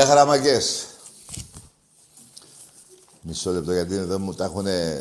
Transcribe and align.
Γεια 0.00 0.08
χαραμαγκές. 0.08 0.86
Μισό 3.22 3.50
λεπτό 3.50 3.72
γιατί 3.72 3.94
εδώ 3.94 4.18
μου 4.18 4.34
τα 4.34 4.44
έχουνε... 4.44 4.98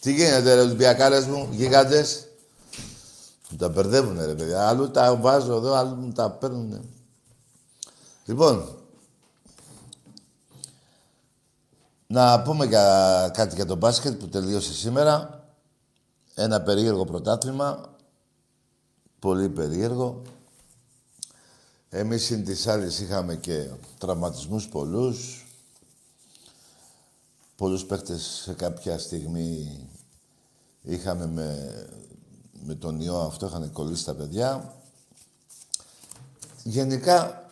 Τι 0.00 0.12
γίνεται 0.12 0.54
ρε 0.54 0.60
Ολυμπιακάρες 0.60 1.26
μου, 1.26 1.48
γίγαντες; 1.50 2.26
Μου 3.50 3.56
τα 3.56 3.68
μπερδεύουνε 3.68 4.24
ρε 4.24 4.34
παιδιά. 4.34 4.68
Αλλού 4.68 4.90
τα 4.90 5.16
βάζω 5.16 5.56
εδώ, 5.56 5.74
αλλού 5.74 5.94
μου 5.94 6.12
τα 6.12 6.30
παίρνουνε. 6.30 6.80
Λοιπόν, 8.24 8.68
να 12.06 12.42
πούμε 12.42 12.64
για 12.64 13.30
κάτι 13.34 13.54
για 13.54 13.66
το 13.66 13.76
μπάσκετ 13.76 14.18
που 14.18 14.28
τελείωσε 14.28 14.74
σήμερα. 14.74 15.44
Ένα 16.34 16.60
περίεργο 16.60 17.04
πρωτάθλημα. 17.04 17.94
Πολύ 19.18 19.48
περίεργο. 19.48 20.22
Εμείς 21.92 22.24
συν 22.24 22.44
τις 22.44 22.66
άλλες 22.66 23.00
είχαμε 23.00 23.36
και 23.36 23.70
τραυματισμούς 23.98 24.68
πολλούς. 24.68 25.46
Πολλούς 27.56 27.84
παίχτες 27.84 28.22
σε 28.22 28.52
κάποια 28.52 28.98
στιγμή 28.98 29.80
είχαμε 30.82 31.26
με, 31.26 31.88
με 32.64 32.74
τον 32.74 33.00
ιό 33.00 33.20
αυτό, 33.20 33.46
είχαν 33.46 33.72
κολλήσει 33.72 34.04
τα 34.04 34.14
παιδιά. 34.14 34.74
Γενικά, 36.62 37.50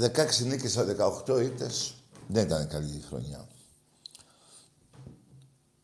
16 0.00 0.44
νίκες 0.44 0.72
στα 0.72 0.84
18 1.26 1.40
ήττες 1.42 1.94
δεν 2.26 2.46
ήταν 2.46 2.68
καλή 2.68 3.00
χρονιά. 3.08 3.48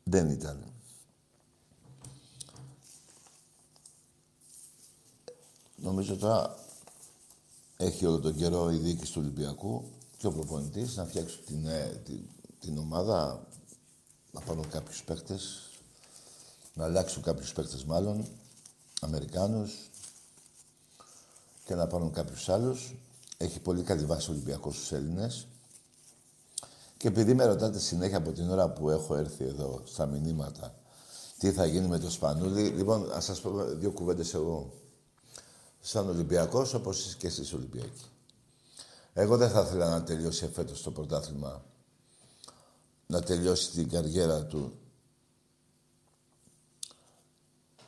Δεν 0.05 0.31
ήταν. 0.31 0.65
Νομίζω 5.77 6.17
τώρα 6.17 6.66
έχει 7.77 8.07
όλο 8.07 8.21
τον 8.21 8.35
καιρό 8.37 8.71
η 8.71 8.77
διοίκηση 8.77 9.13
του 9.13 9.21
Ολυμπιακού 9.23 9.85
και 10.17 10.27
ο 10.27 10.33
προπονητής 10.33 10.97
να 10.97 11.05
φτιάξει 11.05 11.39
την, 11.47 11.67
ε, 11.67 12.01
την, 12.05 12.21
την, 12.61 12.79
ομάδα, 12.79 13.47
να 14.31 14.41
πάρουν 14.41 14.69
κάποιους 14.69 15.03
παίκτες, 15.03 15.71
να 16.75 16.85
αλλάξουν 16.85 17.23
κάποιους 17.23 17.53
παίκτες 17.53 17.85
μάλλον, 17.85 18.27
Αμερικάνους 19.01 19.91
και 21.65 21.75
να 21.75 21.87
πάρουν 21.87 22.13
κάποιους 22.13 22.49
άλλους. 22.49 22.95
Έχει 23.37 23.61
πολύ 23.61 23.83
καλή 23.83 24.05
βάση 24.05 24.31
ο 24.31 24.33
Ολυμπιακός 24.33 24.77
στους 24.77 24.93
Έλληνες. 24.93 25.47
Και 26.97 27.09
επειδή 27.09 27.35
με 27.35 27.45
ρωτάτε 27.45 27.79
συνέχεια 27.79 28.17
από 28.17 28.33
την 28.33 28.51
ώρα 28.51 28.71
που 28.71 28.91
έχω 28.91 29.17
έρθει 29.17 29.45
εδώ 29.45 29.83
στα 29.85 30.07
μηνύματα 30.07 30.75
τι 31.39 31.53
θα 31.53 31.67
γίνει 31.67 31.87
με 31.87 31.99
το 31.99 32.11
Σπανούλι, 32.11 32.69
λοιπόν, 32.69 33.07
να 33.07 33.21
σας 33.21 33.41
πω 33.41 33.65
δύο 33.65 33.91
κουβέντες 33.91 34.35
εγώ 34.35 34.73
σαν 35.87 36.09
Ολυμπιακός, 36.09 36.75
όπως 36.75 37.07
είσαι 37.07 37.17
και 37.19 37.27
εσείς 37.27 37.53
Ολυμπιακοί. 37.53 38.11
Εγώ 39.13 39.37
δεν 39.37 39.51
θα 39.51 39.61
ήθελα 39.61 39.89
να 39.89 40.03
τελειώσει 40.03 40.45
εφέτος 40.45 40.83
το 40.83 40.91
πρωτάθλημα, 40.91 41.65
να 43.07 43.23
τελειώσει 43.23 43.71
την 43.71 43.89
καριέρα 43.89 44.45
του. 44.45 44.79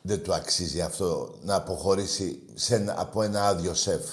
Δεν 0.01 0.23
του 0.23 0.33
αξίζει 0.33 0.81
αυτό 0.81 1.37
να 1.41 1.55
αποχωρήσει 1.55 2.43
σε, 2.53 2.93
από 2.97 3.21
ένα 3.21 3.47
άδειο 3.47 3.73
σεφ. 3.73 4.05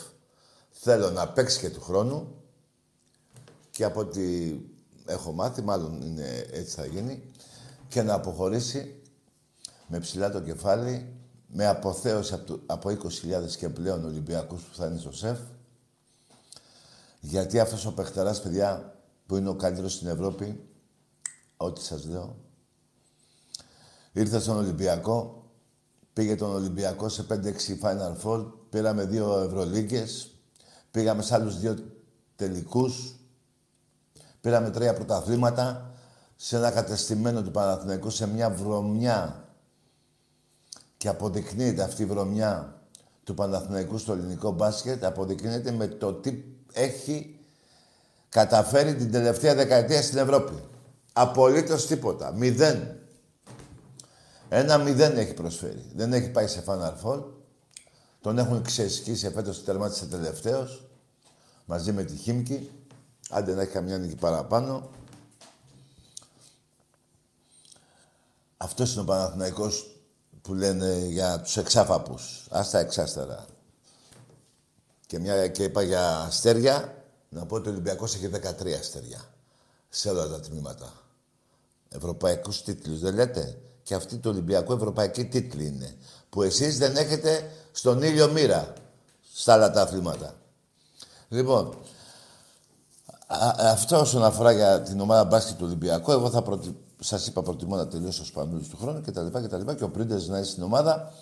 Θέλω 0.70 1.10
να 1.10 1.28
παίξει 1.28 1.58
και 1.58 1.70
του 1.70 1.80
χρόνου 1.80 2.42
και 3.70 3.84
από 3.84 4.00
ό,τι 4.00 4.56
έχω 5.06 5.32
μάθει, 5.32 5.62
μάλλον 5.62 6.02
είναι, 6.02 6.46
έτσι 6.50 6.74
θα 6.74 6.86
γίνει, 6.86 7.30
και 7.88 8.02
να 8.02 8.14
αποχωρήσει 8.14 9.02
με 9.86 10.00
ψηλά 10.00 10.30
το 10.30 10.40
κεφάλι 10.40 11.15
με 11.46 11.66
αποθέωση 11.66 12.34
από, 12.34 12.60
από 12.66 12.90
20.000 12.90 13.56
και 13.58 13.68
πλέον 13.68 14.04
Ολυμπιακούς 14.04 14.62
που 14.62 14.74
θα 14.74 14.86
είναι 14.86 14.98
στο 14.98 15.12
ΣΕΦ. 15.12 15.38
Γιατί 17.20 17.60
αυτός 17.60 17.86
ο 17.86 17.92
παιχτεράς, 17.92 18.42
παιδιά, 18.42 18.98
που 19.26 19.36
είναι 19.36 19.48
ο 19.48 19.54
καλύτερος 19.54 19.92
στην 19.92 20.08
Ευρώπη, 20.08 20.68
ό,τι 21.56 21.82
σας 21.82 22.04
λέω, 22.06 22.36
ήρθε 24.12 24.40
στον 24.40 24.56
Ολυμπιακό, 24.56 25.44
πήγε 26.12 26.34
τον 26.34 26.54
Ολυμπιακό 26.54 27.08
σε 27.08 27.26
5-6 27.28 27.78
Final 27.82 28.16
Four, 28.22 28.52
πήραμε 28.70 29.04
δύο 29.04 29.38
Ευρωλίγκες, 29.38 30.30
πήγαμε 30.90 31.22
σε 31.22 31.34
άλλους 31.34 31.58
δύο 31.58 31.76
τελικούς, 32.36 33.16
πήραμε 34.40 34.70
τρία 34.70 34.94
πρωταθλήματα, 34.94 35.90
σε 36.36 36.56
ένα 36.56 36.70
κατεστημένο 36.70 37.42
του 37.42 37.50
Παναθηναϊκού, 37.50 38.10
σε 38.10 38.26
μια 38.26 38.50
βρωμιά 38.50 39.45
και 40.96 41.08
αποδεικνύεται 41.08 41.82
αυτή 41.82 42.02
η 42.02 42.06
βρωμιά 42.06 42.80
του 43.24 43.34
Παναθηναϊκού 43.34 43.98
στο 43.98 44.12
ελληνικό 44.12 44.50
μπάσκετ, 44.50 45.04
αποδεικνύεται 45.04 45.70
με 45.70 45.86
το 45.86 46.12
τι 46.12 46.42
έχει 46.72 47.38
καταφέρει 48.28 48.94
την 48.94 49.10
τελευταία 49.10 49.54
δεκαετία 49.54 50.02
στην 50.02 50.18
Ευρώπη. 50.18 50.62
Απολύτως 51.12 51.86
τίποτα. 51.86 52.32
Μηδέν. 52.32 52.98
Ένα 54.48 54.78
μηδέν 54.78 55.16
έχει 55.16 55.34
προσφέρει. 55.34 55.84
Δεν 55.94 56.12
έχει 56.12 56.30
πάει 56.30 56.46
σε 56.46 56.64
Final 56.66 56.94
Four. 57.02 57.24
Τον 58.20 58.38
έχουν 58.38 58.62
ξεσκίσει 58.62 59.30
φέτος 59.30 59.64
τερμάτισε 59.64 60.06
τελευταίος. 60.06 60.88
Μαζί 61.64 61.92
με 61.92 62.04
τη 62.04 62.16
Χίμκι. 62.16 62.70
Άντε 63.30 63.54
να 63.54 63.62
έχει 63.62 63.72
καμιά 63.72 63.98
νίκη 63.98 64.16
παραπάνω. 64.16 64.90
Αυτός 68.56 68.92
είναι 68.92 69.02
ο 69.02 69.04
Παναθηναϊκός 69.04 69.95
που 70.46 70.54
λένε 70.54 71.06
για 71.08 71.40
τους 71.40 71.56
εξάφαπους. 71.56 72.46
Άστα 72.50 72.78
εξάστερα. 72.78 73.44
Και, 75.06 75.18
μια, 75.18 75.48
και 75.48 75.62
είπα 75.62 75.82
για 75.82 76.18
αστέρια, 76.18 77.04
να 77.28 77.46
πω 77.46 77.54
ότι 77.54 77.68
ο 77.68 77.70
Ολυμπιακός 77.72 78.14
έχει 78.14 78.30
13 78.32 78.72
αστέρια. 78.78 79.20
Σε 79.88 80.10
όλα 80.10 80.28
τα 80.28 80.40
τμήματα. 80.40 80.92
Ευρωπαϊκούς 81.88 82.62
τίτλους, 82.62 83.00
δεν 83.00 83.14
λέτε; 83.14 83.58
Και 83.82 83.94
αυτή 83.94 84.16
του 84.16 84.30
Ολυμπιακού 84.30 84.72
ευρωπαϊκή 84.72 85.24
τίτλη 85.24 85.66
είναι. 85.66 85.96
Που 86.28 86.42
εσείς 86.42 86.78
δεν 86.78 86.96
έχετε 86.96 87.50
στον 87.72 88.02
ήλιο 88.02 88.30
μοίρα 88.30 88.72
στα 89.34 89.52
άλλα 89.52 89.70
τα 89.70 89.82
αθλήματα. 89.82 90.34
Λοιπόν, 91.28 91.78
αυτό 93.58 94.00
όσον 94.00 94.24
αφορά 94.24 94.52
για 94.52 94.82
την 94.82 95.00
ομάδα 95.00 95.24
μπάσκετ 95.24 95.56
του 95.56 95.64
Ολυμπιακού, 95.66 96.12
εγώ 96.12 96.30
θα 96.30 96.42
προτι... 96.42 96.76
σας 97.00 97.26
είπα 97.26 97.42
προτιμώ 97.42 97.76
να 97.76 97.88
τελειώσω 97.88 98.22
ο 98.22 98.24
Σπανούλης 98.24 98.68
του 98.68 98.76
χρόνου 98.76 99.00
κτλ. 99.00 99.26
Και, 99.26 99.48
και, 99.48 99.74
και 99.74 99.84
ο 99.84 99.90
Πρίντες 99.90 100.28
να 100.28 100.36
είναι 100.36 100.46
στην 100.46 100.62
ομάδα. 100.62 101.12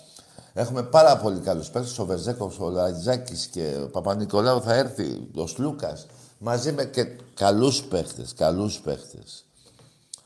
Έχουμε 0.52 0.82
πάρα 0.82 1.16
πολύ 1.16 1.40
καλούς 1.40 1.70
παίκτες. 1.70 1.98
Ο 1.98 2.04
Βεζέκος, 2.06 2.58
ο 2.58 2.68
Λατζάκης 2.68 3.46
και 3.46 3.80
ο 3.82 3.88
Παπα-Νικολάου 3.88 4.62
θα 4.62 4.74
έρθει, 4.74 5.28
ο 5.34 5.46
Σλούκας. 5.46 6.06
Μαζί 6.38 6.72
με 6.72 6.84
και 6.84 7.04
καλούς 7.34 7.82
παίχτες, 7.82 8.34
καλούς 8.34 8.80
παίχτες. 8.80 9.44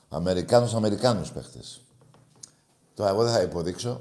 Αμερικάνους, 0.09 0.75
Αμερικάνους 0.75 1.33
παίχτες. 1.33 1.81
Τώρα 2.94 3.11
εγώ 3.11 3.25
δεν 3.25 3.33
θα 3.33 3.41
υποδείξω. 3.41 4.01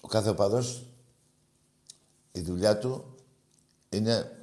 Ο 0.00 0.08
κάθε 0.08 0.28
οπαδός, 0.28 0.86
η 2.32 2.40
δουλειά 2.40 2.78
του 2.78 3.04
είναι 3.88 4.39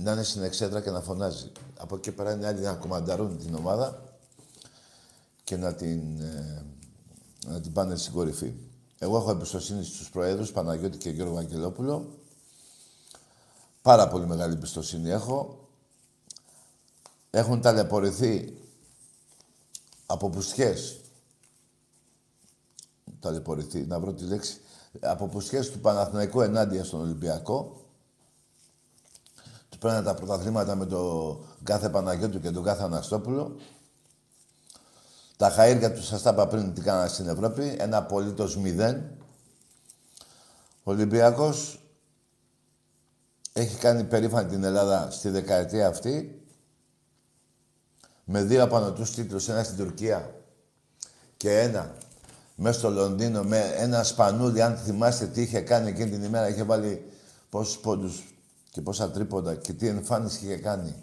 να 0.00 0.12
είναι 0.12 0.22
στην 0.22 0.42
εξέδρα 0.42 0.80
και 0.80 0.90
να 0.90 1.00
φωνάζει. 1.00 1.52
Από 1.78 1.96
εκεί 1.96 2.12
πέρα 2.12 2.32
είναι 2.32 2.46
άλλοι 2.46 2.60
να 2.60 2.74
κομμανταρούν 2.74 3.38
την 3.38 3.54
ομάδα 3.54 4.02
και 5.44 5.56
να 5.56 5.74
την, 5.74 6.20
ε, 6.20 6.64
να 7.46 7.60
την 7.60 7.72
πάνε 7.72 7.96
στην 7.96 8.12
κορυφή. 8.12 8.52
Εγώ 8.98 9.16
έχω 9.16 9.30
εμπιστοσύνη 9.30 9.84
στους 9.84 10.10
Προέδρους, 10.10 10.52
Παναγιώτη 10.52 10.98
και 10.98 11.10
Γιώργο 11.10 11.36
Αγγελόπουλο. 11.38 12.18
Πάρα 13.82 14.08
πολύ 14.08 14.26
μεγάλη 14.26 14.52
εμπιστοσύνη 14.52 15.10
έχω. 15.10 15.68
Έχουν 17.30 17.60
ταλαιπωρηθεί 17.60 18.58
από 20.06 20.30
πουστιές. 20.30 21.00
Ταλαιπωρηθεί, 23.20 23.80
να 23.80 24.00
βρω 24.00 24.12
τη 24.12 24.24
λέξη. 24.24 24.60
Από 25.00 25.26
πουστιές 25.26 25.70
του 25.70 25.78
Παναθηναϊκού 25.78 26.40
ενάντια 26.40 26.84
στον 26.84 27.00
Ολυμπιακό 27.00 27.81
παίρνανε 29.82 30.04
τα 30.04 30.14
πρωταθλήματα 30.14 30.74
με 30.74 30.86
τον 30.86 31.46
κάθε 31.62 31.88
Παναγιώτου 31.88 32.40
και 32.40 32.50
τον 32.50 32.62
κάθε 32.62 32.82
Αναστόπουλο. 32.82 33.56
Τα 35.36 35.54
χαΐρια 35.58 35.92
τους 35.94 36.06
σας 36.06 36.22
τα 36.22 36.30
είπα 36.30 36.46
πριν 36.46 36.74
τι 36.74 36.80
κάνανε 36.80 37.08
στην 37.08 37.28
Ευρώπη. 37.28 37.76
Ένα 37.78 37.96
απολύτως 37.96 38.56
μηδέν. 38.56 39.10
Ο 40.82 40.90
Ολυμπιακός 40.90 41.80
έχει 43.52 43.76
κάνει 43.76 44.04
περήφανη 44.04 44.48
την 44.48 44.64
Ελλάδα 44.64 45.10
στη 45.10 45.28
δεκαετία 45.28 45.88
αυτή 45.88 46.42
με 48.24 48.42
δύο 48.42 48.62
απανοτούς 48.62 49.10
τίτλους, 49.10 49.48
ένα 49.48 49.62
στην 49.62 49.76
Τουρκία 49.76 50.34
και 51.36 51.60
ένα 51.60 51.94
μέσα 52.54 52.78
στο 52.78 52.90
Λονδίνο 52.90 53.42
με 53.42 53.74
ένα 53.76 54.02
σπανούλι, 54.02 54.62
αν 54.62 54.76
θυμάστε 54.76 55.26
τι 55.26 55.42
είχε 55.42 55.60
κάνει 55.60 55.88
εκείνη 55.88 56.10
την 56.10 56.22
ημέρα, 56.22 56.48
είχε 56.48 56.62
βάλει 56.62 57.12
πόσους 57.50 57.78
πόντους, 57.78 58.31
και 58.72 58.80
πόσα 58.80 59.10
τρίποντα 59.10 59.54
και 59.54 59.72
τι 59.72 59.86
εμφάνιση 59.86 60.44
είχε 60.44 60.56
κάνει 60.56 60.94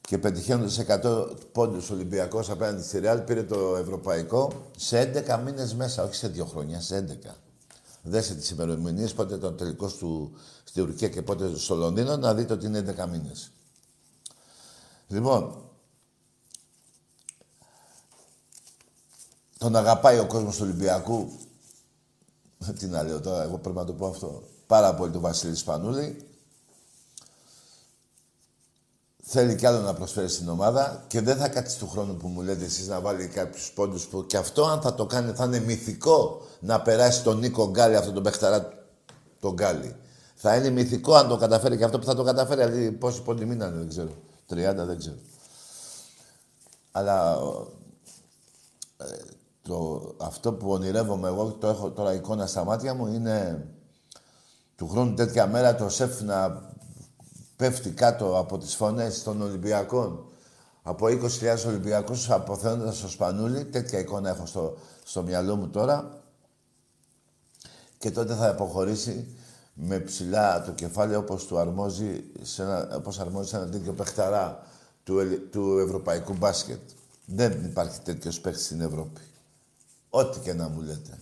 και 0.00 0.18
πετυχαίνοντας 0.18 0.80
100 0.88 1.26
πόντους 1.52 1.90
Ολυμπιακός 1.90 2.50
απέναντι 2.50 2.82
στη 2.82 2.98
Ρεάλ, 2.98 3.20
πήρε 3.20 3.42
το 3.42 3.76
ευρωπαϊκό 3.76 4.52
σε 4.76 5.12
11 5.28 5.40
μήνες 5.44 5.74
μέσα, 5.74 6.02
όχι 6.02 6.14
σε 6.14 6.28
δύο 6.28 6.44
χρόνια, 6.44 6.80
σε 6.80 6.96
11. 6.96 7.34
Δέστε 8.02 8.34
τις 8.34 8.50
ημερομηνίες, 8.50 9.14
πότε 9.14 9.34
ήταν 9.34 9.52
ο 9.52 9.56
τελικός 9.56 9.96
του 9.96 10.32
στη 10.64 10.80
Τουρκία 10.80 11.08
και 11.08 11.22
πότε 11.22 11.56
στο 11.56 11.74
Λονδίνο, 11.74 12.16
να 12.16 12.34
δείτε 12.34 12.52
ότι 12.52 12.66
είναι 12.66 12.78
11 12.78 13.08
μήνες. 13.08 13.50
Λοιπόν, 15.08 15.62
τον 19.58 19.76
αγαπάει 19.76 20.18
ο 20.18 20.26
κόσμος 20.26 20.56
του 20.56 20.62
Ολυμπιακού. 20.64 21.28
Τι 22.78 22.86
να 22.86 23.02
λέω 23.02 23.20
τώρα, 23.20 23.42
εγώ 23.42 23.58
πρέπει 23.58 23.76
να 23.76 23.84
το 23.84 23.92
πω 23.92 24.06
αυτό. 24.06 24.42
Πάρα 24.66 24.94
πολύ 24.94 25.12
τον 25.12 25.20
Βασίλη 25.20 25.54
Σπανούλη 25.54 26.25
θέλει 29.28 29.54
κι 29.54 29.66
άλλο 29.66 29.80
να 29.80 29.94
προσφέρει 29.94 30.28
στην 30.28 30.48
ομάδα 30.48 31.04
και 31.06 31.20
δεν 31.20 31.36
θα 31.36 31.48
κάτσει 31.48 31.78
του 31.78 31.88
χρόνου 31.88 32.16
που 32.16 32.28
μου 32.28 32.40
λέτε 32.40 32.64
εσείς 32.64 32.86
να 32.88 33.00
βάλει 33.00 33.26
κάποιους 33.26 33.72
πόντους 33.74 34.06
που 34.06 34.26
και 34.26 34.36
αυτό 34.36 34.64
αν 34.64 34.80
θα 34.80 34.94
το 34.94 35.06
κάνει 35.06 35.32
θα 35.32 35.44
είναι 35.44 35.60
μυθικό 35.60 36.40
να 36.60 36.80
περάσει 36.80 37.22
τον 37.22 37.38
Νίκο 37.38 37.68
Γκάλι, 37.70 37.96
αυτό 37.96 38.12
τον 38.12 38.22
παιχταρά 38.22 38.72
τον 39.40 39.52
Γκάλι. 39.52 39.96
Θα 40.34 40.56
είναι 40.56 40.70
μυθικό 40.70 41.14
αν 41.14 41.28
το 41.28 41.36
καταφέρει 41.36 41.76
και 41.76 41.84
αυτό 41.84 41.98
που 41.98 42.04
θα 42.04 42.14
το 42.14 42.22
καταφέρει, 42.22 42.70
δηλαδή 42.70 42.92
πόσοι 42.92 43.22
πόντοι 43.22 43.44
μείνανε 43.44 43.76
δεν 43.76 43.88
ξέρω. 43.88 44.10
30 44.50 44.54
δεν 44.86 44.98
ξέρω. 44.98 45.16
Αλλά 46.92 47.38
ε, 48.96 49.04
το, 49.62 50.02
αυτό 50.20 50.52
που 50.52 50.70
ονειρεύομαι 50.70 51.28
εγώ, 51.28 51.52
το 51.52 51.66
έχω 51.66 51.90
τώρα 51.90 52.12
εικόνα 52.12 52.46
στα 52.46 52.64
μάτια 52.64 52.94
μου, 52.94 53.06
είναι 53.06 53.66
του 54.76 54.88
χρόνου 54.88 55.14
τέτοια 55.14 55.46
μέρα 55.46 55.74
το 55.74 55.88
σεφ 55.88 56.20
να 56.20 56.62
πέφτει 57.56 57.90
κάτω 57.90 58.38
από 58.38 58.58
τις 58.58 58.74
φωνές 58.74 59.22
των 59.22 59.42
Ολυμπιακών 59.42 60.26
από 60.88 61.06
20.000 61.06 61.66
Ολυμπιακούς 61.66 62.30
αποθέοντας 62.30 62.96
στο 62.96 63.08
Σπανούλι. 63.08 63.64
Τέτοια 63.64 63.98
εικόνα 63.98 64.28
έχω 64.28 64.46
στο, 64.46 64.76
στο 65.04 65.22
μυαλό 65.22 65.56
μου 65.56 65.68
τώρα. 65.68 66.22
Και 67.98 68.10
τότε 68.10 68.34
θα 68.34 68.48
αποχωρήσει 68.48 69.36
με 69.74 69.98
ψηλά 69.98 70.62
το 70.62 70.72
κεφάλι 70.72 71.14
όπως 71.14 71.46
του 71.46 71.58
αρμόζει 71.58 72.24
σε 72.42 72.62
ένα, 72.62 72.88
όπως 72.96 73.18
αρμόζει 73.18 73.48
σε 73.48 73.56
ένα 73.56 73.68
τέτοιο 73.68 73.92
παιχταρά 73.92 74.66
του, 75.04 75.18
του 75.50 75.78
ευρωπαϊκού 75.78 76.34
μπάσκετ. 76.34 76.80
Δεν 77.24 77.64
υπάρχει 77.64 78.00
τέτοιος 78.00 78.40
παίχτη 78.40 78.62
στην 78.62 78.80
Ευρώπη. 78.80 79.20
Ό,τι 80.10 80.38
και 80.38 80.52
να 80.52 80.68
μου 80.68 80.80
λέτε. 80.80 81.18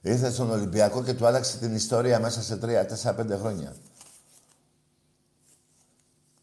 Ήρθε 0.00 0.30
στον 0.30 0.50
Ολυμπιακό 0.50 1.02
και 1.02 1.14
του 1.14 1.26
άλλαξε 1.26 1.58
την 1.58 1.74
ιστορία 1.74 2.20
μέσα 2.20 2.42
σε 2.42 2.58
3-4-5 2.62 3.38
χρόνια. 3.40 3.74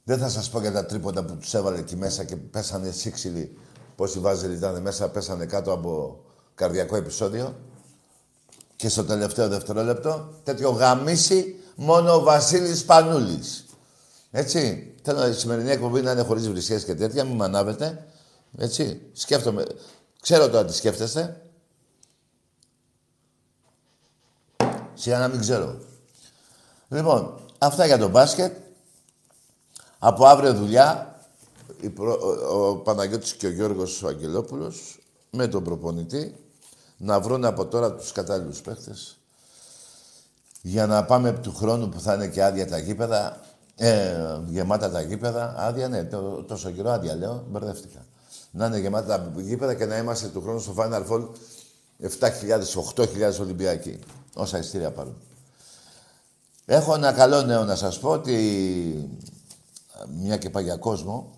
Δεν 0.10 0.18
θα 0.18 0.30
σας 0.30 0.50
πω 0.50 0.60
για 0.60 0.72
τα 0.72 0.86
τρίποτα 0.86 1.24
που 1.24 1.38
τους 1.38 1.54
έβαλε 1.54 1.78
εκεί 1.78 1.96
μέσα 1.96 2.24
και 2.24 2.36
πέσανε 2.36 2.92
σύξυλοι. 2.92 3.58
Πόσοι 3.96 4.20
βάζελοι 4.20 4.56
ήταν 4.56 4.82
μέσα, 4.82 5.10
πέσανε 5.10 5.46
κάτω 5.46 5.72
από 5.72 6.20
καρδιακό 6.56 6.96
επεισόδιο. 6.96 7.56
Και 8.76 8.90
στο 8.90 9.04
τελευταίο 9.04 9.48
δευτερόλεπτο, 9.48 10.34
τέτοιο 10.44 10.70
γαμίσι 10.70 11.56
μόνο 11.76 12.14
ο 12.14 12.20
Βασίλης 12.20 12.86
Πανούλης. 12.86 13.66
Έτσι. 14.32 14.94
Θέλω 15.04 15.28
η 15.28 15.34
σημερινή 15.34 15.72
εκπομπή 15.72 16.02
να 16.02 16.12
είναι 16.12 16.24
χωρίς 16.24 16.50
βρισιές 16.50 16.84
και 16.84 16.96
τέτοια, 16.96 17.24
μην 17.24 17.36
μανάβετε. 17.36 18.06
Έτσι. 18.58 19.02
Σκέφτομαι. 19.14 19.66
Ξέρω 20.22 20.50
τώρα 20.50 20.66
τι 20.66 20.76
σκέφτεστε. 20.76 21.42
Σιγά 24.94 25.20
να 25.20 25.28
μην 25.28 25.40
ξέρω. 25.40 25.78
Λοιπόν, 26.88 27.40
αυτά 27.58 27.86
για 27.86 27.98
το 27.98 28.10
μπάσκετ. 28.10 28.68
Από 30.00 30.26
αύριο 30.26 30.54
δουλειά, 30.54 31.20
ο 32.52 32.76
Παναγιώτης 32.76 33.34
και 33.34 33.48
ο 33.48 33.52
Γιώργος 33.52 34.04
ο 34.04 34.08
Αγγελόπουλος, 34.08 35.00
με 35.30 35.48
τον 35.48 35.64
προπονητή, 35.64 36.36
να 36.98 37.20
βρουν 37.20 37.46
από 37.46 37.66
τώρα 37.66 37.94
τους 37.94 38.12
κατάλληλους 38.12 38.62
παίχτες 38.62 39.20
για 40.62 40.86
να 40.86 41.06
πάμε 41.06 41.32
του 41.32 41.56
χρόνου 41.56 41.90
που 41.90 42.00
θα 42.00 42.14
είναι 42.14 42.28
και 42.28 42.44
άδεια 42.44 42.68
τα 42.68 42.78
γήπεδα, 42.78 43.40
ε, 43.76 44.40
γεμάτα 44.46 44.92
τα 44.92 45.02
γήπεδα, 45.02 45.56
άδεια 45.58 45.88
ναι, 45.88 46.04
τόσο 46.48 46.72
καιρό 46.72 46.90
άδεια 46.90 47.16
λέω, 47.16 47.46
μπερδεύτηκα. 47.50 48.06
Να 48.52 48.66
είναι 48.66 48.80
γεμάτα 48.80 49.08
τα 49.08 49.42
γήπεδα 49.42 49.74
και 49.74 49.86
να 49.86 49.98
είμαστε 49.98 50.28
του 50.28 50.42
χρόνου 50.42 50.60
στο 50.60 50.74
Final 50.78 51.06
Four 51.08 51.28
7.000-8.000 52.96 53.40
Ολυμπιακοί, 53.40 54.00
όσα 54.36 54.58
ειστήρια 54.58 54.92
πάρουν. 54.92 55.16
Έχω 56.66 56.94
ένα 56.94 57.12
καλό 57.12 57.42
νέο 57.42 57.64
να 57.64 57.76
σας 57.76 58.00
πω 58.00 58.10
ότι 58.10 59.20
μια 60.08 60.38
και 60.38 60.50
πάει 60.50 60.64
για 60.64 60.78
κόσμο, 60.78 61.32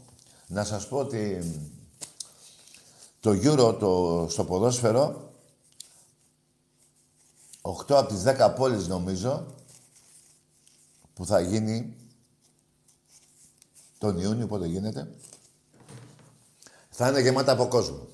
να 0.48 0.64
σας 0.64 0.88
πω 0.88 0.98
ότι 0.98 1.44
το 3.20 3.32
Euro 3.32 3.76
το, 3.80 4.26
στο 4.30 4.44
ποδόσφαιρο, 4.44 5.32
8 7.62 7.94
από 7.94 8.14
τις 8.14 8.24
10 8.26 8.54
πόλεις 8.56 8.88
νομίζω, 8.88 9.46
που 11.14 11.26
θα 11.26 11.40
γίνει 11.40 11.96
τον 13.98 14.20
Ιούνιο, 14.20 14.48
πότε 14.48 14.68
γίνεται, 14.68 15.08
θα 16.90 17.10
είναι 17.10 17.22
γεμάτα 17.22 17.52
από 17.52 17.68
κόσμο. 17.68 18.08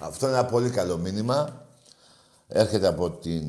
Αυτό 0.00 0.26
είναι 0.26 0.36
ένα 0.36 0.46
πολύ 0.46 0.70
καλό 0.70 0.98
μήνυμα. 0.98 1.66
Έρχεται 2.48 2.86
από 2.86 3.10
την 3.10 3.44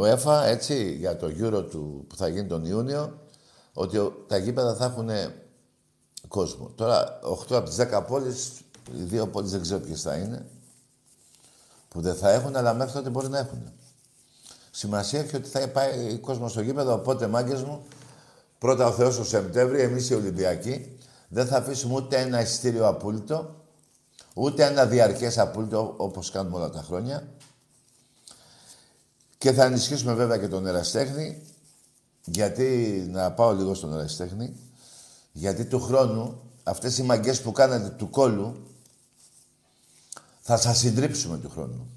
UEFA, 0.00 0.42
έτσι, 0.44 0.94
για 0.94 1.16
το 1.16 1.26
Euro 1.26 1.70
του, 1.70 2.04
που 2.08 2.16
θα 2.16 2.28
γίνει 2.28 2.46
τον 2.46 2.64
Ιούνιο, 2.64 3.18
ότι 3.72 3.98
τα 4.26 4.36
γήπεδα 4.36 4.74
θα 4.74 4.84
έχουν 4.84 5.08
κόσμο. 6.28 6.70
Τώρα, 6.74 7.18
8 7.22 7.56
από 7.56 7.68
τις 7.68 7.76
10 7.76 8.02
πόλεις, 8.06 8.50
οι 8.92 9.02
δύο 9.02 9.28
πόλεις 9.28 9.50
δεν 9.50 9.60
ξέρω 9.60 9.80
ποιες 9.80 10.02
θα 10.02 10.14
είναι, 10.14 10.46
που 11.88 12.00
δεν 12.00 12.14
θα 12.14 12.30
έχουν, 12.30 12.56
αλλά 12.56 12.74
μέχρι 12.74 12.92
τότε 12.92 13.10
μπορεί 13.10 13.28
να 13.28 13.38
έχουν. 13.38 13.72
Σημασία 14.70 15.20
έχει 15.20 15.36
ότι 15.36 15.48
θα 15.48 15.68
πάει 15.68 16.18
κόσμος 16.18 16.50
στο 16.50 16.60
γήπεδο, 16.60 16.92
οπότε 16.92 17.26
μάγκες 17.26 17.62
μου, 17.62 17.82
πρώτα 18.58 18.86
ο 18.86 18.92
Θεός 18.92 19.16
το 19.16 19.24
Σεπτέμβρη, 19.24 19.80
εμείς 19.80 20.10
οι 20.10 20.14
Ολυμπιακοί, 20.14 20.98
δεν 21.28 21.46
θα 21.46 21.56
αφήσουμε 21.56 21.94
ούτε 21.94 22.20
ένα 22.20 22.40
ειστήριο 22.40 22.86
απόλυτο, 22.86 23.54
ούτε 24.34 24.64
ένα 24.64 24.86
διαρκές 24.86 25.38
απόλυτο 25.38 25.94
όπως 25.96 26.30
κάνουμε 26.30 26.56
όλα 26.56 26.70
τα 26.70 26.82
χρόνια. 26.82 27.28
Και 29.38 29.52
θα 29.52 29.64
ενισχύσουμε 29.64 30.14
βέβαια 30.14 30.38
και 30.38 30.48
τον 30.48 30.66
εραστέχνη, 30.66 31.42
γιατί, 32.24 33.06
να 33.10 33.32
πάω 33.32 33.52
λίγο 33.52 33.74
στον 33.74 33.92
εραστέχνη, 33.92 34.56
γιατί 35.36 35.64
του 35.64 35.80
χρόνου 35.80 36.40
αυτές 36.62 36.98
οι 36.98 37.02
μαγκές 37.02 37.40
που 37.40 37.52
κάνατε 37.52 37.88
του 37.88 38.10
κόλου 38.10 38.56
θα 40.40 40.56
σας 40.56 40.78
συντρίψουμε 40.78 41.38
του 41.38 41.50
χρόνου. 41.50 41.88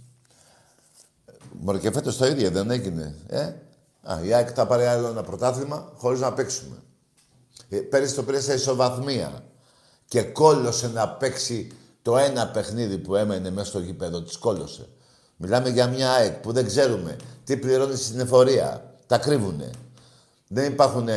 Μωρέ 1.59 1.77
και 1.77 1.91
φέτος 1.91 2.17
το 2.17 2.25
ίδιο 2.25 2.51
δεν 2.51 2.71
έγινε. 2.71 3.15
Ε; 3.27 3.53
Α, 4.01 4.19
η 4.23 4.33
ΑΕΚ 4.33 4.49
θα 4.55 4.67
πάρει 4.67 4.85
άλλο 4.85 5.07
ένα 5.07 5.23
πρωτάθλημα 5.23 5.91
χωρίς 5.95 6.19
να 6.19 6.33
παίξουμε. 6.33 6.75
Ε, 7.69 7.77
πέρυσι 7.77 8.15
το 8.15 8.23
πήρε 8.23 8.39
σε 8.39 8.53
ισοβαθμία 8.53 9.43
και 10.07 10.21
κόλωσε 10.21 10.87
να 10.87 11.09
παίξει 11.09 11.71
το 12.01 12.17
ένα 12.17 12.47
παιχνίδι 12.47 12.97
που 12.97 13.15
έμενε 13.15 13.49
μέσα 13.49 13.67
στο 13.67 13.79
γήπεδο 13.79 14.21
της 14.21 14.37
κόλωσε. 14.37 14.87
Μιλάμε 15.37 15.69
για 15.69 15.87
μια 15.87 16.11
ΑΕΚ 16.11 16.33
που 16.33 16.51
δεν 16.51 16.65
ξέρουμε 16.65 17.15
τι 17.43 17.57
πληρώνει 17.57 17.95
στην 17.95 18.19
εφορία. 18.19 18.95
Τα 19.07 19.17
κρύβουνε. 19.17 19.69
Δεν 20.47 20.71
υπάρχουν 20.71 21.07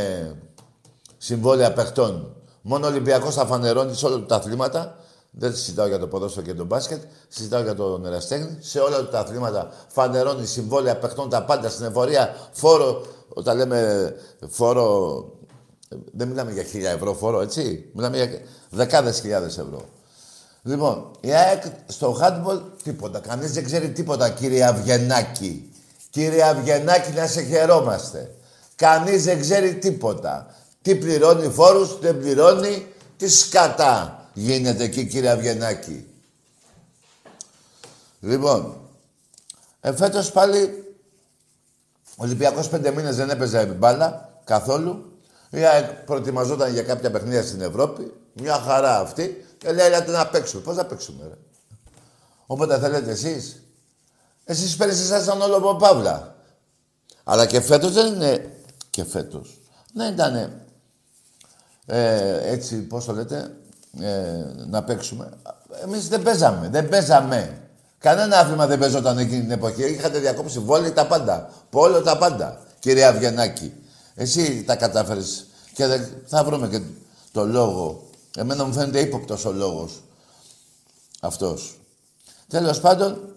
συμβόλαια 1.21 1.73
παιχτών. 1.73 2.35
Μόνο 2.63 2.87
ο 2.87 2.89
Ολυμπιακός 2.89 3.35
θα 3.35 3.47
φανερώνει 3.47 3.95
σε 3.95 4.07
όλα 4.07 4.27
τα 4.27 4.37
αθλήματα 4.37 4.97
δεν 5.31 5.57
συζητάω 5.57 5.87
για 5.87 5.99
το 5.99 6.07
ποδόσφαιρο 6.07 6.47
και 6.47 6.55
τον 6.55 6.67
μπάσκετ, 6.67 7.03
συζητάω 7.29 7.63
για 7.63 7.75
τον 7.75 8.07
εραστέχνη. 8.07 8.57
Σε 8.61 8.79
όλα 8.79 9.09
τα 9.09 9.19
αθλήματα 9.19 9.71
φανερώνει 9.89 10.47
συμβόλαια, 10.47 10.97
παιχτών 10.97 11.29
τα 11.29 11.45
πάντα 11.45 11.69
στην 11.69 11.85
εφορία, 11.85 12.35
φόρο. 12.53 13.07
Όταν 13.29 13.57
λέμε 13.57 14.13
φόρο, 14.49 15.25
δεν 16.13 16.29
μιλάμε 16.29 16.53
για 16.53 16.63
χίλια 16.63 16.91
ευρώ 16.91 17.15
φόρο, 17.15 17.41
έτσι. 17.41 17.91
Μιλάμε 17.93 18.17
για 18.17 18.29
δεκάδες 18.71 19.21
χιλιάδες 19.21 19.59
ευρώ. 19.59 19.85
Λοιπόν, 20.63 21.11
η 21.21 21.33
ΑΕΚ 21.33 21.63
στο 21.87 22.19
handball 22.21 22.61
τίποτα. 22.83 23.19
Κανείς 23.19 23.53
δεν 23.53 23.65
ξέρει 23.65 23.91
τίποτα, 23.91 24.31
κύριε 24.31 24.65
Αυγενάκη. 24.65 25.73
Κύριε 26.11 26.43
Αυγενάκη, 26.43 27.13
να 27.13 27.27
σε 27.27 27.43
χαιρόμαστε. 27.43 28.35
Κανείς 28.77 29.25
δεν 29.25 29.41
ξέρει 29.41 29.75
τίποτα. 29.75 30.55
Τι 30.83 30.97
πληρώνει 30.97 31.49
φόρους, 31.49 31.99
δεν 31.99 32.19
πληρώνει, 32.19 32.93
τι 33.17 33.29
σκατά 33.29 34.21
γίνεται 34.33 34.85
εκεί, 34.85 35.07
κύριε 35.07 35.31
Αυγενάκη. 35.31 36.07
Λοιπόν, 38.21 38.81
εφέτος 39.81 40.33
πάλι 40.33 40.85
ο 42.17 42.25
Ολυμπιακός 42.25 42.69
πέντε 42.69 42.91
μήνες 42.91 43.17
δεν 43.17 43.31
έπαιζε 43.31 43.67
μπάλα 43.67 44.41
καθόλου. 44.45 45.19
Ή 45.51 45.61
προετοιμαζόταν 46.05 46.73
για 46.73 46.83
κάποια 46.83 47.11
παιχνίδια 47.11 47.43
στην 47.43 47.61
Ευρώπη. 47.61 48.13
Μια 48.33 48.55
χαρά 48.55 49.01
αυτή. 49.01 49.47
Και 49.59 49.73
λέει, 49.73 49.87
έλατε 49.87 50.11
να 50.11 50.27
παίξουμε. 50.27 50.63
Πώς 50.63 50.77
να 50.77 50.85
παίξουμε, 50.85 51.27
ρε; 51.29 51.35
Όποτε 52.47 52.79
θέλετε 52.79 53.11
εσείς. 53.11 53.63
Εσείς 54.45 54.77
πέρυσι 54.77 55.03
ήσασταν 55.03 55.41
όλο 55.41 55.57
από 55.57 55.77
παύλα. 55.77 56.37
Αλλά 57.25 57.47
και 57.47 57.61
φέτος 57.61 57.93
δεν 57.93 58.15
είναι... 58.15 58.57
Και 58.91 59.05
φέτος. 59.05 59.61
Δεν 59.95 60.13
ήταν 60.13 60.63
ε, 61.91 62.53
έτσι, 62.53 62.77
πώς 62.77 63.05
το 63.05 63.13
λέτε, 63.13 63.57
ε, 64.01 64.45
να 64.67 64.83
παίξουμε. 64.83 65.29
Εμείς 65.83 66.09
δεν 66.09 66.23
παίζαμε. 66.23 66.69
Δεν 66.69 66.89
παίζαμε. 66.89 67.59
Κανένα 67.99 68.39
άθλημα 68.39 68.67
δεν 68.67 68.79
παίζονταν 68.79 69.19
εκείνη 69.19 69.41
την 69.41 69.51
εποχή. 69.51 69.83
Είχατε 69.83 70.19
διακόψει 70.19 70.59
βόλοι 70.59 70.93
τα 70.93 71.07
πάντα. 71.07 71.51
Πόλο 71.71 72.03
τα 72.03 72.19
πάντα. 72.19 72.61
Κύριε 72.79 73.05
Αυγενάκη. 73.05 73.73
Εσύ 74.15 74.65
τα 74.65 74.77
κατάφερες. 74.77 75.47
Και 75.75 76.01
θα 76.27 76.45
βρούμε 76.45 76.69
και 76.69 76.81
το 77.33 77.47
λόγο. 77.47 78.03
Εμένα 78.37 78.65
μου 78.65 78.73
φαίνεται 78.73 79.01
ύποπτος 79.01 79.45
ο 79.45 79.53
λόγος. 79.53 80.03
Αυτός. 81.21 81.81
Τέλος 82.49 82.81
πάντων, 82.81 83.30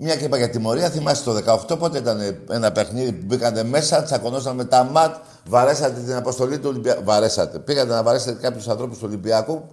μια 0.00 0.16
και 0.16 0.24
είπα 0.24 0.36
για 0.36 0.50
τιμωρία, 0.50 0.90
θυμάστε 0.90 1.32
το 1.32 1.58
18 1.72 1.78
πότε 1.78 1.98
ήταν 1.98 2.44
ένα 2.50 2.72
παιχνίδι 2.72 3.12
που 3.12 3.24
μπήκατε 3.26 3.62
μέσα, 3.62 4.02
τσακωνόσαν 4.02 4.56
με 4.56 4.64
τα 4.64 4.84
ματ, 4.84 5.14
βαρέσατε 5.46 6.00
την 6.00 6.14
αποστολή 6.14 6.58
του 6.58 6.68
Ολυμπιακού. 6.68 7.04
Βαρέσατε. 7.04 7.58
Πήγατε 7.58 7.92
να 7.92 8.02
βαρέσετε 8.02 8.32
κάποιους 8.40 8.68
ανθρώπους 8.68 8.98
του 8.98 9.04
Ολυμπιακού, 9.06 9.64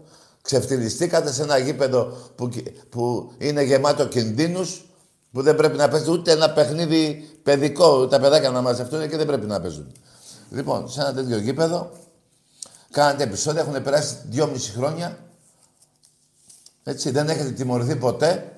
ξεφτυλιστήκατε 0.41 1.31
σε 1.31 1.43
ένα 1.43 1.57
γήπεδο 1.57 2.17
που, 2.35 2.49
που 2.89 3.31
είναι 3.37 3.63
γεμάτο 3.63 4.07
κινδύνους, 4.07 4.85
που 5.31 5.41
δεν 5.41 5.55
πρέπει 5.55 5.77
να 5.77 5.87
παίζετε 5.87 6.11
ούτε 6.11 6.31
ένα 6.31 6.51
παιχνίδι 6.51 7.29
παιδικό, 7.43 8.07
τα 8.07 8.19
παιδάκια 8.19 8.49
να 8.49 8.61
μαζευτούν 8.61 9.09
και 9.09 9.17
δεν 9.17 9.25
πρέπει 9.25 9.45
να 9.45 9.61
παίζουν. 9.61 9.91
Λοιπόν, 10.49 10.89
σε 10.89 11.01
ένα 11.01 11.13
τέτοιο 11.13 11.37
γήπεδο, 11.37 11.91
κάνατε 12.91 13.23
επεισόδια, 13.23 13.61
έχουν 13.61 13.83
περάσει 13.83 14.15
δυόμιση 14.29 14.71
χρόνια. 14.71 15.17
Έτσι, 16.83 17.09
δεν 17.09 17.29
έχετε 17.29 17.49
τιμωρηθεί 17.49 17.95
ποτέ. 17.95 18.54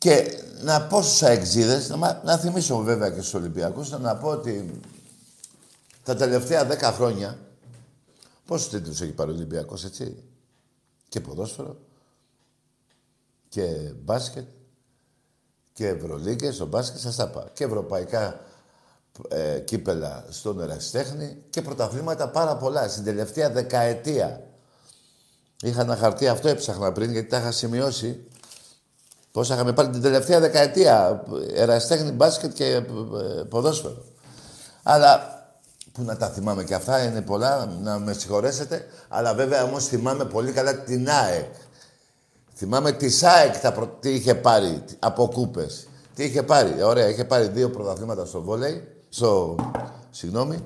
Και 0.00 0.42
να 0.62 0.86
πω 0.86 1.02
στους 1.02 1.22
αεξίδες, 1.22 1.88
να, 1.88 2.20
να 2.24 2.38
θυμίσω 2.38 2.78
βέβαια 2.78 3.10
και 3.10 3.20
στους 3.20 3.34
Ολυμπιακούς, 3.34 3.90
να 3.90 4.16
πω 4.16 4.28
ότι 4.28 4.80
τα 6.04 6.14
τελευταία 6.16 6.64
δέκα 6.64 6.92
χρόνια, 6.92 7.38
πόσους 8.46 8.68
τίτλους 8.68 9.00
έχει 9.00 9.12
πάρει 9.12 9.30
ο 9.30 9.34
Ολυμπιακός, 9.34 9.84
έτσι, 9.84 10.22
και 11.08 11.20
ποδόσφαιρο, 11.20 11.76
και 13.48 13.92
μπάσκετ, 14.02 14.46
και 15.72 15.88
Ευρωλίγκες, 15.88 16.54
στο 16.54 16.66
μπάσκετ, 16.66 17.00
σας 17.00 17.16
τα 17.16 17.28
πάω. 17.28 17.48
Και 17.52 17.64
ευρωπαϊκά 17.64 18.40
ε, 19.28 19.58
κύπελα 19.58 20.24
στον 20.28 20.60
ερασιτέχνη 20.60 21.42
και 21.50 21.62
πρωταθλήματα 21.62 22.28
πάρα 22.28 22.56
πολλά. 22.56 22.88
Στην 22.88 23.04
τελευταία 23.04 23.50
δεκαετία. 23.50 24.46
Είχα 25.62 25.80
ένα 25.80 25.96
χαρτί, 25.96 26.28
αυτό 26.28 26.48
έψαχνα 26.48 26.92
πριν, 26.92 27.12
γιατί 27.12 27.28
τα 27.28 27.38
είχα 27.38 27.52
σημειώσει. 27.52 28.28
Πόσα 29.32 29.54
είχαμε 29.54 29.72
πάρει 29.72 29.88
την 29.88 30.02
τελευταία 30.02 30.40
δεκαετία. 30.40 31.24
Εραστέχνη, 31.54 32.10
μπάσκετ 32.10 32.52
και 32.52 32.64
ε, 32.64 32.82
ποδόσφαιρο. 33.48 34.04
Αλλά 34.82 35.38
που 35.92 36.02
να 36.02 36.16
τα 36.16 36.28
θυμάμαι 36.28 36.64
και 36.64 36.74
αυτά 36.74 37.02
είναι 37.02 37.22
πολλά, 37.22 37.66
να 37.82 37.98
με 37.98 38.12
συγχωρέσετε. 38.12 38.86
Αλλά 39.08 39.34
βέβαια 39.34 39.64
όμως 39.64 39.86
θυμάμαι 39.86 40.24
πολύ 40.24 40.52
καλά 40.52 40.74
την 40.74 41.08
ΑΕΚ. 41.10 41.54
Θυμάμαι 42.54 42.92
τη 42.92 43.18
ΑΕΚ 43.22 43.58
τα 43.58 43.72
τι 44.00 44.10
είχε 44.10 44.34
πάρει 44.34 44.84
από 44.98 45.28
κούπες. 45.28 45.86
Τι 46.14 46.24
είχε 46.24 46.42
πάρει. 46.42 46.82
Ωραία, 46.82 47.08
είχε 47.08 47.24
πάρει 47.24 47.48
δύο 47.48 47.70
πρωταθλήματα 47.70 48.24
στο 48.24 48.42
βόλεϊ. 48.42 48.88
Στο... 49.08 49.54
Συγγνώμη. 50.10 50.64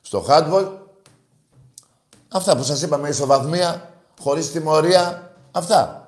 Στο 0.00 0.24
handball. 0.28 0.68
Αυτά 2.28 2.56
που 2.56 2.62
σας 2.62 2.82
είπαμε, 2.82 3.08
ισοβαθμία, 3.08 3.90
χωρίς 4.20 4.50
τιμωρία. 4.50 5.32
Αυτά. 5.50 6.01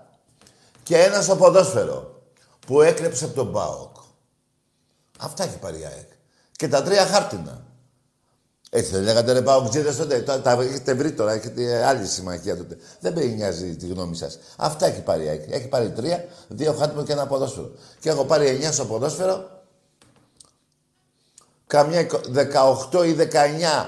Και 0.84 0.96
ένα 0.96 1.22
στο 1.22 1.36
ποδόσφαιρο 1.36 2.22
που 2.66 2.82
έκλεψε 2.82 3.24
από 3.24 3.34
τον 3.34 3.52
ΠΑΟΚ. 3.52 3.96
Αυτά 5.18 5.44
έχει 5.44 5.58
πάρει 5.58 5.80
η 5.80 5.84
ΑΕΚ. 5.84 6.08
Και 6.52 6.68
τα 6.68 6.82
τρία 6.82 7.06
χάρτινα. 7.06 7.64
Έτσι 8.70 8.90
δεν 8.90 9.02
λέγατε 9.02 9.32
ρε 9.32 9.42
Παοκτζίδες 9.42 9.96
τότε. 9.96 10.20
Τα, 10.20 10.40
τα 10.40 10.50
έχετε 10.50 10.94
βρει 10.94 11.12
τώρα, 11.12 11.32
έχετε 11.32 11.84
άλλη 11.84 12.06
συμμαχία 12.06 12.56
τότε. 12.56 12.76
Δεν 13.00 13.12
με 13.12 13.24
νοιάζει 13.24 13.76
τη 13.76 13.86
γνώμη 13.86 14.16
σας. 14.16 14.38
Αυτά 14.56 14.86
έχει 14.86 15.00
πάρει 15.00 15.24
η 15.24 15.28
ΑΕΚ. 15.28 15.50
Έχει 15.50 15.68
πάρει 15.68 15.90
τρία, 15.90 16.24
δύο 16.48 16.72
χάρτινα 16.72 17.02
και 17.02 17.12
ένα 17.12 17.26
ποδόσφαιρο. 17.26 17.70
Και 18.00 18.08
έχω 18.08 18.24
πάρει 18.24 18.46
εννιά 18.46 18.72
στο 18.72 18.84
ποδόσφαιρο. 18.84 19.62
Καμιά 21.66 22.06
18 22.90 23.06
ή 23.06 23.16
19 23.32 23.86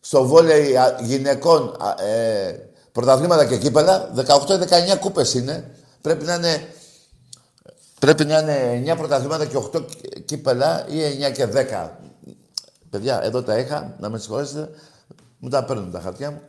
στο 0.00 0.24
βόλεϊ 0.24 0.74
γυναικών 1.00 1.76
ε, 2.06 2.54
πρωταθλήματα 2.92 3.46
και 3.46 3.58
κύπελα. 3.58 4.10
18 4.16 4.22
ή 4.50 4.66
19 4.94 4.98
κούπες 5.00 5.34
είναι. 5.34 5.75
Πρέπει 6.06 6.24
να 6.24 6.34
είναι, 6.34 6.74
πρέπει 7.98 8.24
να 8.24 8.38
είναι 8.38 8.92
9 8.92 8.96
πρωταθλήματα 8.96 9.44
και 9.46 9.56
8 9.72 9.84
κύπελα 10.24 10.86
ή 10.88 11.26
9 11.28 11.32
και 11.32 11.46
10. 11.46 11.90
Παιδιά, 12.90 13.22
εδώ 13.22 13.42
τα 13.42 13.58
είχα, 13.58 13.96
να 13.98 14.08
με 14.08 14.18
συγχωρέσετε, 14.18 14.70
μου 15.38 15.48
τα 15.48 15.64
παίρνουν 15.64 15.90
τα 15.90 16.00
χαρτιά 16.00 16.30
μου. 16.30 16.40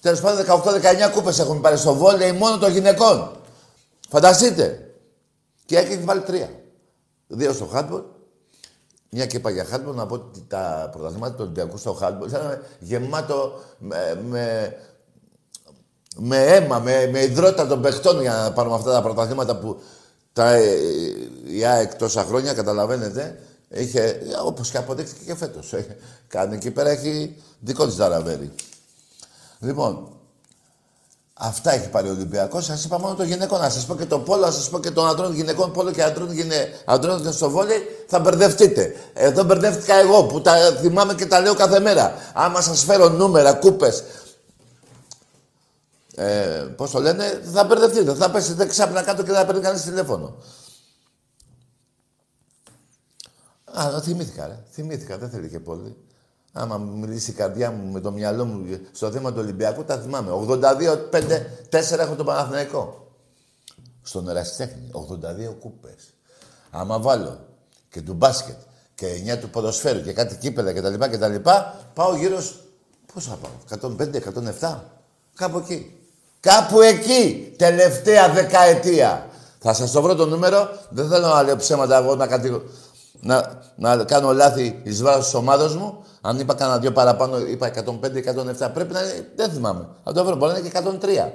Τέλος 0.00 0.20
πάντων, 0.20 0.44
18-19 0.44 1.10
κούπες 1.12 1.38
έχουν 1.38 1.60
πάρει 1.60 1.76
στο 1.76 1.94
βόλεϊ 1.94 2.32
μόνο 2.32 2.58
των 2.58 2.72
γυναικών. 2.72 3.30
Φανταστείτε. 4.08 4.94
Και 5.64 5.76
έχει 5.78 5.96
βάλει 5.96 6.20
τρία. 6.20 6.50
Δύο 7.26 7.52
στο 7.52 7.64
χάντμπολ. 7.64 8.02
Μια 9.10 9.26
και 9.26 9.36
είπα 9.36 9.50
για 9.50 9.64
χάντμπολ, 9.64 9.94
να 9.94 10.06
πω 10.06 10.14
ότι 10.14 10.44
τα 10.48 10.88
πρωταθλήματα 10.92 11.34
του 11.34 11.42
Ολυμπιακού 11.42 11.76
στο 11.76 11.92
χάντμπολ 11.92 12.28
ήταν 12.28 12.62
γεμάτο 12.78 13.60
με, 13.78 14.20
με 14.28 14.74
με 16.18 16.44
αίμα, 16.44 16.78
με, 16.78 17.08
με 17.12 17.22
υδρότητα 17.22 17.66
των 17.66 17.82
παιχτών 17.82 18.20
για 18.20 18.32
να 18.32 18.52
πάρουμε 18.52 18.74
αυτά 18.74 18.92
τα 18.92 19.02
πρωταθλήματα 19.02 19.56
που 19.56 19.80
τα, 20.32 20.50
ε, 20.52 20.62
η 21.44 21.64
ΑΕΚ 21.64 21.94
τόσα 21.94 22.24
χρόνια, 22.24 22.52
καταλαβαίνετε, 22.52 23.38
είχε, 23.68 24.20
όπως 24.44 24.70
και 24.70 24.76
αποδείχθηκε 24.76 25.24
και 25.24 25.34
φέτος. 25.34 25.72
Ε, 25.72 25.96
κάνει 26.28 26.54
εκεί 26.54 26.70
πέρα, 26.70 26.90
έχει 26.90 27.36
δικό 27.60 27.86
της 27.86 27.96
δαραβέρι. 27.96 28.52
Λοιπόν, 29.60 30.08
αυτά 31.34 31.72
έχει 31.72 31.88
πάρει 31.88 32.08
ο 32.08 32.10
Ολυμπιακός. 32.10 32.64
Σας 32.64 32.84
είπα 32.84 32.98
μόνο 32.98 33.14
το 33.14 33.22
γυναικό. 33.22 33.58
Να 33.58 33.70
σας 33.70 33.86
πω 33.86 33.96
και 33.96 34.04
το 34.04 34.18
πόλο, 34.18 34.46
να 34.46 34.50
σας 34.50 34.68
πω 34.68 34.78
και 34.78 34.90
τον 34.90 35.08
αντρών 35.08 35.34
γυναικών 35.34 35.72
πόλο 35.72 35.90
και 35.90 36.02
αντρών, 36.02 36.32
γυναι... 36.32 36.68
αντρών 36.84 37.32
στο 37.32 37.50
βόλεϊ. 37.50 37.78
Θα 38.06 38.18
μπερδευτείτε. 38.18 38.94
Εδώ 39.14 39.44
μπερδεύτηκα 39.44 39.94
εγώ 39.94 40.24
που 40.24 40.40
τα 40.40 40.52
θυμάμαι 40.80 41.14
και 41.14 41.26
τα 41.26 41.40
λέω 41.40 41.54
κάθε 41.54 41.80
μέρα. 41.80 42.14
Άμα 42.34 42.60
σας 42.60 42.84
φέρω 42.84 43.08
νούμερα, 43.08 43.52
κούπες, 43.52 44.04
ε, 46.18 46.74
πώς 46.76 46.90
το 46.90 47.00
λένε, 47.00 47.40
θα 47.52 47.64
μπερδευτείτε. 47.64 48.14
Θα 48.14 48.30
πέσετε 48.30 48.66
ξάπνα 48.66 49.02
κάτω 49.02 49.22
και 49.22 49.32
θα 49.32 49.46
παίρνει 49.46 49.60
κανείς 49.60 49.82
τηλέφωνο. 49.82 50.36
Α, 53.78 54.00
θυμήθηκα, 54.02 54.46
ρε. 54.46 54.64
Θυμήθηκα, 54.70 55.18
δεν 55.18 55.30
θέλει 55.30 55.48
και 55.48 55.60
πολύ. 55.60 55.96
Άμα 56.52 56.78
μιλήσει 56.78 57.30
η 57.30 57.34
καρδιά 57.34 57.70
μου 57.70 57.92
με 57.92 58.00
το 58.00 58.10
μυαλό 58.12 58.44
μου 58.44 58.80
στο 58.92 59.10
θέμα 59.10 59.32
του 59.32 59.38
Ολυμπιακού, 59.40 59.84
τα 59.84 59.98
θυμάμαι. 59.98 60.30
82-5-4 60.32 61.98
έχω 61.98 62.14
το 62.14 62.24
Παναθηναϊκό. 62.24 63.12
Στον 64.02 64.28
ερασιτέχνη. 64.28 64.90
82 64.92 65.54
κούπες. 65.60 66.14
Άμα 66.70 66.98
βάλω 66.98 67.46
και 67.88 68.02
του 68.02 68.14
μπάσκετ 68.14 68.56
και 68.94 69.06
9 69.34 69.38
του 69.40 69.50
ποδοσφαίρου 69.50 70.02
και 70.02 70.12
κάτι 70.12 70.36
κύπελα 70.36 70.72
κτλ. 70.72 70.94
κτλ 70.98 71.34
πάω 71.94 72.16
γύρω. 72.16 72.38
Πώ 73.14 73.20
θα 73.20 73.36
πάω, 73.36 73.52
105-107. 74.60 74.80
Κάπου 75.34 75.58
εκεί. 75.58 75.95
Κάπου 76.46 76.80
εκεί. 76.80 77.54
Τελευταία 77.56 78.32
δεκαετία. 78.32 79.30
Θα 79.58 79.74
σας 79.74 79.90
το 79.90 80.02
βρω 80.02 80.14
το 80.14 80.26
νούμερο. 80.26 80.68
Δεν 80.88 81.08
θέλω 81.08 81.26
να 81.26 81.42
λέω 81.42 81.56
ψέματα 81.56 81.96
εγώ 81.96 82.14
να, 82.14 83.60
να, 83.76 83.96
να 83.96 84.04
κάνω 84.04 84.32
λάθη 84.32 84.80
εις 84.82 85.02
βάρος 85.02 85.24
της 85.24 85.34
ομάδα 85.34 85.68
μου. 85.68 86.04
Αν 86.20 86.38
είπα 86.38 86.54
κανένα 86.54 86.78
δύο 86.78 86.92
παραπάνω, 86.92 87.38
είπα 87.38 87.72
105-107. 87.74 88.70
Πρέπει 88.74 88.92
να 88.92 89.00
είναι, 89.00 89.28
δεν 89.36 89.50
θυμάμαι. 89.50 89.88
Θα 90.04 90.12
το 90.12 90.24
βρω, 90.24 90.36
μπορεί 90.36 90.52
να 90.52 90.58
είναι 90.58 90.68
και 90.68 90.82
103. 91.00 91.30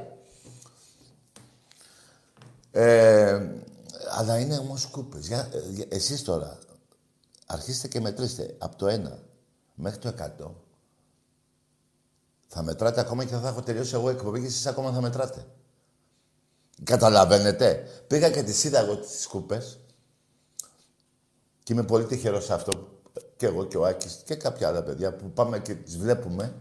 Ε, 2.71 3.39
αλλά 4.17 4.39
είναι 4.39 4.57
όμως 4.57 4.85
κούπε. 4.91 5.17
Εσείς 5.89 6.23
τώρα 6.23 6.57
αρχίστε 7.45 7.87
και 7.87 7.99
μετρήστε 7.99 8.55
από 8.57 8.75
το 8.75 8.87
1 8.87 8.99
μέχρι 9.75 9.99
το 9.99 10.13
100. 10.41 10.51
Θα 12.53 12.63
μετράτε 12.63 12.99
ακόμα 12.99 13.25
και 13.25 13.35
θα 13.35 13.47
έχω 13.47 13.61
τελειώσει 13.61 13.93
εγώ 13.95 14.09
εκπομπή 14.09 14.39
και 14.39 14.45
εσείς 14.45 14.65
ακόμα 14.65 14.91
θα 14.91 15.01
μετράτε. 15.01 15.45
Καταλαβαίνετε. 16.83 17.87
Πήγα 18.07 18.29
και 18.29 18.43
τις 18.43 18.63
είδα 18.63 18.79
εγώ 18.79 18.97
τις 18.97 19.27
κούπες 19.27 19.79
και 21.63 21.73
είμαι 21.73 21.83
πολύ 21.83 22.05
τυχερός 22.05 22.45
σε 22.45 22.53
αυτό 22.53 22.87
και 23.35 23.45
εγώ 23.45 23.65
και 23.65 23.77
ο 23.77 23.85
Άκης 23.85 24.21
και 24.25 24.35
κάποια 24.35 24.67
άλλα 24.67 24.83
παιδιά 24.83 25.15
που 25.15 25.31
πάμε 25.31 25.59
και 25.59 25.73
τις 25.73 25.97
βλέπουμε 25.97 26.55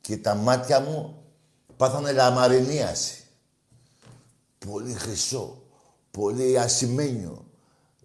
και 0.00 0.16
τα 0.16 0.34
μάτια 0.34 0.80
μου 0.80 1.22
πάθανε 1.76 2.12
λαμαρινίαση. 2.12 3.24
Πολύ 4.66 4.92
χρυσό, 4.92 5.62
πολύ 6.10 6.58
ασημένιο. 6.58 7.46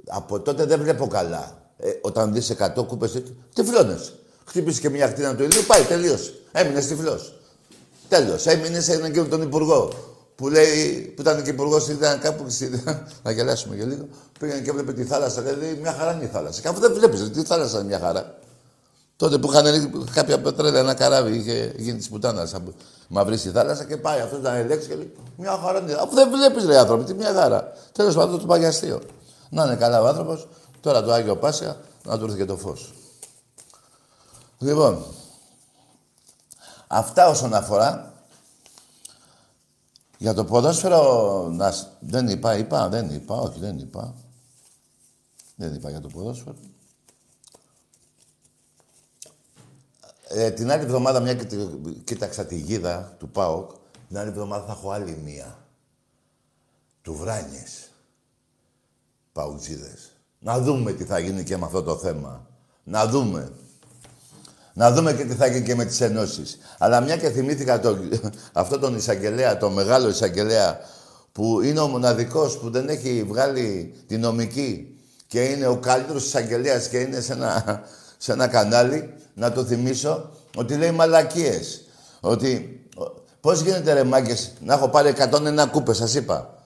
Από 0.08 0.40
τότε 0.40 0.66
δεν 0.66 0.80
βλέπω 0.80 1.08
καλά. 1.08 1.72
Ε, 1.78 1.92
όταν 2.02 2.34
δεις 2.34 2.50
100 2.50 2.86
κούπες, 2.88 3.24
τυφλώνες. 3.54 4.16
Χτύπησε 4.46 4.82
και 4.82 4.90
μια 4.90 5.08
χτίνα 5.08 5.36
του 5.36 5.44
ηλίου, 5.44 5.64
πάει, 5.68 5.84
τελείωσε. 5.84 6.34
Έμεινε 6.58 6.80
τυφλό. 6.80 7.20
Τέλος. 8.10 8.46
Έμεινες 8.46 8.84
σε 8.84 8.94
έναν 8.94 9.12
κύριο 9.12 9.28
τον 9.30 9.42
υπουργό. 9.42 9.90
Που 10.36 10.50
λέει, 10.50 11.14
που 11.16 11.22
ήταν 11.22 11.44
και 11.44 11.50
υπουργός, 11.50 11.88
ήταν 11.88 12.20
κάπου. 12.20 12.46
να 13.24 13.32
γελάσουμε 13.32 13.76
για 13.76 13.86
λίγο. 13.86 14.08
Πήγαινε 14.40 14.60
και 14.60 14.70
έβλεπε 14.70 14.94
τη 14.94 15.04
θάλασσα. 15.04 15.42
Λέει, 15.42 15.78
μια 15.82 15.94
χαρά 15.94 16.14
είναι 16.14 16.24
η 16.24 16.28
θάλασσα. 16.28 16.62
Και 16.62 16.68
αφού 16.68 16.80
δεν 16.80 16.94
βλέπεις, 16.94 17.32
τη 17.32 17.44
θάλασσα 17.44 17.78
είναι 17.78 17.88
μια 17.88 18.00
χαρά. 18.00 18.38
Τότε 19.16 19.38
που 19.38 19.52
είχαν 19.52 19.92
κάποια 20.14 20.40
πετρέλαια, 20.40 20.80
ένα 20.80 20.94
καράβι, 20.94 21.38
είχε 21.38 21.74
γίνει 21.78 21.98
της 21.98 22.10
πουτάνας. 22.10 22.56
Μαυρή 23.08 23.38
στη 23.38 23.50
θάλασσα 23.50 23.84
και 23.84 23.98
πάει 23.98 24.20
αυτός 24.20 24.42
να 24.42 24.56
ελέγξει 24.56 24.88
και 24.88 24.96
λέει: 24.96 25.12
Μια 25.38 25.60
χαρά 25.64 25.80
είναι. 25.80 25.94
Αφού 25.94 26.16
δεν 26.16 26.30
βλέπεις, 26.30 26.64
λέει 26.64 26.78
άνθρωποι, 26.78 27.04
τι 27.04 27.14
μια 27.14 27.34
χαρά. 27.34 27.72
Τέλος 27.92 28.16
πάντων, 28.16 28.40
το 28.40 28.46
πάει 28.46 28.66
αστείο. 28.66 29.02
Να 29.50 29.64
είναι 29.64 29.76
καλά 29.76 30.02
ο 30.02 30.08
άνθρωπος, 30.08 30.48
τώρα 30.82 31.04
το 31.04 31.12
Άγιο 31.12 31.36
Πάσχα 31.36 31.78
να 32.04 32.18
του 32.18 32.24
έρθει 32.24 32.38
και 32.38 32.46
το 32.46 32.58
φως. 32.58 32.94
Λοιπόν, 34.60 35.04
αυτά 36.88 37.28
όσον 37.28 37.54
αφορά 37.54 38.14
για 40.18 40.34
το 40.34 40.46
ποδόσφαιρο, 40.46 41.48
να... 41.50 41.74
δεν 42.00 42.28
είπα, 42.28 42.58
είπα, 42.58 42.90
δεν 42.90 43.10
είπα, 43.10 43.36
όχι 43.36 43.60
δεν 43.60 43.78
είπα. 43.78 44.16
Δεν 45.56 45.74
είπα 45.74 45.90
για 45.90 46.02
το 46.02 46.08
ποδόσφαιρο. 46.08 46.56
Ε, 50.28 50.52
την 50.52 50.72
άλλη 50.72 50.84
εβδομάδα, 50.84 51.20
μια 51.20 51.34
και 51.36 51.58
κοίταξα 52.04 52.46
τη 52.46 52.56
γίδα 52.56 53.16
του 53.20 53.30
ΠΑΟΚ, 53.30 53.72
την 54.08 54.18
άλλη 54.18 54.30
εβδομάδα 54.30 54.66
θα 54.66 54.72
έχω 54.72 54.92
άλλη 54.92 55.18
μία. 55.18 55.58
Του 57.02 57.16
Βράνιες. 57.16 57.90
Παουτζίδες. 59.32 60.12
Να 60.40 60.60
δούμε 60.60 60.94
τι 60.94 61.06
θα 61.06 61.20
γίνει 61.20 61.44
και 61.44 61.58
με 61.58 61.66
αυτό 61.66 61.84
το 61.84 61.98
θέμα. 61.98 62.48
Να 62.84 63.08
δούμε. 63.08 63.52
Να 64.78 64.92
δούμε 64.92 65.14
και 65.14 65.24
τι 65.24 65.34
θα 65.34 65.48
γίνει 65.48 65.66
και 65.66 65.76
με 65.76 65.86
τις 65.86 66.02
ενώσεις. 66.02 66.58
Αλλά 66.78 67.02
μια 67.02 67.18
και 67.18 67.30
θυμήθηκα 67.30 67.80
το, 67.80 67.98
αυτό 68.54 68.80
τον 68.80 68.96
εισαγγελέα, 68.96 69.58
τον 69.58 69.74
μεγάλο 69.74 70.10
εισαγγελέα, 70.10 70.80
που 71.32 71.62
είναι 71.62 71.80
ο 71.80 71.88
μοναδικός 71.88 72.58
που 72.58 72.70
δεν 72.70 72.90
έχει 72.90 73.24
βγάλει 73.28 73.94
τη 74.08 74.18
νομική 74.18 74.98
και 75.28 75.44
είναι 75.44 75.68
ο 75.68 75.78
καλύτερος 75.78 76.26
εισαγγελέας 76.26 76.88
και 76.88 76.98
είναι 76.98 77.22
σε 77.22 77.34
ένα, 77.34 77.82
σε 78.18 78.32
ένα 78.32 78.48
κανάλι, 78.48 79.14
να 79.34 79.52
το 79.52 79.64
θυμίσω, 79.64 80.30
ότι 80.56 80.76
λέει 80.76 80.92
μαλακίες. 80.92 81.82
Ότι 82.20 82.80
πώς 83.40 83.62
γίνεται 83.62 83.94
ρε 83.94 84.04
μάγκες, 84.04 84.54
να 84.60 84.74
έχω 84.74 84.90
πάρει 84.90 85.14
101 85.18 85.68
κούπες, 85.72 85.98
σας 85.98 86.16
είπα. 86.16 86.64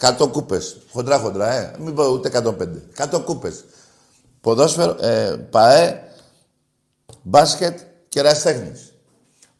100 0.00 0.28
κούπες, 0.30 0.76
χοντρά 0.92 1.18
χοντρά, 1.18 1.52
ε. 1.52 1.74
Μην 1.78 1.94
πω 1.94 2.06
ούτε 2.08 2.28
105. 2.28 2.82
100 2.96 3.20
κούπες. 3.24 3.64
Ποδόσφαιρο, 4.40 4.96
ε, 5.00 5.46
ΠαΕ, 5.50 6.05
μπάσκετ 7.22 7.78
και 8.08 8.20
ραστέχνης. 8.20 8.92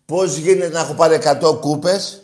Πώς 0.06 0.37
γίνεται 0.37 0.68
να 0.68 0.80
έχω 0.80 0.92
πάρει 0.92 1.14
100 1.14 1.61
κούπες 1.61 2.20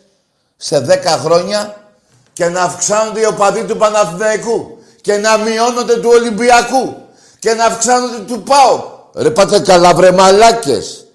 σε 0.57 0.79
10 0.79 1.17
χρόνια 1.19 1.91
και 2.33 2.49
να 2.49 2.61
αυξάνονται 2.61 3.19
οι 3.19 3.25
οπαδοί 3.25 3.63
του 3.63 3.77
Παναθηναϊκού 3.77 4.77
και 5.01 5.17
να 5.17 5.37
μειώνονται 5.37 5.95
του 5.95 6.09
Ολυμπιακού 6.09 6.95
και 7.39 7.53
να 7.53 7.65
αυξάνονται 7.65 8.19
του 8.19 8.43
ΠΑΟ. 8.43 8.91
Ρε 9.15 9.29
πάτε 9.29 9.59
καλά 9.59 9.93
βρε 9.93 10.11
μαλάκες. 10.11 11.05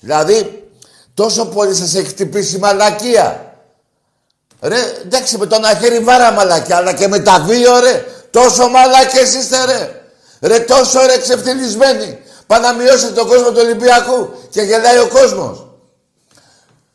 Δηλαδή, 0.00 0.68
τόσο 1.14 1.46
πολύ 1.46 1.74
σας 1.74 1.94
έχει 1.94 2.06
χτυπήσει 2.06 2.56
η 2.56 2.58
μαλακία. 2.58 3.56
Ρε, 4.60 4.78
εντάξει 5.04 5.38
με 5.38 5.46
τον 5.46 5.64
αχέρι 5.64 5.98
βάρα 5.98 6.32
μαλακία, 6.32 6.76
αλλά 6.76 6.92
και 6.92 7.08
με 7.08 7.18
τα 7.18 7.40
δύο 7.40 7.80
ρε. 7.80 8.04
Τόσο 8.30 8.68
μαλάκες 8.68 9.34
είστε 9.34 9.64
ρε. 9.64 10.02
Ρε 10.40 10.58
τόσο 10.58 11.00
ρε 11.06 11.18
ξεφτυλισμένοι. 11.18 12.18
Πάνε 12.52 12.66
να 12.66 12.72
μειώσετε 12.72 13.12
τον 13.12 13.26
κόσμο 13.26 13.50
του 13.50 13.60
Ολυμπιακού 13.60 14.30
και 14.50 14.62
γελάει 14.62 14.98
ο 14.98 15.08
κόσμος. 15.08 15.66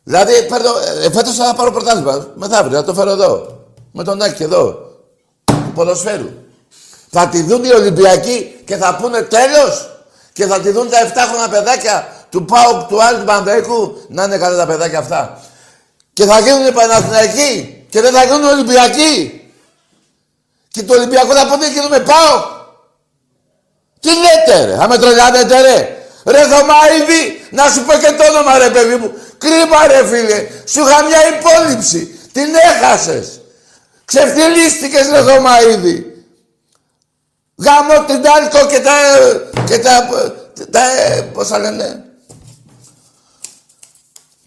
Δηλαδή, 0.04 0.46
παίρνω, 0.50 0.70
ε, 1.04 1.12
φέτος 1.12 1.36
θα 1.36 1.54
πάρω 1.56 1.72
πρωτάθλημα. 1.72 2.28
Μεθαύριο, 2.36 2.78
θα 2.78 2.84
το 2.84 2.94
φέρω 2.94 3.12
εδώ. 3.12 3.60
Με 3.92 4.04
τον 4.04 4.22
Άκη 4.22 4.44
εδώ. 4.44 4.64
Του 5.44 5.72
ποδοσφαίρου. 5.76 6.30
Θα 7.10 7.28
τη 7.28 7.42
δουν 7.42 7.64
οι 7.64 7.72
Ολυμπιακοί 7.74 8.62
και 8.66 8.76
θα 8.76 8.96
πούνε 8.96 9.22
τέλος. 9.22 9.90
Και 10.34 10.46
θα 10.46 10.60
τη 10.60 10.70
δουν 10.70 10.90
τα 10.90 10.98
7 10.98 11.50
παιδάκια 11.50 12.26
του 12.30 12.46
Πάου, 12.46 12.86
του 12.88 13.04
Άλλου, 13.04 13.20
του 13.20 13.26
Πανδέκου. 13.26 14.02
Να 14.10 14.24
είναι 14.24 14.38
καλά 14.38 14.58
τα 14.58 14.66
παιδάκια 14.66 15.00
αυτά. 15.00 15.42
Και 16.14 16.26
θα 16.26 16.40
γίνουν 16.40 16.74
Παναθηναϊκοί. 16.74 17.86
Και 17.90 18.02
δεν 18.02 18.14
θα 18.14 18.24
γίνουν 18.24 18.44
Ολυμπιακοί. 18.44 19.42
Και 20.68 20.84
το 20.84 20.94
Ολυμπιακό 20.94 21.34
θα 21.34 21.48
πούνε 21.48 21.70
γίνουμε 21.72 22.00
Πάου. 22.00 22.57
Τι 24.00 24.10
λέτε 24.10 24.66
ρε, 24.66 24.76
θα 24.76 24.88
με 24.88 24.98
τρελάνετε 24.98 25.62
ρε. 25.62 25.92
Ρε 26.26 26.42
Θωμαίδη, 26.42 27.48
να 27.52 27.70
σου 27.70 27.86
πω 27.86 27.94
και 27.94 28.12
το 28.18 28.32
όνομα 28.32 28.58
ρε 28.58 28.70
παιδί 28.70 28.96
μου. 28.96 29.12
Κρίμα 29.38 29.88
ρε 29.88 30.08
φίλε, 30.08 30.48
σου 30.66 30.80
είχα 30.82 31.04
μια 31.04 31.20
υπόληψη. 31.28 32.20
Την 32.32 32.54
έχασες. 32.56 33.42
Ξεφτιλίστηκες 34.06 35.08
ρε 35.10 35.22
Θωμαίδη. 35.24 36.26
Γάμω 37.56 38.06
την 38.06 38.28
Άλκο 38.28 38.68
και 38.68 38.80
τα... 38.80 38.94
και 39.68 39.80
τα... 39.80 40.10
τα 40.72 40.82
πώς 41.34 41.48
θα 41.48 41.60
λένε; 41.60 42.04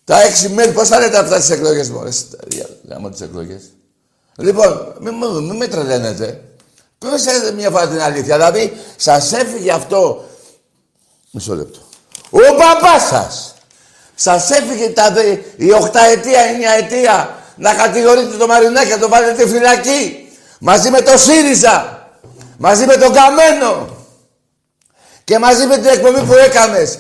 Τα 0.05 0.23
έξι 0.23 0.49
μέρη, 0.49 0.73
πώς 0.73 0.89
θα 0.89 0.99
λέτε 0.99 1.19
αυτά 1.19 1.37
τις 1.39 1.51
εκλογές 1.51 1.91
μου. 1.91 2.09
Γάμω 2.89 3.11
τις 3.11 3.21
εκλογές. 3.21 3.63
Λοιπόν, 4.37 4.95
μην, 5.01 5.15
μην 5.15 5.57
με 5.57 5.67
τρελαίνετε. 5.67 6.45
Πες 7.09 7.53
μια 7.57 7.71
φορά 7.71 7.89
την 7.89 8.01
αλήθεια. 8.01 8.37
Δηλαδή, 8.37 8.77
σας 8.97 9.33
έφυγε 9.33 9.73
αυτό... 9.73 10.25
Μισό 11.31 11.55
λεπτό. 11.55 11.79
Ο 12.31 12.39
παπάς 12.39 13.03
σας 13.09 13.55
Σας 14.15 14.51
έφυγε 14.51 14.89
τα, 14.89 15.15
η 15.57 15.73
οχταετία, 15.73 16.51
η 16.51 16.85
ετία 16.85 17.35
να 17.57 17.75
κατηγορείτε 17.75 18.37
το 18.37 18.47
Μαρινάκη, 18.47 18.91
να 18.91 18.99
το 18.99 19.09
βάλετε 19.09 19.49
φυλακή. 19.49 20.29
Μαζί 20.61 20.91
με 20.91 21.01
το 21.01 21.19
ΣΥΡΙΖΑ. 21.19 22.09
Μαζί 22.59 22.87
με 22.87 22.97
τον 22.97 23.13
Καμένο. 23.13 23.97
Και 25.25 25.39
μαζί 25.39 25.67
με 25.67 25.75
την 25.75 25.87
εκπομπή 25.87 26.23
που 26.23 26.33
έκανες. 26.33 26.99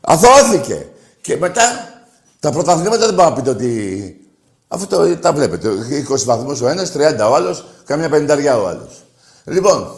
Αθώθηκε. 0.00 0.86
Και 1.20 1.36
μετά 1.36 1.94
τα 2.40 2.50
πρωταθλήματα 2.50 3.06
δεν 3.06 3.14
πάω 3.14 3.28
να 3.28 3.34
πείτε 3.34 3.50
ότι... 3.50 4.20
Αυτό 4.68 4.96
το, 4.96 5.16
τα 5.16 5.32
βλέπετε. 5.32 5.68
20 6.10 6.24
βαθμούς 6.24 6.60
ο 6.60 6.68
ένας, 6.68 6.92
30 6.96 7.30
ο 7.30 7.34
άλλος, 7.34 7.66
καμιά 7.84 8.08
πενταριά 8.08 8.58
ο 8.58 8.66
άλλος. 8.66 9.05
Λοιπόν, 9.46 9.94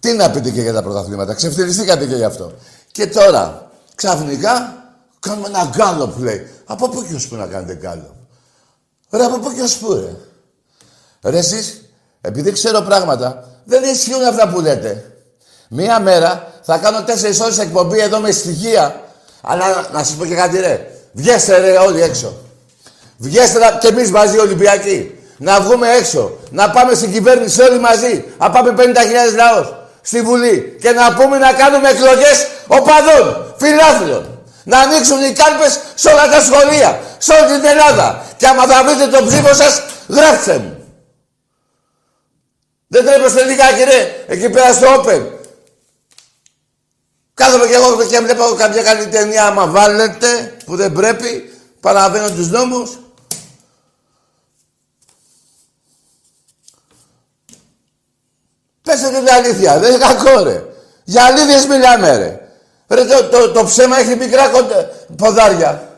τι 0.00 0.12
να 0.12 0.30
πείτε 0.30 0.50
και 0.50 0.60
για 0.60 0.72
τα 0.72 0.82
πρωταθλήματα. 0.82 1.34
Ξεφτυλιστήκατε 1.34 2.06
και 2.06 2.14
γι' 2.14 2.24
αυτό. 2.24 2.52
Και 2.92 3.06
τώρα, 3.06 3.70
ξαφνικά, 3.94 4.84
κάνουμε 5.20 5.48
ένα 5.48 5.70
γκάλο 5.76 6.08
που 6.08 6.22
λέει. 6.22 6.48
Από 6.64 6.88
πού 6.88 7.06
και 7.08 7.14
ως 7.14 7.28
πού 7.28 7.36
να 7.36 7.46
κάνετε 7.46 7.74
γκάλο. 7.74 8.16
Ρε, 9.10 9.24
από 9.24 9.38
πού 9.38 9.52
και 9.54 9.62
ως 9.62 9.76
πού, 9.76 9.92
ρε; 9.92 10.16
Ρε, 11.30 11.38
εσείς, 11.38 11.82
επειδή 12.20 12.52
ξέρω 12.52 12.80
πράγματα, 12.80 13.48
δεν 13.64 13.82
ισχύουν 13.82 14.24
αυτά 14.24 14.48
που 14.48 14.60
λέτε. 14.60 15.12
Μία 15.68 16.00
μέρα 16.00 16.52
θα 16.62 16.78
κάνω 16.78 17.02
τέσσερις 17.02 17.40
ώρες 17.40 17.58
εκπομπή 17.58 18.00
εδώ 18.00 18.20
με 18.20 18.30
στοιχεία. 18.30 19.02
Αλλά 19.40 19.88
να 19.92 20.04
σας 20.04 20.14
πω 20.16 20.26
και 20.26 20.34
κάτι, 20.34 20.58
ρε. 20.58 20.90
Βγέστε, 21.12 21.58
ρε, 21.58 21.78
όλοι 21.78 22.00
έξω. 22.00 22.36
Βγέστε 23.16 23.58
και 23.80 23.88
εμείς 23.88 24.10
μαζί 24.10 24.36
οι 24.36 24.38
Ολυμπιακοί. 24.38 25.17
Να 25.38 25.60
βγούμε 25.60 25.88
έξω. 25.90 26.38
Να 26.50 26.70
πάμε 26.70 26.94
στην 26.94 27.12
κυβέρνηση 27.12 27.62
όλοι 27.62 27.78
μαζί. 27.78 28.24
Να 28.38 28.50
πάμε 28.50 28.74
50.000 28.76 28.82
λαός 29.36 29.74
στη 30.02 30.22
Βουλή. 30.22 30.76
Και 30.80 30.90
να 30.90 31.14
πούμε 31.14 31.38
να 31.38 31.52
κάνουμε 31.52 31.88
εκλογές 31.88 32.46
οπαδών, 32.66 33.54
φιλάθλων. 33.58 34.42
Να 34.64 34.78
ανοίξουν 34.78 35.24
οι 35.24 35.32
κάλπες 35.32 35.80
σε 35.94 36.08
όλα 36.08 36.28
τα 36.28 36.40
σχολεία, 36.40 37.00
σε 37.18 37.32
όλη 37.32 37.60
την 37.60 37.64
Ελλάδα. 37.64 38.24
Και 38.36 38.46
άμα 38.46 38.66
θα 38.66 38.84
βρείτε 38.84 39.16
τον 39.16 39.26
ψήφο 39.26 39.54
σας, 39.54 39.82
γράψτε 40.08 40.58
μου. 40.58 40.76
Δεν 42.88 43.04
τρέπεστε 43.04 43.44
λιγάκι 43.44 43.84
ρε, 43.84 44.24
εκεί 44.26 44.50
πέρα 44.50 44.72
στο 44.72 44.86
Open. 44.96 45.22
Κάθομαι 47.34 47.66
και 47.66 47.74
εγώ 47.74 48.06
και 48.06 48.18
βλέπω 48.18 48.44
κάποια 48.56 48.82
καλή 48.82 49.06
ταινία 49.06 49.46
άμα 49.46 49.66
βάλετε, 49.66 50.56
που 50.64 50.76
δεν 50.76 50.92
πρέπει, 50.92 51.52
παραβαίνω 51.80 52.30
τους 52.30 52.50
νόμους. 52.50 52.98
Πέστε 58.88 59.08
την 59.08 59.28
αλήθεια, 59.30 59.78
δεν 59.78 59.92
είναι 59.92 60.04
κακό 60.04 60.42
ρε. 60.42 60.62
Για 61.04 61.24
αλήθειες 61.24 61.66
μιλάμε 61.66 62.16
ρε. 62.16 62.40
Ρε 62.88 63.04
το, 63.04 63.24
το, 63.24 63.50
το 63.50 63.64
ψέμα 63.64 63.98
έχει 63.98 64.14
μικρά 64.16 64.50
ποδάρια. 65.16 65.88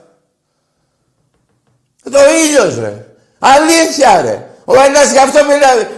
Το 2.11 2.19
ήλιος 2.45 2.79
ρε. 2.79 3.07
Αλήθεια 3.39 4.21
ρε. 4.21 4.47
Ο 4.65 4.81
ένας 4.81 5.11
γι' 5.11 5.19
αυτό 5.19 5.39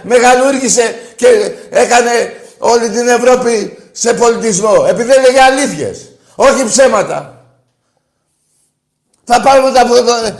μεγαλούργησε 0.01 0.95
και 1.15 1.51
έκανε 1.69 2.33
όλη 2.57 2.89
την 2.89 3.07
Ευρώπη 3.07 3.77
σε 3.91 4.13
πολιτισμό. 4.13 4.85
Επειδή 4.87 5.11
έλεγε 5.11 5.41
αλήθειες. 5.41 6.11
Όχι 6.35 6.65
ψέματα. 6.65 7.45
Θα 9.23 9.41
πάρουμε 9.41 9.71
τα 9.71 9.85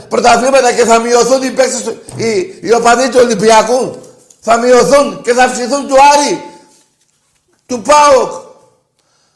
πρωταθλήματα 0.08 0.72
και 0.72 0.84
θα 0.84 0.98
μειωθούν 0.98 1.42
οι 1.42 1.50
παίκτες, 1.50 1.94
οι, 2.16 2.58
οι 2.60 2.72
οπαδοί 2.72 3.08
του 3.08 3.18
Ολυμπιακού. 3.22 4.03
Θα 4.46 4.58
μειωθούν 4.58 5.22
και 5.22 5.32
θα 5.32 5.44
αυξηθούν 5.44 5.86
του 5.88 5.94
Άρη, 6.12 6.44
του 7.66 7.82
ΠΑΟΚ. 7.82 8.32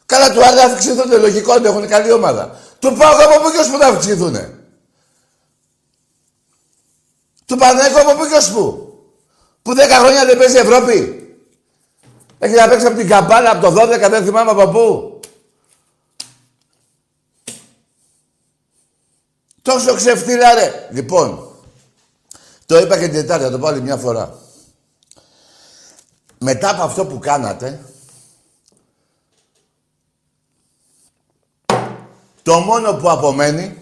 Καλά 0.07 0.33
του 0.33 0.45
Άρη 0.45 0.57
θα 0.57 0.65
αυξηθούν, 0.65 1.21
λογικό 1.21 1.57
είναι, 1.57 1.69
έχουν 1.69 1.87
καλή 1.87 2.13
ομάδα. 2.13 2.59
Του 2.79 2.97
ΠΑΟΚ 2.97 3.21
από 3.21 3.41
πού 3.41 3.51
και 3.51 3.71
που 3.71 3.79
θα 3.79 3.87
αυξηθούν. 3.87 4.37
Του 7.47 7.57
Πανέκου 7.57 7.99
από 7.99 8.15
πού 8.15 8.25
και 8.25 8.51
πού. 8.53 8.93
Που; 9.63 9.73
10 9.73 9.77
χρόνια 10.01 10.25
δεν 10.25 10.39
παίζει 10.39 10.57
Ευρώπη; 10.57 11.29
Έχει 12.39 12.55
να 12.55 12.69
παίξει 12.69 12.87
από 12.87 12.97
την 12.97 13.09
καμπάλα, 13.09 13.51
από 13.51 13.71
το 13.71 13.83
12, 13.83 14.09
δεν 14.11 14.25
θυμάμαι 14.25 14.51
από 14.51 14.69
πού. 14.69 15.21
Τόσο 19.63 19.95
ξεφτύλα 19.95 20.55
ρε. 20.55 20.89
Λοιπόν, 20.91 21.57
το 22.67 22.79
είπα 22.79 22.99
και 22.99 23.05
την 23.05 23.15
Τετάρτη, 23.15 23.45
θα 23.45 23.51
το 23.51 23.59
πω 23.59 23.67
άλλη 23.67 23.81
μια 23.81 23.97
φορά. 23.97 24.47
Μετά 26.39 26.71
από 26.71 26.83
αυτό 26.83 27.07
που 27.07 27.19
κάνατε, 27.19 27.85
το 32.43 32.59
μόνο 32.59 32.95
που 32.95 33.11
απομένει 33.11 33.81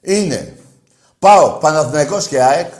είναι 0.00 0.60
πάω 1.18 1.58
Παναθηναϊκός 1.58 2.28
και 2.28 2.42
ΑΕΚ 2.42 2.72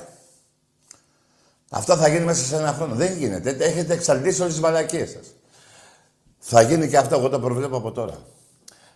αυτό 1.74 1.96
θα 1.96 2.08
γίνει 2.08 2.24
μέσα 2.24 2.44
σε 2.44 2.56
ένα 2.56 2.72
χρόνο. 2.72 2.94
Δεν 2.94 3.16
γίνεται. 3.16 3.50
Έχετε 3.50 3.94
εξαλτήσει 3.94 4.40
όλες 4.40 4.52
τις 4.52 4.62
μαλακίες 4.62 5.10
σας. 5.10 5.34
Θα 6.38 6.62
γίνει 6.62 6.88
και 6.88 6.96
αυτό, 6.96 7.16
εγώ 7.16 7.28
το 7.28 7.40
προβλέπω 7.40 7.76
από 7.76 7.92
τώρα. 7.92 8.26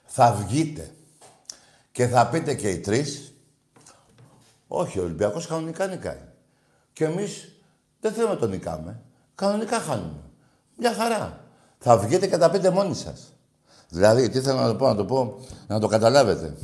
Θα 0.04 0.32
βγείτε 0.32 0.90
και 1.92 2.06
θα 2.06 2.28
πείτε 2.28 2.54
και 2.54 2.70
οι 2.70 2.78
τρεις, 2.78 3.34
Όχι, 4.66 4.98
ο 4.98 5.02
Ολυμπιακός 5.02 5.46
κανονικά 5.46 5.86
νικάει. 5.86 6.20
Και 6.92 7.04
εμείς 7.04 7.55
δεν 8.00 8.12
θέλουμε 8.12 8.32
να 8.32 8.38
τον 8.38 8.50
νικάμε. 8.50 9.00
Κανονικά 9.35 9.80
χάνουμε. 9.80 10.22
Μια 10.76 10.94
χαρά. 10.94 11.40
Θα 11.78 11.98
βγείτε 11.98 12.26
και 12.26 12.37
τα 12.37 12.50
πείτε 12.50 12.70
μόνοι 12.70 12.94
σας. 12.94 13.32
Δηλαδή, 13.88 14.28
τι 14.28 14.40
θέλω 14.40 14.61
να 14.61 14.66
το 14.66 14.74
πω, 14.74 14.87
να 14.87 14.94
το 14.94 15.04
πω, 15.04 15.38
να 15.66 15.80
το 15.80 15.87
καταλάβετε. 15.87 16.54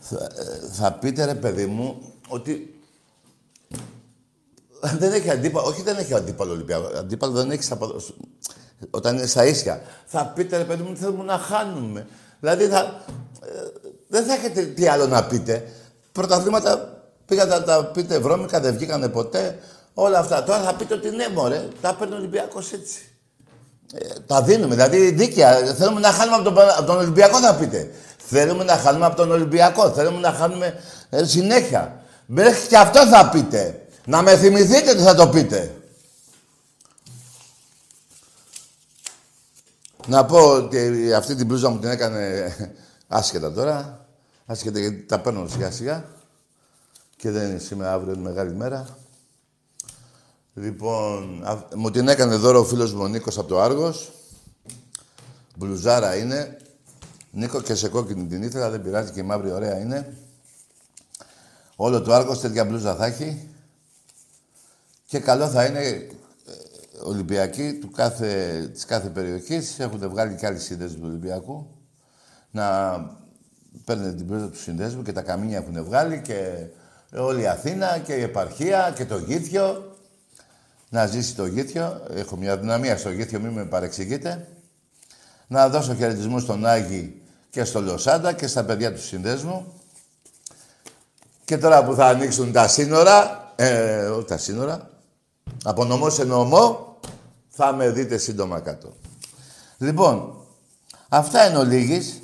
Θα, 0.00 0.16
ε, 0.16 0.68
θα 0.72 0.92
πείτε, 0.92 1.24
ρε 1.24 1.34
παιδί 1.34 1.66
μου, 1.66 2.12
ότι 2.28 2.80
δεν 4.98 5.12
έχει 5.12 5.30
αντίπαλο. 5.30 5.66
Όχι, 5.66 5.82
δεν 5.82 5.96
έχει 5.96 6.14
αντίπαλο 6.14 6.52
Ολυμπιακό. 6.52 6.98
Αντίπαλο 6.98 7.32
δεν 7.32 7.50
έχει 7.50 7.72
όταν 8.90 9.16
είναι 9.16 9.26
στα 9.26 9.46
ίσια. 9.46 9.82
Θα 10.06 10.26
πείτε, 10.26 10.56
ρε 10.56 10.64
παιδί 10.64 10.82
μου, 10.82 10.96
θέλουμε 10.96 11.24
να 11.24 11.38
χάνουμε. 11.38 12.06
Δηλαδή, 12.40 12.66
θα, 12.66 13.04
ε, 13.42 13.88
δεν 14.08 14.24
θα 14.24 14.32
έχετε 14.32 14.62
τι 14.62 14.86
άλλο 14.86 15.06
να 15.06 15.26
πείτε. 15.26 15.72
Πρωταθλήματα 16.12 16.97
πήγατε 17.28 17.54
να 17.54 17.62
τα 17.62 17.84
πείτε 17.84 18.18
βρώμικα, 18.18 18.60
δεν 18.60 18.74
βγήκανε 18.74 19.08
ποτέ. 19.08 19.58
Όλα 19.94 20.18
αυτά. 20.18 20.44
Τώρα 20.44 20.62
θα 20.62 20.74
πείτε 20.74 20.94
ότι 20.94 21.10
ναι, 21.10 21.28
μωρέ, 21.28 21.68
τα 21.80 21.94
παίρνει 21.94 22.14
ο 22.14 22.16
Ολυμπιακός 22.16 22.72
έτσι. 22.72 23.00
Ε, 23.94 24.20
τα 24.26 24.42
δίνουμε, 24.42 24.74
δηλαδή 24.74 25.10
δίκαια. 25.10 25.56
Θέλουμε 25.56 26.00
να 26.00 26.10
χάνουμε 26.10 26.36
από 26.36 26.44
τον, 26.44 26.58
από 26.58 26.84
τον 26.84 26.96
Ολυμπιακό, 26.96 27.38
θα 27.40 27.54
πείτε. 27.54 27.90
Θέλουμε 28.16 28.64
να 28.64 28.76
χάνουμε 28.76 29.06
από 29.06 29.16
τον 29.16 29.30
Ολυμπιακό. 29.30 29.90
Θέλουμε 29.90 30.20
να 30.20 30.32
χάνουμε 30.32 30.74
ε, 31.10 31.24
συνέχεια. 31.24 32.02
Μέχρι 32.26 32.66
και 32.66 32.76
αυτό 32.76 33.06
θα 33.06 33.28
πείτε. 33.28 33.86
Να 34.04 34.22
με 34.22 34.36
θυμηθείτε 34.36 34.94
τι 34.94 35.02
θα 35.02 35.14
το 35.14 35.28
πείτε. 35.28 35.74
Να 40.06 40.24
πω 40.24 40.52
ότι 40.52 41.12
αυτή 41.14 41.34
την 41.34 41.46
μπλούζα 41.46 41.68
μου 41.68 41.78
την 41.78 41.90
έκανε 41.90 42.52
άσχετα 43.08 43.52
τώρα. 43.52 44.06
Άσχετα 44.46 44.78
γιατί 44.78 45.02
τα 45.02 45.20
παίρνω 45.20 45.48
σιγά 45.48 45.70
σιγά. 45.70 46.04
Και 47.18 47.30
δεν 47.30 47.50
είναι 47.50 47.58
σήμερα, 47.58 47.92
αύριο 47.92 48.12
είναι 48.12 48.22
μεγάλη 48.22 48.54
μέρα. 48.54 48.98
Λοιπόν, 50.54 51.44
μου 51.74 51.90
την 51.90 52.08
έκανε 52.08 52.36
δώρο 52.36 52.60
ο 52.60 52.64
φίλος 52.64 52.92
μου 52.92 53.02
ο 53.02 53.08
Νίκος 53.08 53.38
από 53.38 53.48
το 53.48 53.60
Άργος. 53.60 54.12
Μπλουζάρα 55.56 56.16
είναι. 56.16 56.56
Νίκο 57.30 57.62
και 57.62 57.74
σε 57.74 57.88
κόκκινη 57.88 58.26
την 58.26 58.42
ήθελα, 58.42 58.70
δεν 58.70 58.82
πειράζει 58.82 59.12
και 59.12 59.20
η 59.20 59.22
μαύρη 59.22 59.50
ωραία 59.50 59.78
είναι. 59.78 60.16
Όλο 61.76 62.02
το 62.02 62.12
Άργος 62.12 62.40
τέτοια 62.40 62.64
μπλούζα 62.64 62.94
θα 62.94 63.06
έχει. 63.06 63.48
Και 65.06 65.18
καλό 65.18 65.48
θα 65.48 65.64
είναι 65.64 65.80
ε, 65.80 66.08
Ολυμπιακοί 67.02 67.74
του 67.74 67.90
κάθε, 67.90 68.60
της 68.72 68.84
κάθε 68.84 69.08
περιοχής, 69.08 69.78
έχουν 69.78 70.08
βγάλει 70.10 70.34
και 70.34 70.46
άλλοι 70.46 70.58
σύνδεσμοι 70.58 70.98
του 70.98 71.06
Ολυμπιακού, 71.06 71.66
να 72.50 72.66
παίρνουν 73.84 74.16
την 74.16 74.26
πρώτη 74.26 74.50
του 74.50 74.58
συνδέσμου 74.58 75.02
και 75.02 75.12
τα 75.12 75.22
καμίνια 75.22 75.58
έχουν 75.58 75.84
βγάλει 75.84 76.20
και 76.20 76.66
όλη 77.14 77.42
η 77.42 77.46
Αθήνα 77.46 77.98
και 77.98 78.12
η 78.12 78.22
επαρχία 78.22 78.92
και 78.96 79.04
το 79.04 79.18
Γήθιο. 79.18 79.96
Να 80.90 81.06
ζήσει 81.06 81.34
το 81.34 81.46
Γήθιο. 81.46 82.02
Έχω 82.14 82.36
μια 82.36 82.56
δυναμία 82.56 82.96
στο 82.96 83.10
Γήθιο, 83.10 83.40
μην 83.40 83.52
με 83.52 83.64
παρεξηγείτε. 83.64 84.48
Να 85.46 85.68
δώσω 85.68 85.94
χαιρετισμούς 85.94 86.42
στον 86.42 86.66
Άγη 86.66 87.22
και 87.50 87.64
στο 87.64 87.80
Λοσάντα 87.80 88.32
και 88.32 88.46
στα 88.46 88.64
παιδιά 88.64 88.92
του 88.92 89.02
συνδέσμου. 89.02 89.72
Και 91.44 91.58
τώρα 91.58 91.84
που 91.84 91.94
θα 91.94 92.06
ανοίξουν 92.06 92.52
τα 92.52 92.68
σύνορα, 92.68 93.52
ε, 93.56 94.06
όχι 94.06 94.26
τα 94.26 94.38
σύνορα, 94.38 94.90
από 95.64 95.84
νομό 95.84 96.10
σε 96.10 96.24
νομό 96.24 96.96
θα 97.48 97.72
με 97.72 97.90
δείτε 97.90 98.18
σύντομα 98.18 98.60
κάτω. 98.60 98.96
Λοιπόν, 99.78 100.36
αυτά 101.08 101.48
είναι 101.48 101.58
ο 101.58 101.62
Λίγης. 101.62 102.20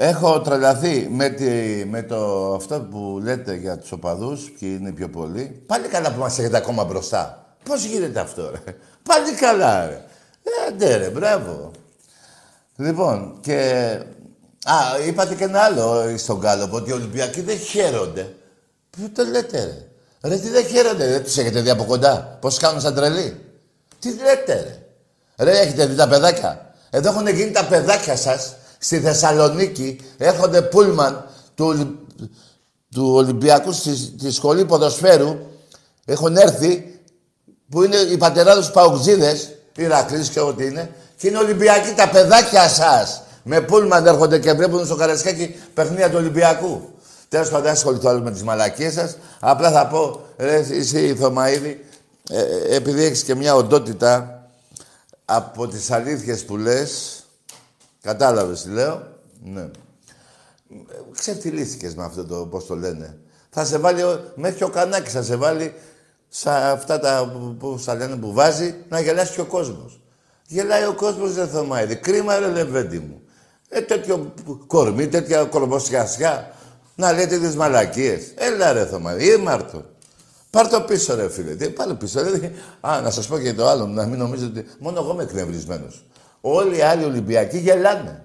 Έχω 0.00 0.40
τρελαθεί 0.40 1.08
με, 1.10 1.28
τη, 1.28 1.84
με 1.84 2.02
το, 2.02 2.54
αυτό 2.54 2.80
που 2.80 3.20
λέτε 3.22 3.54
για 3.54 3.78
τους 3.78 3.92
οπαδούς, 3.92 4.50
ποιοι 4.58 4.76
είναι 4.80 4.92
πιο 4.92 5.08
πολλοί. 5.08 5.62
Πάλι 5.66 5.88
καλά 5.88 6.12
που 6.12 6.20
μας 6.20 6.38
έχετε 6.38 6.56
ακόμα 6.56 6.84
μπροστά. 6.84 7.46
Πώς 7.64 7.84
γίνεται 7.84 8.20
αυτό, 8.20 8.50
ρε; 8.50 8.74
Πάλι 9.02 9.32
καλά, 9.32 9.86
ρε. 9.86 10.04
Ε, 10.68 10.72
ντε, 10.72 10.96
ρε, 10.96 11.08
μπράβο. 11.08 11.70
Λοιπόν, 12.76 13.38
και... 13.40 13.54
Α, 14.64 15.06
είπατε 15.06 15.34
και 15.34 15.44
ένα 15.44 15.60
άλλο 15.60 16.18
στον 16.18 16.40
Κάλοπο, 16.40 16.76
ότι 16.76 16.90
οι 16.90 16.92
Ολυμπιακοί 16.92 17.40
δεν 17.40 17.58
χαίρονται. 17.58 18.34
Πού 18.90 19.10
το 19.14 19.24
λέτε, 19.24 19.64
ρε; 19.64 20.28
Ρε, 20.28 20.36
τι 20.36 20.48
δεν 20.48 20.64
χαίρονται, 20.66 21.06
ρε; 21.06 21.20
Τους 21.20 21.36
έχετε 21.36 21.60
δει 21.60 21.70
από 21.70 21.84
κοντά. 21.84 22.38
Πώς 22.40 22.58
κάνουν 22.58 22.80
σαν 22.80 22.94
τρελή; 22.94 23.40
Τι 23.98 24.08
λέτε, 24.08 24.82
ρε; 25.36 25.44
Ρε, 25.44 25.58
έχετε 25.58 25.86
δει 25.86 25.94
τα 25.94 26.08
παιδάκια; 26.08 26.74
Εδώ 26.90 27.08
έχουν 27.10 27.26
γίνει 27.28 27.50
τα 27.50 27.64
παιδάκια 27.64 28.16
σας. 28.16 28.56
Στη 28.78 29.00
Θεσσαλονίκη 29.00 30.00
έρχονται 30.16 30.62
πούλμαν 30.62 31.24
του, 31.54 31.98
του 32.94 33.10
Ολυμπιακού 33.14 33.72
στη, 33.72 33.96
στη 33.96 34.30
σχολή 34.30 34.64
ποδοσφαίρου. 34.64 35.36
Έχουν 36.04 36.36
έρθει 36.36 37.00
που 37.68 37.82
είναι 37.82 37.96
οι 37.96 38.16
πατεράδες 38.16 38.70
Παουτζίδες, 38.70 39.48
Ηρακλής 39.76 40.28
και 40.28 40.40
ό,τι 40.40 40.64
είναι, 40.64 40.90
και 41.16 41.28
είναι 41.28 41.38
Ολυμπιακοί 41.38 41.92
τα 41.94 42.08
παιδάκια 42.08 42.68
σας. 42.68 43.22
Με 43.42 43.60
πούλμαν 43.60 44.06
έρχονται 44.06 44.38
και 44.38 44.52
βλέπουν 44.52 44.86
στο 44.86 44.96
Καρασκάκι 44.96 45.54
παιχνίδια 45.74 46.10
του 46.10 46.16
Ολυμπιακού. 46.18 46.88
Τέλος 47.28 47.48
πάντων, 47.48 47.62
δεν 47.62 47.72
ασχοληθώ 47.72 48.08
άλλο 48.08 48.20
με 48.20 48.30
τις 48.30 48.42
μαλακίες 48.42 48.92
σας. 48.92 49.16
Απλά 49.40 49.70
θα 49.70 49.86
πω, 49.86 50.20
ρε, 50.36 50.66
εσύ 50.70 51.14
Θωμαίδη, 51.14 51.84
ε, 52.30 52.40
ε, 52.40 52.74
επειδή 52.74 53.04
έχεις 53.04 53.22
και 53.22 53.34
μια 53.34 53.54
οντότητα 53.54 54.42
από 55.24 55.66
τις 55.66 55.90
αλήθειες 55.90 56.44
που 56.44 56.56
λες, 56.56 57.22
κατάλαβες 58.02 58.62
τι 58.62 58.68
λέω; 58.68 59.06
Ναι. 59.44 59.70
Ξεφτυλίστηκε 61.12 61.92
με 61.96 62.04
αυτό 62.04 62.24
το, 62.24 62.46
πώς 62.46 62.66
το 62.66 62.76
λένε. 62.76 63.18
Θα 63.50 63.64
σε 63.64 63.78
βάλει, 63.78 64.02
μέχρι 64.34 64.64
ο 64.64 64.68
κανάκι 64.68 65.10
θα 65.10 65.22
σε 65.22 65.36
βάλει 65.36 65.74
σε 66.28 66.50
αυτά 66.50 66.98
τα 66.98 67.30
που, 67.32 67.56
που 67.58 67.82
λένε 67.96 68.16
που 68.16 68.32
βάζει, 68.32 68.74
να 68.88 69.00
γελάσει 69.00 69.34
και 69.34 69.40
ο 69.40 69.44
κόσμος. 69.44 70.00
Γελάει 70.46 70.84
ο 70.84 70.94
κόσμος, 70.94 71.32
δεν 71.34 71.48
Θωμαίδη. 71.48 71.96
Κρίμα, 71.96 72.38
ρε 72.38 72.46
Λεβέντι 72.46 72.98
μου. 72.98 73.20
Ε, 73.68 73.80
τέτοιο 73.80 74.34
κορμί, 74.66 75.08
τέτοια 75.08 75.44
κορμοσιασιά. 75.44 76.54
Να 76.94 77.12
λέτε 77.12 77.38
τις 77.38 77.56
μαλακίες. 77.56 78.32
Έλα 78.34 78.72
ρε 78.72 78.86
Θωμά, 78.86 79.12
Μάρτο. 79.42 79.84
Πάρ 80.50 80.68
το 80.68 80.80
πίσω 80.80 81.14
ρε 81.14 81.28
φίλε. 81.28 81.54
Τι, 81.54 81.70
πάρ 81.70 81.86
το 81.86 81.94
πίσω. 81.94 82.20
Ρε. 82.20 82.52
Α, 82.80 83.00
να 83.00 83.10
σας 83.10 83.26
πω 83.26 83.38
και 83.38 83.54
το 83.54 83.68
άλλο, 83.68 83.86
να 83.86 84.06
μην 84.06 84.18
νομίζετε 84.18 84.58
ότι... 84.58 84.70
Μόνο 84.78 85.00
εγώ 85.00 85.12
είμαι 85.12 85.22
εκνευρισμένος. 85.22 86.04
Όλοι 86.40 86.76
οι 86.76 86.80
άλλοι 86.80 87.04
Ολυμπιακοί 87.04 87.58
γελάνε. 87.58 88.22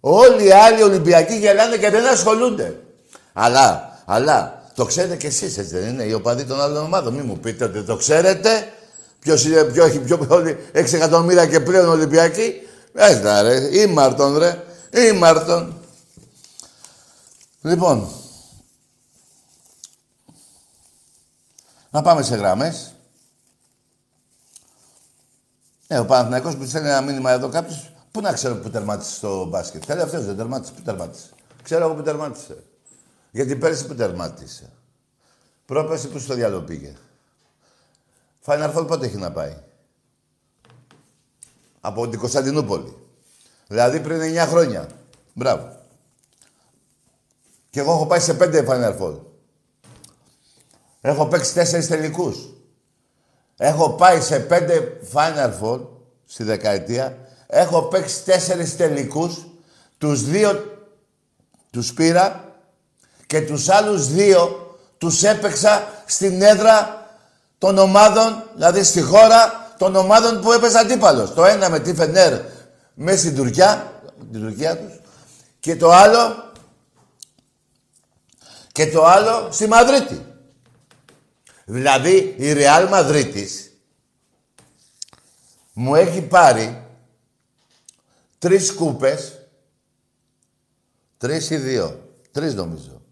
Όλοι 0.00 0.46
οι 0.46 0.52
άλλοι 0.52 0.82
Ολυμπιακοί 0.82 1.34
γελάνε 1.34 1.76
και 1.76 1.90
δεν 1.90 2.06
ασχολούνται. 2.06 2.80
Αλλά, 3.32 3.98
αλλά, 4.04 4.62
το 4.74 4.84
ξέρετε 4.84 5.16
κι 5.16 5.26
εσείς, 5.26 5.58
έτσι 5.58 5.78
δεν 5.78 5.88
είναι, 5.88 6.02
οι 6.04 6.12
οπαδοί 6.12 6.44
των 6.44 6.60
άλλων 6.60 6.84
ομάδων. 6.84 7.14
Μην 7.14 7.24
μου 7.26 7.38
πείτε 7.38 7.64
ότι 7.64 7.82
το 7.82 7.96
ξέρετε. 7.96 8.72
Ποιος 9.18 9.44
είναι, 9.44 9.64
ποιο 9.64 9.84
έχει 9.84 9.98
πιο 9.98 10.18
πολύ, 10.18 10.58
6 10.72 10.92
εκατομμύρια 10.92 11.46
και 11.46 11.60
πλέον 11.60 11.88
Ολυμπιακοί. 11.88 12.60
Έτσι 12.94 13.22
ρε, 13.42 13.80
ή 13.80 13.86
Μάρτον 13.86 14.38
ρε, 14.38 14.64
ή 14.90 15.12
Μάρτον. 15.12 15.80
Λοιπόν, 17.60 18.08
να 21.90 22.02
πάμε 22.02 22.22
σε 22.22 22.36
γραμμές. 22.36 22.95
Ε, 25.86 25.98
ο 25.98 26.04
Παναθηναϊκός 26.04 26.56
που 26.56 26.66
στέλνει 26.66 26.88
ένα 26.88 27.00
μήνυμα 27.00 27.30
εδώ 27.30 27.48
κάποιος, 27.48 27.92
πού 28.10 28.20
να 28.20 28.32
ξέρω 28.32 28.56
που 28.56 28.70
τερμάτισε 28.70 29.14
στο 29.14 29.44
μπάσκετ. 29.44 29.84
Τελευταίος 29.84 30.24
δεν 30.24 30.36
τερμάτισε, 30.36 30.72
πού 30.72 30.82
τερμάτισε. 30.82 31.28
Ξέρω 31.62 31.84
εγώ 31.84 31.94
που 31.94 32.02
τερμάτισε. 32.02 32.64
Γιατί 33.30 33.56
πέρυσι 33.56 33.86
που 33.86 33.94
τερμάτισε. 33.94 34.72
Πρόπεση 35.64 36.08
που 36.08 36.18
στο 36.18 36.34
διάλογο 36.34 36.62
πήγε. 36.62 36.94
Final 38.44 38.74
Four 38.74 38.86
πότε 38.86 39.06
έχει 39.06 39.16
να 39.16 39.32
πάει; 39.32 39.56
Από 41.80 42.08
την 42.08 42.18
Κωνσταντινούπολη. 42.18 42.96
Δηλαδή 43.66 44.00
πριν 44.00 44.20
9 44.20 44.46
χρόνια. 44.46 44.88
Μπράβο. 45.32 45.76
Και 47.70 47.80
εγώ 47.80 47.92
έχω 47.92 48.06
πάει 48.06 48.20
σε 48.20 48.34
πέντε 48.34 48.64
Final 48.68 48.98
Four. 48.98 49.20
Έχω 51.00 51.26
παίξει 51.26 51.54
τέσσερις 51.54 51.86
τελικούς. 51.86 52.55
Έχω 53.56 53.90
πάει 53.90 54.20
σε 54.20 54.38
πέντε 54.38 55.00
Final 55.12 55.50
Four 55.62 55.80
στη 56.26 56.44
δεκαετία. 56.44 57.18
Έχω 57.46 57.82
παίξει 57.82 58.24
τέσσερις 58.24 58.76
τελικούς. 58.76 59.46
Τους 59.98 60.24
δύο 60.24 60.64
τους 61.70 61.92
πήρα 61.92 62.54
και 63.26 63.40
τους 63.40 63.68
άλλους 63.68 64.08
δύο 64.08 64.66
τους 64.98 65.22
έπαιξα 65.22 65.88
στην 66.06 66.42
έδρα 66.42 67.06
των 67.58 67.78
ομάδων, 67.78 68.50
δηλαδή 68.54 68.82
στη 68.84 69.00
χώρα 69.00 69.74
των 69.78 69.96
ομάδων 69.96 70.40
που 70.40 70.52
έπαιζε 70.52 70.78
αντίπαλος. 70.78 71.34
Το 71.34 71.44
ένα 71.44 71.70
με 71.70 71.80
τη 71.80 71.94
Φενέρ 71.94 72.40
μέσα 72.94 73.18
στην 73.18 73.36
Τουρκιά, 73.36 74.00
την 74.32 74.40
Τουρκία 74.40 74.76
τους, 74.76 75.00
και 75.60 75.76
το 75.76 75.90
άλλο 75.90 76.52
και 78.72 78.86
το 78.86 79.04
άλλο 79.04 79.48
στη 79.50 79.66
Μαδρίτη. 79.66 80.26
Δηλαδή 81.68 82.34
η 82.38 82.52
Ρεάλ 82.52 82.88
Μαδρίτης 82.88 83.70
μου 85.72 85.94
έχει 85.94 86.22
πάρει 86.22 86.86
τρεις 88.38 88.72
κούπες, 88.72 89.48
τρεις 91.18 91.50
ή 91.50 91.56
δύο, 91.56 92.12
τρεις 92.30 92.54
νομίζω, 92.54 93.02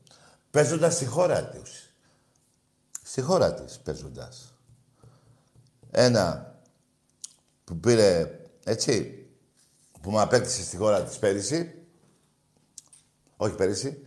παίζοντας 0.51 0.95
στη 0.95 1.05
χώρα 1.05 1.45
της. 1.45 1.95
Στη 3.03 3.21
χώρα 3.21 3.55
της 3.55 3.79
παίζοντας. 3.79 4.55
Ένα 5.91 6.55
που 7.65 7.77
πήρε, 7.77 8.41
έτσι, 8.65 9.27
που 10.01 10.11
μου 10.11 10.21
απέκτησε 10.21 10.63
στη 10.63 10.77
χώρα 10.77 11.03
της 11.03 11.19
πέρυσι, 11.19 11.75
όχι 13.37 13.55
πέρυσι, 13.55 14.07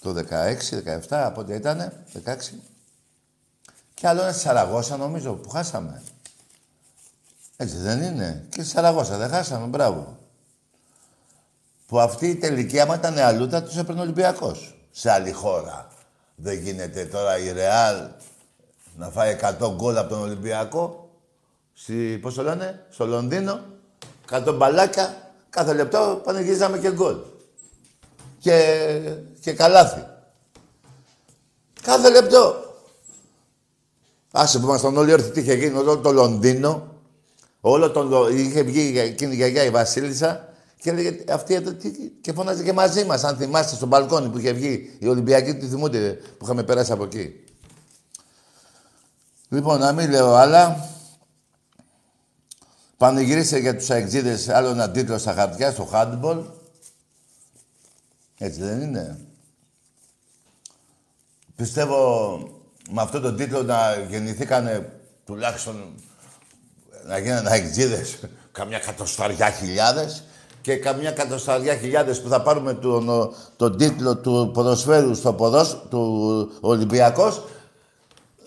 το 0.00 0.12
16, 0.12 0.82
17, 0.82 1.00
από 1.08 1.40
ό,τι 1.40 1.54
ήταν, 1.54 2.04
16. 2.24 2.72
Και 3.94 4.08
άλλο 4.08 4.22
ένα 4.22 4.32
στη 4.32 4.40
Σαραγώσα, 4.40 4.96
νομίζω, 4.96 5.32
που 5.32 5.48
χάσαμε. 5.48 6.02
Έτσι 7.56 7.76
δεν 7.76 8.02
είναι. 8.02 8.46
Και 8.48 8.62
στη 8.62 8.70
Σαραγώσα 8.70 9.16
δεν 9.16 9.28
χάσαμε, 9.28 9.66
μπράβο. 9.66 10.18
Που 11.86 12.00
αυτή 12.00 12.28
η 12.28 12.36
τελική, 12.36 12.80
άμα 12.80 12.94
ήταν 12.94 13.18
αλλού, 13.18 13.48
θα 13.48 13.62
τους 13.62 13.76
έπαιρνε 13.76 14.00
ο 14.00 14.04
Ολυμπιακός. 14.04 14.74
Σε 14.90 15.10
άλλη 15.10 15.32
χώρα. 15.32 15.88
Δεν 16.34 16.58
γίνεται 16.58 17.04
τώρα 17.04 17.38
η 17.38 17.52
Ρεάλ 17.52 18.08
να 18.96 19.10
φάει 19.10 19.36
100 19.60 19.74
γκολ 19.74 19.96
από 19.98 20.08
τον 20.08 20.22
Ολυμπιακό. 20.22 21.08
Στη, 21.72 22.18
πώς 22.22 22.34
το 22.34 22.42
λένε, 22.42 22.86
στο 22.90 23.06
Λονδίνο. 23.06 23.60
100 24.30 24.54
μπαλάκια. 24.56 25.32
Κάθε 25.50 25.72
λεπτό 25.72 26.20
πανηγυρίζαμε 26.24 26.78
και 26.78 26.92
γκολ 26.92 27.16
και, 28.44 29.16
και 29.40 29.52
καλάθι. 29.52 30.06
Κάθε 31.82 32.10
λεπτό. 32.10 32.63
Άσε 34.36 34.58
που 34.58 34.66
ήμασταν 34.66 34.96
όλοι 34.96 35.12
όρθιοι 35.12 35.30
τι 35.30 35.40
είχε 35.40 35.54
γίνει 35.54 35.78
όλο 35.78 35.98
το 35.98 36.12
Λονδίνο. 36.12 36.88
Όλο 37.60 37.90
τον, 37.90 38.36
είχε 38.36 38.62
βγει 38.62 38.98
εκείνη 38.98 39.32
η 39.32 39.36
γιαγιά 39.36 39.64
η 39.64 39.70
Βασίλισσα 39.70 40.48
και 40.80 40.90
έλεγε 40.90 41.24
αυτή 41.32 41.54
εδώ 41.54 41.72
τι, 41.72 41.90
και 42.20 42.32
φώναζε 42.32 42.62
και 42.62 42.72
μαζί 42.72 43.04
μας, 43.04 43.24
αν 43.24 43.36
θυμάστε, 43.36 43.74
στο 43.76 43.86
μπαλκόνι 43.86 44.28
που 44.28 44.38
είχε 44.38 44.52
βγει 44.52 44.96
η 44.98 45.06
Ολυμπιακή, 45.06 45.54
τη 45.54 45.66
θυμούνται 45.66 46.12
που 46.38 46.44
είχαμε 46.44 46.62
περάσει 46.62 46.92
από 46.92 47.04
εκεί. 47.04 47.44
Λοιπόν, 49.48 49.78
να 49.78 49.92
μην 49.92 50.10
λέω 50.10 50.34
άλλα. 50.34 50.88
Πανηγυρίστε 52.96 53.58
για 53.58 53.76
τους 53.76 53.90
αεξίδες 53.90 54.48
άλλο 54.48 54.68
ένα 54.68 54.90
τίτλο 54.90 55.18
στα 55.18 55.32
χαρτιά, 55.32 55.70
στο 55.70 55.88
handball. 55.92 56.44
Έτσι 58.38 58.60
δεν 58.60 58.80
είναι. 58.80 59.20
Πιστεύω 61.56 62.63
με 62.90 63.02
αυτό 63.02 63.20
τον 63.20 63.36
τίτλο 63.36 63.62
να 63.62 63.76
γεννηθήκανε 64.08 64.92
τουλάχιστον 65.26 65.94
να 67.06 67.18
γίνανε 67.18 67.50
αεξίδες 67.50 68.16
καμιά 68.52 68.78
κατοσταριά 68.78 69.50
χιλιάδες 69.50 70.24
και 70.60 70.76
καμιά 70.76 71.10
κατοσταριά 71.10 71.76
χιλιάδες 71.76 72.20
που 72.20 72.28
θα 72.28 72.42
πάρουμε 72.42 72.74
τον, 72.74 73.34
τον 73.56 73.76
τίτλο 73.76 74.16
του 74.16 74.50
ποδοσφαίρου 74.54 75.14
στο 75.14 75.32
ποδόσ, 75.32 75.76
του 75.90 76.50
Ολυμπιακός 76.60 77.42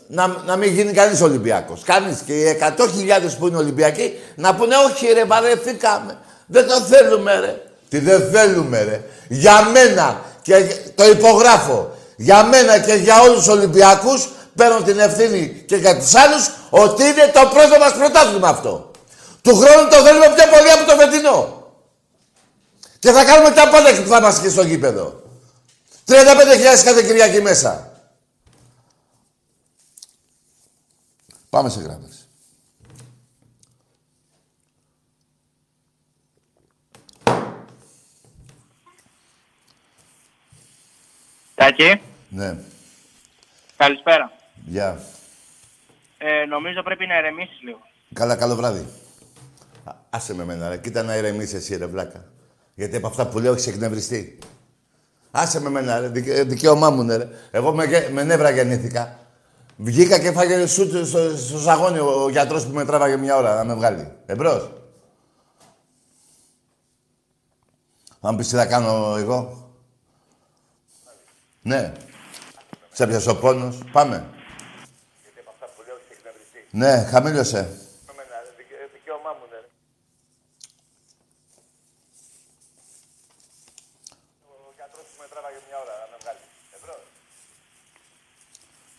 να, 0.08 0.28
να 0.46 0.56
μην 0.56 0.74
γίνει 0.74 0.92
κανείς 0.92 1.22
Ολυμπιακός. 1.22 1.84
Κανείς 1.84 2.20
και 2.26 2.34
οι 2.34 2.58
100.000 2.62 3.36
που 3.40 3.48
είναι 3.48 3.58
Ολυμπιακοί 3.58 4.14
να 4.36 4.56
πούνε 4.56 4.76
όχι 4.76 5.14
ρε 5.14 5.26
βαρεθήκαμε. 5.26 6.18
Δεν 6.46 6.68
το 6.68 6.82
θέλουμε 6.82 7.40
ρε. 7.40 7.62
Τι 7.90 8.00
δεν 8.00 8.30
θέλουμε 8.32 8.84
ρε. 8.84 9.04
Για 9.30 9.70
μένα 9.70 10.22
και 10.42 10.66
το 10.96 11.10
υπογράφω. 11.10 11.97
Για 12.20 12.44
μένα 12.44 12.80
και 12.80 12.94
για 12.94 13.22
όλους 13.22 13.38
τους 13.38 13.48
Ολυμπιακούς 13.48 14.30
παίρνω 14.56 14.82
την 14.82 15.00
ευθύνη 15.00 15.64
και 15.68 15.76
για 15.76 15.98
τους 15.98 16.16
άλλους 16.16 16.52
ότι 16.70 17.04
είναι 17.04 17.32
το 17.34 17.50
πρώτο 17.54 17.80
μας 17.80 17.94
πρωτάθλημα 17.94 18.48
αυτό. 18.48 18.92
Του 19.42 19.56
χρόνου 19.56 19.90
το 19.90 19.96
θέλουμε 19.96 20.34
πιο 20.36 20.46
πολύ 20.48 20.72
από 20.72 20.92
το 20.92 20.98
φετινό. 20.98 21.66
Και 23.00 23.12
θα 23.12 23.26
κάνουμε 23.26 23.52
τα 23.52 23.70
πάντα 23.70 24.02
που 24.02 24.10
θα 24.10 24.18
είμαστε 24.18 24.42
και 24.42 24.50
στο 24.50 24.62
γήπεδο. 24.62 25.22
35.000 26.06 26.84
κάθε 26.84 27.42
μέσα. 27.42 27.92
Πάμε 31.50 31.70
σε 31.70 31.80
γράμμες. 31.80 32.28
Τάκη. 41.56 42.02
Ναι. 42.30 42.58
καλησπέρα. 43.78 44.32
Γεια. 44.66 45.00
Ε, 46.18 46.46
νομίζω 46.46 46.84
πρέπει 46.84 47.06
να 47.08 47.18
ηρεμήσεις 47.18 47.62
λίγο. 47.62 47.80
Καλά, 48.14 48.36
καλό 48.36 48.56
βράδυ. 48.56 48.86
Α, 49.84 49.92
άσε 50.10 50.34
με 50.36 50.44
εμένα, 50.44 50.70
ρε. 50.70 50.78
Κοίτα 50.78 51.04
να 51.04 51.16
ηρεμήσει 51.16 51.56
εσύ, 51.56 51.76
ρε 51.78 51.86
βλάκα. 51.86 52.26
Γιατί 52.76 52.96
από 52.96 53.08
αυτά 53.08 53.28
που 53.28 53.40
λέω 53.40 53.54
έχεις 53.54 53.68
εκνευριστεί. 53.68 54.38
Άσε 55.32 55.62
με 55.62 55.68
εμένα, 55.68 56.00
ρε. 56.00 56.08
Δικαι, 56.08 56.44
δικαίωμά 56.44 56.90
μου, 56.90 57.04
ναι, 57.04 57.16
ρε. 57.16 57.28
Εγώ 57.52 57.74
με, 57.74 57.86
γε- 57.86 58.10
με 58.10 58.24
νεύρα 58.24 58.50
γεννήθηκα. 58.50 59.20
Βγήκα 59.78 60.20
και 60.20 60.28
έφαγε 60.28 60.66
σουτ 60.66 61.06
στο, 61.06 61.38
στο 61.38 61.58
σαγόνι 61.60 62.00
ο, 62.00 62.24
ο 62.24 62.30
γιατρός 62.30 62.66
που 62.66 62.74
με 62.74 62.86
τράβαγε 62.86 63.18
μια 63.18 63.36
ώρα 63.36 63.56
να 63.56 63.64
με 63.64 63.74
βγάλει. 63.74 64.12
Εμπρός. 64.26 64.72
Αν 68.22 68.36
πεις 68.36 68.48
τι 68.48 68.56
θα 68.56 68.66
κάνω 68.66 69.16
εγώ. 69.18 69.70
Ναι. 71.62 71.92
Σε 72.98 73.04
έπιασε 73.04 73.30
ο 73.30 73.36
πόνος. 73.36 73.78
Πάμε. 73.92 74.26
Ναι, 76.70 77.08
χαμήλωσε. 77.12 77.70
Δικαίωμά 78.94 79.32
μου, 79.40 79.46
ναι. 79.52 79.58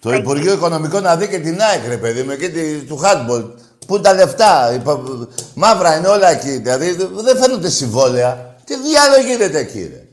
Το 0.00 0.12
Υπουργείο 0.12 0.52
Οικονομικών 0.52 1.02
να 1.02 1.16
δει 1.16 1.28
και 1.28 1.38
την 1.38 1.61
ΑΕΚ, 1.61 1.87
ρε 1.87 1.96
παιδί 1.96 2.22
μου, 2.22 2.37
και 2.37 2.48
τη, 2.48 2.82
του 2.82 3.00
handball. 3.04 3.50
Πού 3.87 3.94
είναι 3.94 4.02
τα 4.02 4.12
λεφτά, 4.14 4.72
υπο- 4.74 5.28
μαύρα 5.54 5.96
είναι 5.96 6.08
όλα 6.08 6.28
εκεί. 6.28 6.50
Δηλαδή 6.50 6.92
δεν 7.22 7.37
φαίνονται 7.37 7.70
συμβόλαια. 7.70 8.56
Τι 8.64 8.76
διάλογο 8.76 9.20
γίνεται 9.26 9.58
εκεί, 9.58 9.90
ρε; 9.92 10.06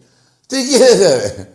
Τι 0.48 0.64
γίνεται, 0.64 1.16
ρε; 1.16 1.50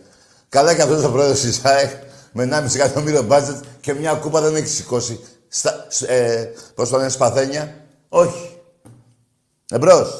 Καλά 0.49 0.75
και 0.75 0.83
αυτός 0.83 1.05
ο 1.05 1.11
πρόεδρος 1.11 1.40
της 1.40 1.64
ΑΕΚ 1.64 2.09
με 2.33 2.45
1,5 2.45 2.75
εκατομμύριο 2.75 3.23
μπάτζετ 3.23 3.64
και 3.81 3.93
μια 3.95 4.14
κούπα 4.14 4.40
δεν 4.40 4.57
έχει 4.57 4.66
σηκώσει. 4.66 5.21
Στα, 5.49 5.87
σ- 5.88 6.09
ε, 6.09 6.53
πώς 6.75 6.88
το 6.88 6.97
λένε, 6.97 7.09
σπαθένια. 7.09 7.75
Όχι. 8.09 8.61
Εμπρός. 9.71 10.11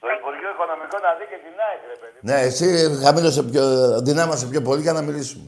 Το 0.00 0.08
Υπουργείο 0.18 0.50
Οικονομικών 0.54 1.00
να 1.00 1.14
δει 1.18 1.24
και 1.24 1.36
την 1.44 1.54
ΑΕΚ, 1.68 1.80
ρε 1.92 1.96
παιδί. 2.00 2.18
Ναι, 2.20 2.40
εσύ 2.40 2.98
χαμήλωσε 3.04 3.42
πιο, 3.42 4.00
δυνάμασε 4.02 4.46
πιο 4.46 4.62
πολύ 4.62 4.82
για 4.82 4.92
να 4.92 5.02
μιλήσουμε. 5.02 5.44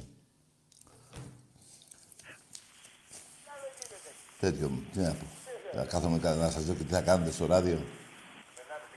Τέτοιο, 4.41 4.71
τι 4.93 4.99
να 4.99 5.09
πω. 5.11 5.27
Να 5.77 5.85
κάθομαι 5.85 6.19
κα- 6.19 6.35
να 6.35 6.51
σας 6.51 6.65
δω 6.65 6.73
και 6.75 6.83
τι 6.85 6.93
θα 6.95 7.01
κάνετε 7.01 7.31
στο 7.31 7.47
ράδιο. 7.47 7.79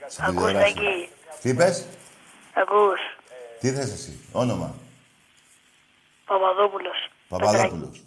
Στην 0.06 0.24
Ακούς, 0.24 0.36
τηλεόραση. 0.44 0.74
Τάκη. 0.74 1.08
Τι 1.42 1.48
είπες, 1.48 1.84
Ακούς. 2.54 3.00
τι 3.60 3.70
θες 3.72 3.92
εσύ, 3.92 4.18
όνομα. 4.32 4.74
Παπαδόπουλος. 6.28 7.10
Παπαδόπουλος. 7.28 8.02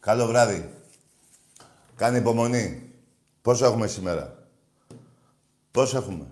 Καλό 0.00 0.26
βράδυ. 0.26 0.74
Κάνε 1.96 2.18
υπομονή. 2.18 2.92
Πόσο 3.42 3.64
έχουμε 3.64 3.86
σήμερα; 3.86 4.34
Πόσο 5.70 5.96
έχουμε; 5.96 6.26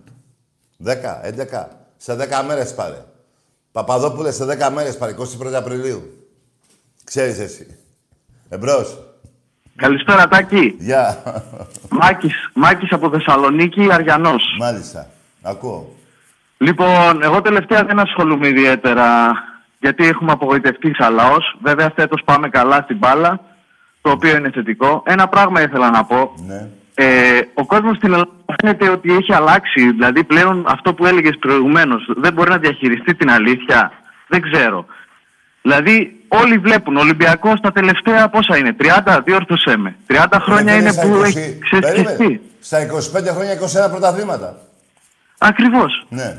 Δέκα, 0.76 1.26
έντεκα; 1.26 1.86
Σε 1.96 2.14
δέκα 2.14 2.42
μέρες 2.42 2.74
πάρε. 2.74 3.04
Παπαδόπουλε 3.72 4.30
σε 4.32 4.44
δέκα 4.44 4.70
μέρες 4.70 4.96
πάρε. 4.96 5.12
21 5.12 5.52
Απριλίου. 5.54 6.28
Ξέρεις 7.04 7.38
εσύ. 7.38 7.78
Εμπρός. 8.48 8.98
Καλησπέρα 9.76 10.28
Τάκη. 10.28 10.76
Γεια. 10.78 11.22
Μάκης, 11.90 12.34
Μάκης 12.54 12.92
από 12.92 13.10
Θεσσαλονίκη, 13.10 13.92
Αριανός. 13.92 14.42
Μάλιστα. 14.58 15.10
Ακούω. 15.42 15.94
Λοιπόν, 16.58 17.22
εγώ 17.22 17.42
τελευταία 17.42 17.84
δεν 17.84 17.98
ασχολούμαι 17.98 18.48
ιδιαίτερα 18.48 19.30
γιατί 19.78 20.06
έχουμε 20.06 20.32
απογοητευτεί 20.32 20.94
σαν 20.94 21.14
λαός. 21.14 21.56
Βέβαια 21.62 21.92
φέτος 21.96 22.22
πάμε 22.24 22.48
καλά 22.48 22.80
στην 22.84 22.96
μπάλα, 22.96 23.40
το 24.00 24.10
οποίο 24.10 24.36
είναι 24.36 24.50
θετικό. 24.50 25.02
Ένα 25.06 25.28
πράγμα 25.28 25.62
ήθελα 25.62 25.90
να 25.90 26.04
πω. 26.04 26.32
Ναι. 26.46 26.68
Ε, 26.94 27.40
ο 27.54 27.66
κόσμος 27.66 27.96
στην 27.96 28.12
Ελλάδα 28.12 28.30
φαίνεται 28.60 28.88
ότι 28.88 29.12
έχει 29.12 29.34
αλλάξει. 29.34 29.90
Δηλαδή 29.90 30.24
πλέον 30.24 30.64
αυτό 30.68 30.94
που 30.94 31.06
έλεγες 31.06 31.36
προηγουμένως 31.38 32.10
δεν 32.16 32.32
μπορεί 32.32 32.50
να 32.50 32.58
διαχειριστεί 32.58 33.14
την 33.14 33.30
αλήθεια. 33.30 33.92
Δεν 34.28 34.40
ξέρω. 34.40 34.86
Δηλαδή 35.62 36.24
όλοι 36.28 36.58
βλέπουν. 36.58 36.96
Ο 36.96 37.00
Ολυμπιακός 37.00 37.60
τα 37.60 37.72
τελευταία 37.72 38.28
πόσα 38.28 38.56
είναι. 38.56 38.76
30, 39.04 39.20
διόρθωσέ 39.24 39.76
με. 39.76 39.96
30 40.06 40.24
χρόνια 40.40 40.72
Ρε, 40.72 40.78
είναι 40.80 40.90
στα 40.90 41.02
που 41.02 41.08
20 41.08 41.24
έχει 41.24 41.34
Περίμενε. 41.68 42.02
ξεσκιστεί. 42.04 42.40
Στα 42.60 42.78
25 42.78 43.32
χρόνια 43.34 43.52
21 43.86 43.90
πρωταθλήματα. 43.90 44.56
Ακριβώς. 45.38 46.06
Ναι. 46.08 46.36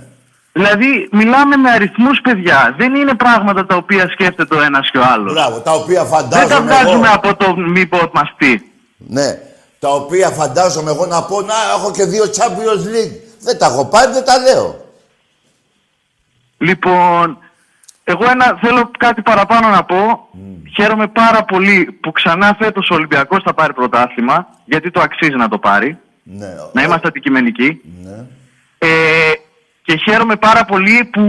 Δηλαδή, 0.52 1.10
μιλάμε 1.12 1.56
με 1.56 1.70
αριθμούς, 1.70 2.22
παιδιά. 2.22 2.76
Δεν 2.78 2.96
είναι 2.96 3.14
πράγματα 3.16 3.66
τα 3.66 3.76
οποία 3.76 4.10
σκέφτεται 4.10 4.56
ο 4.56 4.62
ένας 4.62 4.92
και 4.92 4.98
ο 4.98 5.04
άλλος. 5.14 5.34
Μπράβο. 5.34 5.60
Τα 5.60 5.72
οποία 5.72 6.04
Δεν 6.04 6.12
τα 6.12 6.18
φαντάζομαι 6.18 6.60
βγάζουμε 6.72 7.08
εγώ. 7.08 7.16
από 7.16 7.36
το 7.36 7.56
μήπω 7.58 8.00
μας 8.14 8.34
τι. 8.38 8.60
Ναι. 8.98 9.38
Τα 9.80 9.90
οποία 9.90 10.30
φαντάζομαι 10.30 10.92
εγώ 10.92 11.06
να 11.06 11.24
πω 11.24 11.42
να 11.42 11.54
έχω 11.78 11.92
και 11.92 12.04
δύο 12.04 12.24
Champions 12.24 12.86
League. 12.94 13.16
Δεν 13.40 13.58
τα 13.58 13.66
έχω 13.66 13.86
πάρει, 13.86 14.12
δεν 14.12 14.26
τα 14.26 14.38
λέω. 14.38 14.86
Λοιπόν, 16.58 17.38
εγώ 18.04 18.24
ένα, 18.30 18.58
θέλω 18.62 18.92
κάτι 19.00 19.22
παραπάνω 19.22 19.68
να 19.68 19.84
πω. 19.84 20.28
Χαίρομαι 20.76 21.08
πάρα 21.08 21.44
πολύ 21.44 21.98
που 22.02 22.12
ξανά 22.12 22.56
φέτος 22.60 22.90
ο 22.90 22.96
Ολυμπιακός 22.96 23.44
θα 23.44 23.54
πάρει 23.54 23.74
πρωτάθλημα, 23.74 24.48
γιατί 24.66 24.92
το 24.92 25.02
αξίζει 25.02 25.36
να 25.36 25.48
το 25.48 25.58
πάρει. 25.58 25.98
Ναι. 26.24 26.48
Να 26.74 26.84
είμαστε 26.84 27.08
αντικειμενικοί. 27.08 27.82
Ναι. 28.04 28.26
Ε, 28.78 28.88
και 29.90 29.96
χαίρομαι 29.98 30.36
πάρα 30.36 30.66
πολύ 30.66 31.06
που 31.06 31.24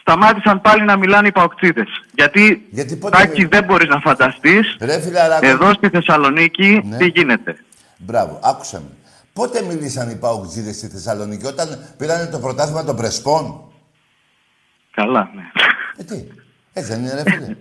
σταμάτησαν 0.00 0.60
πάλι 0.60 0.84
να 0.84 0.96
μιλάνε 0.96 1.28
οι 1.28 1.32
παοκτζίδες. 1.32 1.88
Γιατί, 2.14 2.66
Γιατί 2.70 2.96
πότε 2.96 3.16
Τάκη, 3.16 3.40
μι- 3.40 3.50
δεν 3.50 3.64
μπορείς 3.64 3.88
να 3.88 4.00
φανταστείς 4.00 4.76
Ρε 4.80 5.00
φιλαράκο. 5.00 5.46
Εδώ 5.46 5.72
στη 5.72 5.88
Θεσσαλονίκη 5.88 6.80
Ναι. 6.84 6.96
τι 6.96 7.06
γίνεται; 7.06 7.56
Μπράβο, 7.96 8.40
άκουσα 8.42 8.78
με. 8.80 8.86
Πότε 9.32 9.62
μιλήσαν 9.62 10.10
οι 10.10 10.16
Παοκτζίδες 10.16 10.76
στη 10.76 10.88
Θεσσαλονίκη, 10.88 11.46
όταν 11.46 11.84
πήρανε 11.98 12.26
το 12.26 12.38
πρωτάθλημα 12.38 12.84
των 12.84 12.96
Πρεσπών; 12.96 13.60
Καλά, 14.94 15.30
ναι. 15.34 15.42
Ε, 15.96 16.02
τι. 16.04 16.24
Έτσι 16.72 16.90
δεν 16.92 17.00
είναι, 17.00 17.22
ρε 17.22 17.30
φίλε. 17.30 17.56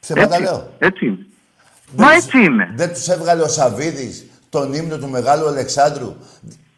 Ψέματα 0.00 0.34
Έτσι, 0.34 0.42
λέω. 0.42 0.72
έτσι 0.78 1.06
είναι. 1.06 1.26
Δεν 1.92 2.06
Μα 2.06 2.14
τους- 2.14 2.24
έτσι 2.24 2.38
είναι. 2.44 2.72
Δεν 2.76 2.92
τους 2.92 3.08
έβγαλε 3.08 3.42
ο 3.42 3.48
Σαββίδης 3.48 4.26
τον 4.50 4.72
ύμνο 4.72 4.98
του 4.98 5.08
Μεγάλου 5.08 5.46
Αλεξάνδρου; 5.46 6.16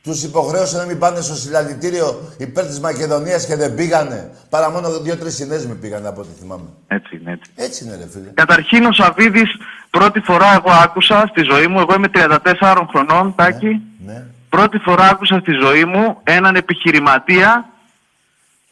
Τους 0.05 0.23
υποχρέωσε 0.23 0.77
να 0.77 0.85
μην 0.85 0.99
πάνε 0.99 1.21
στο 1.21 1.35
συλλαλητήριο 1.35 2.33
υπέρ 2.39 2.67
της 2.67 2.81
Μακεδονίας 2.81 3.47
και 3.47 3.57
δεν 3.57 3.75
πήγανε. 3.75 4.31
Παρά 4.51 4.71
μόνο 4.71 5.01
δύο-τρεις 5.01 5.35
συνέσμοι 5.35 5.75
πήγανε 5.75 6.09
από 6.09 6.21
ό,τι 6.21 6.29
θυμάμαι. 6.41 6.69
Έτσι 6.87 7.17
είναι, 7.17 7.33
έτσι. 7.33 7.51
Έτσι 7.55 7.85
είναι, 7.85 7.97
ρε 7.97 8.09
φίλε. 8.13 8.29
Καταρχήν 8.35 8.85
ο 8.85 8.93
Σαββίδης 8.93 9.51
πρώτη 9.91 10.21
φορά 10.21 10.53
εγώ 10.55 10.71
άκουσα 10.83 11.27
στη 11.31 11.43
ζωή 11.51 11.67
μου, 11.67 11.79
εγώ 11.81 11.95
είμαι 11.95 12.09
34 12.15 12.87
χρονών, 12.91 13.35
Τάκη, 13.37 13.81
Ναι. 14.07 14.25
πρώτη 14.49 14.79
φορά 14.79 15.05
άκουσα 15.09 15.39
στη 15.39 15.53
ζωή 15.53 15.85
μου 15.85 16.19
έναν 16.25 16.57
επιχειρηματία 16.57 17.69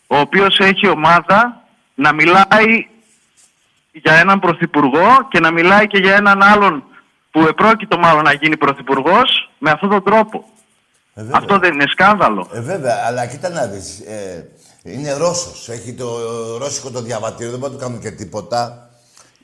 ο 0.06 0.18
οποίος 0.18 0.58
έχει 0.58 0.88
ομάδα 0.88 1.62
να 1.94 2.12
μιλάει 2.12 2.86
για 3.92 4.12
έναν 4.14 4.38
πρωθυπουργό 4.40 5.08
και 5.30 5.40
να 5.40 5.50
μιλάει 5.50 5.86
και 5.86 5.98
για 5.98 6.14
έναν 6.14 6.42
άλλον 6.42 6.84
που 7.30 7.40
επρόκειτο 7.40 7.98
μάλλον 7.98 8.22
να 8.22 8.32
γίνει 8.32 8.56
πρωθυπουργός 8.56 9.50
με 9.58 9.70
αυτόν 9.70 9.88
τον 9.90 10.02
τρόπο. 10.04 10.44
Ε, 11.14 11.22
βέβαια. 11.22 11.38
Αυτό 11.38 11.58
δεν 11.58 11.72
είναι 11.72 11.84
σκάνδαλο. 11.88 12.48
Ε, 12.54 12.60
βέβαια, 12.60 12.96
αλλά 13.06 13.26
κοίτα 13.26 13.48
να 13.48 13.66
δεις. 13.66 13.98
Ε, 14.00 14.46
είναι 14.82 15.12
Ρώσος. 15.12 15.68
Έχει 15.68 15.92
το 15.92 16.08
ρώσικο 16.58 16.90
το 16.90 17.00
διαβατήριο. 17.00 17.50
Δεν 17.50 17.58
μπορεί 17.60 17.72
να 17.72 17.78
του 17.78 17.84
κάνουν 17.84 18.00
και 18.00 18.10
τίποτα. 18.10 18.90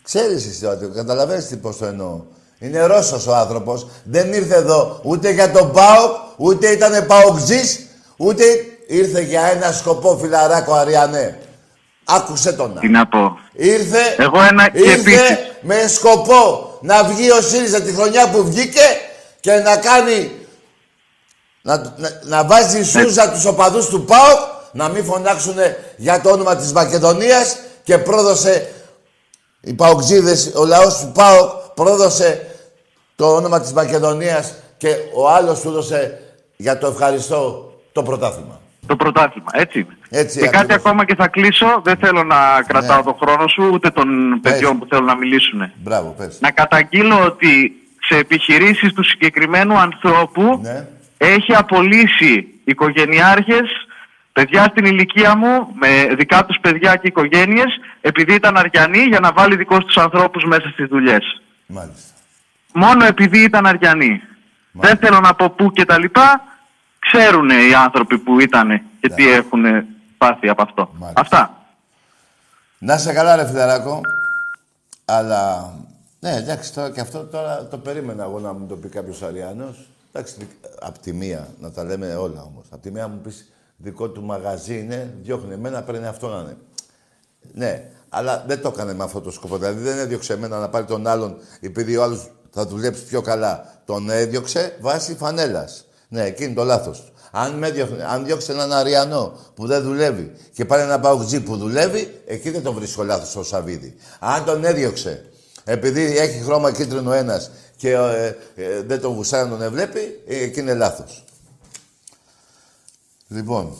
Ξέρεις 0.02 0.46
εσύ 0.46 0.66
ότι 0.66 0.90
καταλαβαίνεις 0.94 1.46
τι 1.46 1.56
πώς 1.56 1.76
το 1.76 1.86
εννοώ. 1.86 2.20
Είναι 2.58 2.84
Ρώσος 2.86 3.26
ο 3.26 3.34
άνθρωπος. 3.34 3.86
Δεν 4.04 4.32
ήρθε 4.32 4.54
εδώ 4.54 5.00
ούτε 5.02 5.30
για 5.30 5.50
τον 5.50 5.72
ΠΑΟΚ, 5.72 6.16
ούτε 6.36 6.68
ήταν 6.68 7.06
ΠΑΟΚζής, 7.06 7.86
ούτε 8.16 8.44
ήρθε 8.86 9.20
για 9.20 9.42
ένα 9.42 9.72
σκοπό 9.72 10.16
φιλαράκο 10.22 10.74
Αριανέ. 10.74 11.38
Άκουσε 12.04 12.52
τον 12.52 12.72
να. 12.72 12.80
Τι 12.80 12.88
να 12.88 13.06
πω. 13.06 13.38
Ήρθε, 13.52 13.98
Εγώ 14.16 14.42
ένα 14.42 14.68
και 14.70 14.78
ήρθε 14.78 14.92
επίσης. 14.92 15.36
με 15.60 15.86
σκοπό 15.88 16.78
να 16.82 17.04
βγει 17.04 17.30
ο 17.30 17.40
ΣΥΡΙΖΑ 17.40 17.82
τη 17.82 17.92
χρονιά 17.92 18.30
που 18.30 18.44
βγήκε 18.44 18.80
και 19.40 19.52
να 19.52 19.76
κάνει... 19.76 20.32
Να, 21.62 21.76
να, 21.76 22.20
να 22.24 22.44
βάζει 22.44 22.84
σούζα 22.84 23.30
τους 23.30 23.44
οπαδούς 23.44 23.86
του 23.88 24.04
ΠΑΟΚ 24.04 24.38
να 24.72 24.88
μην 24.88 25.04
φωνάξουν 25.04 25.54
για 25.96 26.20
το 26.20 26.30
όνομα 26.30 26.56
της 26.56 26.72
Μακεδονίας 26.72 27.56
και 27.82 27.98
πρόδωσε 27.98 28.72
οι 29.60 29.72
ΠΑΟΚζίδες, 29.74 30.52
ο 30.54 30.64
λαός 30.64 30.98
του 30.98 31.12
ΠΑΟΚ 31.14 31.50
πρόδωσε 31.74 32.46
το 33.16 33.34
όνομα 33.34 33.60
της 33.60 33.72
Μακεδονίας 33.72 34.54
και 34.76 34.94
ο 35.14 35.30
άλλος 35.30 35.60
του 35.60 35.68
έδωσε 35.68 36.20
για 36.56 36.78
το 36.78 36.86
ευχαριστώ 36.86 37.72
το 37.92 38.02
πρωτάθλημα. 38.02 38.60
Το 38.86 38.96
πρωτάθλημα, 38.96 39.48
έτσι. 39.52 39.78
είναι. 39.78 39.96
Έτσι, 40.10 40.38
και 40.38 40.44
κάτι 40.44 40.56
ακριβώς. 40.56 40.76
ακόμα 40.76 41.04
και 41.04 41.14
θα 41.14 41.28
κλείσω. 41.28 41.80
Δεν 41.84 41.96
θέλω 41.96 42.22
να 42.24 42.62
κρατάω 42.66 42.96
Ναι. 42.96 43.02
τον 43.02 43.16
χρόνο 43.20 43.46
σου 43.48 43.70
ούτε 43.72 43.90
των 43.90 44.08
παιδιών 44.42 44.78
που 44.78 44.86
θέλουν 44.90 45.04
να 45.04 45.16
μιλήσουν. 45.16 45.72
Μπράβο, 45.82 46.14
πες. 46.18 46.36
Να 46.40 46.50
καταγγείλω 46.50 47.24
ότι 47.24 47.72
σε 48.08 48.16
επιχειρήσεις 48.16 48.92
του 48.92 49.04
συγκεκριμένου 49.04 49.78
ανθρώπου 49.78 50.60
Ναι. 50.62 50.86
Έχει 51.18 51.54
απολύσει 51.54 52.60
οικογενειάρχες 52.64 53.70
παιδιά 54.32 54.62
στην 54.70 54.84
ηλικία 54.84 55.36
μου, 55.36 55.68
με 55.74 56.14
δικά 56.14 56.44
τους 56.44 56.58
παιδιά 56.60 56.96
και 56.96 57.06
οικογένειες, 57.06 57.80
επειδή 58.00 58.34
ήταν 58.34 58.56
αριανοί 58.56 58.98
για 58.98 59.20
να 59.20 59.32
βάλει 59.32 59.56
δικούς 59.56 59.84
τους 59.84 59.96
ανθρώπους 59.96 60.44
μέσα 60.44 60.68
στις 60.68 60.86
δουλειές. 60.88 61.42
Μάλιστα. 61.66 62.12
Μόνο 62.72 63.04
επειδή 63.04 63.42
ήταν 63.42 63.66
αριανοί. 63.66 64.20
Δεν 64.72 64.96
θέλω 64.96 65.20
να 65.20 65.34
πω 65.34 65.50
πού 65.50 65.70
και 65.72 65.84
τα 65.84 65.98
λοιπά, 65.98 66.42
ξέρουν 66.98 67.48
οι 67.50 67.74
άνθρωποι 67.84 68.18
που 68.18 68.40
ήταν 68.40 68.82
και 69.00 69.08
τι 69.08 69.24
Ναι. 69.24 69.30
έχουν 69.30 69.64
πάθει 70.18 70.48
από 70.48 70.62
αυτό. 70.62 70.90
Μάλιστα. 70.98 71.20
Αυτά. 71.20 71.66
Να 72.78 72.94
είσαι 72.94 73.12
καλά, 73.12 73.36
ρε 73.36 73.46
φιλαράκο. 73.46 74.00
Αλλά. 75.04 75.72
Ναι, 76.20 76.30
εντάξει, 76.30 76.74
τώρα 76.74 76.90
και 76.90 77.00
αυτό 77.00 77.24
τώρα 77.24 77.66
το 77.70 77.78
περίμενα 77.78 78.22
εγώ 78.24 78.38
να 78.40 78.52
μου 78.52 78.66
το 78.66 78.74
πει 78.74 78.88
κάποιος 78.88 79.22
Αριανό. 79.22 79.74
Εντάξει, 80.12 80.36
απ' 80.80 80.98
τη 80.98 81.12
μία, 81.12 81.48
να 81.60 81.70
τα 81.70 81.84
λέμε 81.84 82.14
όλα 82.14 82.42
όμως. 82.42 82.66
Απ' 82.70 82.82
τη 82.82 82.90
μία 82.90 83.08
μου 83.08 83.20
πεις 83.20 83.52
δικό 83.76 84.08
του 84.08 84.22
μαγαζί 84.22 84.78
είναι, 84.78 85.14
διώχνει 85.22 85.52
εμένα, 85.52 85.82
παίρνει 85.82 86.06
αυτό 86.06 86.28
να 86.28 86.40
είναι. 86.40 86.56
Ναι, 87.52 87.90
αλλά 88.08 88.44
δεν 88.46 88.60
το 88.60 88.68
έκανε 88.74 88.94
με 88.94 89.04
αυτό 89.04 89.20
το 89.20 89.30
σκοπό. 89.30 89.58
Δηλαδή 89.58 89.80
δεν 89.80 89.98
έδιωξε 89.98 90.32
εμένα 90.32 90.58
να 90.58 90.68
πάρει 90.68 90.84
τον 90.84 91.06
άλλον 91.06 91.36
επειδή 91.60 91.96
ο 91.96 92.02
άλλος 92.02 92.30
θα 92.50 92.66
δουλέψει 92.66 93.04
πιο 93.04 93.20
καλά. 93.20 93.82
Τον 93.84 94.10
έδιωξε 94.10 94.76
βάσει 94.80 95.14
φανέλας. 95.14 95.84
Ναι, 96.08 96.24
εκεί 96.24 96.44
είναι 96.44 96.54
το 96.54 96.64
λάθος 96.64 97.04
του. 97.04 97.12
Αν, 97.30 97.54
με 97.54 97.70
διώχνε, 97.70 98.04
αν 98.04 98.24
διώξει 98.24 98.52
έναν 98.52 98.72
Αριανό 98.72 99.38
που 99.54 99.66
δεν 99.66 99.82
δουλεύει 99.82 100.32
και 100.52 100.64
πάρει 100.64 100.82
ένα 100.82 101.00
παουτζή 101.00 101.40
που 101.40 101.56
δουλεύει, 101.56 102.20
εκεί 102.26 102.50
δεν 102.50 102.62
τον 102.62 102.74
βρίσκω 102.74 103.02
λάθος 103.02 103.28
στο 103.28 103.44
Σαββίδι. 103.44 103.94
Αν 104.18 104.44
τον 104.44 104.64
έδιωξε 104.64 105.30
επειδή 105.64 106.18
έχει 106.18 106.42
χρώμα 106.42 106.72
κίτρινο 106.72 107.12
ένας 107.12 107.50
και 107.78 107.90
ε, 107.90 108.36
ε, 108.56 108.82
δεν 108.82 109.00
τον 109.00 109.14
γουσάει 109.14 109.48
να 109.48 109.58
τον 109.58 109.70
βλέπει, 109.70 110.22
ε, 110.26 110.42
εκεί 110.42 110.60
είναι 110.60 110.74
λάθος. 110.74 111.24
Λοιπόν, 113.28 113.76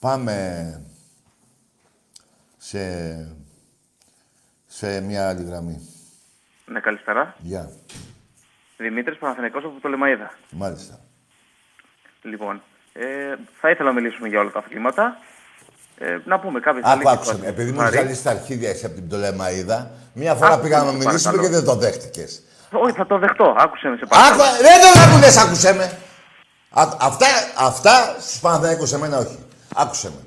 πάμε 0.00 0.36
σε, 2.56 3.36
σε 4.66 5.00
μια 5.00 5.28
άλλη 5.28 5.44
γραμμή. 5.44 5.88
Ναι, 6.66 6.80
καλησπέρα. 6.80 7.36
Γεια. 7.38 7.70
Δημήτρης 8.76 9.18
Παναθηναϊκός 9.18 9.64
από 9.64 9.80
το 9.80 9.88
Λεμαίδα. 9.88 10.38
Μάλιστα. 10.50 11.00
Λοιπόν, 12.22 12.62
ε, 12.92 13.36
θα 13.60 13.70
ήθελα 13.70 13.92
να 13.92 14.00
μιλήσουμε 14.00 14.28
για 14.28 14.40
όλα 14.40 14.50
τα 14.50 14.58
αθλήματα. 14.58 15.18
Ε, 15.98 16.04
να 16.24 16.38
πούμε 16.38 16.60
κάποιες 16.60 16.84
Άκου, 16.86 17.10
άκουσε 17.10 17.36
με. 17.40 17.46
Επειδή 17.48 17.70
μου 17.72 17.80
ζαλίσει 17.92 18.22
τα 18.22 18.30
αρχίδια 18.30 18.70
εσύ 18.70 18.84
από 18.86 18.94
την 18.94 19.06
Πτολεμαίδα, 19.08 19.90
μια 20.12 20.34
φορά 20.34 20.52
Άκου, 20.52 20.62
πήγαμε 20.62 20.92
να 20.92 21.00
σε 21.00 21.06
μιλήσουμε 21.06 21.32
και 21.32 21.38
παρακαλώ. 21.38 21.64
δεν 21.64 21.74
το 21.74 21.80
δέχτηκες. 21.80 22.42
Όχι, 22.72 22.92
θα 22.96 23.06
το 23.06 23.18
δεχτώ. 23.18 23.54
Άκουσε 23.58 23.88
με 23.88 23.96
σε 23.96 24.02
Άκου, 24.08 24.36
παρακαλώ. 24.36 24.42
δεν 24.60 24.80
το 24.80 25.00
άκουνες, 25.06 25.36
άκουσε 25.36 25.72
με. 25.74 25.84
Α, 26.70 26.82
αυτά, 27.00 27.26
αυτά 27.58 28.16
στους 28.20 28.38
Παναθηναϊκούς 28.38 28.88
σε 28.88 28.98
μένα 28.98 29.18
όχι. 29.18 29.38
Άκουσε 29.74 30.10
με. 30.14 30.20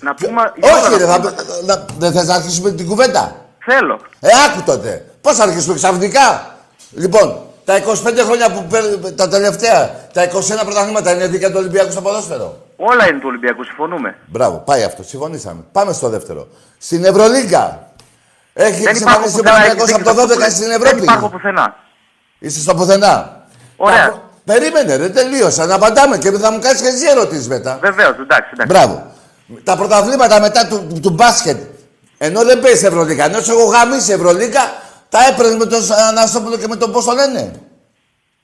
Να 0.00 0.14
πούμε. 0.14 0.52
για 0.56 0.72
όλα 0.72 0.80
Όχι, 0.80 0.90
τα 0.90 0.98
ρε, 0.98 1.04
θα, 1.04 1.12
αθλήματα. 1.14 1.44
να, 1.66 1.84
δεν 1.98 2.12
θες 2.12 2.26
να 2.26 2.34
αρχίσουμε 2.34 2.70
την 2.70 2.86
κουβέντα; 2.86 3.36
Θέλω. 3.64 4.00
Ε, 4.20 4.28
άκου 4.46 4.62
τότε. 4.62 5.04
Πώς 5.20 5.36
θα 5.36 5.42
αρχίσουμε 5.42 5.74
ξαφνικά; 5.74 6.54
Λοιπόν, 6.90 7.38
τα 7.64 7.74
25 7.76 8.18
χρόνια 8.24 8.50
που 8.52 8.64
παίρνει, 8.70 9.12
τα 9.12 9.28
τελευταία, 9.28 10.08
τα 10.12 10.22
21 10.22 10.30
πρωταθλήματα 10.64 11.12
είναι 11.12 11.26
δίκαια 11.26 11.48
του 11.50 11.56
Ολυμπιακού 11.58 11.90
στο 11.90 12.00
ποδόσφαιρο. 12.00 12.58
Όλα 12.88 13.08
είναι 13.08 13.18
του 13.18 13.26
Ολυμπιακού, 13.28 13.64
συμφωνούμε. 13.64 14.16
Μπράβο, 14.26 14.56
πάει 14.66 14.82
αυτό. 14.82 15.02
Συμφωνήσαμε. 15.02 15.60
Πάμε 15.72 15.92
στο 15.92 16.08
δεύτερο. 16.08 16.48
Στην 16.78 17.04
Ευρωλίγκα. 17.04 17.92
Έχει 18.52 18.82
Δεν 18.82 18.96
υπάρχουν 18.96 19.30
συμφωνήσει 19.30 19.38
ο 19.38 19.42
πουθενά. 19.42 19.50
Παναθηναϊκός 19.50 19.88
έχεις 19.90 20.06
από 20.06 20.14
το 20.14 20.26
δίκιο 20.26 20.34
12 20.36 20.40
αυτό 20.40 20.44
που 20.44 20.50
στην 20.50 20.66
λες. 20.66 20.76
Ευρώπη. 20.76 20.94
Δεν 20.94 21.04
υπάρχουν 21.04 21.30
πουθενά. 21.30 21.76
Είσαι 22.38 22.60
στο 22.60 22.74
πουθενά. 22.74 23.42
Ωραία. 23.76 24.08
Τα- 24.10 24.22
Περίμενε, 24.44 24.96
ρε, 24.96 25.08
τελείωσα. 25.08 25.66
Να 25.66 25.74
απαντάμε 25.74 26.18
και 26.18 26.30
θα 26.30 26.50
μου 26.52 26.58
κάνεις 26.58 26.80
και 26.80 26.88
εσύ 26.88 27.06
ερωτήσεις 27.10 27.48
μετά. 27.48 27.78
Βεβαίως, 27.80 28.16
εντάξει, 28.18 28.50
εντάξει. 28.52 28.66
Μπράβο. 28.66 29.06
Τα 29.64 29.76
πρωταβλήματα 29.76 30.40
μετά 30.40 30.66
του, 30.66 30.86
του, 30.88 31.00
του 31.00 31.10
μπάσκετ. 31.10 31.56
Ενώ 32.18 32.44
δεν 32.44 32.60
παίζει 32.60 32.86
Ευρωλίγκα. 32.86 33.24
Ενώ 33.24 33.40
σε 33.40 33.52
έχω 33.52 33.64
γαμίσει 33.64 34.12
Ευρωλίγκα, 34.12 34.60
τα 35.08 35.18
έπαιρνες 35.30 35.56
με 35.56 35.66
τον 35.66 35.80
Αναστόπουλο 36.08 36.56
και 36.56 36.68
με 36.68 36.76
τον 36.76 36.92
πώς 36.92 37.04
το 37.04 37.12
λένε; 37.12 37.52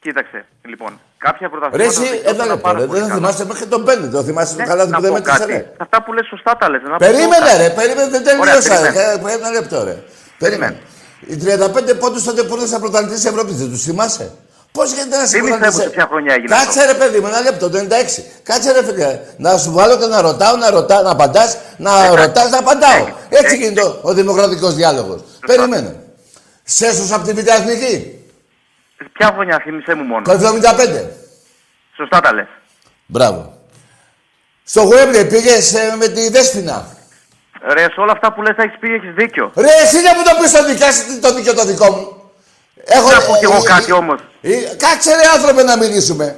Κοίταξε, 0.01 0.45
λοιπόν. 0.71 1.01
Κάποια 1.19 1.47
Ρε, 1.47 1.53
πρωταθλήματα. 1.53 1.91
εσύ, 2.01 2.09
δεν 2.11 2.21
ένα 2.25 2.33
ξέρω 2.35 2.49
λεπτό. 2.49 2.57
πάρα 2.69 2.79
Ρε, 2.79 2.85
πολύ 2.87 2.99
δεν 3.01 3.09
καλά. 3.09 3.21
θυμάσαι 3.21 3.45
μέχρι 3.51 3.67
τον 3.67 3.85
Πέντε. 3.85 4.07
Το 4.07 4.23
θυμάσαι 4.23 4.53
το 4.55 4.61
Ναι, 4.61 4.67
καλά 4.67 4.85
που 4.85 4.91
να 4.91 5.01
δεν 5.01 5.11
πω 5.11 5.17
μέτρησε, 5.17 5.39
κάτι. 5.39 5.53
ρε. 5.53 5.73
Αυτά 5.85 6.03
που 6.03 6.13
λες 6.13 6.27
σωστά 6.27 6.57
τα 6.61 6.67
λες. 6.71 6.83
να 6.83 6.89
πω 6.91 6.97
Περίμενε, 7.07 7.47
κάτι. 7.49 7.57
ρε, 7.63 7.69
περίμενε, 7.71 8.09
δεν 8.15 8.23
τελείωσα. 8.25 8.79
Ωραία, 8.79 8.81
ρε. 8.81 8.93
περιμένω. 8.93 9.29
Ε, 9.29 9.33
Ένα 9.39 9.51
λεπτό, 9.51 9.85
ρε. 9.85 9.97
Περίμενε. 10.39 10.77
Οι 11.27 11.37
35 11.37 11.95
πόντους 12.03 12.23
τότε 12.25 12.43
που 12.43 12.57
ήρθαν 12.61 12.81
πρωταθλητής 12.81 13.21
της 13.21 13.25
Ευρώπης, 13.31 13.55
δεν 13.57 13.69
τους 13.71 13.83
θυμάσαι; 13.83 14.27
Πώς 14.73 14.93
γίνεται 14.93 15.17
να 15.17 15.23
είσαι 15.23 15.37
Θύμισε 15.37 15.53
μου 15.53 15.59
πρωταθλητής 15.59 15.89
σε 15.91 15.95
ποια 15.97 16.07
χρονιά 16.11 16.35
έγινε 16.35 16.55
Κάτσε 16.57 16.81
αυτό. 16.81 16.93
ρε 16.93 16.99
παιδί 16.99 17.19
μου, 17.21 17.27
ένα 17.27 17.41
λεπτό, 17.41 17.71
το 17.71 17.79
96. 17.79 18.23
Κάτσε 18.43 18.73
ρε 18.73 18.83
φίλε. 18.85 19.19
Να 19.37 19.57
σου 19.59 19.73
βάλω 19.73 19.97
και 19.99 20.07
να 20.07 20.21
ρωτάω, 20.21 20.57
να 20.57 20.71
ρωτάω, 20.71 21.03
να 21.03 21.11
απαντάς, 21.11 21.57
να 21.77 21.91
Εντάξει. 22.05 22.17
ρωτάς, 22.23 22.51
να 22.51 22.59
απαντάω. 22.59 22.91
Εντάξει. 22.97 23.15
Έτσι 23.29 23.37
Εντάξει. 23.39 23.57
γίνεται 23.57 23.83
ο, 23.83 23.99
ο 24.03 24.13
δημοκρατικός 24.13 24.75
διάλογος. 24.75 25.21
Περίμενε. 25.47 25.97
Σέσου 26.63 27.15
από 27.15 27.25
τη 27.27 27.33
Β' 27.33 27.49
Εθνική; 27.49 28.16
Ποια 29.13 29.31
χρονιά, 29.35 29.61
θύμισε 29.65 29.95
μου 29.95 30.03
μόνο. 30.05 30.23
Το 30.25 30.33
75. 30.33 31.05
Σωστά 31.97 32.21
τα 32.21 32.33
λες. 32.33 32.47
Μπράβο. 33.07 33.59
Στο 34.65 34.83
Γουέμπλε 34.83 35.25
πήγες 35.25 35.75
με 35.99 36.09
τη 36.09 36.31
Δέσποινα; 36.31 36.87
Ρε, 37.63 37.83
σε 37.83 38.01
όλα 38.01 38.13
αυτά 38.13 38.33
που 38.33 38.43
λες 38.43 38.55
θα 38.57 38.63
έχεις 38.63 38.79
πει, 38.79 38.93
έχεις 38.95 39.11
δίκιο. 39.15 39.53
Ρε, 39.57 39.69
εσύ 39.83 40.03
να 40.03 40.15
μου 40.15 40.23
το 40.25 40.31
πεις 40.41 40.53
το 40.53 40.65
δικιά 40.65 40.89
το 41.21 41.35
δίκιο 41.35 41.55
το 41.55 41.65
δικό 41.65 41.91
μου. 41.91 42.31
Έχω, 42.85 43.11
Να 43.11 43.21
πω 43.21 43.37
κι 43.39 43.45
εγώ 43.45 43.57
ε, 43.57 43.63
κάτι 43.65 43.91
ε, 43.91 43.95
όμως. 43.95 44.21
ε, 44.41 44.51
Κάτσε 44.77 45.11
ρε 45.15 45.29
άνθρωπε 45.35 45.63
να 45.63 45.77
μιλήσουμε. 45.77 46.37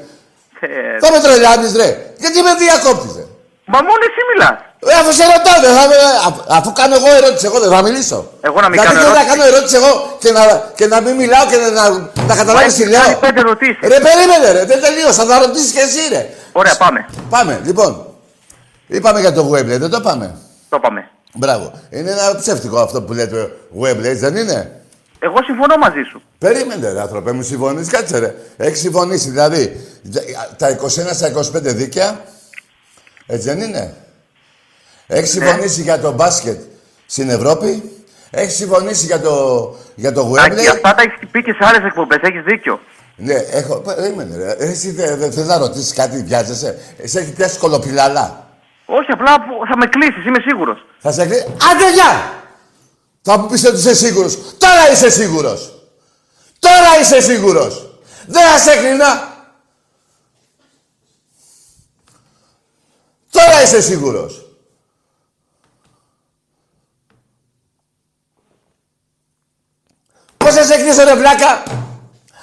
Ε, 0.60 0.98
Θα 0.98 1.12
με 1.12 1.20
τρελάνεις 1.20 1.76
ρε. 1.76 2.12
Γιατί 2.18 2.42
με 2.42 2.54
διακόπτεις 2.54 3.16
ρε. 3.16 3.24
Μα 3.64 3.78
μόνο 3.82 4.02
εσύ 4.08 4.20
μιλάς. 4.32 4.58
Ε, 4.86 4.94
αφού 5.00 5.12
σε 5.12 5.24
ρωτάω, 5.32 5.58
δεν 5.64 5.72
θα 5.78 5.84
με, 5.88 5.94
αφού, 6.26 6.40
αφού 6.58 6.72
κάνω 6.72 6.94
εγώ 6.94 7.08
ερώτηση, 7.20 7.46
εγώ 7.46 7.58
δεν 7.60 7.70
θα 7.70 7.82
μιλήσω. 7.82 8.18
Εγώ 8.40 8.60
να 8.60 8.68
μην 8.68 8.80
δηλαδή, 8.80 8.96
κάνω 8.96 9.00
δεν 9.06 9.14
θα 9.14 9.20
ερώτηση. 9.20 9.30
κάνω 9.30 9.44
ερώτηση 9.50 9.76
εγώ 9.80 9.92
και 10.22 10.30
να, 10.36 10.42
και 10.78 10.86
να 10.86 11.00
μην 11.00 11.14
μιλάω 11.20 11.44
και 11.50 11.56
να, 11.62 11.68
να, 11.80 11.84
να 12.28 12.34
καταλάβεις 12.40 12.74
τι 12.74 12.82
έχεις 12.82 12.92
λέω. 12.94 13.02
κάνει 13.02 13.16
πέντε 13.26 13.40
ερωτήσεις. 13.40 13.78
Ρε, 13.92 13.98
περίμενε 14.06 14.48
ρε, 14.56 14.62
δεν 14.70 14.78
τελείωσα, 14.84 15.24
θα 15.30 15.38
ρωτήσεις 15.44 15.72
και 15.72 15.80
εσύ 15.88 16.02
ρε. 16.14 16.22
Ωραία, 16.52 16.76
πάμε. 16.76 17.06
Πάμε, 17.34 17.60
λοιπόν. 17.64 17.90
Είπαμε 18.86 19.20
για 19.20 19.32
το 19.32 19.50
Webley, 19.52 19.78
δεν 19.84 19.90
το 19.90 20.00
πάμε. 20.00 20.36
Το 20.68 20.78
πάμε. 20.78 21.00
Μπράβο. 21.34 21.72
Είναι 21.90 22.10
ένα 22.10 22.36
ψεύτικο 22.40 22.78
αυτό 22.78 23.02
που 23.02 23.12
λέτε 23.12 23.52
Webley, 23.82 24.14
δεν 24.24 24.36
είναι; 24.36 24.58
Εγώ 25.18 25.36
συμφωνώ 25.42 25.76
μαζί 25.76 26.02
σου. 26.10 26.22
Περίμενε, 26.38 26.92
ρε 26.92 27.00
άνθρωπε 27.00 27.32
μου, 27.32 27.42
συμφωνείς. 27.42 27.88
Κάτσε, 27.88 28.18
ρε. 28.18 28.34
Έχεις 28.56 28.80
συμφωνήσει, 28.80 29.30
δηλαδή 29.30 29.86
τα 30.56 30.78
21 30.82 30.88
στα 31.12 31.32
25 31.36 31.42
δίκαια. 31.62 32.20
Έτσι 33.26 33.48
δεν 33.48 33.60
είναι; 33.60 33.94
Έχεις 35.10 35.30
συμφωνήσει 35.30 35.82
για 35.82 36.00
το 36.00 36.12
μπάσκετ 36.12 36.60
στην 37.06 37.30
Ευρώπη; 37.30 37.82
Έχεις 38.30 38.54
συμφωνήσει 38.56 39.06
για 39.06 39.20
το, 39.20 39.76
για 39.94 40.12
το 40.12 40.20
Άκη, 40.20 40.54
Wembley; 40.54 40.66
αυτά 40.72 40.94
τα 40.94 41.02
έχεις 41.02 41.28
πει 41.30 41.42
και 41.42 41.52
σε 41.52 41.64
άλλες 41.68 41.84
εκπομπές, 41.84 42.18
έχεις 42.22 42.42
δίκιο. 42.42 42.80
Ναι, 43.16 43.34
έχω. 43.34 43.76
Περίμενε, 43.76 44.36
ρε. 44.36 44.50
Εσύ 44.58 44.90
δεν 44.90 45.18
δε, 45.18 45.30
θες 45.30 45.46
να 45.46 45.58
ρωτήσεις 45.58 45.92
κάτι, 45.92 46.22
βιάζεσαι. 46.22 46.78
Εσύ 46.98 47.18
έχεις 47.18 47.32
πιάσει 47.32 47.58
κολοπηλαλά. 47.58 48.46
Όχι, 48.86 49.10
απλά 49.10 49.34
που- 49.40 49.66
θα 49.68 49.76
με 49.76 49.86
κλείσεις, 49.86 50.24
είμαι 50.26 50.40
σίγουρος. 50.40 50.84
Θα 50.98 51.12
σε 51.12 51.26
κλείσει. 51.26 51.42
Άντε, 51.44 51.92
γεια! 51.94 52.32
Θα 53.22 53.38
μου 53.38 53.46
πεις 53.46 53.66
ότι 53.66 53.76
είσαι 53.76 53.94
σίγουρος. 53.94 54.38
Τώρα 54.58 54.90
είσαι 54.92 55.10
σίγουρος. 55.10 55.82
Τώρα 56.58 57.00
είσαι 57.00 57.20
σίγουρος. 57.20 58.00
Δεν 58.26 58.42
θα 58.50 58.58
σε 58.58 58.70
έκρινα. 58.70 59.36
Τώρα 63.30 63.62
είσαι 63.62 63.80
σίγουρος. 63.80 64.47
Πώς 70.88 70.96
θα 70.96 71.02
σε 71.02 71.10
εκρίσω 71.10 71.14
ρε 71.14 71.14
βλάκα. 71.14 71.62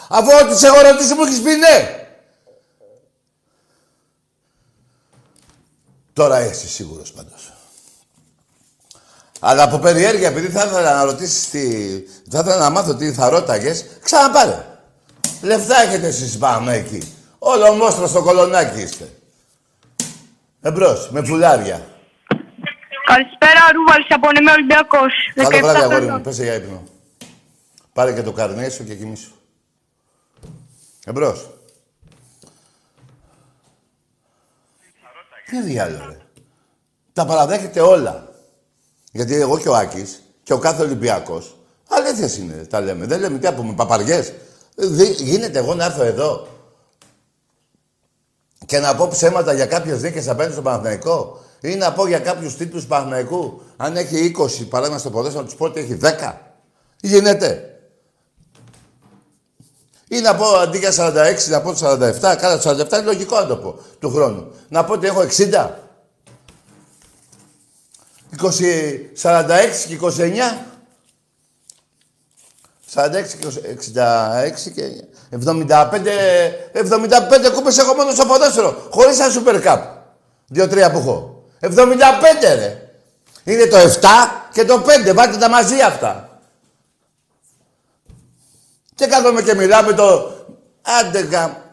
Αφού 0.10 0.30
ό,τι 0.42 0.58
σε 0.58 0.68
έχω 0.68 0.82
ρωτήσει 0.82 1.14
μου 1.14 1.24
έχεις 1.24 1.42
πει 1.42 1.56
ναι. 1.56 2.06
Τώρα 6.14 6.46
είσαι 6.46 6.68
σίγουρος 6.68 7.12
πάντως. 7.12 7.54
Αλλά 9.40 9.64
από 9.64 9.78
περιέργεια, 9.78 10.28
επειδή 10.28 10.48
θα 10.48 10.66
ήθελα 10.66 10.96
να 10.96 11.04
ρωτήσεις 11.04 11.50
τι. 11.50 11.70
θα 12.30 12.40
ήθελα 12.40 12.58
να 12.58 12.70
μάθω 12.70 12.96
τι 12.96 13.14
θα 13.14 13.30
ρώταγες, 13.30 13.86
ξαναπάρε. 14.04 14.66
Λεφτά 15.42 15.82
έχετε 15.82 16.08
εσείς 16.08 16.38
πάνω 16.38 16.72
εκεί. 16.72 17.14
Όλο 17.40 17.74
μόστρο 17.74 18.08
στο 18.08 18.22
κολονάκι 18.22 18.82
είστε. 18.82 19.10
Εμπρός, 20.62 21.10
με 21.10 21.22
πουλάρια. 21.22 21.86
Καλησπέρα, 23.06 23.62
Ρούβαλης 23.74 24.08
από 24.10 24.32
Νεμέ 24.32 24.52
Ολυμπιακός. 24.52 25.14
Καλό 25.36 25.50
17 25.50 25.62
βράδυ, 25.62 25.80
αγόρι 25.80 25.96
μου. 25.96 26.06
χρονών. 26.06 26.22
Πέσε 26.22 26.44
για 26.44 26.54
ύπνο. 26.54 26.84
Πάρε 27.96 28.14
και 28.14 28.22
το 28.22 28.32
καρνέ 28.32 28.70
σου 28.70 28.84
και 28.86 28.96
κοιμήσου. 28.96 29.32
Εμπρός. 31.06 31.50
Τι 35.50 35.62
διάλογο, 35.62 36.06
ρε. 36.06 36.18
Τα 37.14 37.26
παραδέχεται 37.26 37.82
όλα. 37.82 38.34
Γιατί 39.12 39.36
εγώ 39.36 39.58
και 39.60 39.70
ο 39.70 39.76
Άκης 39.76 40.22
και 40.44 40.54
ο 40.54 40.60
κάθε 40.60 40.82
Ολυμπιακός, 40.84 41.58
αλήθειες 41.90 42.38
είναι, 42.38 42.66
τα 42.66 42.82
λέμε. 42.82 43.06
Δεν 43.06 43.20
λέμε 43.20 43.38
τι 43.40 43.48
από 43.48 43.64
με 43.64 43.74
παπαριές. 43.74 44.34
Δι- 44.76 45.20
γίνεται 45.20 45.60
εγώ 45.60 45.74
να 45.74 45.86
έρθω 45.86 46.04
εδώ 46.04 46.48
και 48.66 48.80
να 48.80 48.96
πω 48.96 49.08
ψέματα 49.08 49.54
για 49.54 49.66
κάποιες 49.66 50.02
δίκες 50.02 50.28
απέναντι 50.28 50.52
στον 50.52 50.64
Παναθηναϊκό 50.64 51.44
ή 51.62 51.76
να 51.76 51.94
πω 51.94 52.08
για 52.08 52.20
κάποιους 52.20 52.56
τίτλους 52.56 52.82
του 52.82 52.88
Παναθηναϊκού 52.88 53.62
αν 53.78 53.98
έχει 53.98 54.36
20 54.38 54.66
παράδειγμα 54.70 55.00
στο 55.00 55.10
ποδόσφαιρο 55.10 55.42
να 55.42 55.48
τους 55.48 55.58
πω 55.58 55.66
ότι 55.66 55.80
έχει 55.80 55.98
10. 56.02 56.34
Γίνεται. 57.02 57.70
Ή 60.16 60.22
να 60.22 60.36
πω 60.36 60.46
αντί 60.46 60.78
για 60.78 60.92
46 60.98 61.50
να 61.50 61.62
πω 61.62 61.74
47, 61.80 62.20
κάνα 62.22 62.62
47 62.64 62.92
είναι 62.92 63.02
λογικό 63.02 63.36
να 63.36 63.46
το 63.46 63.56
πω 63.56 63.80
του 64.00 64.12
χρόνου. 64.12 64.52
Να 64.68 64.84
πω 64.84 64.94
ότι 64.94 65.08
έχω 65.08 65.22
60. 65.22 65.70
20, 68.42 68.50
46 69.22 69.48
και 69.88 70.00
29. 70.02 70.10
46 72.94 73.28
και 73.40 73.48
66 73.94 74.72
και 74.76 75.04
75, 75.46 75.82
75 76.74 77.52
κούπες 77.54 77.78
έχω 77.78 77.94
μόνο 77.94 78.12
στο 78.12 78.26
ποδόσφαιρο. 78.26 78.88
Χωρίς 78.90 79.20
ένα 79.20 79.34
Super 79.34 79.64
Cup. 79.64 79.80
Δύο-τρία 80.48 80.92
που 80.92 80.98
έχω. 80.98 81.44
75 81.60 81.70
ρε. 82.42 82.90
Είναι 83.44 83.66
το 83.66 83.78
7 83.78 83.88
και 84.52 84.66
το 84.66 84.84
5. 85.10 85.14
Βάλτε 85.14 85.38
τα 85.38 85.50
μαζί 85.50 85.82
αυτά. 85.82 86.25
Και 88.96 89.08
κάθομαι 89.08 89.42
και 89.42 89.54
μιλάμε 89.54 89.94
το... 89.94 90.32
Άντε 90.82 91.24
κα... 91.24 91.64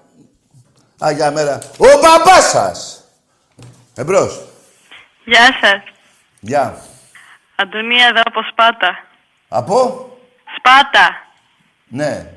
Άγια 0.99 1.31
μέρα. 1.31 1.59
Ο 1.79 1.87
μπαμπάς 2.01 2.51
σας. 2.51 3.05
Εμπρός. 3.95 4.41
Γεια 5.25 5.59
σας. 5.61 5.83
Γεια. 6.41 6.83
Αντωνία 7.57 8.07
εδώ 8.07 8.21
από 8.25 8.41
Σπάτα. 8.51 8.99
Από; 9.49 10.09
Σπάτα. 10.59 11.09
Ναι. 11.89 12.31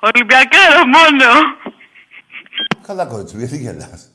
Ολυμπιακό 0.00 0.58
μόνο. 0.86 1.32
Καλά 2.86 3.06
κότσι, 3.06 3.36
γιατί 3.36 3.56
γελάς. 3.56 4.10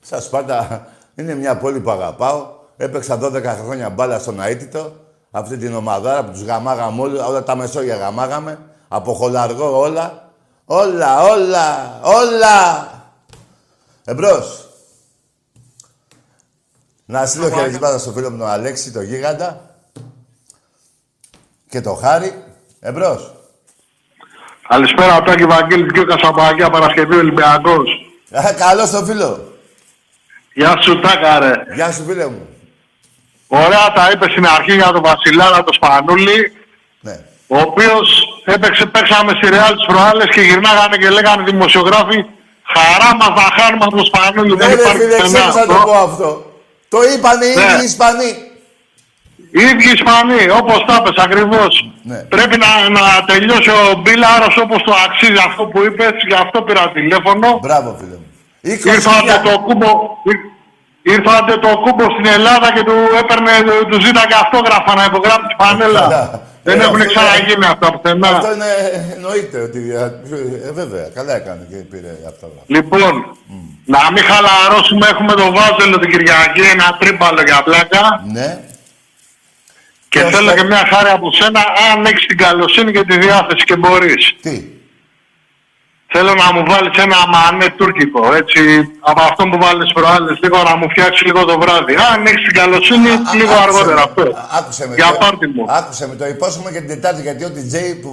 Στα 0.00 0.20
Σπάτα 0.20 0.88
είναι 1.14 1.34
μια 1.34 1.56
πόλη 1.56 1.80
που 1.80 1.90
αγαπάω. 1.90 2.54
Έπαιξα 2.76 3.18
12 3.22 3.42
χρόνια 3.44 3.90
μπάλα 3.90 4.18
στον 4.18 4.40
Αίτητο. 4.40 4.96
Αυτή 5.30 5.56
την 5.56 5.74
ομαδάρα 5.74 6.24
που 6.24 6.30
τους 6.30 6.42
γαμάγαμε 6.42 7.02
όλοι, 7.02 7.18
όλα 7.18 7.42
τα 7.42 7.56
Μεσόγεια 7.56 7.96
γαμάγαμε. 7.96 8.58
Από 8.88 9.12
χολαργό 9.14 9.78
όλα. 9.78 10.30
Όλα, 10.64 11.22
όλα, 11.22 11.98
όλα. 12.02 12.88
Εμπρός. 14.04 14.68
Να 17.04 17.26
στείλω 17.26 17.50
χαιρετίσματα 17.50 17.98
στο 17.98 18.12
φίλο 18.12 18.30
μου 18.30 18.38
τον 18.38 18.48
Αλέξη, 18.48 18.92
τον 18.92 19.02
Γίγαντα. 19.02 19.60
Και 21.68 21.80
το 21.80 21.94
Χάρη. 21.94 22.44
Εμπρός. 22.80 23.32
Καλησπέρα, 24.68 25.22
Τάκη 25.22 25.44
Βαγγέλης, 25.44 25.92
κύριο 25.92 26.04
Κασαμπαγιά, 26.04 26.70
Παρασκευή 26.70 27.16
Ολυμπιακός. 27.16 27.88
Α, 28.30 28.52
Καλώς 28.52 28.90
το 28.90 29.04
φίλο. 29.04 29.52
Γεια 30.54 30.76
σου, 30.82 31.00
Τάκα, 31.00 31.38
ρε. 31.38 31.52
Γεια 31.74 31.92
σου 31.92 32.04
φίλε 32.04 32.26
μου. 32.26 32.48
Ωραία 33.48 33.92
τα 33.94 34.10
είπες 34.12 34.30
στην 34.30 34.46
αρχή 34.46 34.74
για 34.74 34.92
τον 34.92 35.02
Βασιλάρα, 35.02 35.64
τον 35.64 35.74
Σπανούλη, 35.74 36.36
Ναι. 36.40 36.55
Ο 37.46 37.56
οποίος 37.66 38.06
έπαιξε, 38.44 38.86
παίξαμε 38.86 39.32
στη 39.38 39.46
Ρεάλ 39.54 39.74
τις 39.76 39.86
προάλλες 39.86 40.28
και 40.34 40.40
γυρνάγανε 40.40 40.96
και 40.96 41.08
λέγανε 41.10 41.42
δημοσιογράφοι 41.50 42.18
χαρά 42.74 43.10
μας 43.20 43.28
να 43.40 43.46
χάνουμε 43.62 43.84
από 43.88 43.96
τον 43.96 44.04
Σπανούλη. 44.10 44.50
Ναι, 44.56 44.56
Δεν 44.66 44.68
ρε 44.74 44.80
υπάρχει 44.80 44.98
φίλε, 44.98 45.16
πουθενά 45.16 45.28
ξέχασα 45.38 45.60
να 45.60 45.66
το 45.66 45.72
αυτό. 45.74 45.86
πω 45.90 45.96
αυτό. 46.08 46.28
Το 46.92 46.98
είπαν 47.12 47.36
οι 47.42 47.46
Ναι. 47.46 47.62
ίδιοι 47.62 47.82
οι 47.82 47.88
Ισπανοί. 47.92 48.30
Οι 49.58 49.62
ίδιοι 49.72 49.88
Ισπανοί, 49.98 50.40
όπως 50.60 50.78
τα 50.88 50.94
είπες 50.98 51.16
ακριβώς. 51.26 51.72
Ναι. 52.10 52.18
Πρέπει 52.34 52.56
να, 52.64 52.70
να 52.98 53.02
τελειώσει 53.30 53.70
ο 53.80 53.82
Μπίλαρος 54.02 54.54
όπως 54.64 54.80
το 54.88 54.92
αξίζει 55.06 55.40
αυτό 55.48 55.62
που 55.70 55.78
είπες, 55.86 56.14
γι' 56.28 56.38
αυτό 56.44 56.56
πήρα 56.66 56.84
τηλέφωνο. 56.98 57.48
Μπράβο 57.64 57.88
φίλε 57.98 58.16
μου. 58.20 58.26
20 58.62 58.94
Ήρθατε 58.96 59.16
χιλιά- 59.20 59.42
το 59.48 59.52
κούμπο, 59.66 59.88
ήρ- 60.30 60.48
ήρθατε 61.14 61.52
το 61.64 61.70
κούμπο 61.84 62.04
στην 62.14 62.26
Ελλάδα 62.36 62.68
και 62.74 62.82
του 62.88 62.96
έπαιρνε, 63.20 63.52
του 63.90 63.98
ζήταγε 64.06 64.36
αυτόγραφα 64.44 64.92
να 65.00 65.04
υπογράψει 65.10 65.46
τη 65.50 65.54
φανέλα. 65.64 66.04
Δεν 66.66 66.80
Ε, 66.80 66.84
έχουν 66.84 67.00
αυτό 67.00 67.12
ξαναγίνει 67.12 67.52
είναι- 67.52 67.66
αυτά 67.74 67.86
πουθενά. 67.92 68.28
Αυτό 68.28 68.52
είναι, 68.54 68.70
εννοείται 69.14 69.58
ότι. 69.68 69.80
Ε, 70.68 70.72
βέβαια, 70.80 71.04
καλά 71.14 71.32
έκανε 71.40 71.66
και 71.70 71.76
πήρε 71.76 72.12
αυτό. 72.30 72.46
Λοιπόν, 72.66 73.12
να 73.94 74.00
μην 74.12 74.22
χαλαρώσουμε, 74.30 75.06
έχουμε 75.12 75.32
το 75.40 75.46
Βάζελο 75.56 75.98
την 75.98 76.10
Κυριακή, 76.10 76.60
ένα 76.74 76.96
τρίπαλο 77.00 77.42
για 77.46 77.62
πλάκα. 77.62 78.02
Ναι. 78.32 78.48
Και 80.08 80.18
Και 80.22 80.24
θέλω 80.24 80.46
ώστε- 80.48 80.60
και 80.60 80.66
μια 80.66 80.82
χάρη 80.92 81.08
από 81.08 81.32
σένα, 81.32 81.60
αν 81.92 82.04
έχεις 82.04 82.26
την 82.26 82.36
καλοσύνη 82.36 82.92
και 82.92 83.04
τη 83.04 83.18
διάθεση 83.18 83.64
και 83.64 83.76
μπορείς. 83.76 84.34
Τι; 84.42 84.54
Θέλω 86.14 86.34
να 86.34 86.52
μου 86.52 86.62
βάλεις 86.70 86.98
ένα 86.98 87.16
μανέ 87.28 87.68
τουρκικό, 87.76 88.34
έτσι, 88.34 88.60
από 89.00 89.20
αυτό 89.22 89.42
που 89.48 89.58
βάλεις 89.60 89.92
προάλλες, 89.92 90.38
λίγο 90.42 90.62
να 90.62 90.76
μου 90.76 90.90
φτιάξεις 90.90 91.22
λίγο 91.26 91.44
το 91.44 91.58
βράδυ. 91.58 91.94
Αν 92.12 92.26
έχει 92.26 92.36
την 92.46 92.54
καλοσύνη, 92.60 93.08
Α, 93.10 93.20
λίγο 93.34 93.52
άκουσε 93.52 93.62
αργότερα 93.62 93.94
με. 93.94 94.00
αυτό. 94.02 94.22
Α, 94.22 94.58
Άκουσε 94.58 94.88
με. 94.88 94.94
Για 94.94 95.06
το- 95.06 95.16
πάρτι 95.20 95.46
μου. 95.46 95.64
Άκουσε 95.68 96.08
με. 96.08 96.14
Το 96.14 96.26
υπόσχομαι 96.26 96.70
και 96.70 96.78
την 96.78 96.88
Τετάρτη 96.88 97.22
γιατί 97.22 97.44
ο 97.44 97.50
DJ 97.56 97.76
που, 98.02 98.10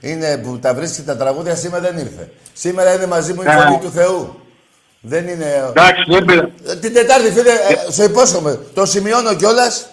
είναι, 0.00 0.40
που 0.42 0.58
τα 0.58 0.74
βρίσκει 0.74 1.02
τα 1.02 1.16
τραγούδια 1.16 1.54
σήμερα 1.54 1.82
δεν 1.82 1.98
ήρθε. 1.98 2.30
Σήμερα 2.52 2.94
είναι 2.94 3.06
μαζί 3.06 3.32
μου 3.32 3.42
η 3.42 3.44
Ναι. 3.44 3.52
φωνή 3.52 3.78
του 3.78 3.90
Θεού. 3.90 4.40
Δεν 5.00 5.28
είναι. 5.28 5.48
Εντάξει, 5.68 6.02
δεν 6.08 6.24
πήρα. 6.24 6.48
Ε, 6.68 6.76
Την 6.76 6.92
Τετάρτη, 6.94 7.30
φίλε, 7.30 7.50
ε, 7.50 7.92
σε 7.92 8.04
υπόσχομαι. 8.04 8.58
Το 8.74 8.86
σημειώνω 8.86 9.34
κιόλας. 9.34 9.86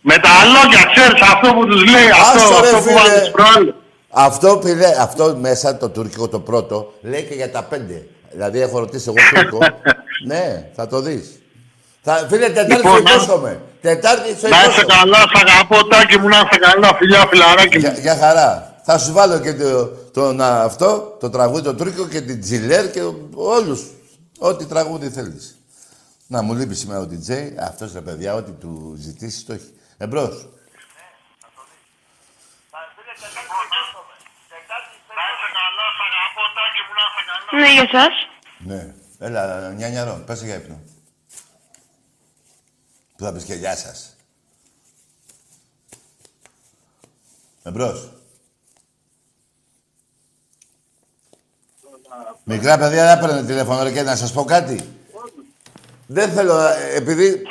Με 0.00 0.14
τα 0.18 0.30
λόγια, 0.54 0.82
ξέρεις 0.94 1.20
αυτό 1.22 1.54
που 1.54 1.66
τους 1.66 1.84
λέει, 1.90 2.08
αυτό, 2.10 2.38
Άστο, 2.44 2.60
ρε, 2.60 2.66
αυτό 2.66 2.76
που 2.76 2.82
φίλε. 2.82 2.94
βάλεις 2.98 3.30
προάλλες. 3.30 3.74
Αυτό, 4.14 4.60
φίλε, 4.64 4.86
αυτό 5.00 5.36
μέσα 5.40 5.76
το 5.76 5.88
τουρκικό 5.88 6.28
το 6.28 6.40
πρώτο 6.40 6.92
λέει 7.00 7.22
και 7.22 7.34
για 7.34 7.50
τα 7.50 7.62
πέντε. 7.62 8.06
Δηλαδή 8.30 8.60
έχω 8.60 8.78
ρωτήσει 8.78 9.12
εγώ 9.16 9.40
Τούρκο. 9.42 9.58
ναι, 10.26 10.70
θα 10.74 10.86
το 10.86 11.00
δεις. 11.00 11.40
Θα, 12.02 12.26
φίλε, 12.28 12.46
Τετάρτη 12.48 12.74
Λοιπόν, 12.74 12.92
στο 12.92 13.02
να- 13.02 13.10
υπόσχομαι. 13.12 13.60
Τετάρτη 13.80 14.34
στο 14.38 14.48
Να 14.48 14.56
είσαι 14.56 14.66
υπόσχομαι. 14.66 14.94
καλά, 14.94 15.18
σ' 15.18 15.42
αγαπώ, 15.42 15.86
τάκι 15.86 16.18
μου, 16.18 16.28
να 16.28 16.36
είσαι 16.36 16.58
καλά, 16.60 16.94
φιλιά, 16.96 17.26
φιλαράκι 17.30 17.78
Για, 17.78 17.90
μου. 17.90 17.98
για 18.00 18.16
χαρά. 18.16 18.76
Θα 18.84 18.98
σου 18.98 19.12
βάλω 19.12 19.38
και 19.38 19.54
το, 19.54 19.86
το, 20.12 20.32
να, 20.32 20.62
αυτό, 20.62 21.16
το 21.20 21.30
τραγούδι 21.30 21.62
το 21.62 21.74
τουρκικό 21.74 22.06
και 22.08 22.20
την 22.20 22.40
Τζιλέρ 22.40 22.90
και 22.90 23.00
όλους. 23.34 23.82
Ό,τι 24.38 24.64
τραγούδι 24.64 25.08
θέλεις. 25.08 25.56
Να 26.26 26.42
μου 26.42 26.54
λείπει 26.54 26.74
σήμερα 26.74 27.00
ο 27.00 27.06
DJ. 27.10 27.32
Αυτός 27.68 27.92
ρε 27.92 28.00
παιδιά, 28.00 28.34
ό,τι 28.34 28.50
του 28.50 28.96
ζητήσεις 29.00 29.44
το 29.46 29.52
έχει. 29.52 29.70
Εμπρός. 29.98 30.48
Ναι, 37.52 37.72
για 37.72 37.88
σας. 37.92 38.08
Ναι. 38.58 38.94
Έλα, 39.18 39.70
νιανιαρό, 39.70 40.22
πες 40.26 40.42
για 40.42 40.54
ύπνο. 40.54 40.80
Που 43.16 43.24
θα 43.24 43.32
πεις 43.32 43.44
και 43.44 43.54
γεια 43.54 43.76
σας. 43.76 44.16
Εμπρός. 47.62 48.12
Μικρά 52.44 52.78
παιδιά 52.78 53.04
δεν 53.06 53.18
έπαιρνε 53.18 53.46
τηλέφωνο 53.46 53.82
ρε, 53.82 53.92
και 53.92 54.02
να 54.02 54.16
σας 54.16 54.32
πω 54.32 54.44
κάτι. 54.44 54.80
Δεν 56.06 56.30
θέλω, 56.32 56.58
ε, 56.58 56.94
επειδή 56.94 57.42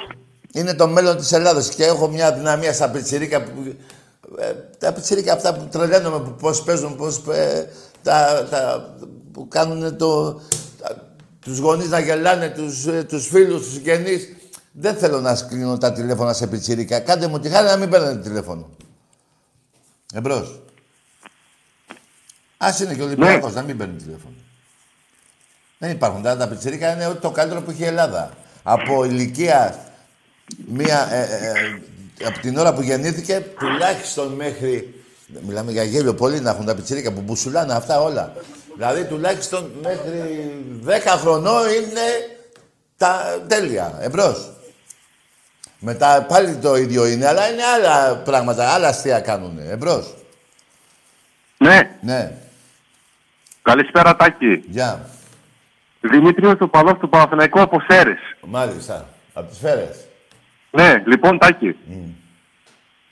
είναι 0.51 0.73
το 0.73 0.87
μέλλον 0.87 1.17
της 1.17 1.31
Ελλάδας 1.31 1.69
και 1.69 1.85
έχω 1.85 2.07
μια 2.07 2.27
αδυναμία 2.27 2.73
στα 2.73 2.89
πιτσιρίκα 2.89 3.43
που... 3.43 3.75
ε, 4.39 4.53
τα 4.77 4.93
πιτσιρίκα 4.93 5.33
αυτά 5.33 5.55
που 5.55 5.67
τρελαίνομαι, 5.71 6.19
που 6.19 6.35
πώς 6.35 6.63
παίζουν, 6.63 6.95
πώς... 6.95 7.23
ε, 7.27 7.69
τα, 8.03 8.47
τα, 8.49 8.95
που 9.31 9.47
κάνουν 9.47 9.97
το... 9.97 10.41
Τα, 10.81 11.15
τους 11.39 11.57
γονείς 11.57 11.89
να 11.89 11.99
γελάνε, 11.99 12.49
τους, 12.49 12.85
ε, 12.85 13.03
τους 13.03 13.27
φίλους, 13.27 13.61
τους 13.63 13.73
συγγενείς. 13.73 14.35
Δεν 14.71 14.95
θέλω 14.95 15.19
να 15.19 15.35
σκλίνω 15.35 15.77
τα 15.77 15.91
τηλέφωνα 15.91 16.33
σε 16.33 16.47
πιτσιρίκα. 16.47 16.99
Κάντε 16.99 17.27
μου 17.27 17.39
τη 17.39 17.49
χάρη 17.49 17.67
να 17.67 17.77
μην 17.77 17.89
παίρνετε 17.89 18.17
τηλέφωνο. 18.17 18.69
Εμπρός. 20.13 20.61
Ας 22.57 22.79
είναι 22.79 22.93
και 22.93 23.01
ο 23.01 23.05
Ολυμπιακός, 23.05 23.53
να 23.53 23.61
μην 23.61 23.77
παίρνει 23.77 23.95
τηλέφωνο. 23.95 24.35
Δεν 25.77 25.91
υπάρχουν. 25.91 26.21
Τα, 26.21 26.37
τα 26.37 26.47
πιτσιρίκα 26.47 26.93
είναι 26.93 27.05
ό,τι 27.07 27.19
το 27.19 27.31
καλύτερο 27.31 27.61
που 27.61 27.71
έχει 27.71 27.81
η 27.81 27.85
Ελλάδα. 27.85 28.31
Από 28.63 29.03
ηλικία 29.03 29.85
μία, 30.67 31.07
ε, 31.11 31.21
ε, 31.21 31.49
ε, 32.19 32.25
από 32.27 32.39
την 32.39 32.57
ώρα 32.57 32.73
που 32.73 32.81
γεννήθηκε, 32.81 33.45
τουλάχιστον 33.59 34.33
μέχρι. 34.33 35.03
Μιλάμε 35.45 35.71
για 35.71 35.83
γέλιο 35.83 36.13
πολύ 36.13 36.39
να 36.39 36.49
έχουν 36.49 36.65
τα 36.65 36.75
πιτσιρίκα 36.75 37.11
που 37.11 37.21
μπουσουλάνε 37.21 37.73
αυτά 37.73 38.01
όλα. 38.01 38.33
Δηλαδή 38.81 39.05
τουλάχιστον 39.05 39.71
μέχρι 39.81 40.51
10 40.85 40.89
χρονών 41.17 41.67
είναι 41.67 42.37
τα 42.97 43.41
τέλεια. 43.47 43.97
Εμπρός. 43.99 44.51
Μετά 45.79 46.25
πάλι 46.27 46.55
το 46.55 46.75
ίδιο 46.75 47.05
είναι, 47.05 47.27
αλλά 47.27 47.51
είναι 47.51 47.63
άλλα 47.63 48.17
πράγματα, 48.17 48.73
άλλα 48.73 48.87
αστεία 48.87 49.19
κάνουν. 49.19 49.57
Εμπρός. 49.59 50.13
Ναι, 51.57 51.97
Ναι, 52.01 52.31
καλησπέρα, 53.61 54.15
Τάκη. 54.15 54.63
γεια. 54.67 55.05
Δημήτριος 56.01 56.53
ο 56.59 56.67
Παλός 56.67 56.97
του 56.99 57.09
Παναθηναϊκού 57.09 57.61
από 57.61 57.81
Σέρες. 57.89 58.19
Μάλιστα. 58.41 59.07
Από 59.33 59.47
τις 59.47 59.57
σφαίρες. 59.57 59.97
Ναι, 60.71 61.03
λοιπόν, 61.05 61.37
Τάκη. 61.39 61.75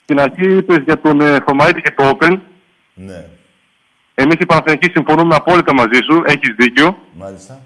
Στην 0.02 0.20
αρχή 0.20 0.56
είπες 0.56 0.78
για 0.84 1.00
τον 1.00 1.20
ε, 1.20 1.38
Θωμαίδη 1.46 1.80
και 1.82 1.90
το 1.96 2.18
Open. 2.20 2.38
Ναι, 2.94 3.24
Εμείς 4.22 4.36
οι 4.40 4.46
Παναθηναϊκοί 4.46 4.90
συμφωνούμε 4.90 5.34
απόλυτα 5.34 5.74
μαζί 5.74 5.98
σου, 6.10 6.22
έχεις 6.26 6.54
δίκιο. 6.58 6.98
μάλιστα. 7.12 7.60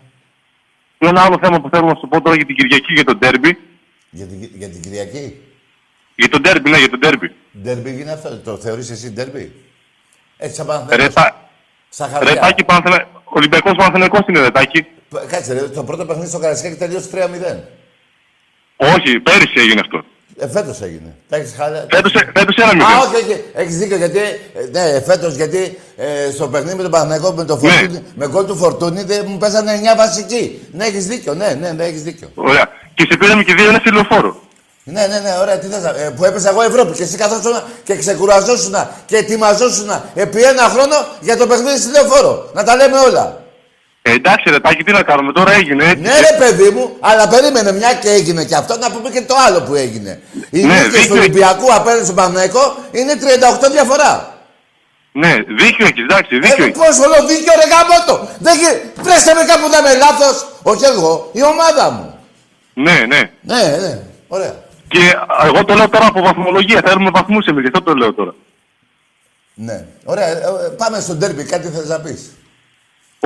Και 0.98 1.06
ένα 1.06 1.22
άλλο 1.22 1.38
θέμα 1.42 1.60
που 1.60 1.68
θέλω 1.72 1.86
να 1.86 1.94
σου 1.94 2.08
πω 2.08 2.20
τώρα 2.22 2.36
για 2.36 2.44
την 2.44 2.56
Κυριακή 2.56 2.92
για 2.92 3.04
τον 3.04 3.18
Ντέρμπι. 3.18 3.58
Για 4.10 4.26
την, 4.26 4.48
για 4.54 4.68
την 4.68 4.80
Κυριακή; 4.82 5.40
Για 6.14 6.28
τον 6.28 6.40
Ντέρμπι, 6.42 6.70
ναι, 6.70 6.78
για 6.78 6.88
τον 6.88 6.98
Ντέρμπι. 6.98 7.32
Ντέρμπι 7.62 8.00
είναι 8.00 8.12
αυτό. 8.12 8.36
Το 8.38 8.56
θεωρείς 8.56 8.90
εσύ 8.90 9.10
ντέρμπι; 9.12 9.52
Έτσι 10.36 10.54
σαν 10.56 10.66
Ρε, 10.66 10.72
Παναθηναϊκός. 10.72 11.14
τα- 11.14 11.48
Στα 11.88 12.06
ρε, 12.06 12.12
χαρτιά. 12.12 12.40
Τάκη, 12.40 12.64
Παναθηνα- 12.64 13.06
Ολυμπιακός 13.24 13.72
Παναθηναϊκός 13.76 14.20
είναι, 14.28 14.40
ρε, 14.40 14.50
Τάκη. 14.50 14.82
Π- 15.08 15.26
Κάτσε 15.28 15.52
ρε, 15.52 15.60
το 15.68 15.84
πρώτο 15.84 16.04
παιχνίδι 16.06 16.28
στο 16.28 16.38
Καρασκάκι 16.38 16.76
τελείωσε 16.76 17.08
3-0. 17.10 17.68
Όχι, 18.76 19.20
πέρυσι 19.20 19.54
έγινε 19.56 19.80
αυτό. 19.80 20.04
Ε, 20.38 20.48
φέτος 20.48 20.82
έγινε. 20.82 21.14
Τα 21.28 21.36
έχεις 21.36 21.54
χάλα. 21.58 21.86
Φέτος, 21.90 22.12
φέτος 22.34 22.56
ένα 22.56 22.66
Α, 22.70 22.74
μηδέν. 22.74 22.88
όχι, 23.06 23.16
όχι. 23.24 23.44
Έχεις 23.54 23.76
δίκιο 23.78 23.96
γιατί. 23.96 24.18
ε, 24.18 24.40
Ναι, 24.72 25.00
φέτος 25.00 25.34
γιατί 25.34 25.78
ε, 25.96 26.30
στο 26.34 26.48
παιχνίδι 26.48 26.76
με 26.76 26.82
τον 26.82 26.90
Παναγενικό 26.90 27.32
με, 27.32 27.44
το 27.44 27.56
Ναι. 27.56 27.68
Φορτούνι, 27.70 28.02
με 28.14 28.28
γκολ 28.28 28.44
του 28.46 28.56
Φορτούνι 28.56 29.02
δεν 29.02 29.24
μου 29.28 29.36
πέσανε 29.38 29.80
9 29.94 29.96
βασικοί. 29.96 30.60
Ναι, 30.72 30.84
έχεις 30.84 31.06
δίκιο. 31.06 31.34
Ναι, 31.34 31.56
ναι, 31.60 31.70
ναι, 31.72 31.84
έχεις 31.84 32.02
δίκιο. 32.02 32.28
Ωραία. 32.34 32.68
Και 32.94 33.06
σε 33.10 33.16
πήραμε 33.16 33.42
και 33.42 33.54
δύο 33.54 33.68
ένα 33.68 33.78
στη 33.78 33.92
λεωφόρο. 33.92 34.42
Ναι, 34.84 35.00
ναι, 35.06 35.18
ναι, 35.18 35.36
ωραία. 35.40 35.58
Τι 35.58 35.66
θες, 35.66 35.82
να- 35.82 35.96
ε, 35.96 36.10
που 36.16 36.24
έπαιζα 36.24 36.50
εγώ 36.50 36.62
Ευρώπη 36.62 36.92
και 36.92 37.02
εσύ 37.02 37.16
καθόσουν 37.16 37.62
και 37.84 37.96
ξεκουραζόσουν 37.96 38.74
και 39.06 39.16
ετοιμαζόσουν 39.16 39.90
επί 40.14 40.42
ένα 40.42 40.62
χρόνο 40.62 40.94
για 41.20 41.36
το 41.36 41.46
παιχνίδι 41.46 41.78
στη 41.78 41.90
λεωφόρο. 41.90 42.50
Να 42.54 42.64
τα 42.64 42.76
λέμε 42.76 42.98
όλα. 42.98 43.43
Ε, 44.06 44.12
εντάξει, 44.12 44.50
ρε, 44.50 44.60
Τάκη, 44.60 44.82
τι 44.84 44.92
να 44.92 45.02
κάνουμε, 45.02 45.32
τώρα 45.32 45.52
έγινε 45.52 45.84
έτσι. 45.84 46.00
Ναι, 46.02 46.10
ρε 46.30 46.36
παιδί 46.38 46.70
μου, 46.70 46.96
αλλά 47.00 47.28
περίμενε 47.28 47.72
μια 47.72 47.94
και 47.94 48.08
έγινε 48.10 48.44
και 48.44 48.54
αυτό, 48.54 48.78
να 48.78 48.90
πούμε 48.90 49.10
και 49.10 49.22
το 49.22 49.34
άλλο 49.46 49.60
που 49.62 49.74
έγινε. 49.74 50.20
Οι 50.50 50.62
Ναι, 50.64 50.74
νίκες 50.74 50.90
του 50.92 50.98
δίκιο. 50.98 51.16
Ολυμπιακού 51.16 51.74
απέναντι 51.74 52.04
στον 52.04 52.14
Παναγενικό 52.16 52.76
είναι 52.92 53.12
38 53.68 53.70
διαφορά. 53.72 54.38
Ναι, 55.12 55.32
δίκιο 55.58 55.86
έχεις, 55.86 56.02
εντάξει, 56.02 56.38
δίκιο 56.38 56.64
Ε, 56.64 56.66
έχεις. 56.66 56.78
πώς 56.78 56.98
όλο 56.98 57.26
δίκιο 57.26 57.52
ρε 57.60 57.66
γαμώτο. 57.74 58.28
Δεν 58.38 58.54
γε... 58.58 58.70
Πρέστε 59.02 59.34
με 59.34 59.44
κάπου 59.44 59.68
να 59.72 59.78
είμαι 59.78 59.94
λάθος. 60.04 60.46
Όχι 60.62 60.84
εγώ, 60.84 61.30
η 61.32 61.42
ομάδα 61.44 61.90
μου. 61.90 62.18
Ναι, 62.74 62.92
ναι. 63.08 63.20
Ναι, 63.40 63.62
ναι, 63.80 63.98
ωραία. 64.28 64.54
Και 64.88 65.00
α, 65.40 65.46
εγώ 65.46 65.64
το 65.64 65.74
λέω 65.74 65.88
τώρα 65.88 66.06
από 66.06 66.20
βαθμολογία. 66.22 66.80
Θέλουμε 66.86 67.10
βαθμούς 67.10 67.46
εμείς, 67.46 67.60
γι' 67.62 67.66
αυτό 67.74 67.82
το 67.82 67.94
λέω 67.94 68.14
τώρα. 68.14 68.34
Ναι, 69.54 69.84
ωραία. 70.04 70.26
Ε, 70.26 70.32
ε, 70.32 70.68
πάμε 70.76 71.00
στο 71.00 71.14
ντέρμπι, 71.14 71.44
κάτι 71.44 71.68
θες 71.68 71.88
να 71.88 72.00
πεις. 72.00 72.30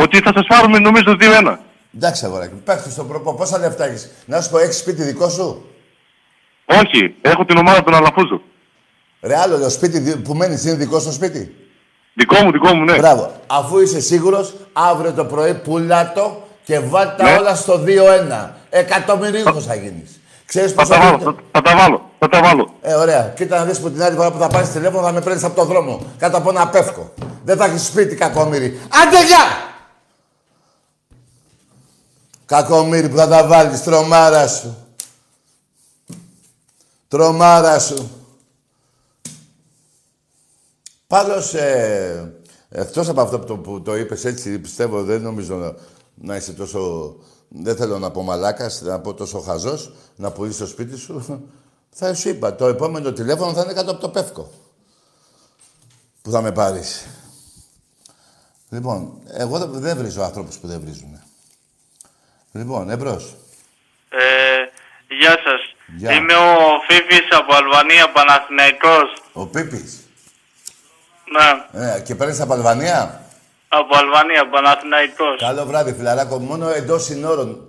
Ότι 0.03 0.19
θα 0.21 0.33
σας 0.35 0.47
πάρουμε 0.49 0.79
νομίζω 0.79 1.17
2-1. 1.21 1.57
Εντάξει, 1.97 2.25
αγοράκι, 2.25 2.55
παίχτε 2.65 2.91
στον 2.91 3.09
προπό. 3.09 3.35
Πόσα 3.35 3.59
λεφτά 3.59 3.85
έχεις; 3.85 4.11
Να 4.25 4.41
σου 4.41 4.51
πω, 4.51 4.59
έχεις 4.59 4.77
σπίτι 4.79 5.03
δικό 5.03 5.29
σου; 5.29 5.65
Όχι, 6.65 7.15
έχω 7.23 7.45
την 7.45 7.57
ομάδα 7.57 7.83
των 7.85 7.95
Αλαφούζου. 7.95 8.43
Ρε 9.23 9.37
άλλο, 9.39 9.59
το 9.59 9.71
σπίτι 9.71 9.99
δι- 9.99 10.17
που 10.17 10.35
μένεις 10.35 10.65
είναι 10.65 10.75
δικό 10.75 10.99
σου 11.01 11.13
σπίτι; 11.13 11.55
Δικό 12.15 12.45
μου, 12.45 12.53
δικό 12.53 12.75
μου, 12.75 12.85
ναι. 12.85 12.97
Μπράβο. 12.97 13.33
Αφού 13.47 13.79
είσαι 13.81 14.01
σίγουρος, 14.01 14.55
αύριο 14.73 15.13
το 15.13 15.25
πρωί 15.25 15.55
πουλά 15.55 16.13
το 16.13 16.43
και 16.65 16.79
βάλ 16.81 17.09
τα 17.17 17.25
Ναι. 17.31 17.37
όλα 17.39 17.55
στο 17.55 17.79
2-1. 17.79 18.57
Εκατομμυρίουχος 18.71 19.65
θα 19.67 19.75
γίνεις. 19.75 20.21
Ξέρεις 20.47 20.73
Θα 20.73 20.77
πόσο... 20.83 20.93
τα 20.93 20.99
βάλω, 21.01 21.19
δίνει- 21.19 21.35
θα, 21.35 21.43
θα 21.53 21.63
τα 21.63 21.77
βάλω, 21.77 22.11
θα 22.19 22.29
τα 22.29 22.43
βάλω. 22.43 22.75
Ε, 22.83 22.95
ωραία. 22.95 23.33
Κοίτα 23.37 23.59
να 23.59 23.65
δεις 23.65 23.81
που 23.81 23.91
την 23.91 24.03
άλλη 24.03 24.17
φορά 24.17 24.31
που 24.33 24.39
θα 24.39 24.49
πάρεις 24.49 24.73
τηλέφωνο 24.73 25.07
θα 25.07 25.13
με 25.13 25.21
παίρνεις 25.21 25.45
από 25.45 25.55
το 25.57 25.65
δρόμο. 25.65 26.01
Κάτω 26.19 26.37
από 26.37 26.51
ένα 26.51 26.69
πεύκο. 26.69 27.13
Δεν 27.45 27.57
θα 27.57 27.65
έχεις 27.65 27.87
σπίτι, 27.87 28.15
κακομύρι. 28.17 28.79
Άντε, 29.03 29.25
γεια! 29.27 29.45
Κακομύρι 32.49 33.09
που 33.09 33.17
θα 33.17 33.29
τα 33.29 33.47
βάλεις, 33.47 33.83
τρομάρα 33.83 34.49
σου. 34.49 34.77
Τρομάρα 37.09 37.79
σου. 37.79 38.11
Πάντως, 41.07 41.55
ε, 41.55 42.35
εκτός 42.69 43.09
από 43.09 43.21
αυτό 43.21 43.39
που 43.39 43.47
το, 43.47 43.57
που 43.57 43.83
το 43.83 43.97
είπες 43.97 44.25
έτσι, 44.25 44.59
πιστεύω, 44.59 45.03
δεν 45.03 45.23
νομίζω 45.23 45.57
να, 45.57 45.75
να 46.15 46.37
είσαι 46.37 46.53
τόσο... 46.53 47.15
Δεν 47.49 47.77
θέλω 47.77 47.99
να 47.99 48.11
πω 48.11 48.23
μαλάκας, 48.23 48.81
να 48.81 49.01
πω 49.01 49.15
τόσο 49.15 49.41
χαζός, 49.41 49.93
να 50.17 50.31
πουλήσεις 50.31 50.59
το 50.59 50.67
σπίτι 50.67 50.97
σου. 50.97 51.43
Θα 51.91 52.15
σου 52.15 52.29
είπα, 52.29 52.55
το 52.55 52.67
επόμενο 52.67 53.13
τηλέφωνο 53.13 53.53
θα 53.53 53.63
είναι 53.63 53.73
κάτω 53.73 53.91
από 53.91 54.01
το 54.01 54.09
πεύκο. 54.09 54.51
Που 56.23 56.31
θα 56.31 56.43
με 56.43 56.53
πάρεις. 56.53 57.07
Λοιπόν, 58.69 59.13
εγώ 59.27 59.59
δεν, 59.59 59.71
δεν 59.73 59.97
βρίζω 59.97 60.23
άνθρωπους 60.23 60.59
που 60.59 60.67
δεν 60.67 60.81
βρίζουν. 60.81 61.28
Λοιπόν, 62.53 62.91
εμπρός. 62.91 63.35
Ε, 64.11 64.19
γεια 65.21 65.31
σας. 65.31 65.75
Γεια. 65.97 66.13
Είμαι 66.13 66.35
ο 66.35 66.57
Φίφης 66.89 67.29
από 67.31 67.55
Αλβανία, 67.55 68.11
Παναθηναϊκός. 68.13 69.13
Ο 69.33 69.47
Πίπης. 69.47 70.01
Ναι, 71.33 71.81
Ε, 71.85 72.01
και 72.01 72.15
παίρνεις 72.15 72.41
από 72.41 72.53
Αλβανία; 72.53 73.23
από 73.69 73.97
Αλβανία, 73.97 74.49
Παναθηναϊκός. 74.49 75.41
Καλό 75.41 75.65
βράδυ, 75.67 75.93
φιλαράκο. 75.93 76.39
Μόνο 76.39 76.69
εντός 76.69 77.05
συνόρων 77.05 77.69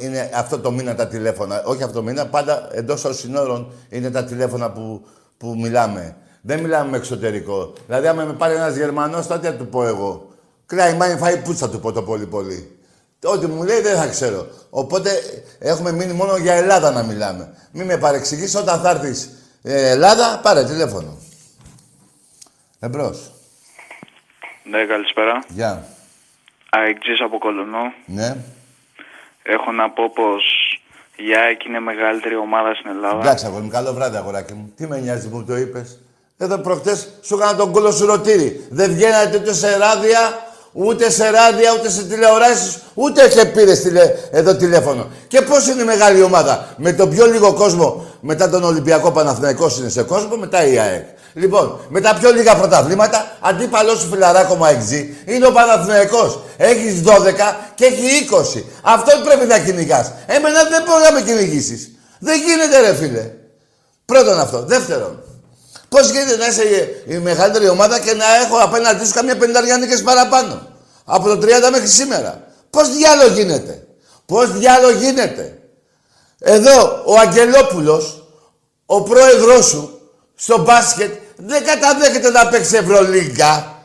είναι 0.00 0.30
αυτό 0.34 0.58
το 0.58 0.70
μήνα 0.70 0.94
τα 0.94 1.06
τηλέφωνα. 1.08 1.62
Όχι 1.64 1.82
αυτό 1.82 1.94
το 1.94 2.02
μήνα, 2.02 2.26
πάντα 2.26 2.68
εντός 2.72 3.00
των 3.00 3.14
συνόρων 3.14 3.72
είναι 3.88 4.10
τα 4.10 4.24
τηλέφωνα 4.24 4.70
που, 4.70 5.06
που 5.38 5.56
μιλάμε. 5.60 6.16
Δεν 6.40 6.60
μιλάμε 6.60 6.90
με 6.90 6.96
εξωτερικό. 6.96 7.72
Δηλαδή, 7.86 8.06
άμα 8.06 8.24
με 8.24 8.32
πάρει 8.32 8.54
ένας 8.54 8.76
Γερμανός, 8.76 9.26
τότε 9.26 9.46
θα 9.46 9.54
του 9.54 9.66
πω 9.66 9.84
εγώ. 9.86 10.28
Κλάι, 10.66 10.94
μάιν 10.94 11.18
φάει 11.18 11.36
πούτσα 11.42 11.70
του 11.70 11.80
πω 11.80 11.92
το 11.92 12.02
πολύ 12.02 12.26
πολύ. 12.26 12.76
Ό,τι 13.24 13.46
μου 13.46 13.62
λέει 13.62 13.80
δεν 13.80 13.96
θα 13.96 14.06
ξέρω. 14.06 14.46
Οπότε 14.70 15.10
έχουμε 15.58 15.92
μείνει 15.92 16.12
μόνο 16.12 16.36
για 16.36 16.54
Ελλάδα 16.54 16.90
να 16.90 17.02
μιλάμε. 17.02 17.54
Μην 17.72 17.86
με 17.86 17.96
παρεξηγήσει 17.98 18.56
όταν 18.56 18.80
θα 18.80 18.90
έρθεις 18.90 19.30
Ελλάδα, 19.62 20.40
πάρε 20.42 20.64
τηλέφωνο. 20.64 21.18
Εμπρός. 22.80 23.32
Ναι, 24.64 24.84
καλησπέρα. 24.84 25.44
Γεια. 25.48 25.86
Αεκτζής 26.70 27.20
από 27.20 27.38
Κολονό. 27.38 27.92
Ναι. 28.06 28.36
Έχω 29.42 29.72
να 29.72 29.90
πω 29.90 30.10
πως 30.10 30.42
η 31.16 31.34
ΑΕΚ 31.36 31.64
είναι 31.64 31.80
μεγαλύτερη 31.80 32.36
ομάδα 32.36 32.74
στην 32.74 32.90
Ελλάδα. 32.90 33.20
Εντάξει, 33.20 33.46
αγόρι 33.46 33.62
μου, 33.62 33.70
καλό 33.70 33.92
βράδυ, 33.92 34.16
αγοράκι 34.16 34.52
μου. 34.52 34.72
Τι 34.76 34.86
με 34.86 34.98
νοιάζει 34.98 35.28
που 35.28 35.36
μου 35.36 35.44
το 35.44 35.56
είπες. 35.56 35.98
Εδώ 36.38 36.58
προχτές 36.58 37.08
σου 37.22 37.34
έκανα 37.34 37.56
τον 37.56 37.72
κόλλο 37.72 37.90
σου 37.90 38.06
ρωτήρι. 38.06 38.66
Δεν 38.70 38.94
βγαίνατε 38.94 39.36
ούτε 39.36 39.54
σε 39.54 39.76
ράδια, 39.76 40.46
ούτε 40.72 41.10
σε 41.10 41.30
ράδια, 41.30 41.72
ούτε 41.78 41.90
σε 41.90 42.02
τηλεοράσεις, 42.02 42.78
ούτε 42.94 43.28
και 43.28 43.44
πήρε 43.44 43.76
τηλε... 43.76 44.14
εδώ 44.30 44.54
τηλέφωνο. 44.54 45.06
Και 45.28 45.40
πώς 45.40 45.66
είναι 45.68 45.82
η 45.82 45.84
μεγάλη 45.84 46.22
ομάδα; 46.22 46.74
Με 46.76 46.92
τον 46.92 47.10
πιο 47.10 47.26
λίγο 47.26 47.52
κόσμο 47.52 48.06
μετά 48.20 48.48
τον 48.48 48.64
Ολυμπιακό 48.64 49.10
Παναθηναϊκός 49.10 49.78
είναι 49.78 49.88
σε 49.88 50.02
κόσμο, 50.02 50.36
μετά 50.36 50.66
η 50.66 50.78
ΑΕΚ. 50.78 51.04
Λοιπόν, 51.34 51.80
με 51.88 52.00
τα 52.00 52.16
πιο 52.20 52.30
λίγα 52.30 52.56
πρωταθλήματα, 52.56 53.36
αντίπαλός 53.40 53.98
σου 54.00 54.08
φιλαράκο 54.08 54.54
μου 54.54 54.64
αεξή 54.64 55.16
είναι 55.24 55.46
ο 55.46 55.52
Παναθηναϊκός. 55.52 56.40
Έχεις 56.56 57.02
12 57.04 57.10
και 57.74 57.84
έχει 57.84 58.28
20. 58.56 58.62
Αυτόν 58.82 59.22
πρέπει 59.24 59.46
να 59.46 59.58
κυνηγάς. 59.58 60.12
Εμένα 60.26 60.64
δεν 60.64 60.82
μπορεί 60.86 61.02
να 61.02 61.12
με 61.12 61.20
κυνηγήσεις. 61.20 61.90
Δεν 62.18 62.40
γίνεται, 62.40 62.80
ρε 62.80 62.94
φίλε. 62.94 63.30
Πρώτον 64.04 64.40
αυτό. 64.40 64.64
Δεύτερον, 64.64 65.22
πώς 65.92 66.10
γίνεται 66.10 66.36
να 66.36 66.46
είσαι 66.46 66.62
η, 66.62 67.12
η 67.14 67.18
μεγαλύτερη 67.18 67.68
ομάδα 67.68 67.98
και 68.00 68.14
να 68.14 68.24
έχω 68.44 68.56
απέναντί 68.56 69.04
σου 69.06 69.12
καμιά 69.12 69.36
πενταριάνικε 69.36 69.96
παραπάνω; 70.02 70.66
Από 71.04 71.28
το 71.28 71.38
30 71.46 71.46
μέχρι 71.70 71.86
σήμερα. 71.88 72.42
Πώς 72.70 72.96
διάλογο 72.96 73.32
γίνεται; 73.32 73.86
Πώς 74.26 74.52
διάλογο 74.52 74.90
γίνεται; 74.98 75.58
Εδώ 76.38 77.02
ο 77.06 77.18
Αγγελόπουλος, 77.18 78.26
ο 78.86 79.02
πρόεδρός 79.02 79.66
σου, 79.66 80.00
στο 80.34 80.58
μπάσκετ, 80.62 81.12
δεν 81.36 81.64
καταδέχεται 81.64 82.30
να 82.30 82.48
παίξει 82.48 82.76
Ευρωλίγκα. 82.76 83.76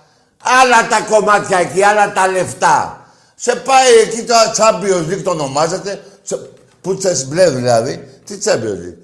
Άλλα 0.62 0.88
τα 0.88 1.02
κομμάτια 1.10 1.58
εκεί, 1.60 1.84
άλλα 1.84 2.12
τα 2.14 2.28
λεφτά. 2.28 3.06
Σε 3.36 3.56
πάει 3.56 3.94
εκεί 4.04 4.24
το 4.24 4.34
Champions 4.58 5.12
League 5.14 5.22
το 5.24 5.30
ονομάζεται. 5.30 6.04
Σε- 6.24 6.50
Πούτσες 6.82 7.26
μπλε 7.28 7.50
δηλαδή. 7.50 8.22
Τι 8.26 8.38
Champions 8.44 8.80
League; 8.84 8.98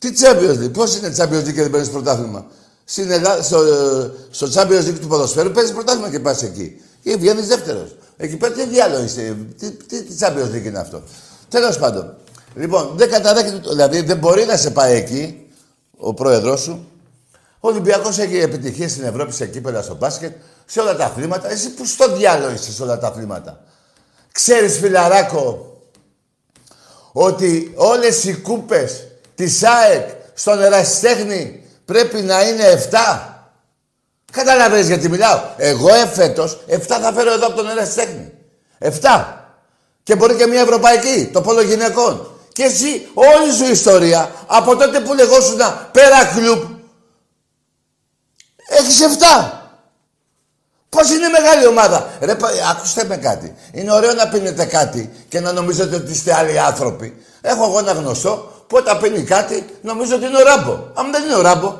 Τι 0.00 0.12
Champions 0.20 0.64
League. 0.64 0.72
Πώς 0.72 0.96
είναι 0.96 1.14
Champions 1.16 1.40
League 1.40 1.52
και 1.54 1.62
δεν 1.62 1.70
παίρνεις 1.70 1.90
πρωτάθλημα; 1.90 2.46
Στην 2.84 3.10
Ελλάδα, 3.10 3.42
στο, 3.42 3.58
στο 4.30 4.48
Champions 4.54 4.88
League 4.88 4.98
του 5.00 5.06
ποδοσφαίρου 5.06 5.50
παίρνεις 5.50 5.72
πρωτάθλημα 5.72 6.10
και 6.10 6.20
πας 6.20 6.42
εκεί. 6.42 6.80
Ή 7.02 7.14
βγαίνεις 7.14 7.46
δεύτερος. 7.46 7.96
Εκεί 8.16 8.36
πέρα 8.36 8.54
τι 8.54 8.66
διάλογο 8.66 9.04
είσαι. 9.04 9.36
Τι, 9.58 9.70
τι, 9.70 10.02
τι 10.02 10.14
Champions 10.20 10.54
League 10.54 10.64
είναι 10.64 10.78
αυτό. 10.78 11.02
Τέλος 11.48 11.78
πάντων. 11.78 12.14
Λοιπόν, 12.54 12.92
δεν 12.96 13.10
καταδέχεται, 13.10 13.68
δηλαδή 13.68 14.00
δεν 14.00 14.18
μπορεί 14.18 14.44
να 14.44 14.56
σε 14.56 14.70
πάει 14.70 14.96
εκεί 14.96 15.50
ο 15.96 16.14
πρόεδρός 16.14 16.60
σου. 16.60 16.88
Ο 17.60 17.68
Ολυμπιακός 17.68 18.18
έχει 18.18 18.36
επιτυχίες 18.36 18.90
στην 18.90 19.04
Ευρώπη 19.04 19.32
σε 19.32 19.46
κύπελα 19.46 19.82
στο 19.82 19.94
μπάσκετ, 19.94 20.32
σε 20.66 20.80
όλα 20.80 20.96
τα 20.96 21.04
αθλήματα. 21.04 21.50
Εσύ 21.50 21.70
που 21.70 21.86
στο 21.86 22.16
διάλογο 22.16 22.52
είσαι 22.52 22.72
σε 22.72 22.82
όλα 22.82 22.98
τα 22.98 23.06
αθλήματα. 23.06 23.64
Ξέρεις 24.32 24.78
φιλαράκο 24.78 25.76
ότι 27.12 27.72
όλες 27.76 28.24
οι 28.24 28.34
κούπες 28.34 29.09
της 29.40 29.62
ΑΕΚ 29.62 30.08
στον 30.34 30.62
ερασιτέχνη 30.62 31.64
πρέπει 31.84 32.22
να 32.22 32.42
είναι 32.42 32.88
7. 32.90 32.96
Καταλαβαίνεις 34.32 34.86
γιατί 34.86 35.08
μιλάω. 35.08 35.40
Εγώ 35.56 35.94
εφέτος 35.94 36.60
7 36.68 36.78
θα 36.86 37.12
φέρω 37.12 37.32
εδώ 37.32 37.46
από 37.46 37.56
τον 37.56 37.68
ερασιτέχνη. 37.68 38.32
7. 38.78 38.90
Και 40.02 40.16
μπορεί 40.16 40.34
και 40.34 40.46
μια 40.46 40.60
ευρωπαϊκή, 40.60 41.30
το 41.32 41.40
πόλο 41.40 41.60
γυναικών. 41.60 42.30
Και 42.52 42.62
εσύ 42.62 43.08
όλη 43.14 43.52
σου 43.52 43.64
ιστορία, 43.70 44.30
από 44.46 44.76
τότε 44.76 45.00
που 45.00 45.14
λεγόσουν 45.14 45.58
πέρα 45.92 46.24
κλουμπ, 46.34 46.62
έχεις 48.68 49.00
7. 49.00 49.52
Πώς 50.88 51.10
είναι 51.10 51.28
μεγάλη 51.28 51.66
ομάδα. 51.66 52.08
Ρε, 52.20 52.34
πα- 52.34 52.50
ακούστε 52.70 53.04
με 53.04 53.16
κάτι. 53.16 53.54
Είναι 53.72 53.92
ωραίο 53.92 54.12
να 54.14 54.28
πίνετε 54.28 54.64
κάτι 54.64 55.10
και 55.28 55.40
να 55.40 55.52
νομίζετε 55.52 55.96
ότι 55.96 56.10
είστε 56.10 56.34
άλλοι 56.34 56.58
άνθρωποι. 56.60 57.24
Έχω 57.40 57.64
εγώ 57.64 57.78
ένα 57.78 57.92
γνωστό 57.92 58.52
που 58.70 58.76
όταν 58.76 58.98
πίνει 59.00 59.22
κάτι 59.24 59.66
νομίζω 59.82 60.16
ότι 60.16 60.24
είναι 60.26 60.36
ο 60.38 60.42
ράμπο. 60.42 60.72
Αν 60.94 61.10
δεν 61.12 61.22
είναι 61.24 61.34
ο 61.34 61.40
ράμπο, 61.40 61.78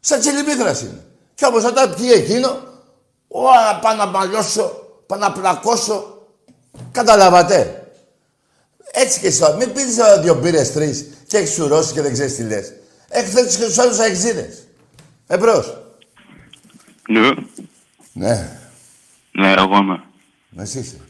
σαν 0.00 0.20
τσιλιμπήθρας 0.20 0.80
είναι. 0.80 1.04
Και 1.34 1.44
όμως 1.46 1.64
όταν 1.64 1.94
πιει 1.94 2.10
εκείνο, 2.14 2.48
ο, 3.28 3.48
α, 3.48 3.78
πάω 3.82 3.94
να 3.96 4.06
μαλώσω, 4.06 4.72
πάω 5.06 5.18
να 5.18 5.32
πλακώσω. 5.32 6.26
Καταλάβατε. 6.92 7.90
Έτσι 8.92 9.20
και 9.20 9.26
εσύ. 9.26 9.40
τώρα. 9.40 9.56
Μην 9.56 9.72
πίνεις 9.72 9.96
τώρα 9.96 10.20
δύο 10.20 10.34
μπύρες, 10.34 10.72
τρεις 10.72 11.06
και 11.26 11.36
έχεις 11.36 11.54
σουρώσει 11.54 11.92
και 11.92 12.02
δεν 12.02 12.12
ξέρεις 12.12 12.34
τι 12.36 12.42
λες. 12.42 12.72
Έχεις 13.08 13.32
θέσει 13.32 13.58
και 13.58 13.64
τους 13.64 13.78
άλλους 13.78 13.98
αεξίδες. 13.98 14.66
Εμπρός. 15.26 15.76
Ναι, 17.08 17.20
Ναι, 18.12 18.58
ναι, 19.32 19.52
εγώ 19.52 19.76
είμαι. 19.76 20.02
εσύ 20.56 20.78
είσαι. 20.78 21.00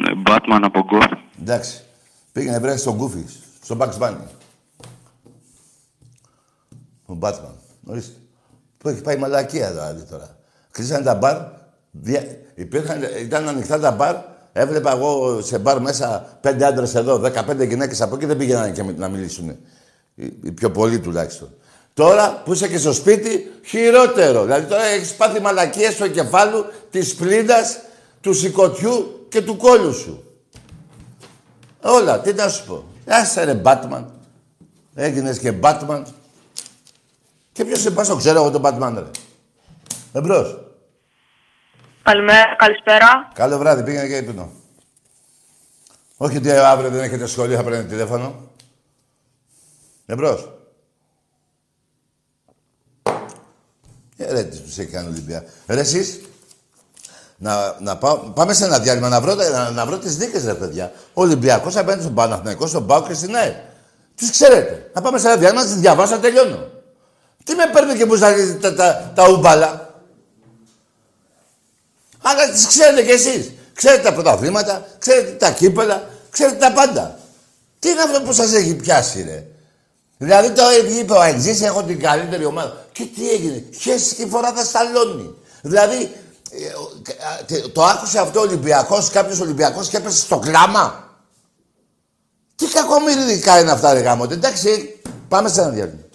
Ναι, 0.00 0.22
Batman 0.26 0.60
από 0.62 0.84
γκολ. 0.84 1.02
Εντάξει. 1.40 1.80
Πήγαινε 2.32 2.58
βρέσει 2.58 2.78
στον 2.78 2.98
Goofy, 3.00 3.24
στον 3.68 3.78
Bugs 3.80 3.98
Bunny. 4.02 4.28
Ο 7.06 7.18
Batman. 7.20 7.54
Ορίστε. 7.84 8.12
Που 8.78 8.88
έχει 8.88 9.00
πάει 9.00 9.16
μαλακία 9.16 9.70
δηλαδή 9.70 10.02
τώρα. 10.02 10.38
Κλείσανε 10.70 11.04
τα 11.04 11.14
μπαρ. 11.14 11.36
Δια... 11.90 12.22
Υπήρχαν, 12.54 13.02
ήταν 13.20 13.48
ανοιχτά 13.48 13.78
τα 13.78 13.90
μπαρ. 13.90 14.16
Έβλεπα 14.52 14.92
εγώ 14.92 15.40
σε 15.42 15.58
μπαρ 15.58 15.80
μέσα 15.80 16.38
πέντε 16.40 16.64
άντρες 16.64 16.94
εδώ, 16.94 17.20
15 17.24 17.68
γυναίκες 17.68 18.00
από 18.00 18.14
εκεί 18.14 18.26
δεν 18.26 18.36
πήγαιναν 18.36 18.72
και 18.72 18.82
να 18.82 19.08
μιλήσουν. 19.08 19.48
Οι, 20.14 20.24
οι 20.42 20.52
πιο 20.52 20.70
πολλοί 20.70 21.00
τουλάχιστον. 21.00 21.54
Τώρα 21.94 22.42
που 22.44 22.52
είσαι 22.52 22.68
και 22.68 22.78
στο 22.78 22.92
σπίτι, 22.92 23.52
χειρότερο. 23.64 24.42
Δηλαδή 24.42 24.66
τώρα 24.66 24.84
έχεις 24.84 25.14
πάθει 25.14 25.40
μαλακίες 25.40 25.92
στο 25.92 26.08
κεφάλου 26.08 26.64
της 26.90 27.14
πλήντας, 27.14 27.78
του 28.20 28.34
σηκωτιού 28.34 29.26
και 29.28 29.42
του 29.42 29.56
κόλου 29.56 29.94
σου. 29.94 30.22
Όλα, 31.82 32.20
τι 32.20 32.32
να 32.32 32.48
σου 32.48 32.64
πω. 32.66 32.84
Άσε 33.08 33.44
ρε 33.44 33.60
Batman. 33.64 34.04
Έγινες 34.94 35.38
και 35.38 35.52
Batman. 35.62 36.02
Και 37.52 37.64
ποιος 37.64 37.80
σε 37.80 37.90
πας, 37.90 38.08
το 38.08 38.16
ξέρω 38.16 38.40
εγώ 38.40 38.50
τον 38.50 38.62
Batman 38.64 38.92
ρε. 38.94 39.10
Εμπρός. 40.12 40.58
Καλημέρα, 42.02 42.56
καλησπέρα. 42.56 43.30
Καλό 43.34 43.58
βράδυ, 43.58 43.82
πήγαινε 43.82 44.06
και 44.06 44.16
ύπνο. 44.16 44.52
Όχι 46.16 46.36
ότι 46.36 46.50
αύριο 46.50 46.90
δεν 46.90 47.02
έχετε 47.02 47.26
σχολείο, 47.26 47.56
θα 47.56 47.62
παίρνετε 47.62 47.88
τηλέφωνο. 47.88 48.50
Εμπρός. 50.06 50.52
Ε, 54.16 54.32
ρε, 54.32 54.44
τις 54.44 54.60
τους 54.62 54.78
έχει 54.78 54.90
κάνει 54.90 55.06
ο 55.06 55.10
Ολυμπία. 55.10 55.44
Ρε, 55.66 55.80
εσείς, 55.80 56.20
να, 57.40 57.76
να 57.80 57.96
πάω, 57.96 58.16
πάμε 58.16 58.54
σε 58.54 58.64
ένα 58.64 58.78
διάλειμμα 58.78 59.08
να 59.08 59.20
βρω, 59.20 59.34
να, 59.34 59.70
να 59.70 59.86
βρω 59.86 59.98
τις 59.98 60.16
δίκες, 60.16 60.44
ρε 60.44 60.54
παιδιά. 60.54 60.92
Ο 61.12 61.20
Ολυμπιακός 61.22 61.76
απέναντι 61.76 62.02
στον 62.02 62.14
Παναθηναϊκό, 62.14 62.66
στον 62.66 62.86
Πάο 62.86 63.02
και 63.02 63.14
στην 63.14 63.36
ΑΕ. 63.36 63.64
Τις 64.14 64.30
ξέρετε. 64.30 64.90
Να 64.94 65.00
πάμε 65.00 65.18
σε 65.18 65.26
ένα 65.26 65.36
διάλειμμα, 65.36 65.62
να 65.62 65.68
τις 65.68 65.76
διαβάσω, 65.80 66.14
να 66.14 66.20
τελειώνω. 66.20 66.66
Τι 67.44 67.54
με 67.54 67.64
παίρνει 67.72 67.94
και 67.94 68.04
μου 68.04 68.14
ζαλίζει 68.14 68.56
τα, 68.56 68.74
τα, 68.74 69.12
τα 69.14 69.28
ούμπαλα; 69.28 69.94
Αλλά 72.22 72.50
τις 72.50 72.66
ξέρετε 72.66 73.02
κι 73.02 73.10
εσείς. 73.10 73.52
Ξέρετε 73.74 74.02
τα 74.02 74.12
πρωταθλήματα, 74.12 74.86
ξέρετε 74.98 75.30
τα 75.30 75.50
κύπελα, 75.50 76.08
ξέρετε 76.30 76.56
τα 76.56 76.72
πάντα. 76.72 77.18
Τι 77.78 77.88
είναι 77.88 78.02
αυτό 78.02 78.22
που 78.22 78.32
σας 78.32 78.52
έχει 78.52 78.74
πιάσει, 78.74 79.22
ρε; 79.22 79.44
Δηλαδή 80.18 80.50
το 80.50 80.62
είπε 81.00 81.12
ο 81.12 81.20
Αεξής, 81.20 81.62
έχω 81.62 81.82
την 81.82 82.00
καλύτερη 82.00 82.44
ομάδα. 82.44 82.86
Και 82.92 83.04
τι 83.14 83.30
έγινε, 83.30 83.64
χέση 83.80 84.14
τη 84.14 84.26
φορά 84.26 84.52
θα 84.52 84.64
σταλώνει. 84.64 85.34
Δηλαδή, 85.62 85.94
ε, 85.94 86.00
ο- 86.00 86.06
α, 86.06 86.06
τε- 86.06 86.27
το 87.72 87.84
άκουσε 87.84 88.18
αυτό 88.18 88.40
ο 88.40 88.42
Ολυμπιακός, 88.42 89.10
κάποιος 89.10 89.40
Ολυμπιακός 89.40 89.88
και 89.88 89.96
έπεσε 89.96 90.16
στο 90.16 90.38
κλάμα. 90.38 91.06
Τι 92.56 92.66
κακομοιριδικά 92.66 93.60
είναι 93.60 93.70
αυτά, 93.70 93.92
ρε 93.92 94.00
γάμο. 94.00 94.26
Εντάξει, 94.30 95.00
πάμε 95.28 95.48
σε 95.48 95.60
ένα 95.60 95.70
διάλειμμα. 95.70 96.07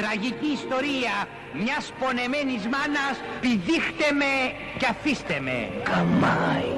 Τραγική 0.00 0.50
ιστορία 0.60 1.14
μιας 1.62 1.92
πονεμένης 2.00 2.62
μάνας 2.74 3.16
πηδήχτε 3.40 4.06
με 4.20 4.32
και 4.78 4.86
αφήστε 4.90 5.36
με. 5.40 5.58
Καμάι. 5.82 6.70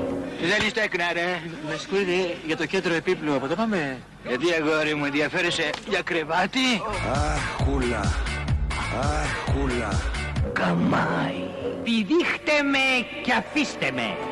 Δεν 0.50 0.66
είστε 0.66 0.80
έκνα 0.82 1.12
ρε. 1.12 1.40
Με 1.68 1.74
συγχωρείτε 1.76 2.36
για 2.46 2.56
το 2.56 2.66
κέντρο 2.66 2.94
επίπλου. 2.94 3.34
Από 3.34 3.46
το 3.46 3.54
πάμε. 3.54 3.98
Γιατί 4.28 4.46
αγόρι 4.52 4.94
μου 4.94 5.04
ενδιαφέρεσαι 5.04 5.70
για 5.88 6.02
κρεβάτι; 6.02 6.82
Αχούλα. 7.12 8.12
Αχούλα. 9.02 10.00
Καμάι. 10.52 11.42
Πηδήχτε 11.84 12.62
με 12.62 13.06
και 13.22 13.32
αφήστε 13.32 13.90
με. 13.94 14.29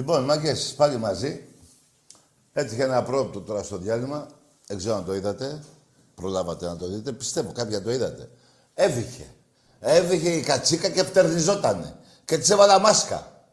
Λοιπόν, 0.00 0.24
μάγκες, 0.24 0.74
πάλι 0.76 0.96
μαζί. 0.96 1.44
Έτυχε 2.52 2.82
ένα 2.82 3.02
πρόοπτο 3.02 3.40
τώρα 3.40 3.62
στο 3.62 3.76
διάλειμμα. 3.76 4.26
Δεν 4.66 4.76
ξέρω 4.76 4.94
αν 4.96 5.04
το 5.04 5.14
είδατε. 5.14 5.62
Προλάβατε 6.14 6.66
να 6.66 6.76
το 6.76 6.88
δείτε. 6.88 7.12
Πιστεύω, 7.12 7.52
κάποια 7.52 7.82
το 7.82 7.90
είδατε. 7.90 8.30
Έβηχε. 8.74 9.26
Έβηχε 9.80 10.28
η 10.30 10.40
κατσίκα 10.40 10.88
και 10.88 11.02
φτερνιζότανε. 11.02 11.96
Και 12.24 12.38
της 12.38 12.50
έβαλα 12.50 12.78
μάσκα. 12.78 13.44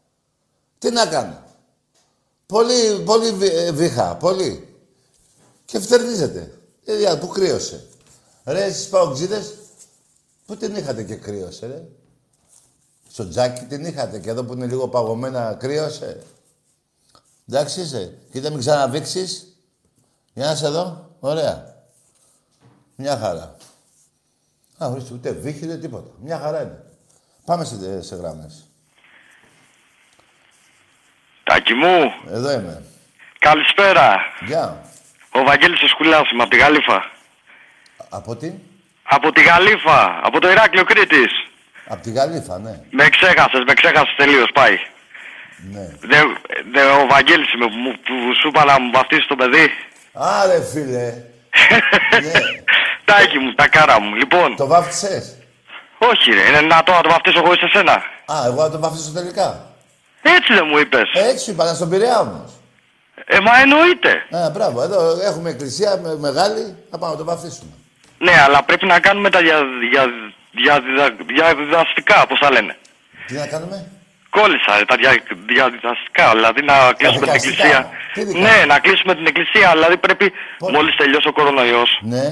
Τι 0.78 0.90
να 0.90 1.06
κάνω; 1.06 1.42
Πολύ, 2.46 3.02
πολύ 3.04 3.32
βι- 3.32 3.52
ε, 3.54 3.72
βήχα, 3.72 4.16
πολύ. 4.16 4.76
Και 5.64 5.78
φτερνίζεται. 5.80 6.58
Ε, 6.84 7.14
που 7.20 7.28
κρύωσε. 7.28 7.86
Ρε, 8.44 8.64
εσείς 8.64 8.88
παοξίδες, 8.88 9.54
πού 10.46 10.56
την 10.56 10.76
είχατε 10.76 11.02
και 11.02 11.14
κρύωσε, 11.14 11.66
ρε; 11.66 11.82
Στο 13.10 13.28
τζάκι 13.28 13.64
την 13.64 13.84
είχατε 13.84 14.18
και 14.18 14.30
εδώ 14.30 14.44
που 14.44 14.52
είναι 14.52 14.66
λίγο 14.66 14.88
παγωμένα 14.88 15.54
κρύωσε; 15.54 16.22
Εντάξει 17.48 17.80
είσαι. 17.80 18.18
Κοίτα 18.32 18.50
μην 18.50 18.58
ξαναβήξεις. 18.58 19.56
Για 20.32 20.46
να 20.46 20.54
σε 20.54 20.68
δω. 20.68 21.16
Ωραία. 21.20 21.74
Μια 22.96 23.16
χαρά. 23.18 23.56
Α, 24.78 24.86
ορίστε, 24.86 25.14
ούτε 25.14 25.30
βήχη, 25.30 25.64
ούτε 25.64 25.76
τίποτα. 25.78 26.10
Μια 26.20 26.38
χαρά 26.38 26.62
είναι. 26.62 26.84
Πάμε 27.44 27.64
σε, 27.64 28.02
σε 28.02 28.14
γράμμες. 28.16 28.64
Τάκη 31.44 31.74
μου, 31.74 32.12
Εδώ 32.30 32.50
είμαι. 32.52 32.82
καλησπέρα. 33.38 34.16
Γεια. 34.46 34.82
Ο 35.32 35.42
Βαγγέλης 35.44 35.82
ο 35.82 35.86
Σκουλάς 35.88 36.30
είμαι 36.32 36.42
από 36.42 36.50
τη 36.50 36.56
Γαλήφα. 36.56 37.10
Από 38.08 38.36
τι; 38.36 38.52
Από 39.02 39.32
τη 39.32 39.42
Γαλήφα, 39.42 40.20
από 40.22 40.40
το 40.40 40.50
Ηράκλειο 40.50 40.84
Κρήτης. 40.84 41.30
Από 41.88 42.02
τη 42.02 42.12
Γαλήφα, 42.12 42.58
ναι. 42.58 42.80
Με 42.90 43.08
ξέχασες, 43.08 43.62
με 43.66 43.74
ξέχασες 43.74 44.14
τελείως, 44.16 44.50
πάει. 44.54 44.76
Ναι. 45.72 45.88
Δε, 46.00 46.16
δε, 46.72 46.82
ο 46.90 47.06
Βαγγέλης 47.10 47.52
είμαι 47.52 47.66
που, 47.66 47.76
μου- 47.76 47.98
που 48.06 48.14
σου 48.40 48.48
είπα 48.48 48.64
να 48.64 48.80
μου 48.80 48.90
βαφτίσει 48.92 49.26
το 49.28 49.36
παιδί. 49.36 49.66
Άρε, 50.12 50.62
φίλε. 50.72 51.06
ναι. 52.24 52.40
Τάκη 53.04 53.38
μου, 53.38 53.54
τα 53.54 53.68
κάρα 53.68 54.00
μου. 54.00 54.14
Λοιπόν, 54.14 54.56
Το 54.56 54.66
βάφτισες; 54.66 55.36
όχι 55.98 56.30
ρε, 56.30 56.48
είναι 56.48 56.58
δυνατό 56.58 56.92
να 56.92 57.00
το 57.00 57.08
βαφτίσω 57.08 57.38
εγώ 57.44 57.52
σε 57.54 57.68
σένα. 57.72 57.92
Α, 58.32 58.34
εγώ 58.46 58.62
να 58.62 58.70
το 58.70 58.78
βάφτισω 58.78 59.10
τελικά. 59.12 59.66
Έτσι 60.22 60.54
δεν 60.54 60.66
μου 60.70 60.78
είπες. 60.78 61.10
Έτσι 61.14 61.44
σου 61.44 61.50
είπα, 61.50 61.64
να 61.64 61.74
στον 61.74 61.88
Πειραιά 61.88 62.20
όμως. 62.20 62.52
Ε, 63.24 63.38
μα 63.40 63.58
εννοείται. 63.60 64.10
Α, 64.30 64.50
μπράβο. 64.50 64.82
Εδώ 64.82 65.18
έχουμε 65.22 65.50
εκκλησία 65.50 65.96
με- 66.02 66.16
μεγάλη. 66.18 66.76
Θα 66.90 66.98
πάμε 66.98 67.12
να 67.12 67.18
το 67.18 67.24
βαφτίσουμε. 67.24 67.70
Ναι, 68.18 68.32
αλλά 68.46 68.62
πρέπει 68.62 68.86
να 68.86 69.00
κάνουμε 69.00 69.30
τα 69.30 69.40
δια, 69.40 69.58
δια, 69.90 70.06
δια, 70.50 70.80
δια, 70.80 71.16
διαδιδαστικά, 71.26 72.26
πώς 72.28 72.38
τα 72.38 72.50
λένε. 72.50 72.76
Τι 73.26 73.34
να 73.34 73.46
κάνουμε; 73.46 73.90
Κόλλησα. 74.38 74.72
Τα 74.90 74.96
δια- 75.00 75.22
διαδικαστικά. 75.54 76.26
Δηλαδή 76.36 76.60
να 76.70 76.76
κλείσουμε 76.98 77.26
την 77.26 77.32
δικαστικά. 77.32 77.64
εκκλησία. 77.66 77.80
Τι 78.14 78.20
δικαστικά; 78.24 78.46
Ναι, 78.48 78.56
να 78.72 78.76
κλείσουμε 78.84 79.12
την 79.18 79.26
εκκλησία. 79.30 79.68
Δηλαδή 79.76 79.96
πρέπει 80.06 80.26
μόλις 80.74 80.94
τελειώσει 81.00 81.28
ο 81.32 81.34
κορονοϊός. 81.38 81.90
Ναι. 82.14 82.26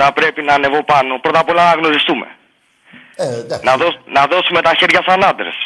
Θα 0.00 0.12
πρέπει 0.18 0.40
να 0.48 0.52
ανεβώ 0.58 0.80
πάνω. 0.92 1.10
Πρώτα 1.24 1.38
απ' 1.42 1.50
όλα 1.52 1.64
να 1.70 1.74
γνωριστούμε. 1.80 2.26
Ε, 3.16 3.26
εντάξει. 3.42 3.64
Να, 3.68 3.76
δώσ- 3.76 4.00
να 4.16 4.22
δώσουμε 4.32 4.60
τα 4.66 4.72
χέρια 4.78 5.02
σαν 5.08 5.24
άντρες. 5.30 5.56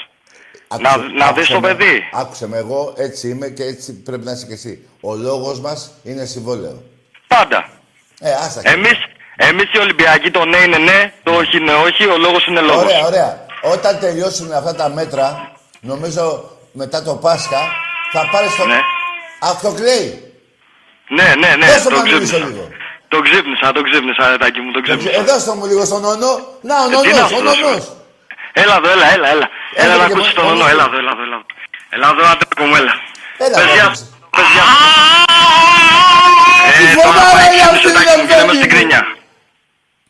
Να, 0.81 0.91
Άκουσε- 0.91 1.13
να 1.21 1.27
δεις 1.33 1.45
άκουσε 1.45 1.53
το 1.53 1.61
με. 1.61 1.69
παιδί. 1.75 2.09
Άκουσε 2.13 2.49
με, 2.49 2.57
εγώ 2.65 2.95
έτσι 2.97 3.29
είμαι 3.29 3.49
και 3.49 3.65
έτσι 3.73 4.03
πρέπει 4.03 4.25
να 4.25 4.33
είσαι 4.33 4.47
και 4.47 4.53
εσύ. 4.53 4.89
Ο 5.01 5.15
λόγος 5.15 5.61
μας 5.61 5.81
είναι 6.03 6.25
συμβόλαιο. 6.25 6.83
Πάντα. 7.27 7.69
Ε, 8.21 8.31
άστα. 8.33 8.61
Εμεί 8.65 8.91
εμείς 9.37 9.69
οι 9.73 9.79
Ολυμπιακοί 9.79 10.31
το 10.31 10.45
ναι 10.45 10.57
είναι 10.57 10.79
ναι, 10.79 11.13
το 11.23 11.33
όχι 11.33 11.57
είναι 11.57 11.73
όχι, 11.73 12.07
ο 12.07 12.17
λόγος 12.19 12.47
είναι 12.47 12.61
λόγος. 12.61 12.83
Ωραία, 12.85 13.07
ωραία. 13.07 13.47
Όταν 13.63 13.99
τελειώσουν 13.99 14.53
αυτά 14.53 14.75
τα 14.75 14.89
μέτρα, 14.89 15.53
νομίζω 15.81 16.51
μετά 16.73 17.03
το 17.03 17.15
Πάσχα, 17.15 17.63
θα 18.13 18.29
πάρεις 18.33 18.55
το... 18.57 18.67
Ναι. 18.67 18.81
Αυτοκλέη. 19.41 20.33
Ναι, 21.09 21.35
ναι, 21.39 21.55
ναι. 21.57 21.67
Δώσε 21.67 21.89
το 21.89 21.91
μου 21.91 21.97
να 21.97 22.03
μιλήσω 22.03 22.21
ξύπνησα. 22.21 22.47
λίγο. 22.47 22.69
Το 23.09 23.21
ξύπνησα, 23.21 23.73
το 23.73 23.83
ξύπνησα, 23.83 24.29
ρετάκι 24.29 24.61
μου, 24.61 24.71
το 24.73 24.81
ξύπνησα. 24.81 25.19
Ε, 25.19 25.23
δώστε 25.23 25.55
μου 25.55 25.67
λίγο 25.67 25.85
στον 25.85 26.05
ονό. 26.05 26.33
Να, 26.69 26.75
ο 26.85 26.87
Ε, 26.87 27.03
τι 27.03 27.09
να 27.09 27.15
νονός, 27.15 27.29
σου 27.31 27.37
ο 27.39 27.43
δώσω. 27.43 27.61
νονός. 27.61 27.85
Έλα 28.53 28.75
εδώ, 28.77 28.89
έλα, 28.91 29.07
έλα, 29.15 29.29
έλα. 29.35 29.47
Έλα 29.75 29.97
να 29.97 30.07
και 30.07 30.13
ακούσεις 30.13 30.33
μόνο- 30.35 30.39
τον 30.39 30.45
ονό, 30.47 30.55
μόνο- 30.55 30.69
έλα 30.73 30.85
εδώ, 30.89 30.97
έλα 31.03 31.11
εδώ, 31.15 31.23
έλα 31.27 31.37
εδώ. 31.37 31.47
Έλα 31.95 32.07
εδώ, 32.13 32.23
άντρακο 32.33 32.65
μου, 32.69 32.75
έλα. 32.81 32.95
Έλα, 33.45 33.57
Πες 33.57 33.65
ρε, 33.69 33.73
γεια 33.77 33.85
άκουσε. 33.85 34.05
σου, 34.05 34.07
πες 34.37 34.47
γεια 34.55 34.65
σου. 34.71 34.79
Τι 36.77 36.85
Ε, 36.91 36.95
τώρα 36.95 37.07
φωνάρα 37.07 37.31
πάει 37.37 37.47
είναι 37.55 37.63
ξύπνησε, 37.63 37.87
αυτή, 37.87 37.89
ρετάκι 37.99 38.21
μου, 38.21 38.27
και 38.31 38.35
λέμε 38.39 38.53
ρε, 38.53 38.59
στην 38.59 38.69
παιδί 38.69 38.69
μου. 38.69 38.73
κρίνια. 38.75 39.01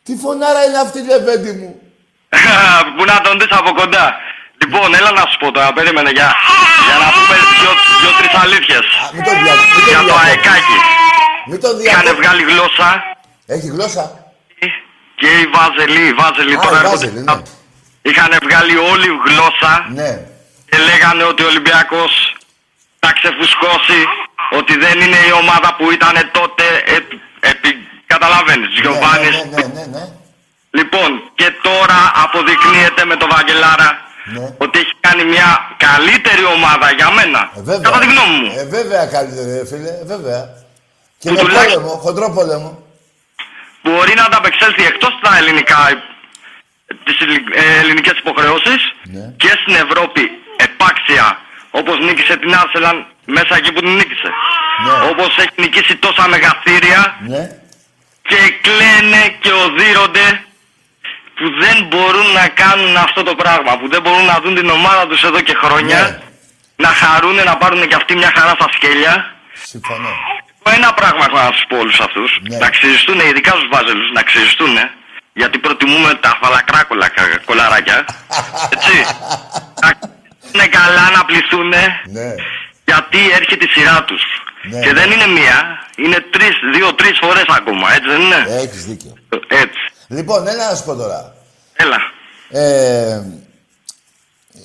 Τι 0.05 0.11
φωνάρα 0.23 0.61
είναι 0.67 0.79
αυτή, 0.85 0.99
λεβέντη 1.11 1.51
μου. 1.59 1.69
Πού 2.95 3.03
να 3.11 3.15
τον 3.25 3.33
δεις 3.39 3.51
από 3.59 3.71
κοντά. 3.79 4.05
Λοιπόν, 4.61 4.95
έλα 4.99 5.11
να 5.11 5.23
σου 5.29 5.37
πω 5.41 5.51
τώρα, 5.51 5.73
περίμενε 5.73 6.09
για, 6.17 6.29
για 6.87 6.97
να 7.03 7.07
πούμε 7.15 7.35
δυο, 7.59 7.71
δυο-τρεις 8.01 8.33
αλήθειες. 8.43 8.85
Μην 9.13 9.23
τον 9.27 9.35
δια- 9.43 9.59
μην 9.75 9.83
τον 9.85 9.89
Για 9.91 9.97
το 9.97 10.03
διακόπτεις. 10.03 10.27
αεκάκι. 10.27 10.77
Μην 11.49 11.59
τον 11.63 11.73
Είχαν 11.79 12.01
διακόπτεις. 12.01 12.13
βγάλει 12.19 12.43
γλώσσα 12.51 12.89
Έχει 13.55 13.67
γλώσσα; 13.75 14.03
και 15.19 15.29
οι 15.39 15.45
Βάζελοι, 15.55 16.01
οι 16.09 16.13
Βάζελοι 16.21 16.53
Α, 16.55 16.59
τώρα 16.65 16.77
οι 16.77 16.79
έρχονται. 16.83 17.05
Βάζελοι, 17.07 17.19
ναι. 17.29 17.35
Είχαν 18.09 18.31
βγάλει 18.45 18.75
όλη 18.91 19.07
γλώσσα 19.27 19.73
Ναι. 19.99 20.11
και 20.69 20.77
λέγανε 20.89 21.23
ότι 21.31 21.41
ο 21.43 21.47
Ολυμπιακός 21.53 22.11
θα 23.03 23.09
ξεφουσκώσει, 23.17 23.99
ότι 24.59 24.73
δεν 24.83 24.95
είναι 25.03 25.19
η 25.29 25.31
ομάδα 25.43 25.69
που 25.77 25.85
ήταν 25.97 26.15
τότε, 26.37 26.65
επί, 26.97 27.15
επί, 27.51 27.69
καταλαβαίνεις, 28.13 28.69
Γιωβάνης. 28.81 29.35
Ναι, 29.37 29.43
ναι, 29.55 29.65
ναι, 29.77 29.85
ναι. 29.95 30.03
Λοιπόν, 30.79 31.09
και 31.35 31.47
τώρα 31.67 31.99
αποδεικνύεται 32.23 33.05
με 33.05 33.15
τον 33.15 33.29
Βαγγελάρα 33.35 33.89
Ναι. 34.25 34.53
ότι 34.57 34.79
έχει 34.79 34.93
κάνει 34.99 35.23
μια 35.23 35.49
καλύτερη 35.77 36.43
ομάδα 36.55 36.91
για 36.91 37.09
μένα. 37.11 37.51
Ε, 37.57 37.61
βέβαια. 37.61 37.81
Κατά 37.87 37.99
τη 37.99 38.05
γνώμη 38.13 38.35
μου. 38.43 38.51
Ε, 38.59 38.65
βέβαια 38.65 39.05
καλύτερη, 39.05 39.49
ρε 39.57 39.65
φίλε, 39.65 39.89
ε, 39.89 40.03
βέβαια. 40.13 40.41
Και 41.21 41.27
Που 41.29 41.33
με 41.35 41.39
τουλάχιστον- 41.41 41.81
πόλεμο, 41.83 41.99
χοντρό 42.03 42.27
πόλεμο. 42.37 42.71
Μπορεί 43.83 44.13
να 44.13 44.23
ανταπεξέλθει 44.23 44.83
εκτός 44.91 45.13
τα 45.21 45.37
ελληνικά, 45.37 45.79
τις 47.05 47.17
ελλη- 47.21 47.49
ε, 47.55 47.79
ελληνικές 47.81 48.15
υποχρεώσεις 48.23 48.81
Ναι. 49.03 49.33
και 49.37 49.47
στην 49.61 49.75
Ευρώπη 49.85 50.21
επάξια, 50.67 51.25
όπως 51.71 51.99
νίκησε 51.99 52.37
την 52.37 52.55
Άρσελαν 52.55 52.97
μέσα 53.25 53.55
εκεί 53.55 53.71
που 53.73 53.79
την 53.79 53.93
νίκησε. 53.99 54.29
Ναι. 54.85 55.09
Όπως 55.09 55.37
έχει 55.37 55.55
νικήσει 55.55 55.95
τόσα 55.95 56.27
μεγαθύρια 56.27 57.01
Ναι. 57.27 57.43
και 58.29 58.39
κλαίνε 58.65 59.21
και 59.41 59.51
οδύρονται 59.65 60.25
που 61.41 61.49
δεν 61.63 61.77
μπορούν 61.89 62.27
να 62.39 62.47
κάνουν 62.47 62.97
αυτό 62.97 63.23
το 63.23 63.35
πράγμα, 63.35 63.71
που 63.79 63.87
δεν 63.93 64.01
μπορούν 64.01 64.25
να 64.25 64.37
δουν 64.43 64.55
την 64.55 64.69
ομάδα 64.69 65.07
τους 65.07 65.23
εδώ 65.23 65.41
και 65.41 65.55
χρόνια, 65.63 65.99
Ναι. 66.01 66.19
να 66.85 66.87
χαρούν, 67.01 67.35
να 67.35 67.57
πάρουν 67.57 67.87
και 67.87 67.95
αυτοί 67.95 68.15
μια 68.15 68.31
χαρά 68.37 68.49
στα 68.59 68.67
σκέλια. 68.75 69.13
Συμφωνώ. 69.71 70.09
Ένα 70.77 70.93
πράγμα 70.93 71.25
έχω 71.27 71.37
να 71.37 71.51
σου 71.57 71.65
πω 71.69 71.77
όλους 71.77 71.99
αυτούς, 71.99 72.39
Ναι. 72.41 72.57
να 72.57 72.69
ξυριστούν, 72.69 73.19
ειδικά 73.19 73.51
στους 73.51 73.67
βάζελους, 73.71 74.09
να 74.13 74.21
ξυριστούν, 74.23 74.75
γιατί 75.33 75.57
προτιμούμε 75.57 76.13
τα 76.13 76.37
φαλακράκολα 76.41 77.07
κα- 77.07 77.37
κολαράκια, 77.45 78.05
έτσι. 78.75 78.95
να 79.83 79.89
είναι 80.53 80.67
καλά, 80.67 81.05
να 81.17 81.25
πληθούν, 81.25 81.67
Ναι. 81.67 82.35
γιατί 82.85 83.19
έρχεται 83.39 83.65
η 83.65 83.69
σειρά 83.75 84.03
τους. 84.03 84.23
Ναι, 84.63 84.79
και 84.79 84.87
ναι. 84.91 84.93
δεν 84.99 85.11
είναι 85.11 85.27
μία, 85.27 85.57
είναι 85.95 86.19
τρεις, 86.29 86.55
δύο-τρεις 86.73 87.17
φορές 87.21 87.45
ακόμα, 87.47 87.93
έτσι 87.93 88.09
δεν 88.09 88.21
είναι; 88.21 88.45
Έχεις 88.65 88.85
δίκιο. 88.85 89.13
Έτσι. 89.47 89.81
Λοιπόν, 90.11 90.47
έλα 90.47 90.69
να 90.69 90.75
σου 90.75 90.83
πω 90.83 90.95
τώρα. 90.95 91.33
Έλα. 91.73 91.97
Ε, 92.49 93.21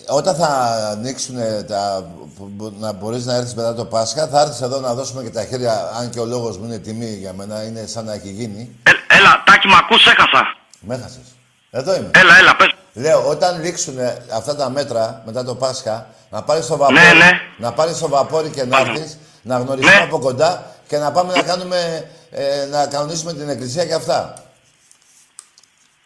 όταν 0.09 0.35
θα 0.35 0.47
ανοίξουν 0.93 1.37
τα... 1.67 2.11
που- 2.37 2.75
να 2.79 2.93
μπορείς 2.93 3.25
να 3.25 3.35
έρθεις 3.35 3.55
μετά 3.55 3.75
το 3.75 3.85
Πάσχα, 3.85 4.27
θα 4.29 4.41
έρθεις 4.41 4.61
εδώ 4.61 4.81
να 4.81 4.95
δώσουμε 4.95 5.23
και 5.23 5.31
τα 5.31 5.45
χέρια, 5.45 5.91
αν 5.99 6.11
και 6.11 6.21
ο 6.21 6.25
λόγος 6.25 6.59
μου 6.59 6.65
είναι 6.65 6.79
τιμή 6.79 7.07
για 7.15 7.33
μένα, 7.33 7.63
είναι 7.63 7.87
σαν 7.87 8.05
να 8.05 8.13
έχει 8.13 8.29
γίνει. 8.31 8.77
Ε, 8.83 9.17
έλα, 9.17 9.43
τάκι, 9.47 9.67
μ' 9.69 9.75
ακούς, 9.75 10.07
έχασα. 10.07 10.43
Με 10.81 10.95
έχασες. 10.95 11.27
Εδώ 11.71 11.97
είμαι. 11.97 12.11
Έλα, 12.15 12.39
έλα, 12.39 12.57
πες. 12.57 12.75
Λέω, 12.93 13.29
όταν 13.29 13.63
λήξουν 13.63 13.95
αυτά 14.35 14.57
τα 14.57 14.71
μέτρα 14.71 15.23
μετά 15.27 15.45
το 15.45 15.55
Πάσχα, 15.55 16.07
να 16.31 16.43
πάρεις 16.43 16.67
το 16.67 16.77
βαπόρι, 16.77 16.99
Ναι, 17.01 17.13
ναι. 17.25 17.31
να 17.59 17.73
πάρεις 17.73 17.99
το 17.99 18.09
βαπόρι 18.09 18.49
και 18.49 18.65
να 18.65 18.79
έρθεις, 18.81 19.19
να 19.43 19.59
γνωριστούμε 19.59 19.97
Ναι. 19.97 20.03
από 20.03 20.19
κοντά 20.19 20.67
και 20.89 20.99
να 20.99 21.11
πάμε 21.13 21.33
να 21.37 21.43
κάνουμε, 21.43 22.11
ε, 22.31 22.67
να 22.71 22.87
κανονίσουμε 22.87 23.33
την 23.33 23.49
εκκλησία 23.49 23.85
και 23.85 23.95
αυτά. 23.95 24.35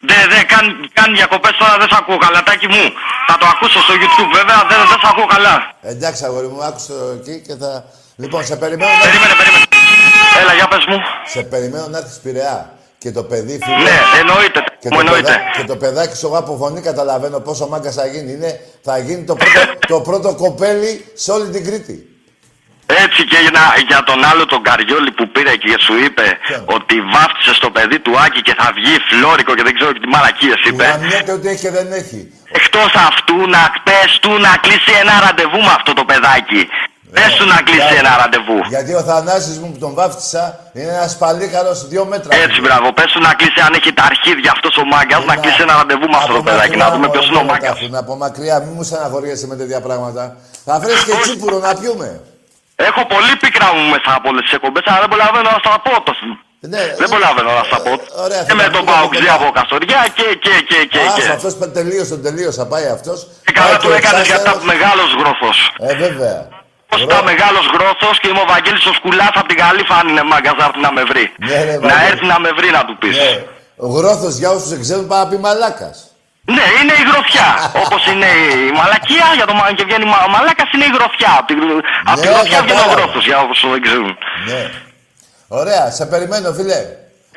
Δε, 0.09 0.19
δε, 0.33 0.39
κάνει, 0.53 0.71
κάνει 0.99 1.13
διακοπές 1.21 1.55
τώρα, 1.61 1.75
δεν 1.81 1.89
σ' 1.93 1.97
ακούω 2.01 2.19
καλά, 2.27 2.43
τάκι 2.43 2.69
μου. 2.75 2.85
Θα 3.29 3.35
το 3.41 3.47
ακούσω 3.53 3.79
στο 3.87 3.95
YouTube, 4.03 4.31
βέβαια, 4.39 4.59
δεν, 4.71 4.79
δεν 4.91 4.99
σ' 5.03 5.09
ακούω 5.13 5.27
καλά. 5.35 5.55
Εντάξει, 5.93 6.25
αγόρι 6.25 6.49
μου, 6.53 6.65
άκουσε 6.69 6.93
το 6.93 7.07
εκεί 7.19 7.35
και 7.47 7.55
θα... 7.63 7.71
Λοιπόν, 8.23 8.45
σε 8.45 8.57
περιμένω 8.57 8.91
να... 8.91 9.05
Περίμενε, 9.07 9.35
περίμενε. 9.41 9.65
Έλα, 10.41 10.53
για 10.55 10.69
πες 10.69 10.85
μου. 10.89 10.99
Σε 11.33 11.43
περιμένω 11.43 11.87
να 11.87 11.99
έρθεις 11.99 12.19
Πειραιά. 12.25 12.73
Και 12.99 13.13
το 13.13 13.23
παιδί, 13.23 13.59
φίλε... 13.63 13.77
Ναι, 13.77 13.99
εννοείται, 14.21 14.65
Και 14.81 14.89
μου 14.91 14.97
το, 14.97 15.01
εννοείται. 15.01 15.23
παιδά, 15.33 15.39
και 15.57 15.65
το 15.65 15.77
παιδάκι 15.77 16.17
σου 16.17 16.27
εγώ 16.27 16.37
από 16.39 16.57
φωνή 16.57 16.81
καταλαβαίνω 16.81 17.41
πόσο 17.41 17.67
μάγκας 17.69 17.95
θα 17.95 18.07
γίνει. 18.07 18.33
Είναι, 18.33 18.61
θα 18.83 18.99
γίνει 18.99 19.25
το 19.25 19.35
πρώτο, 19.35 19.79
το 19.87 20.01
πρώτο 20.01 20.35
κοπέλι 20.35 21.05
σε 21.15 21.33
όλη 21.33 21.49
την 21.51 21.65
Κρήτη. 21.65 22.10
Έτσι 23.05 23.21
και 23.31 23.39
για, 23.45 23.51
να- 23.59 23.75
για 23.91 24.01
τον 24.09 24.19
άλλο 24.31 24.45
τον 24.53 24.63
Καριόλη 24.69 25.11
που 25.19 25.25
πήρε 25.35 25.55
και 25.63 25.71
σου 25.87 25.95
είπε 26.05 26.27
ότι 26.77 26.95
βάφτισε 27.15 27.53
στο 27.61 27.69
παιδί 27.75 27.99
του 28.05 28.13
Άκη 28.25 28.41
και 28.43 28.55
θα 28.61 28.69
βγει 28.77 28.95
φλόρικο 29.09 29.53
και 29.55 29.63
δεν 29.69 29.75
ξέρω 29.75 29.93
και 29.95 30.01
τι 30.05 30.09
μαλακίες 30.15 30.59
είπε. 30.69 30.85
Γαμιέται 30.85 31.33
ότι 31.39 31.47
έχει 31.49 31.61
και 31.67 31.71
δεν 31.79 31.89
έχει. 31.93 32.21
Εκτός 32.61 32.91
αυτού 33.09 33.37
να 33.57 33.63
πες 33.87 34.19
του 34.23 34.33
να 34.47 34.53
κλείσει 34.65 34.93
ένα 35.03 35.15
ραντεβού 35.25 35.59
με 35.69 35.73
αυτό 35.79 35.93
το 35.93 36.05
παιδάκι. 36.11 36.63
Πες 37.17 37.35
του 37.39 37.47
να 37.47 37.59
κλείσει 37.69 37.95
ένα 38.03 38.13
ραντεβού. 38.23 38.59
Γιατί 38.75 38.93
ο 38.95 39.03
Θανάσης 39.03 39.59
μου 39.59 39.69
που 39.73 39.79
τον 39.79 39.95
βάφτισα 39.95 40.43
είναι 40.73 40.93
ένας 41.01 41.17
παλίκαρος 41.23 41.89
δύο 41.89 42.05
μέτρα. 42.05 42.31
Έτσι, 42.45 42.61
μπράβο. 42.61 42.93
Πες 42.93 43.09
του 43.13 43.21
να 43.21 43.33
κλείσει 43.35 43.61
αν 43.67 43.73
έχει 43.79 43.93
τα 43.93 44.05
αρχίδια 44.11 44.51
αυτός 44.57 44.77
ο 44.77 44.85
μάγκας 44.93 45.25
να 45.25 45.37
κλείσει 45.37 45.61
ένα 45.67 45.75
ραντεβού 45.77 46.07
με 46.13 46.17
αυτό 46.17 46.33
το 46.33 46.43
παιδάκι. 46.43 46.77
Να 46.77 46.91
δούμε 46.91 47.09
ποιος 47.11 47.27
είναι 47.29 47.39
ο 47.39 47.43
μάγκας. 47.45 47.79
Από 48.03 48.17
μακριά, 48.17 48.59
μην 48.61 48.73
μου 48.77 48.83
στεναχωριέσαι 48.83 49.47
με 49.47 49.57
τέτοια 49.57 49.81
πράγματα. 49.81 50.37
Θα 50.65 50.79
βρεις 50.83 51.05
και 51.05 51.13
τσίπουρο 51.23 51.59
να 51.59 51.75
πιούμε. 51.75 52.21
Έχω 52.89 53.03
πολύ 53.15 53.33
πίκρα 53.43 53.69
μου 53.75 53.83
μέσα 53.95 54.11
από 54.19 54.27
όλες 54.31 54.43
τις 54.47 54.53
εκπομπές, 54.57 54.85
αλλά 54.91 55.01
δεν 55.05 55.11
προλαβαίνω 55.13 55.49
να 55.55 55.59
στα 55.65 55.75
πω. 55.87 55.93
Το... 56.09 56.13
Ναι, 56.75 56.83
δεν 57.01 57.09
προλαβαίνω 57.13 57.51
να 57.59 57.65
στα 57.71 57.79
πω. 57.85 57.93
ωραία, 58.25 58.43
και 58.47 58.51
θα 58.53 58.59
με 58.61 58.65
τα 58.67 58.71
τον 58.77 58.83
πούμε 58.85 58.97
Παοξή 58.99 59.21
μετά. 59.23 59.35
από 59.39 59.47
Καστοριά 59.57 60.01
και 60.19 60.27
και 60.45 60.55
και 60.71 60.79
και. 60.93 61.01
Άσο, 61.07 61.17
και. 61.17 61.33
αυτός 61.37 61.53
πα- 61.61 61.71
τελείωσε, 61.79 62.11
τον 62.17 62.23
τελείωσα, 62.29 62.63
πάει 62.73 62.87
αυτός. 62.97 63.19
Και 63.47 63.53
καλά 63.59 63.67
Πάει 63.69 63.77
του 63.81 63.87
και 63.87 63.93
ο 63.93 63.97
έκανες 64.01 64.27
γιατί 64.27 64.31
εξάστερος. 64.31 64.57
ήταν 64.63 64.67
μεγάλος 64.73 65.09
γρόθος. 65.21 65.57
Ε, 65.89 65.93
βέβαια. 66.05 66.37
Πώς 66.91 67.01
ήταν 67.09 67.21
μεγάλος 67.33 67.65
γρόθος 67.75 68.15
και 68.21 68.29
είμαι 68.31 68.43
ο 68.47 68.49
Βαγγέλης 68.53 68.85
ο 68.91 68.93
Σκουλάς 68.99 69.33
από 69.41 69.49
την 69.51 69.59
Καλύφα 69.65 69.95
αν 70.01 70.07
είναι 70.11 70.23
μάγκας 70.33 70.55
να 70.61 70.65
έρθει 70.69 70.81
να 70.87 70.93
με 70.97 71.03
βρει. 71.11 71.25
Ναι, 71.49 71.59
ρε, 71.69 71.73
να 71.73 71.81
Βαγγέλη. 71.81 72.11
έρθει 72.11 72.27
να 72.33 72.39
με 72.45 72.51
βρει 72.59 72.69
να 72.77 72.83
του 72.87 72.95
πεις. 73.01 73.17
Ναι. 73.17 73.33
Ο 73.87 73.89
γρόθος 73.97 74.35
για 74.41 74.51
όσους 74.57 74.69
δεν 74.73 74.81
ξέρουν 74.85 75.07
πάει 75.11 75.21
να 75.23 75.27
πει 75.31 75.37
μαλάκας. 75.47 75.97
Ναι, 76.55 76.65
είναι 76.81 76.95
η 77.03 77.05
γροθιά. 77.11 77.49
Όπως 77.85 78.01
είναι 78.11 78.29
η 78.69 78.73
μαλακία 78.79 79.27
για 79.39 79.47
το 79.51 79.55
μα- 79.59 79.73
και 79.79 79.85
βγαίνει 79.89 80.07
μα, 80.13 80.19
μαλάκας 80.35 80.69
είναι 80.75 80.87
η 80.91 80.93
γροθιά. 80.97 81.31
Από 81.39 81.47
τη, 81.51 81.55
απ' 82.11 82.19
τη 82.21 82.27
Ναι, 82.27 82.33
γροθιά 82.35 82.59
βγαίνει 82.63 82.71
ο 82.71 82.75
κατάλαβα. 82.75 82.95
γρόθος 82.97 83.25
για 83.29 83.39
όσους 83.53 83.71
δεν 83.75 83.83
ξέρουν. 83.87 84.13
Ναι. 84.49 84.61
Ωραία, 85.61 85.85
σε 85.99 86.05
περιμένω, 86.13 86.49
φίλε. 86.59 86.81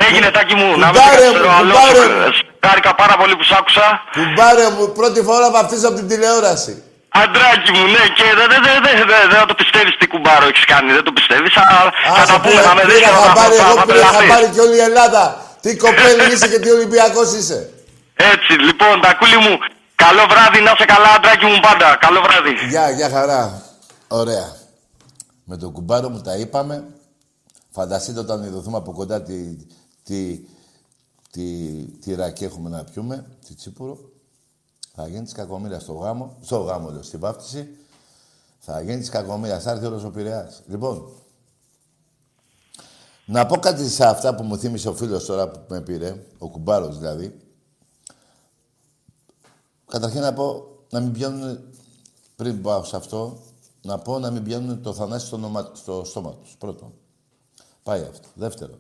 Έγινε 0.08 0.28
τάκι 0.38 0.56
μου, 0.60 0.68
να 0.84 0.88
μην 0.92 1.00
Κουμπάρε 1.02 1.16
ξέρω 1.32 1.50
μου, 1.50 1.56
άλλο. 1.58 1.72
κουμπάρε 1.74 2.04
μου. 2.14 2.32
Χάρηκα 2.68 2.92
πάρα 3.02 3.16
πολύ 3.22 3.34
που 3.38 3.46
σ' 3.50 3.56
άκουσα. 3.60 3.86
Κουμπάρε 4.18 4.66
μου, 4.76 4.84
πρώτη 5.00 5.20
φορά 5.28 5.48
βαφτίζω 5.56 5.86
από 5.90 5.98
την 6.02 6.08
τηλεόραση. 6.12 6.74
Αντράκι 7.24 7.70
μου, 7.76 7.84
ναι, 7.96 8.04
και 8.18 8.26
δεν 8.40 8.48
δε, 8.52 8.58
δε, 8.66 8.74
δε, 8.86 8.92
δε, 9.12 9.18
δεν 9.32 9.38
θα 9.42 9.46
το 9.52 9.56
πιστεύεις 9.62 9.94
τι 10.00 10.06
κουμπάρο 10.14 10.46
έχεις 10.52 10.66
κάνει. 10.74 10.90
Δεν 10.98 11.04
το 11.08 11.12
πιστεύεις. 11.18 11.52
Θα, 11.58 11.64
θα 12.06 12.22
Άσε, 12.22 12.32
τα 12.34 12.40
πούμε, 12.44 12.50
πήρα- 12.54 12.68
θα 12.70 12.74
με 12.78 12.84
δεις 12.90 12.94
πήρα 12.98 13.08
και 13.10 13.14
θα, 13.16 13.22
χαμπάρι, 13.28 13.56
θα, 13.62 13.66
εγώ 13.70 13.76
θα, 13.80 13.86
πήρα 13.86 13.98
τρελαθείς. 14.00 14.20
χαμπάρι 14.30 14.48
και 14.54 14.62
όλη 14.66 14.76
η 14.82 14.84
Ελλάδα. 14.90 15.24
Τι 15.64 15.70
κοπέλι 15.86 16.24
είσαι 16.34 16.48
και 16.54 16.60
τι 16.64 16.70
Ολυμπιακός 16.78 17.28
είσαι. 17.40 17.60
Έτσι, 18.16 18.54
λοιπόν, 18.60 19.02
τακούλι 19.02 19.38
μου, 19.38 19.58
καλό 19.96 20.24
βράδυ, 20.30 20.60
να 20.62 20.72
είσαι 20.72 20.86
καλά, 20.86 21.10
αντράκι 21.18 21.46
μου 21.46 21.60
πάντα. 21.62 21.98
Καλό 22.00 22.22
βράδυ. 22.22 22.68
Γεια, 22.70 22.90
γεια 22.90 23.10
χαρά. 23.10 23.64
Ωραία. 24.08 24.56
Με 25.44 25.58
τον 25.58 25.72
κουμπάρο 25.72 26.10
μου 26.10 26.22
τα 26.22 26.36
είπαμε. 26.38 26.88
Φανταστείτε 27.70 28.20
όταν 28.20 28.44
ειδωθούμε 28.44 28.78
από 28.78 28.92
κοντά 28.92 29.22
τι, 29.22 29.56
τι, 30.04 30.40
τι, 31.32 31.46
τι 32.02 32.16
ρακί 32.16 32.44
έχουμε 32.44 32.70
να 32.70 32.84
πιούμε, 32.84 33.26
τι 33.48 33.54
τσίπουρο. 33.56 33.98
Θα 34.96 35.08
γίνει 35.08 35.24
της 35.24 35.34
κακομοίρας 35.34 35.82
στο 35.82 35.94
γάμο, 35.94 36.38
στο 36.42 36.58
γάμο 36.58 36.90
λέω, 36.90 37.04
στην 37.04 37.20
βάφτιση. 37.20 37.78
Θα 38.60 38.82
γίνει 38.82 39.00
της 39.00 39.10
κακομοίρας, 39.10 39.64
θα 39.64 39.72
έρθει 39.72 39.86
όλο 39.86 40.04
ο 40.06 40.10
Πειραιάς. 40.10 40.62
Λοιπόν, 40.68 41.12
να 43.26 43.46
πω 43.46 43.58
κάτι 43.58 43.90
σε 43.90 44.06
αυτά 44.06 44.36
που 44.36 44.44
μου 44.44 44.58
θύμισε 44.58 44.90
ο 44.90 44.94
φίλος 44.94 45.26
τώρα 45.26 45.50
που 45.50 45.60
με 45.68 45.82
πήρε, 45.82 46.24
ο 46.38 46.50
κουμπάρος 46.50 46.98
δηλαδή. 46.98 47.43
Καταρχήν 49.94 50.22
να 50.22 50.34
πω 50.34 50.66
να 50.90 51.00
μην 51.00 51.12
πιάνουν, 51.12 51.60
πριν 52.36 52.62
πάω 52.62 52.84
σε 52.84 52.96
αυτό, 52.96 53.40
να 53.82 53.98
πω 54.00 54.20
να 54.20 54.32
μην 54.32 54.44
πιάνουν 54.44 54.82
το 54.82 54.94
θανάσι 54.94 55.26
στο, 55.26 55.38
νόμα- 55.38 55.72
στο 55.74 56.04
στόμα 56.06 56.32
τους. 56.32 56.56
Πρώτον. 56.58 56.94
Πάει 57.84 58.02
αυτό. 58.02 58.28
Δεύτερον. 58.34 58.80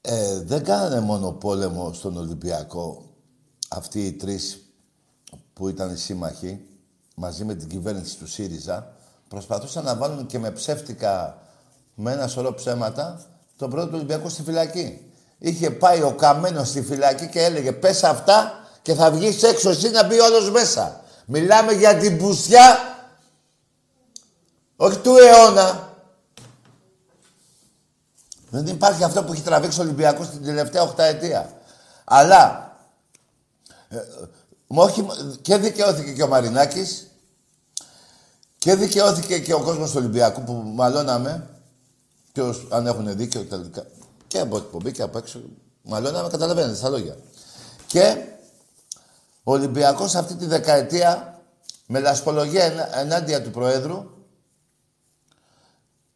Ε, 0.00 0.40
δεν 0.40 0.64
κάνανε 0.64 1.00
μόνο 1.00 1.32
πόλεμο 1.32 1.92
στον 1.92 2.16
Ολυμπιακό 2.16 3.04
αυτοί 3.68 4.06
οι 4.06 4.12
τρεις 4.12 4.60
που 5.52 5.68
ήταν 5.68 5.96
σύμμαχοι 5.96 6.64
μαζί 7.14 7.44
με 7.44 7.54
την 7.54 7.68
κυβέρνηση 7.68 8.16
του 8.16 8.26
ΣΥΡΙΖΑ 8.26 8.92
προσπαθούσαν 9.28 9.84
να 9.84 9.96
βάλουν 9.96 10.26
και 10.26 10.38
με 10.38 10.50
ψεύτικα 10.50 11.42
με 11.94 12.12
ένα 12.12 12.28
σωρό 12.28 12.54
ψέματα 12.54 13.26
τον 13.56 13.70
πρώτο 13.70 13.86
του 13.86 13.94
Ολυμπιακό 13.94 14.28
στη 14.28 14.42
φυλακή. 14.42 15.12
Είχε 15.38 15.70
πάει 15.70 16.02
ο 16.02 16.14
Καμένος 16.14 16.68
στη 16.68 16.82
φυλακή 16.82 17.28
και 17.28 17.42
έλεγε 17.44 17.72
πες 17.72 18.04
αυτά 18.04 18.59
και 18.90 18.96
θα 18.96 19.10
βγεις 19.10 19.42
έξω 19.42 19.70
εσύ 19.70 19.90
να 19.90 20.04
μπει 20.06 20.18
όλος 20.20 20.50
μέσα. 20.50 21.00
Μιλάμε 21.26 21.72
για 21.72 21.96
την 21.96 22.18
πουσιά 22.18 22.78
όχι 24.76 24.98
του 24.98 25.16
αιώνα. 25.16 25.92
Δεν 28.50 28.66
υπάρχει 28.66 29.04
αυτό 29.04 29.24
που 29.24 29.32
έχει 29.32 29.42
τραβήξει 29.42 29.80
ο 29.80 29.82
Ολυμπιακός 29.82 30.28
την 30.30 30.44
τελευταία 30.44 30.82
οχταετία. 30.82 31.52
Αλλά 32.04 32.72
ε, 33.88 33.96
ε, 33.96 34.00
όχι, 34.66 35.06
και 35.42 35.56
δικαιώθηκε 35.56 36.12
και 36.12 36.22
ο 36.22 36.28
Μαρινάκης 36.28 37.06
και 38.58 38.74
δικαιώθηκε 38.74 39.38
και 39.38 39.54
ο 39.54 39.60
κόσμος 39.62 39.90
του 39.90 39.96
Ολυμπιακού 39.98 40.42
που 40.42 40.52
μαλώναμε 40.52 41.46
και 42.32 42.42
ως- 42.42 42.66
αν 42.70 42.86
έχουν 42.86 43.16
δίκιο 43.16 43.42
τελικά 43.42 43.86
και 44.26 44.38
από 44.40 44.56
εκπομπή 44.56 44.92
και 44.92 45.02
από 45.02 45.18
έξω 45.18 45.40
μαλώναμε, 45.82 46.28
καταλαβαίνετε 46.28 46.74
στα 46.76 46.88
λόγια. 46.88 47.16
Και 47.86 48.16
ο 49.42 49.52
Ολυμπιακός 49.52 50.14
αυτή 50.14 50.34
τη 50.34 50.46
δεκαετία 50.46 51.40
με 51.86 52.00
λασπολογία 52.00 52.64
ενά- 52.64 52.96
ενάντια 52.96 53.42
του 53.42 53.50
Προέδρου 53.50 54.04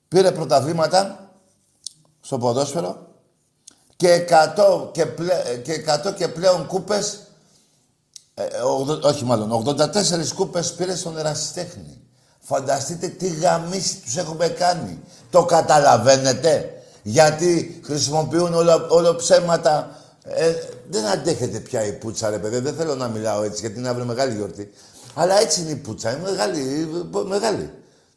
πήρε 0.09 0.33
πρωταβλήματα 0.33 1.31
στο 2.21 2.39
ποδόσφαιρο 2.39 3.07
και 3.97 4.27
100 4.57 4.89
και, 4.93 5.07
πλέ, 5.07 5.35
και, 5.65 5.85
100 6.07 6.13
και 6.15 6.29
πλέον 6.29 6.67
κούπες 6.67 7.19
ε, 8.35 8.45
ογδο- 8.61 9.05
όχι 9.05 9.25
μάλλον, 9.25 9.51
84 9.53 10.33
κούπες 10.35 10.75
πήρε 10.75 10.95
στον 10.97 11.19
ερασιτέχνη. 11.19 12.01
Φανταστείτε 12.41 13.09
τι 13.09 13.29
γαμίση 13.29 13.97
τους 14.01 14.17
έχουμε 14.17 14.49
κάνει. 14.49 15.01
Το 15.31 15.45
καταλαβαίνετε; 15.45 16.73
Γιατί 17.03 17.81
χρησιμοποιούν 17.85 18.55
όλο, 18.55 18.87
όλο 18.91 19.17
ψέματα. 19.17 19.99
Ε, 20.27 20.55
δεν 20.89 21.05
αντέχετε 21.05 21.59
πια 21.59 21.87
η 21.87 21.93
πουτσα, 21.93 22.31
ρε 22.31 22.39
παιδί. 22.39 22.59
Δεν 22.59 22.75
θέλω 22.75 22.95
να 22.95 23.09
μιλάω 23.09 23.43
έτσι, 23.43 23.61
γιατί 23.61 23.79
είναι 23.79 23.89
αύριο 23.89 24.05
μεγάλη 24.05 24.35
γιορτή. 24.35 24.73
Αλλά 25.15 25.41
έτσι 25.41 25.61
είναι 25.61 25.71
η 25.71 25.77
πουτσα. 25.77 26.11
Είναι 26.11 26.31
μεγάλη. 26.31 26.89
μεγάλη. 27.27 27.71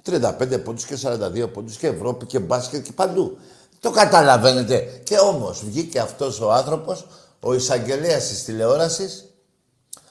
35 0.05 0.60
πόντους 0.64 0.86
και 0.86 0.97
42 1.01 1.49
πόντους 1.53 1.78
και 1.78 1.88
Ευρώπη 1.88 2.26
και 2.26 2.39
μπάσκετ 2.39 2.84
και 2.84 2.91
παντού. 2.91 3.38
Το 3.80 3.91
καταλαβαίνετε. 3.91 5.01
Και 5.03 5.18
όμως 5.18 5.64
βγήκε 5.66 5.99
αυτός 5.99 6.41
ο 6.41 6.51
άνθρωπος, 6.51 7.08
ο 7.39 7.53
εισαγγελέας 7.53 8.28
της 8.28 8.43
τηλεόρασης, 8.43 9.26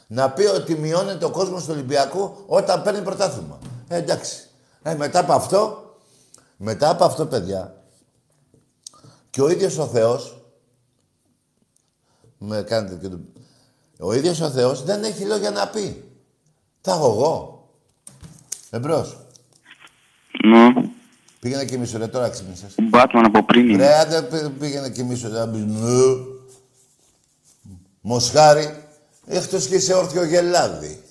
να 0.06 0.30
πει 0.30 0.44
ότι 0.44 0.74
μειώνεται 0.74 1.24
ο 1.24 1.30
κόσμος 1.30 1.64
του 1.64 1.70
Ολυμπιακού 1.72 2.36
όταν 2.46 2.82
παίρνει 2.82 3.02
πρωτάθλημα. 3.02 3.58
Ε, 3.88 3.96
εντάξει. 3.96 4.48
Ε, 4.82 4.94
μετά 4.94 5.18
από 5.18 5.32
αυτό, 5.32 5.94
μετά 6.56 6.90
από 6.90 7.04
αυτό, 7.04 7.26
παιδιά, 7.26 7.74
και 9.30 9.42
ο 9.42 9.48
ίδιος 9.48 9.78
ο 9.78 9.86
Θεός, 9.86 10.35
με 12.46 12.62
κάνετε 12.62 12.98
και 13.00 13.08
το... 13.08 13.18
Ο 13.98 14.14
ίδιος 14.14 14.40
ο 14.40 14.50
Θεός 14.50 14.82
δεν 14.82 15.04
έχει 15.04 15.24
λόγια 15.24 15.50
να 15.50 15.68
πει. 15.68 16.04
Τα 16.80 16.92
έχω 16.92 17.06
εγώ. 17.06 17.68
Εμπρός. 18.70 19.16
Ναι. 20.44 20.88
Πήγαινε 21.40 21.64
και 21.64 21.78
μισό, 21.78 21.98
ρε, 21.98 22.06
τώρα 22.06 22.28
ξύπνησες. 22.28 22.74
Batman 22.92 23.22
από 23.24 23.44
πριν 23.44 23.68
είναι. 23.68 23.86
Ρε, 23.86 23.94
άντε 23.98 24.22
πή- 24.22 24.58
πήγαινε 24.58 24.90
και 24.90 25.02
μισό, 25.02 25.28
ρε, 25.28 25.38
να 25.38 25.48
πεις, 25.48 25.64
«Μου». 25.64 26.26
Μοσχάρι, 28.00 28.82
εκτός 29.26 29.66
και 29.66 29.78
σε 29.78 29.94
όρθιο 29.94 30.24
γελάδι. 30.24 31.02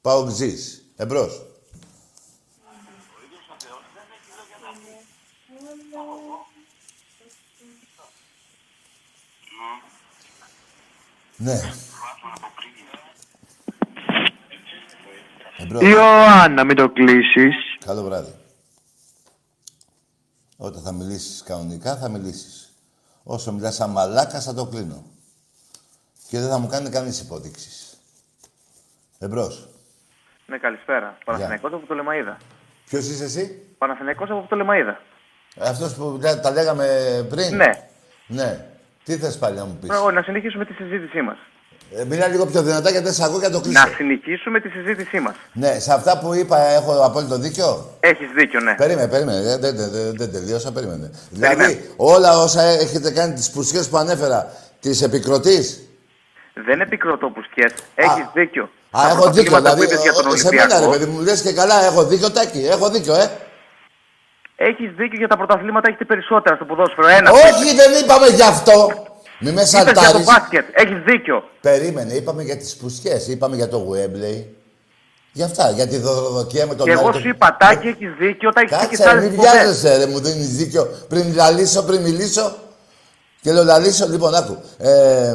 Πάω 0.00 0.24
ξύς. 0.26 0.84
Εμπρός. 0.96 1.42
Ναι. 11.36 11.60
Εμπρός. 15.58 15.82
Ιωάννα, 15.82 16.64
μην 16.64 16.76
το 16.76 16.90
κλείσεις. 16.90 17.54
Καλό 17.84 18.02
βράδυ. 18.02 18.34
Όταν 20.56 20.82
θα 20.82 20.92
μιλήσεις 20.92 21.42
κανονικά, 21.42 21.96
θα 21.96 22.08
μιλήσεις. 22.08 22.72
Όσο 23.22 23.52
μιλάς 23.52 23.74
σαν 23.74 23.90
μαλάκα, 23.90 24.40
θα 24.40 24.54
το 24.54 24.66
κλείνω. 24.66 25.04
Και 26.28 26.38
δεν 26.38 26.48
θα 26.48 26.58
μου 26.58 26.66
κάνει 26.66 26.88
κανείς 26.90 27.20
υπόδειξης. 27.20 27.96
Εμπρός. 29.18 29.68
Ναι, 30.46 30.58
καλησπέρα. 30.58 31.18
Παναθηναϊκός 31.24 31.72
από 31.72 31.86
το 31.86 31.94
Λεμαΐδα. 31.94 32.36
Ποιος 32.84 33.06
είσαι 33.06 33.24
εσύ; 33.24 33.62
Παναθηναϊκός 33.78 34.30
από 34.30 34.46
το 34.48 34.56
Λεμαΐδα. 34.56 34.96
Αυτός 35.60 35.94
που 35.94 36.18
λέ- 36.20 36.40
τα 36.40 36.50
λέγαμε 36.50 36.86
πριν; 37.30 37.56
Ναι. 37.56 37.88
Ναι. 38.26 38.66
Τι 39.04 39.16
θες 39.16 39.38
πάλι 39.38 39.56
να 39.56 39.64
μου 39.64 39.76
πεις; 39.80 39.88
Μπράβο, 39.88 40.10
να 40.10 40.22
συνεχίσουμε 40.22 40.64
τη 40.64 40.72
συζήτησή 40.72 41.20
μας. 41.22 41.36
Ε, 41.96 42.04
μιλά 42.04 42.26
λίγο 42.28 42.46
πιο 42.46 42.62
δυνατά 42.62 42.90
γιατί 42.90 43.04
δεν 43.04 43.14
σε 43.14 43.24
ακούω 43.24 43.40
και 43.40 43.46
να 43.46 43.52
το 43.52 43.60
κλείσω. 43.60 43.82
Να 43.86 43.92
συνεχίσουμε 43.96 44.60
τη 44.60 44.68
συζήτησή 44.68 45.20
μας. 45.20 45.34
Ναι, 45.52 45.78
σε 45.78 45.92
αυτά 45.92 46.18
που 46.18 46.34
είπα 46.34 46.58
έχω 46.66 47.04
απόλυτο 47.04 47.38
δίκιο; 47.38 47.90
Έχεις 48.00 48.28
δίκιο, 48.36 48.60
ναι. 48.60 48.74
Περίμενε, 48.74 49.08
περίμενε. 49.08 49.40
Δεν, 49.42 49.60
δεν, 49.60 49.90
δεν, 49.90 50.16
δεν 50.16 50.32
τελείωσα, 50.32 50.72
περίμενε. 50.72 51.10
Δηλαδή, 51.30 51.90
όλα 51.96 52.38
όσα 52.38 52.62
έχετε 52.62 53.10
κάνει, 53.10 53.34
τις 53.34 53.50
πουσιές 53.50 53.88
που 53.88 53.96
ανέφερα, 53.96 54.52
τις 54.80 55.02
επικροτείς; 55.02 55.80
Δεν 56.66 56.80
επικροτώ 56.80 57.26
που 57.28 57.42
σκιές. 57.50 57.72
Έχεις 57.94 58.24
δίκιο. 58.34 58.62
Α, 58.62 58.68
Τα 59.02 59.08
έχω 59.08 59.30
δίκιο. 59.30 59.50
πρωταθλήματα 59.50 59.60
Δηλαδή, 59.74 59.86
που 59.86 59.92
είπες 59.92 60.02
για 60.02 60.12
τον 60.12 60.26
ο- 60.32 60.36
σε 60.36 60.48
μένα, 60.54 60.66
ρε 60.66 60.74
Ολυμπιακό, 60.74 60.90
παιδί 60.98 61.10
μου, 61.10 61.20
λες 61.20 61.42
και 61.42 61.52
καλά, 61.52 61.84
έχω 61.84 62.04
δίκιο, 62.04 62.30
Τάκη. 62.30 62.66
Έχω 62.66 62.90
δίκιο, 62.90 63.14
ε. 63.14 63.30
Έχεις 64.68 64.90
δίκιο 64.96 65.18
για 65.18 65.28
τα 65.28 65.36
πρωταθλήματα, 65.36 65.88
έχετε 65.88 66.04
περισσότερα 66.04 66.56
στο 66.56 66.64
ποδόσφαιρο. 66.64 67.08
Ένα. 67.08 67.30
Όχι, 67.30 67.74
δεν 67.74 67.90
είπαμε 68.02 68.26
γι' 68.26 68.42
αυτό. 68.42 68.74
Μη 69.38 69.50
με 69.50 69.60
Είπες 69.60 69.70
για 69.70 69.84
το 69.84 70.00
σαλτάρεις. 70.00 70.26
μπάσκετ. 70.26 70.66
Έχεις 70.72 70.98
δίκιο. 71.06 71.44
Περίμενε, 71.60 72.12
είπαμε 72.14 72.42
για 72.42 72.56
τις 72.56 72.76
πουσιές, 72.76 73.28
είπαμε 73.28 73.56
για 73.56 73.68
το 73.68 73.78
Wembley. 73.92 74.44
Για 75.32 75.44
αυτά, 75.44 75.70
για 75.70 75.86
τη 75.86 75.96
δωροδοκία 75.98 76.66
με 76.66 76.74
τον 76.74 76.86
Και 76.86 76.92
εγώ 76.92 77.08
άλλο. 77.08 77.18
σου 77.20 77.28
είπα, 77.28 77.56
Τάκη, 77.60 77.88
έχεις 77.88 78.12
δίκιο, 78.18 78.52
τα 78.52 78.60
έχεις 78.60 78.76
πει 78.76 78.86
και 78.86 78.96
Κάτσε, 78.96 79.02
σε 79.02 79.04
ρε, 79.04 79.10
άλλες 79.10 79.22
μην 79.22 79.32
εκπομπές. 79.32 79.52
βιάζεσαι, 79.52 79.96
ρε, 79.96 80.06
μου 80.06 80.20
δίνεις 80.20 80.56
δίκιο. 80.56 80.88
Πριν 81.08 81.34
λαλήσω, 81.34 81.82
πριν 81.82 82.00
μιλήσω. 82.02 82.56
Και 83.40 83.52
λέω 83.52 83.64
λαλήσω, 83.64 84.08
λοιπόν, 84.08 84.34
άκου. 84.34 84.62
Ε, 84.78 85.28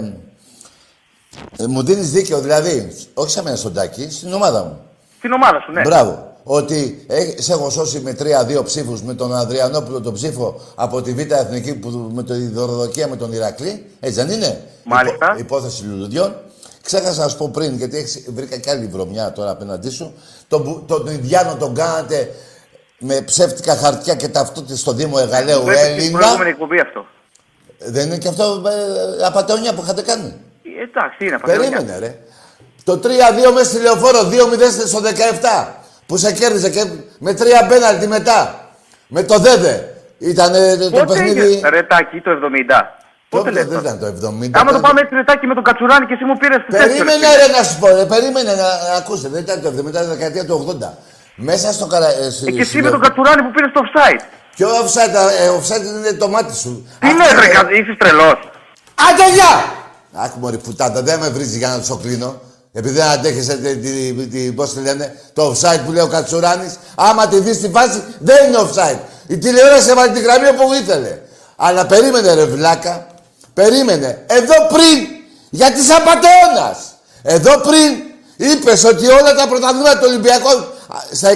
ε, 1.57 1.67
μου 1.67 1.83
δίνεις 1.83 2.11
δίκιο, 2.11 2.39
δηλαδή, 2.39 2.95
όχι 3.13 3.31
σε 3.31 3.43
μένα 3.43 3.55
στον 3.55 3.73
Τάκη, 3.73 4.11
στην 4.11 4.33
ομάδα 4.33 4.63
μου. 4.63 4.81
Στην 5.17 5.31
ομάδα 5.31 5.59
σου, 5.61 5.71
ναι. 5.71 5.81
Μπράβο. 5.81 6.26
Ότι 6.49 7.03
ε, 7.07 7.41
σε 7.41 7.51
έχω 7.53 7.69
σώσει 7.69 7.99
με 7.99 8.13
τρία-δύο 8.13 8.63
ψήφους 8.63 9.01
με 9.01 9.13
τον 9.13 9.35
Ανδριανόπουλο 9.35 10.01
τον 10.01 10.13
ψήφο 10.13 10.61
από 10.75 11.01
τη 11.01 11.13
Β' 11.13 11.31
Εθνική 11.31 11.73
που, 11.75 11.89
με 12.13 12.23
τη 12.23 12.47
δωροδοκία 12.47 13.07
με 13.07 13.15
τον 13.15 13.33
Ηρακλή. 13.33 13.85
Έτσι 13.99 14.15
δεν 14.23 14.29
είναι; 14.29 14.61
Μάλιστα. 14.83 15.25
Υπό- 15.25 15.39
υπόθεση 15.39 15.83
λουλουδιών. 15.85 16.35
Ξέχασα 16.83 17.21
να 17.21 17.27
σου 17.27 17.37
πω 17.37 17.49
πριν, 17.53 17.75
γιατί 17.75 17.97
έχεις, 17.97 18.23
βρήκα 18.33 18.57
και 18.57 18.69
άλλη 18.69 18.85
βρωμιά 18.85 19.31
τώρα 19.31 19.49
απέναντί 19.51 19.89
σου. 19.89 20.13
Τον, 20.47 20.63
που- 20.63 20.83
τον 20.87 21.07
Ινδιάνο 21.07 21.55
τον 21.55 21.73
κάνατε 21.75 22.31
με 22.99 23.21
ψεύτικα 23.21 23.75
χαρτιά 23.75 24.15
και 24.15 24.27
ταυτότητες 24.27 24.79
στο 24.79 24.91
Δήμο 24.93 25.15
Εγαλαίου 25.21 25.57
Το 25.63 25.71
είπες 25.71 25.79
στην 25.79 25.91
Έλληνα. 25.93 26.17
προηγούμενη 26.17 26.49
εκπομπή 26.49 26.79
αυτό. 26.79 27.05
Δεν 27.79 28.05
είναι 28.05 28.17
και 28.17 28.27
αυτό 28.27 28.61
ε, 29.21 29.25
απαταιωνιά 29.25 29.73
που 29.73 29.81
είχατε 29.83 30.01
κάνει; 30.01 30.33
Ε, 30.63 30.83
Εντάξει, 30.83 31.25
είναι 31.25 31.35
απαντηλιά. 31.35 31.69
Περίμενε, 31.69 31.97
ρε. 31.99 32.19
Το 32.83 32.99
3-2 33.03 33.51
μέσα 33.53 33.65
στη 33.69 33.79
λεωφόρο, 33.81 34.19
2-0 34.23 34.87
στο 34.87 34.99
17. 34.99 35.67
Που 36.07 36.17
σε 36.17 36.31
κέρδισε 36.31 36.69
και 36.69 36.83
με 37.19 37.33
τρία 37.33 37.65
πέναλτι 37.69 38.07
μετά. 38.07 38.69
Με 39.07 39.23
το 39.23 39.37
Δέδε. 39.39 39.75
Ήταν 40.17 40.51
το 40.79 40.89
Πότε 40.89 41.05
παιχνίδι. 41.05 41.39
έγινε, 41.39 41.69
ρε 41.69 41.83
Τάκη, 41.83 42.19
το 42.21 42.31
70. 42.31 42.81
Πότε 43.29 43.51
λες 43.51 43.65
δεν 43.65 43.77
τώρα. 43.77 43.95
ήταν 43.95 43.99
το 43.99 44.05
70. 44.05 44.59
Άμα 44.59 44.71
το 44.71 44.77
ήταν- 44.77 44.81
πάμε 44.81 44.99
έτσι 45.01 45.13
ρε 45.15 45.23
Τάκη 45.23 45.45
με 45.47 45.53
τον 45.53 45.63
Κατσουράνη 45.63 46.05
και 46.05 46.13
εσύ 46.13 46.23
μου 46.29 46.37
πήρες 46.37 46.59
τις 46.65 46.77
Περίμενε 46.77 47.25
τέσσερις. 47.27 47.47
ρε 47.47 47.57
να 47.57 47.63
σου 47.67 47.75
πω, 47.79 47.87
ρε, 47.87 48.05
περίμενε 48.13 48.51
να, 48.61 48.67
να 48.89 48.93
ακούσετε. 49.01 49.29
Δεν 49.29 49.41
ήταν 49.45 49.61
το 49.61 49.67
70, 49.67 49.89
ήταν 49.89 50.03
η 50.03 50.07
δεκαετία 50.15 50.45
του 50.45 50.53
80. 50.81 50.89
Μέσα 51.35 51.67
στο 51.77 51.85
καρα... 51.87 52.07
ε, 52.09 52.29
στη- 52.35 52.47
Ε, 52.47 52.51
και 52.51 52.61
εσύ 52.61 52.69
στη 52.69 52.81
με 52.81 52.89
τον 52.89 52.99
λεω- 52.99 53.05
Κατσουράνη 53.07 53.41
που 53.45 53.51
πήρες 53.55 53.71
το 53.75 53.81
offside. 53.85 54.21
Ποιο 54.55 54.67
offside, 54.81 55.15
ε, 55.43 55.47
offside 55.57 55.85
είναι 55.99 56.13
το 56.23 56.27
μάτι 56.27 56.55
σου. 56.55 56.71
Τι 56.99 57.07
λες 57.19 57.31
ρε, 57.41 57.47
κα- 57.47 57.71
είσαι 57.79 57.93
τρελός. 58.01 58.39
Άντε 59.07 59.25
γεια! 59.37 59.53
Άκου 60.23 60.39
μωρή 60.39 60.57
πουτάτα, 60.57 61.01
δεν 61.01 61.19
με 61.19 61.29
βρίζει 61.29 61.57
για 61.57 61.67
να 61.67 61.83
σου 61.83 61.99
κλείνω. 62.03 62.41
Επειδή 62.73 62.95
δεν 62.95 63.05
αντέχεσαι 63.07 63.57
τη, 63.57 63.75
τη, 63.77 64.13
τη- 64.27 64.51
πώς 64.51 64.73
τη 64.73 64.79
λένε, 64.79 65.15
το 65.33 65.51
offside 65.55 65.79
που 65.85 65.91
λέει 65.91 66.03
ο 66.03 66.07
Κατσουράνης. 66.07 66.75
Άμα 66.95 67.27
τη 67.27 67.39
δεις 67.39 67.55
στη 67.55 67.69
φάση, 67.69 68.03
δεν 68.19 68.47
είναι 68.47 68.57
offside. 68.57 68.99
Η 69.27 69.37
τηλεόραση 69.37 69.89
έβαλε 69.89 70.11
την 70.11 70.21
γραμμή 70.23 70.47
όπου 70.47 70.73
ήθελε. 70.73 71.19
Αλλά 71.55 71.85
περίμενε 71.85 72.33
ρε 72.33 72.45
βλάκα. 72.45 73.07
Περίμενε. 73.53 74.23
Εδώ 74.27 74.53
πριν, 74.73 75.07
γιατί 75.49 75.81
σαν 75.81 76.03
πατεώνας. 76.03 76.77
Εδώ 77.23 77.57
πριν 77.57 77.95
είπες 78.37 78.83
ότι 78.83 79.07
όλα 79.07 79.35
τα 79.35 79.47
πρωταθλήματα 79.47 79.97
του 79.99 80.05
Ολυμπιακού 80.07 80.49
α, 80.49 80.97
στα 81.11 81.35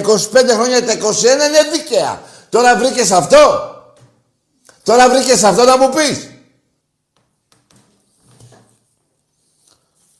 χρόνια 0.60 0.84
τα 0.86 0.92
21 0.92 0.96
είναι 0.96 1.70
δίκαια. 1.72 2.20
Τώρα 2.48 2.76
βρήκες 2.76 3.10
αυτό. 3.10 3.70
Τώρα 4.82 5.08
βρήκες 5.08 5.42
αυτό 5.42 5.64
να 5.64 5.76
μου 5.78 5.88
πεις. 5.88 6.28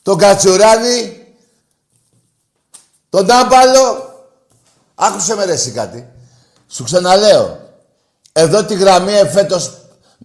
Τον 0.03 0.19
Κατσουράνη, 0.19 1.27
τον 3.09 3.27
Τάμπαλο. 3.27 4.11
Άκουσε 4.95 5.35
με 5.35 5.45
ρε 5.45 5.53
εσύ 5.53 5.71
κάτι. 5.71 6.09
Σου 6.69 6.85
ξαναλέω. 6.85 7.61
Εδώ 8.33 8.65
τη 8.65 8.75
γραμμή 8.75 9.13
εφέτος 9.13 9.73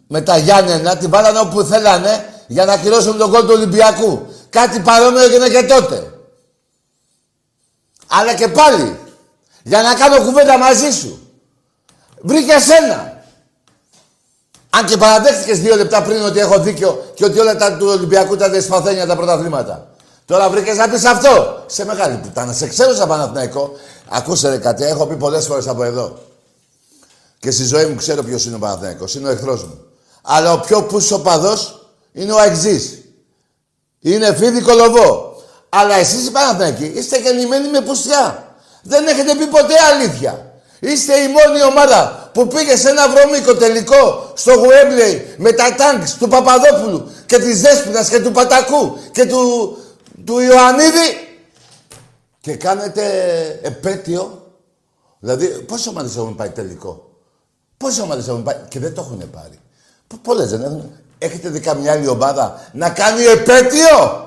με 0.07 0.21
τα 0.21 0.37
Γιάννενα 0.37 0.97
τη 0.97 1.07
βάλανε 1.07 1.39
όπου 1.39 1.63
θέλανε 1.63 2.33
για 2.47 2.65
να 2.65 2.77
κυρώσουν 2.77 3.17
τον 3.17 3.31
κόλ 3.31 3.41
του 3.41 3.53
Ολυμπιακού. 3.53 4.27
Κάτι 4.49 4.79
παρόμοιο 4.79 5.21
έγινε 5.21 5.49
και 5.49 5.63
τότε. 5.63 6.11
Αλλά 8.07 8.33
και 8.33 8.47
πάλι, 8.47 8.99
για 9.63 9.81
να 9.81 9.93
κάνω 9.93 10.23
κουβέντα 10.23 10.57
μαζί 10.57 10.91
σου. 10.91 11.31
Βρήκε 12.21 12.53
ένα. 12.83 13.16
Αν 14.69 14.85
και 14.85 14.97
παραδέχτηκες 14.97 15.59
δύο 15.59 15.75
λεπτά 15.75 16.01
πριν 16.01 16.21
ότι 16.21 16.39
έχω 16.39 16.59
δίκιο 16.59 17.11
και 17.13 17.25
ότι 17.25 17.39
όλα 17.39 17.55
τα 17.55 17.77
του 17.77 17.87
Ολυμπιακού 17.87 18.33
ήταν 18.33 18.51
δεσπαθένια 18.51 19.05
τα 19.05 19.15
πρωταθλήματα. 19.15 19.87
Τώρα 20.25 20.49
βρήκες 20.49 20.77
να 20.77 20.89
πεις 20.89 21.05
αυτό. 21.05 21.63
Σε 21.65 21.85
μεγάλη 21.85 22.15
πουτάνα. 22.17 22.53
Σε 22.53 22.67
ξέρω 22.67 22.93
σαν 22.93 23.07
Παναθηναϊκό. 23.07 23.71
Ακούσε 24.09 24.49
ρε 24.49 24.57
κάτι, 24.57 24.83
έχω 24.83 25.05
πει 25.05 25.15
πολλές 25.15 25.45
φορές 25.45 25.67
από 25.67 25.83
εδώ. 25.83 26.17
Και 27.39 27.51
στη 27.51 27.63
ζωή 27.63 27.85
μου 27.85 27.95
ξέρω 27.95 28.23
ποιος 28.23 28.45
είναι 28.45 28.55
ο 28.55 28.59
Παναθηναϊκός. 28.59 29.15
Είναι 29.15 29.27
ο 29.27 29.31
εχθρός 29.31 29.63
μου. 29.63 29.79
Αλλά 30.21 30.53
ο 30.53 30.59
πιο 30.59 30.83
πούσος 30.83 31.21
παδό 31.21 31.53
είναι 32.11 32.31
ο 32.31 32.37
Αεξή. 32.37 33.03
Είναι 33.99 34.35
φίδι 34.35 34.61
κολοβό. 34.61 35.35
Αλλά 35.69 35.95
εσείς 35.95 36.27
οι 36.27 36.31
Παναθηναϊκοί 36.31 36.85
είστε 36.85 37.19
γεννημένοι 37.19 37.67
με 37.67 37.81
πουστιά. 37.81 38.55
Δεν 38.83 39.07
έχετε 39.07 39.35
πει 39.35 39.45
ποτέ 39.45 39.73
αλήθεια. 39.93 40.46
Είστε 40.79 41.13
η 41.15 41.27
μόνη 41.27 41.63
ομάδα 41.63 42.29
που 42.33 42.47
πήγε 42.47 42.75
σε 42.75 42.89
ένα 42.89 43.09
βρωμίκο 43.09 43.55
τελικό 43.55 44.31
στο 44.35 44.53
Γουέμπλεϊ 44.53 45.33
με 45.37 45.51
τα 45.51 45.75
τάγκς 45.75 46.13
του 46.17 46.27
Παπαδόπουλου 46.27 47.11
και 47.25 47.37
της 47.37 47.61
Δέσποινας 47.61 48.09
και 48.09 48.19
του 48.19 48.31
Πατακού 48.31 48.97
και 49.11 49.25
του, 49.25 49.77
του 50.25 50.39
Ιωαννίδη 50.39 51.27
και 52.41 52.55
κάνετε 52.55 53.03
επέτειο. 53.61 54.41
Δηλαδή, 55.19 55.45
πόσε 55.47 55.89
ομάδες 55.89 56.15
έχουν 56.15 56.35
πάει 56.35 56.49
τελικό; 56.49 57.09
Πόσε 57.77 58.01
ομάδες 58.01 58.27
έχουν 58.27 58.43
πάει; 58.43 58.55
Και 58.67 58.79
δεν 58.79 58.93
το 58.93 59.01
έχουν 59.01 59.29
πάρει. 59.29 59.59
Πο- 60.07 60.19
Πολλές 60.23 60.49
δεν 60.49 60.63
έχουν. 60.63 60.91
Έχετε 61.19 61.49
δει 61.49 61.59
καμιά 61.59 61.91
άλλη 61.91 62.07
ομάδα 62.07 62.69
να 62.73 62.89
κάνει 62.89 63.23
επέτειο; 63.23 64.25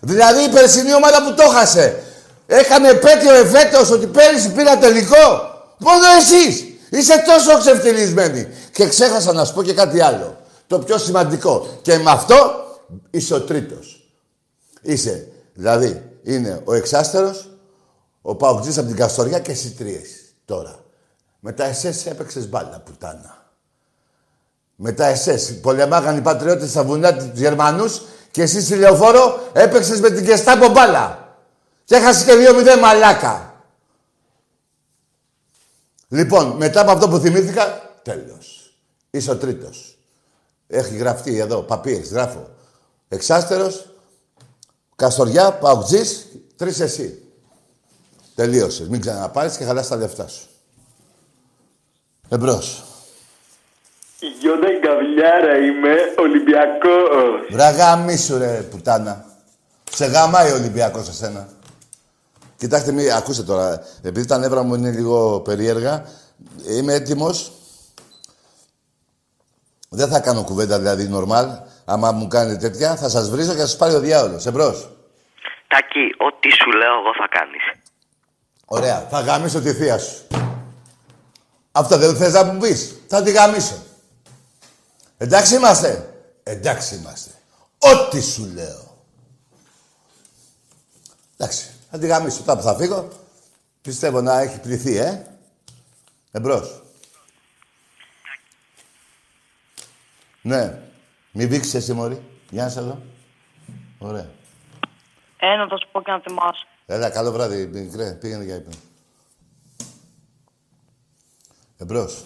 Δηλαδή 0.00 0.42
η 0.42 0.48
περσινή 0.48 0.94
ομάδα 0.94 1.24
που 1.24 1.34
το 1.34 1.42
χάσε. 1.42 2.02
Έκανε 2.46 2.88
επέτειο 2.88 3.34
εφέτος 3.34 3.90
ότι 3.90 4.06
πέρυσι 4.06 4.50
πήρα 4.52 4.78
τελικό; 4.78 5.49
Μόνο 5.80 6.04
εσείς. 6.18 6.64
Είστε 6.90 7.14
τόσο 7.26 7.58
ξεφτυλισμένοι. 7.58 8.48
Και 8.72 8.88
ξέχασα 8.88 9.32
να 9.32 9.44
σου 9.44 9.54
πω 9.54 9.62
και 9.62 9.74
κάτι 9.74 10.00
άλλο. 10.00 10.36
Το 10.66 10.78
πιο 10.78 10.98
σημαντικό. 10.98 11.78
Και 11.82 11.98
με 11.98 12.10
αυτό 12.10 12.64
είσαι 13.10 13.34
ο 13.34 13.40
τρίτος. 13.40 14.10
Είσαι. 14.82 15.28
Δηλαδή 15.54 16.10
είναι 16.22 16.62
ο 16.64 16.74
εξάστερος, 16.74 17.50
ο 18.22 18.34
Παουτζής 18.34 18.78
από 18.78 18.86
την 18.86 18.96
Καστοριά 18.96 19.38
και 19.38 19.50
εσύ 19.50 19.70
τρίες. 19.70 20.08
Τώρα. 20.44 20.74
Μετά 21.40 21.64
εσές 21.64 22.06
έπαιξες 22.06 22.48
μπάλα, 22.48 22.82
πουτάνα. 22.84 23.52
Μετά 24.76 25.06
εσές 25.06 25.58
πολεμάγαν 25.60 26.16
οι 26.16 26.20
πατριώτες 26.20 26.70
στα 26.70 26.84
βουνά 26.84 27.14
τους 27.14 27.26
Γερμανούς 27.34 28.02
και 28.30 28.42
εσύ 28.42 28.62
στη 28.62 28.74
λεωφόρο 28.74 29.40
έπαιξες 29.52 30.00
με 30.00 30.10
την 30.10 30.24
Κεστάπο 30.24 30.68
μπάλα. 30.68 31.36
Και 31.84 31.94
έχασες 31.94 32.24
και 32.24 32.32
2-0 32.34 32.80
μαλάκα. 32.80 33.49
Λοιπόν, 36.12 36.46
μετά 36.56 36.80
από 36.80 36.90
αυτό 36.90 37.08
που 37.08 37.18
θυμήθηκα, 37.18 37.90
τέλος. 38.02 38.74
Είσαι 39.10 39.30
ο 39.30 39.36
τρίτος. 39.36 39.98
Έχει 40.66 40.96
γραφτεί 40.96 41.38
εδώ, 41.38 41.62
παπίες, 41.62 42.10
γράφω. 42.10 42.48
Εξάστερος, 43.08 43.86
Καστοριά, 44.96 45.52
Παουτζής, 45.52 46.26
τρεις 46.56 46.80
εσύ. 46.80 47.22
Τελείωσες. 48.34 48.88
Μην 48.88 49.00
ξαναπάρεις 49.00 49.56
και 49.56 49.64
χαλάς 49.64 49.88
τα 49.88 49.96
λεφτά 49.96 50.28
σου. 50.28 50.46
Εμπρός. 52.28 52.84
Γιώτα 54.40 54.68
Γκαβλιάρα 54.80 55.56
είμαι, 55.56 55.94
Ολυμπιακός. 56.18 57.46
Βραγά 57.50 57.96
μίσου 57.96 58.38
ρε 58.38 58.66
πουτάνα. 58.70 59.24
Σε 59.92 60.06
γαμάει 60.06 60.50
ο 60.50 60.54
Ολυμπιακός 60.54 61.08
εσένα. 61.08 61.48
Κοιτάξτε, 62.60 62.92
μη, 62.92 63.10
ακούστε 63.10 63.42
τώρα. 63.42 63.82
Επειδή 64.02 64.26
τα 64.26 64.38
νεύρα 64.38 64.62
μου 64.62 64.74
είναι 64.74 64.90
λίγο 64.90 65.40
περίεργα, 65.40 66.04
είμαι 66.68 66.94
έτοιμος. 66.94 67.52
Δεν 69.88 70.08
θα 70.08 70.20
κάνω 70.20 70.44
κουβέντα 70.44 70.78
δηλαδή 70.78 71.08
νορμάλ. 71.08 71.48
Άμα 71.84 72.12
μου 72.12 72.28
κάνετε 72.28 72.68
τέτοια, 72.68 72.96
θα 72.96 73.08
σας 73.08 73.30
βρίζω 73.30 73.50
και 73.52 73.58
θα 73.58 73.66
σας 73.66 73.76
πάρει 73.76 73.94
ο 73.94 74.00
διάολος. 74.00 74.46
Εμπρός. 74.46 74.90
Τάκη, 75.68 76.14
ό,τι 76.18 76.50
σου 76.50 76.70
λέω 76.70 76.92
εγώ 76.92 77.14
θα 77.18 77.28
κάνεις. 77.30 77.62
Ωραία. 78.64 79.06
Θα 79.10 79.20
γαμίσω 79.20 79.60
τη 79.60 79.72
θεία 79.72 79.98
σου. 79.98 80.26
Αυτό 81.72 81.96
δεν 81.96 82.16
θες 82.16 82.32
να 82.32 82.44
μου 82.44 82.60
πεις. 82.60 82.94
Θα 83.08 83.22
τη 83.22 83.30
γαμίσω. 83.30 83.82
Εντάξει 85.18 85.54
είμαστε. 85.54 86.14
Εντάξει 86.42 86.94
είμαστε. 86.94 87.30
Ό,τι 87.78 88.22
σου 88.22 88.50
λέω. 88.54 89.04
Εντάξει. 91.36 91.74
Θα 91.90 91.98
τη 91.98 92.06
γαμίσω. 92.06 92.42
Τώρα 92.42 92.58
που 92.58 92.64
θα 92.64 92.74
φύγω, 92.74 93.08
πιστεύω 93.82 94.20
να 94.20 94.38
έχει 94.38 94.60
πληθεί, 94.60 94.96
ε. 94.96 95.26
Εμπρός. 96.30 96.82
Ναι. 100.42 100.82
Μη 101.32 101.46
βήξεις 101.46 101.74
εσύ, 101.74 101.92
μωρή. 101.92 102.22
Για 102.50 102.64
να 102.64 102.70
σε 102.70 102.80
δω. 102.80 103.02
Ωραία. 103.98 104.30
Ένα 105.36 105.68
θα 105.68 105.76
σου 105.78 105.88
πω 105.92 106.02
και 106.02 106.10
να 106.10 106.20
θυμάσαι. 106.20 106.66
Έλα, 106.86 107.10
καλό 107.10 107.32
βράδυ, 107.32 107.66
μικρέ. 107.66 108.12
Πήγαινε 108.12 108.44
για 108.44 108.54
ύπνο. 108.54 108.74
Εμπρός. 111.78 112.24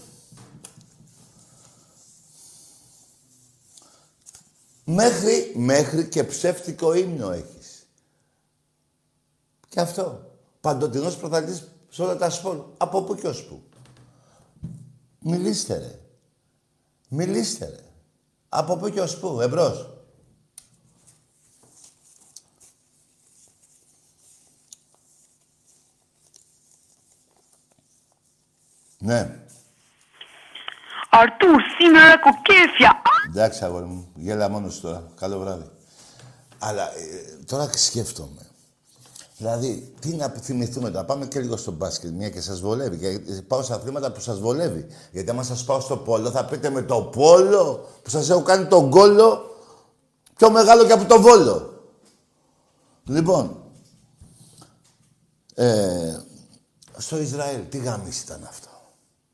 Μέχρι, 4.84 5.52
μέχρι 5.54 6.08
και 6.08 6.24
ψεύτικο 6.24 6.94
ύμνο 6.94 7.30
έχεις. 7.30 7.53
Και 9.74 9.80
αυτό. 9.80 10.30
Παντοτινός 10.60 11.16
πρωταθλητής 11.16 11.68
σε 11.88 12.02
όλα 12.02 12.16
τα 12.16 12.30
σπορ. 12.30 12.64
Από 12.76 13.02
πού 13.02 13.14
και 13.14 13.26
ως 13.26 13.44
πού. 13.44 13.62
Μιλήστε 15.18 15.78
ρε. 15.78 15.98
Μιλήστε 17.08 17.66
ρε. 17.66 17.84
Από 18.48 18.76
πού 18.76 18.88
και 18.88 19.00
ως 19.00 19.18
πού. 19.18 19.40
Εμπρός. 19.40 19.90
Ναι. 28.98 29.38
Αρτούρ, 31.10 31.60
σήμερα 31.78 32.06
έχω 32.06 32.30
κέφια. 32.42 33.02
Εντάξει, 33.28 33.64
αγόρι 33.64 33.84
μου. 33.84 34.12
Γέλα 34.14 34.48
μόνος 34.48 34.74
σου 34.74 34.80
τώρα. 34.80 35.12
Καλό 35.14 35.38
βράδυ. 35.38 35.70
Αλλά 36.58 36.82
ε, 36.82 37.44
τώρα 37.46 37.72
σκέφτομαι. 37.72 38.43
Δηλαδή, 39.36 39.94
τι 40.00 40.14
να 40.14 40.28
θυμηθούμε 40.28 40.90
τώρα. 40.90 41.04
Πάμε 41.04 41.26
και 41.26 41.40
λίγο 41.40 41.56
στο 41.56 41.72
μπάσκετ, 41.72 42.10
μια 42.10 42.30
και 42.30 42.40
σας 42.40 42.60
βολεύει. 42.60 42.98
Και 42.98 43.42
πάω 43.42 43.62
σε 43.62 43.74
αθλήματα 43.74 44.12
που 44.12 44.20
σας 44.20 44.38
βολεύει. 44.38 44.86
Γιατί 45.12 45.30
άμα 45.30 45.42
σας 45.42 45.64
πάω 45.64 45.80
στο 45.80 45.96
πόλο, 45.96 46.30
θα 46.30 46.44
πείτε 46.44 46.70
με 46.70 46.82
το 46.82 47.02
πόλο 47.02 47.88
που 48.02 48.10
σας 48.10 48.30
έχω 48.30 48.42
κάνει 48.42 48.66
τον 48.66 48.90
κόλλο 48.90 49.58
πιο 50.36 50.50
μεγάλο 50.50 50.86
και 50.86 50.92
από 50.92 51.04
το 51.04 51.20
βόλο. 51.20 51.82
Λοιπόν, 53.04 53.62
ε, 55.54 56.18
στο 56.96 57.18
Ισραήλ, 57.18 57.68
τι 57.68 57.78
γάμιση 57.78 58.22
ήταν 58.24 58.44
αυτό; 58.44 58.68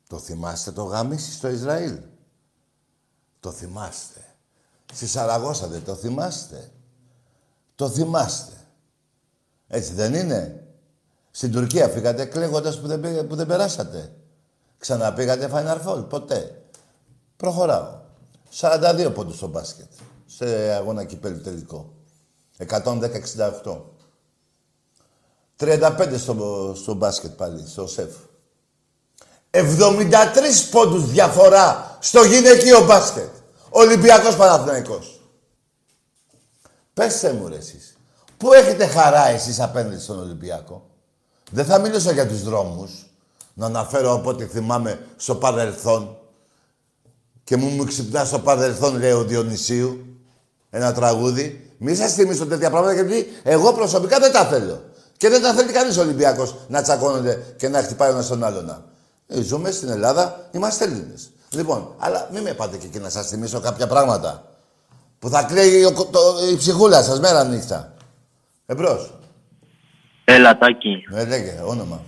Το 0.07 0.17
θυμάστε 0.17 0.71
το 0.71 0.83
γάμιση 0.83 1.31
στο 1.31 1.47
Ισραήλ; 1.47 1.99
Το 3.39 3.51
θυμάστε. 3.51 4.25
Στη 4.93 5.07
Σαραγώσα 5.07 5.67
δεν 5.67 5.83
το 5.83 5.95
θυμάστε. 5.95 6.71
Το 7.75 7.89
θυμάστε. 7.89 8.60
Έτσι 9.73 9.93
δεν 9.93 10.13
είναι; 10.13 10.63
Στην 11.31 11.51
Τουρκία 11.51 11.87
φύγατε 11.87 12.25
κλαίγοντας 12.25 12.79
που 12.79 12.87
δεν, 12.87 12.99
πήγα- 12.99 13.25
που 13.25 13.35
δεν 13.35 13.47
περάσατε. 13.47 14.13
Ξαναπήγατε 14.77 15.49
Final 15.53 15.87
Four. 15.87 16.09
Ποτέ. 16.09 16.61
Προχωράω. 17.37 17.99
42 18.59 19.11
πόντους 19.13 19.35
στο 19.35 19.47
μπάσκετ. 19.47 19.89
Σε 20.25 20.45
αγώνα 20.71 21.03
κυπέλου 21.03 21.41
τελικό. 21.41 21.93
110-68. 22.57 23.81
35 25.57 26.17
στο, 26.17 26.73
στο 26.75 26.93
μπάσκετ 26.93 27.31
πάλι, 27.31 27.67
στο 27.67 27.87
σεφ. 27.87 28.11
73 29.51 30.69
πόντους 30.71 31.11
διαφορά 31.11 31.97
στο 32.01 32.23
γυναικείο 32.23 32.85
μπάσκετ. 32.85 33.29
Ολυμπιακός 33.69 34.35
Παναθηναϊκός. 34.35 35.21
Πέστε 36.93 37.33
μου 37.33 37.47
ρε 37.47 37.55
εσείς. 37.55 37.95
Πού 38.41 38.53
έχετε 38.53 38.85
χαρά 38.87 39.27
εσείς 39.27 39.59
απέναντι 39.59 39.99
στον 39.99 40.19
Ολυμπιακό; 40.19 40.89
Δεν 41.51 41.65
θα 41.65 41.79
μιλήσω 41.79 42.11
για 42.11 42.27
τους 42.27 42.43
δρόμους. 42.43 43.05
Να 43.53 43.65
αναφέρω 43.65 44.13
από 44.13 44.29
ό,τι 44.29 44.45
θυμάμαι 44.45 44.99
στο 45.15 45.35
παρελθόν. 45.35 46.17
Και 47.43 47.57
μου 47.57 47.67
μου 47.69 47.83
ξυπνά 47.85 48.25
στο 48.25 48.39
παρελθόν, 48.39 48.97
λέει 48.97 49.11
ο 49.11 49.23
Διονυσίου. 49.23 50.05
Ένα 50.69 50.93
τραγούδι. 50.93 51.71
Μη 51.77 51.95
σας 51.95 52.13
θυμίσω 52.13 52.45
τέτοια 52.45 52.69
πράγματα 52.69 52.93
γιατί 52.93 53.27
εγώ 53.43 53.73
προσωπικά 53.73 54.19
δεν 54.19 54.31
τα 54.31 54.45
θέλω. 54.45 54.81
Και 55.17 55.29
δεν 55.29 55.41
τα 55.41 55.53
θέλει 55.53 55.71
κανείς 55.71 55.97
ο 55.97 56.01
Ολυμπιακός 56.01 56.55
να 56.67 56.81
τσακώνονται 56.81 57.43
και 57.57 57.67
να 57.69 57.81
χτυπάει 57.83 58.09
ο 58.09 58.11
ένας 58.13 58.27
τον 58.27 58.43
άλλον. 58.43 58.83
Ε, 59.27 59.41
ζούμε 59.41 59.71
στην 59.71 59.89
Ελλάδα, 59.89 60.47
είμαστε 60.51 60.83
Έλληνες. 60.85 61.29
Λοιπόν, 61.49 61.95
αλλά 61.97 62.29
μην 62.31 62.41
με 62.41 62.53
πάτε 62.53 62.77
και 62.77 62.85
εκεί 62.85 62.99
να 62.99 63.09
σας 63.09 63.27
θυμίσω 63.27 63.59
κάποια 63.59 63.87
πράγματα. 63.87 64.43
Που 65.19 65.29
θα 65.29 65.43
κλαίει 65.43 65.83
ο- 65.83 65.91
το- 66.11 66.35
η 66.51 66.57
ψυχούλα 66.57 67.03
σας 67.03 67.19
μέρα 67.19 67.43
νύχτα. 67.43 67.90
Εμπρός. 68.71 69.13
Έλα, 70.23 70.57
Τάκη. 70.57 71.03
Ε, 71.13 71.25
λέγε, 71.25 71.61
όνομα. 71.65 72.03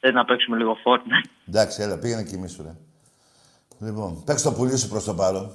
Θες 0.00 0.12
να 0.12 0.24
παίξουμε 0.24 0.56
λίγο 0.56 0.72
Fortnite; 0.72 1.30
Εντάξει, 1.48 1.82
έλα, 1.82 1.98
πήγαινε 1.98 2.22
κοιμήσου, 2.22 2.62
ρε. 2.62 2.74
Λοιπόν, 3.86 4.24
παίξ 4.24 4.42
το 4.42 4.52
πουλί 4.52 4.78
σου 4.78 4.88
προς 4.88 5.04
το 5.04 5.14
παρόν. 5.14 5.52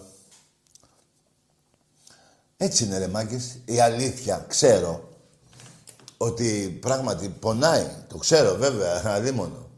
Έτσι 2.57 2.84
είναι, 2.84 2.98
ρε 2.98 3.07
μάγκες. 3.07 3.60
Η 3.65 3.80
αλήθεια, 3.80 4.45
ξέρω 4.48 5.10
ότι 6.18 6.77
πράγματι 6.81 7.30
πονάει. 7.39 7.85
Το 8.07 8.18
ξέρω, 8.18 8.56
βέβαια, 8.56 9.02
αδίμονο. 9.15 9.69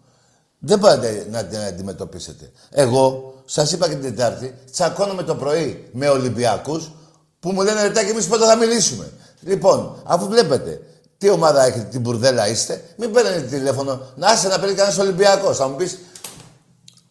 Δεν 0.59 0.79
πάτε 0.79 1.27
να 1.29 1.45
την 1.45 1.59
αντιμετωπίσετε. 1.59 2.51
Εγώ, 2.69 3.33
σας 3.45 3.71
είπα 3.71 3.87
και 3.89 3.95
την 3.95 4.03
Τετάρτη, 4.03 4.55
τσακώνομαι 4.71 5.23
το 5.23 5.35
πρωί 5.35 5.89
με 5.93 6.07
Ολυμπιακούς 6.07 6.91
που 7.39 7.51
μου 7.51 7.61
λένε 7.61 7.81
ρετάκι 7.81 8.09
εμείς 8.09 8.27
πότε 8.27 8.45
θα 8.45 8.55
μιλήσουμε. 8.55 9.11
Λοιπόν, 9.45 10.01
αφού 10.03 10.27
βλέπετε 10.27 10.81
τι 11.17 11.29
ομάδα 11.29 11.63
έχετε, 11.65 11.87
την 11.91 12.01
μπουρδέλα 12.01 12.47
είστε, 12.47 12.83
μην 12.97 13.11
παίρνετε 13.11 13.41
τηλέφωνο, 13.41 14.01
να 14.15 14.27
άσε 14.27 14.47
να 14.47 14.59
παίρνει 14.59 14.75
κανένας 14.75 14.97
Ολυμπιακός. 14.99 15.57
Θα 15.57 15.67
μου 15.67 15.75
πεις, 15.75 15.97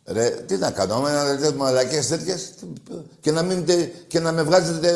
Ρε, 0.07 0.29
τι 0.29 0.57
να 0.57 0.71
κάνω, 0.71 0.95
άμα 0.95 1.11
να 1.11 1.25
λέτε 1.25 1.53
μαλακές 1.57 2.09
τέτοιες 2.09 2.51
και 3.21 3.31
να, 3.31 3.43
μην, 3.43 3.67
τε- 3.67 3.89
και 4.09 4.21
να 4.21 4.33
με 4.33 4.43
βγάζετε 4.43 4.89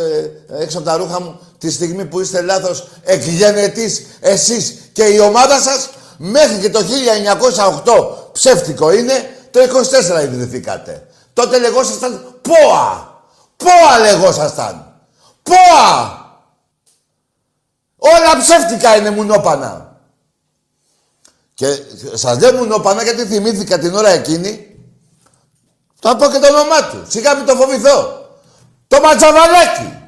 ε, 0.49 0.63
έξω 0.63 0.79
από 0.79 0.87
τα 0.87 0.97
ρούχα 0.97 1.21
μου 1.21 1.39
τη 1.59 1.71
στιγμή 1.71 2.05
που 2.05 2.21
είστε 2.21 2.41
λάθος 2.41 2.89
εκγενετής 3.03 4.07
εσείς 4.21 4.77
και 4.93 5.05
η 5.05 5.19
ομάδα 5.19 5.61
σας 5.61 5.89
μέχρι 6.17 6.59
και 6.59 6.71
το 6.71 6.81
1908 7.85 8.33
ψεύτικο 8.33 8.93
είναι, 8.93 9.13
το 9.51 9.61
24 10.21 10.23
ιδρυθήκατε. 10.25 11.07
Τότε 11.33 11.59
λεγόσασταν 11.59 12.35
ΠΟΑ. 12.43 13.21
ΠΟΑ 13.57 13.99
λεγόσασταν. 14.01 14.93
ΠΟΑ. 15.43 16.25
Όλα 18.15 18.39
ψεύτικα 18.39 18.97
είναι 18.97 19.11
μουνόπανα. 19.11 20.01
Και 21.55 21.67
σας 22.15 22.39
λέω 22.39 22.53
μουνόπανα 22.53 23.03
γιατί 23.03 23.25
θυμήθηκα 23.25 23.79
την 23.79 23.95
ώρα 23.95 24.09
εκείνη 24.09 24.77
θα 26.01 26.17
πω 26.17 26.27
και 26.27 26.39
το 26.39 26.47
όνομά 26.47 26.89
του. 26.91 27.05
Σιγά 27.09 27.35
μην 27.35 27.47
το 27.47 27.55
φοβηθώ. 27.55 28.29
Το 28.89 29.01
Ματσαβαλάκι. 29.01 29.99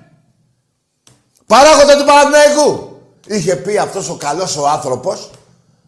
Παράγοντα 1.47 1.97
του 1.97 2.05
Παναθηναϊκού. 2.05 3.01
Είχε 3.27 3.57
πει 3.57 3.79
αυτός 3.79 4.09
ο 4.09 4.16
καλός 4.16 4.57
ο 4.57 4.69
άνθρωπος. 4.69 5.31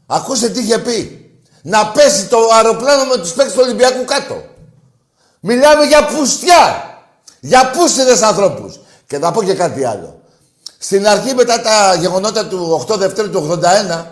Ακούστε 0.07 0.49
τι 0.49 0.61
είχε 0.61 0.78
πει. 0.78 1.31
Να 1.62 1.91
πέσει 1.91 2.27
το 2.27 2.39
αεροπλάνο 2.53 3.05
με 3.05 3.16
τους 3.16 3.32
παίκτες 3.32 3.55
του 3.55 3.61
Ολυμπιακού 3.62 4.05
κάτω. 4.05 4.45
Μιλάμε 5.41 5.85
για 5.85 6.07
πουστιά. 6.07 6.85
Για 7.41 7.70
πούστιδες 7.70 8.23
ανθρώπους. 8.23 8.81
Και 9.07 9.19
θα 9.19 9.32
πω 9.32 9.43
και 9.43 9.55
κάτι 9.55 9.85
άλλο. 9.85 10.19
Στην 10.82 11.09
αρχή 11.09 11.35
μετά 11.35 11.61
τα 11.61 11.94
γεγονότα 11.94 12.47
του 12.47 12.86
8 12.89 12.97
Δευτέρου 12.98 13.31
του 13.31 13.61
81, 13.90 14.05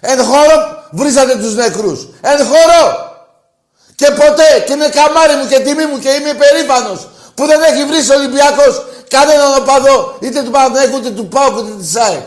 εν 0.00 0.24
χώρο 0.24 0.84
βρίζατε 0.90 1.36
τους 1.36 1.54
νεκρούς. 1.54 2.08
Εν 2.20 2.38
χώρο 2.38 3.08
και 3.94 4.06
ποτέ 4.06 4.64
και 4.66 4.72
είναι 4.72 4.88
καμάρι 4.88 5.34
μου 5.34 5.48
και 5.48 5.58
τιμή 5.60 5.86
μου 5.86 5.98
και 5.98 6.08
είμαι 6.08 6.34
περήφανος 6.34 7.08
που 7.34 7.46
δεν 7.46 7.60
έχει 7.62 7.84
βρει 7.84 8.10
ο 8.10 8.14
Ολυμπιακός 8.14 8.84
κανέναν 9.08 9.54
οπαδό 9.60 10.16
είτε 10.20 10.42
του 10.42 10.50
Παναθηναϊκού 10.50 10.96
είτε 10.96 11.10
του 11.10 11.28
ΠΑΟΚ 11.28 11.58
είτε 11.58 11.74
της 11.78 11.96
ΑΕΚ. 11.96 12.24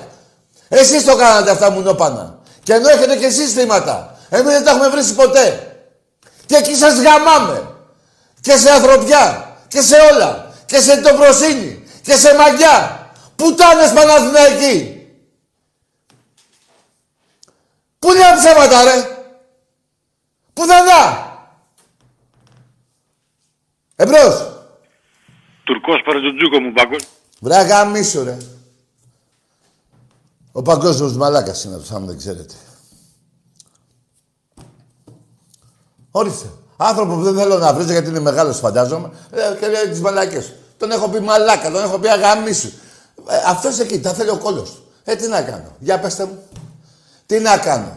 Εσείς 0.67 1.05
το 1.05 1.15
κάνατε 1.15 1.51
αυτά 1.51 1.69
μου 1.71 1.81
νόπανα. 1.81 2.37
Και 2.63 2.73
ενώ 2.73 2.89
έχετε 2.89 3.15
και 3.15 3.25
εσείς 3.25 3.53
θύματα. 3.53 4.17
Εμείς 4.29 4.53
δεν 4.53 4.63
τα 4.63 4.71
έχουμε 4.71 4.87
βρει 4.87 5.03
ποτέ. 5.03 5.77
Και 6.45 6.55
εκεί 6.55 6.75
σας 6.75 6.93
γαμάμε. 6.93 7.61
Και 8.41 8.57
σε 8.57 8.69
ανθρωπιά. 8.69 9.55
Και 9.67 9.81
σε 9.81 9.95
όλα. 10.11 10.51
Και 10.65 10.79
σε 10.79 10.97
τοπροσύνη. 10.97 11.83
Και 12.03 12.15
σε 12.15 12.35
μαγιά. 12.35 13.02
Πουτάνες 13.43 13.93
Παναθηναϊκοί. 13.93 15.07
Πού 17.99 18.11
είναι 18.11 18.19
τα 18.19 18.35
ψέματα 18.37 18.83
ρε; 18.83 19.25
Πουθενά. 20.53 21.31
Εμπρός. 23.95 24.51
Τουρκός 25.63 26.01
Παρατζουτζούκο 26.05 26.59
μου, 26.59 26.73
παγκό. 26.73 26.95
Βρε 27.39 27.61
γαμίσου 27.61 28.23
ρε. 28.23 28.37
Ο 30.51 30.61
παγκόσμιος 30.61 31.15
μαλάκας 31.15 31.63
είναι 31.63 31.75
αυτός, 31.75 31.91
αν 31.91 32.05
δεν 32.05 32.17
ξέρετε. 32.17 32.53
Όριστε. 36.11 36.47
Άνθρωπο 36.77 37.15
που 37.15 37.21
δεν 37.21 37.35
θέλω 37.35 37.57
να 37.57 37.73
βρίζω 37.73 37.91
γιατί 37.91 38.09
είναι 38.09 38.19
μεγάλος 38.19 38.59
φαντάζομαι 38.59 39.11
ε, 39.31 39.57
και 39.59 39.67
λέει 39.67 39.87
τις 39.89 40.01
μαλάκες. 40.01 40.53
Τον 40.77 40.91
έχω 40.91 41.09
πει 41.09 41.19
μαλάκα, 41.19 41.71
τον 41.71 41.83
έχω 41.83 41.99
πει 41.99 42.07
αγαμίσου. 42.07 42.71
Ε, 43.27 43.35
αυτός 43.47 43.79
εκεί, 43.79 43.99
τα 43.99 44.13
θέλει 44.13 44.29
ο 44.29 44.37
κόλλος 44.37 44.69
του. 44.69 44.83
Ε, 45.03 45.15
τι 45.15 45.27
να 45.27 45.41
κάνω. 45.41 45.75
Για 45.79 45.99
πέστε 45.99 46.25
μου. 46.25 46.43
Τι 47.25 47.39
να 47.39 47.57
κάνω. 47.57 47.91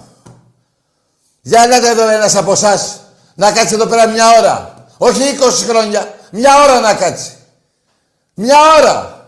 Για 1.40 1.62
ελάτε 1.62 1.88
εδώ 1.88 2.08
ένας 2.08 2.36
από 2.36 2.52
εσάς 2.52 3.00
να 3.34 3.52
κάτσει 3.52 3.74
εδώ 3.74 3.86
πέρα 3.86 4.06
μια 4.06 4.24
ώρα. 4.38 4.86
Όχι 4.98 5.20
20 5.40 5.66
χρόνια. 5.68 6.14
Μια 6.30 6.62
ώρα 6.62 6.80
να 6.80 6.94
κάτσει. 6.94 7.36
Μια 8.34 8.56
ώρα. 8.78 9.26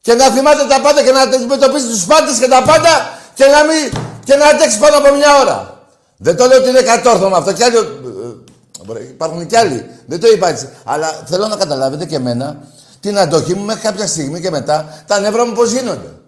Και 0.00 0.14
να 0.14 0.30
θυμάται 0.30 0.66
τα 0.66 0.80
πάντα 0.80 1.02
και 1.02 1.10
να 1.10 1.20
αντιμετωπίσει 1.20 1.86
τους 1.86 2.04
πάντες 2.04 2.38
και 2.38 2.48
τα 2.48 2.62
πάντα 2.62 3.18
και 3.34 3.44
να, 3.44 3.64
μην, 3.64 4.02
και 4.24 4.34
να 4.34 4.46
αντέξει 4.46 4.78
πάνω 4.78 4.96
από 4.96 5.14
μια 5.14 5.40
ώρα. 5.40 5.80
Δεν 6.16 6.36
το 6.36 6.46
λέω 6.46 6.58
ότι 6.58 6.68
είναι 6.68 6.82
κατόρθωμα 6.82 7.36
αυτό. 7.36 7.52
Κι 7.52 7.62
άλλοι, 7.62 7.76
ε, 7.76 7.80
ε, 7.80 8.84
μπορεί, 8.84 9.02
υπάρχουν 9.02 9.46
κι 9.46 9.56
άλλοι. 9.56 9.90
Δεν 10.06 10.20
το 10.20 10.26
είπα 10.26 10.48
έτσι. 10.48 10.68
Αλλά 10.84 11.22
θέλω 11.26 11.46
να 11.46 11.56
καταλάβετε 11.56 12.04
και 12.04 12.16
εμένα 12.16 12.56
την 13.02 13.18
αντοχή 13.18 13.54
μου 13.54 13.64
μέχρι 13.64 13.82
κάποια 13.82 14.06
στιγμή 14.06 14.40
και 14.40 14.50
μετά 14.50 15.04
τα 15.06 15.20
νεύρα 15.20 15.46
μου 15.46 15.52
πώς 15.52 15.70
γίνονται. 15.72 16.20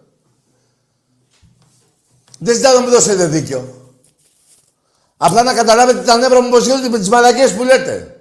Δεν 2.38 2.54
ζητάω 2.54 2.74
να 2.74 2.80
μου 2.80 2.90
δώσετε 2.90 3.26
δίκιο. 3.26 3.92
Απλά 5.16 5.42
να 5.42 5.54
καταλάβετε 5.54 6.02
τα 6.02 6.16
νεύρα 6.16 6.42
μου 6.42 6.48
πώς 6.50 6.64
γίνονται 6.64 6.88
με 6.88 6.98
τις 6.98 7.08
μαλακίες 7.08 7.52
που 7.52 7.62
λέτε. 7.62 8.20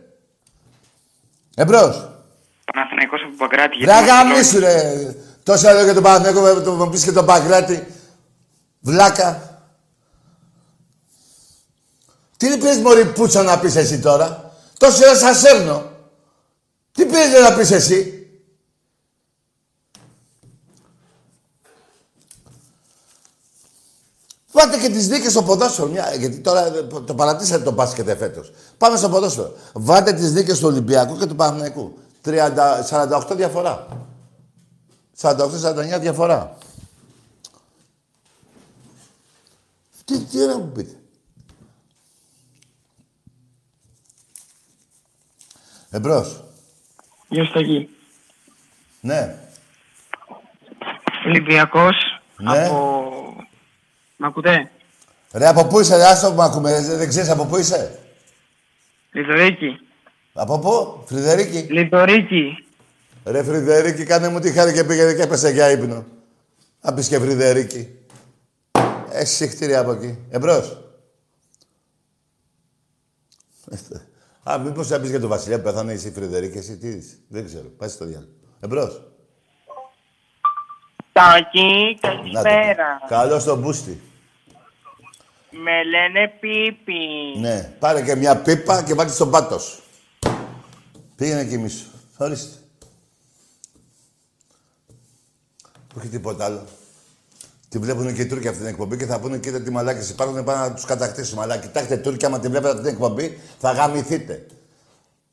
Εμπρός. 1.56 2.10
Παναθηναϊκός 2.74 3.22
από 3.24 3.36
Παγκράτη. 3.38 3.86
Ρε 3.86 3.94
αγαμίσου 3.94 4.60
ρε. 4.60 4.94
Τόσα 5.44 5.74
λέω 5.74 5.84
για 5.84 5.94
τον 5.94 6.04
Παναθηναϊκό, 6.04 6.62
το 6.62 6.72
μου 6.72 6.90
πεις 6.90 7.04
και 7.04 7.12
τον 7.12 7.26
Παγκράτη. 7.26 7.88
Βλάκα. 8.80 9.60
Τι 12.38 12.58
πήρες 12.58 12.78
μωρή 12.78 13.06
πούτσα 13.06 13.44
να 13.44 13.60
πεις 13.60 13.76
εσύ 13.76 14.00
τώρα. 14.00 14.52
Τόση 14.78 15.04
ώρα 15.04 15.16
σας 15.16 15.40
σέρνω. 15.40 15.92
Τι 16.92 17.06
πήρες 17.06 17.42
να 17.42 17.54
πεις 17.56 17.72
εσύ. 17.72 18.23
Πάτε 24.54 24.78
και 24.78 24.90
τις 24.90 25.08
δίκες 25.08 25.32
στο 25.32 25.44
ποδόσφαιρο. 25.44 25.88
Μια, 25.88 26.16
γιατί 26.16 26.40
τώρα 26.40 26.66
ε, 26.66 26.84
το 27.06 27.16
παρατήσατε 27.16 27.64
το 27.64 27.72
μπάσκετ 27.72 28.18
φέτος. 28.18 28.52
Πάμε 28.78 28.98
στο 28.98 29.10
ποδόσφαιρο. 29.10 29.54
Βάτε 29.74 30.14
τις 30.14 30.34
δίκες 30.34 30.60
του 30.60 30.68
Ολυμπιακού 30.68 31.18
και 31.18 31.26
του 31.26 31.36
Παναθηναϊκού. 31.36 31.98
30, 32.26 32.52
48 32.90 33.36
διαφορά. 33.36 33.88
48-49 35.22 36.00
διαφορά. 36.00 36.58
Τι, 40.06 40.20
τι 40.20 40.38
να 40.38 40.58
μου 40.58 40.72
πείτε. 40.72 40.96
Εμπρός. 45.90 46.44
Γεια 47.28 47.46
σου 47.46 47.52
Τάκη. 47.52 47.90
Ναι. 49.02 49.36
Ολυμπιακός 51.26 51.96
Ναι. 52.38 52.66
από... 52.66 53.33
Μ' 54.24 54.26
ακούτε; 54.26 54.72
Ρε, 55.34 55.48
από 55.48 55.66
πού 55.68 55.80
είσαι, 55.80 55.96
ρε, 55.96 56.06
άστο 56.06 56.30
που 56.30 56.36
μ' 56.36 56.42
ακούμε. 56.42 56.72
Δεν, 56.82 56.98
δεν 56.98 57.08
ξέρεις 57.08 57.30
από 57.30 57.46
πού 57.46 57.58
είσαι; 57.58 58.00
Λιδωρίκη. 59.12 59.80
Από 60.34 60.60
πού, 60.60 61.04
Φρυδερίκη. 61.06 61.58
Λιδωρίκη. 61.74 62.66
Ρε, 63.26 63.44
Φρυδερίκη, 63.44 64.04
κάνε 64.04 64.30
μου 64.30 64.40
τη 64.40 64.52
χάρη 64.52 64.74
και 64.74 64.84
πήγαινε 64.84 65.14
και 65.14 65.22
έπεσε 65.22 65.50
για 65.50 65.72
ύπνο. 65.72 66.06
Να 66.82 66.94
πεις 66.94 67.08
και 67.08 67.20
Φρυδερίκη. 67.20 67.88
Έχεις 69.12 69.36
συχτήρια 69.36 69.80
από 69.80 69.92
εκεί. 69.92 70.18
Εμπρός. 70.30 70.78
Α, 74.52 74.58
μήπως 74.58 74.88
θα 74.88 75.00
πεις 75.00 75.10
για 75.10 75.20
τον 75.20 75.30
Βασιλιά 75.30 75.58
που 75.58 75.64
πέθανε 75.64 75.92
εσύ, 75.94 76.12
Φρυδερίκη, 76.12 76.58
εσύ 76.58 76.78
τι 76.78 76.88
είσαι; 76.88 77.16
Δεν 77.28 77.46
ξέρω. 77.46 77.68
Πάει 77.78 77.90
στο 77.90 78.06
διάλογο. 78.06 78.32
Εμπρός. 78.60 79.04
Τάκη, 81.12 82.00
Να 82.02 82.10
το 82.12 82.18
καλησπέρα. 82.18 82.98
πω. 83.02 83.08
Καλώς 83.08 83.44
τον 83.44 83.60
Μπούστη. 83.60 84.02
Με 85.56 85.84
λένε 85.84 86.34
Πίπη. 86.40 87.40
Ναι. 87.40 87.74
Πάρε 87.80 88.02
και 88.02 88.16
μια 88.16 88.38
πίπα 88.38 88.84
και 88.84 88.94
βάλτε 88.94 89.14
στον 89.14 89.32
πάτος 89.32 89.64
σου. 89.64 89.82
Πήγαινε 91.16 91.46
και 91.46 91.58
μίσου. 91.58 91.86
Ορίστε. 92.18 92.58
Όχι 95.98 96.08
τίποτα 96.08 96.46
άλλο. 96.46 96.66
Τη 97.70 97.80
βλέπουν 97.80 98.16
και 98.16 98.22
οι 98.22 98.28
Τούρκοι 98.28 98.48
αυτή 98.48 98.60
την 98.60 98.70
εκπομπή 98.70 98.98
και 98.98 99.06
θα 99.06 99.20
πούνε 99.20 99.38
κοίτα 99.38 99.62
τι 99.62 99.72
μαλάκες 99.72 100.10
υπάρχουν 100.10 100.44
πάνω 100.44 100.60
να 100.60 100.74
τους 100.74 100.86
κατακτήσουμε. 100.86 101.42
Αλλά 101.42 101.58
κοιτάξτε 101.58 101.98
Τούρκοι, 101.98 102.26
άμα 102.26 102.40
τη 102.40 102.48
βλέπετε 102.48 102.70
αυτή 102.70 102.82
την 102.82 102.92
εκπομπή, 102.92 103.40
θα 103.60 103.72
γαμηθείτε. 103.72 104.46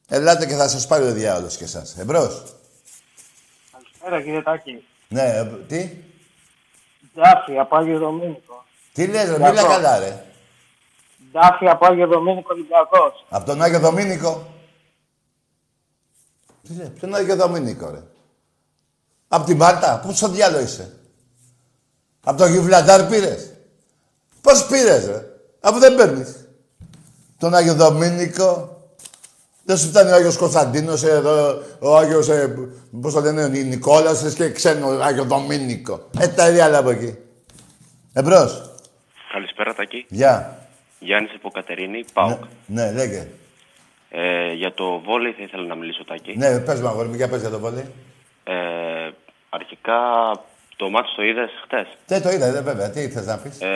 Ελάτε 0.09 0.47
και 0.47 0.55
θα 0.55 0.69
σας 0.69 0.87
πάρει 0.87 1.05
ο 1.05 1.13
διάολος 1.13 1.57
και 1.57 1.65
εσάς. 1.65 1.99
Εμπρός. 1.99 2.43
Καλησπέρα 3.73 4.23
κύριε 4.23 4.43
Τάκη. 4.43 4.85
Ναι, 5.09 5.23
ε, 5.23 5.45
τι; 5.67 5.91
Ντάφη 7.15 7.59
από 7.59 7.77
Άγιο 7.77 7.99
Δομήνικο. 7.99 8.50
Τι 8.93 9.07
λες 9.07 9.25
ρε, 9.25 9.31
Ολυμπιακό. 9.31 9.55
μίλα 9.55 9.63
καλά 9.63 9.99
ρε. 9.99 10.25
Ντάφη 11.33 11.69
από 11.69 11.87
Άγιο 11.87 12.07
Δομήνικο 12.07 12.49
Ολυμπιακός. 12.53 13.27
Από 13.29 13.47
τον 13.47 13.63
Άγιο 13.63 13.79
Δομήνικο. 13.79 14.47
Τι 16.63 16.75
λέει, 16.75 16.89
ποιον 16.89 17.15
Άγιο 17.15 17.37
Δομήνικο, 17.37 17.91
ρε. 17.91 18.03
Απ' 19.29 19.45
την 19.45 19.57
Μάρτα, 19.57 20.01
πού 20.05 20.13
στο 20.13 20.29
διάλογο 20.29 20.63
είσαι. 20.63 20.93
Απ' 22.25 22.39
τον 22.39 22.51
Γιουβλαντάρ 22.51 23.05
πήρες. 23.05 23.53
Πώς 24.41 24.67
πήρες, 24.67 25.07
ρε. 25.07 25.25
Αφού 25.61 25.79
δεν 25.79 25.95
παίρνεις. 25.95 26.49
Τον 27.39 27.55
Άγιο 27.55 27.75
Δομήνικο. 27.75 28.75
Δεν 29.65 29.77
σου 29.77 29.89
φτάνει 29.89 30.11
ο 30.11 30.15
Άγιος 30.15 30.37
Κωνσταντίνος, 30.37 31.03
ε, 31.03 31.11
εδώ, 31.11 31.63
ο 31.79 31.97
Άγιος, 31.97 32.29
ε, 32.29 32.55
πώς 33.01 33.13
το 33.13 33.21
λένε, 33.21 33.45
ο 33.45 33.49
Νικόλας, 33.49 34.23
λες 34.23 34.35
και 34.35 34.53
ξένο 34.53 34.89
Άγιο 34.89 35.25
Δομήνικο. 35.25 36.09
Ε, 36.19 36.29
τα 36.29 36.49
ίδια 36.49 36.65
άλλα 36.65 36.79
από 36.79 36.91
εκεί. 36.91 37.19
Εμπρός. 38.13 38.70
Καλησπέρα 39.33 39.75
Τάκη. 39.75 40.07
Γεια. 40.09 40.59
Γιάννης 40.99 41.33
από 41.35 41.51
Κατερίνη, 41.51 42.05
ΠΑΟΚ. 42.13 42.45
Ναι, 42.67 42.93
λέγε. 42.93 43.27
Ε, 44.11 44.53
για 44.53 44.73
το 44.75 44.99
βόλεϊ 44.99 45.33
θα 45.33 45.43
ήθελα 45.43 45.67
να 45.67 45.75
μιλήσω 45.75 46.05
Τάκη. 46.05 46.37
Ναι, 46.37 46.61
πες 46.61 46.81
μου, 46.81 46.89
αγόρι 46.89 47.09
μου, 47.09 47.15
για 47.15 47.29
πες 47.29 47.41
για 47.41 47.51
το 47.51 47.59
βόλεϊ. 47.59 47.93
Ε, 48.45 49.11
αρχικά 49.49 49.99
το 50.81 50.89
μάτι 50.95 51.09
το 51.17 51.23
είδες 51.23 51.51
χτες. 51.65 51.87
Δεν 52.07 52.23
το 52.23 52.31
είδα, 52.31 52.47
δε, 52.53 52.61
βέβαια. 52.61 52.91
Τι 52.91 53.09
θες 53.09 53.27
να 53.27 53.37
πεις; 53.43 53.55
Ε, 53.59 53.69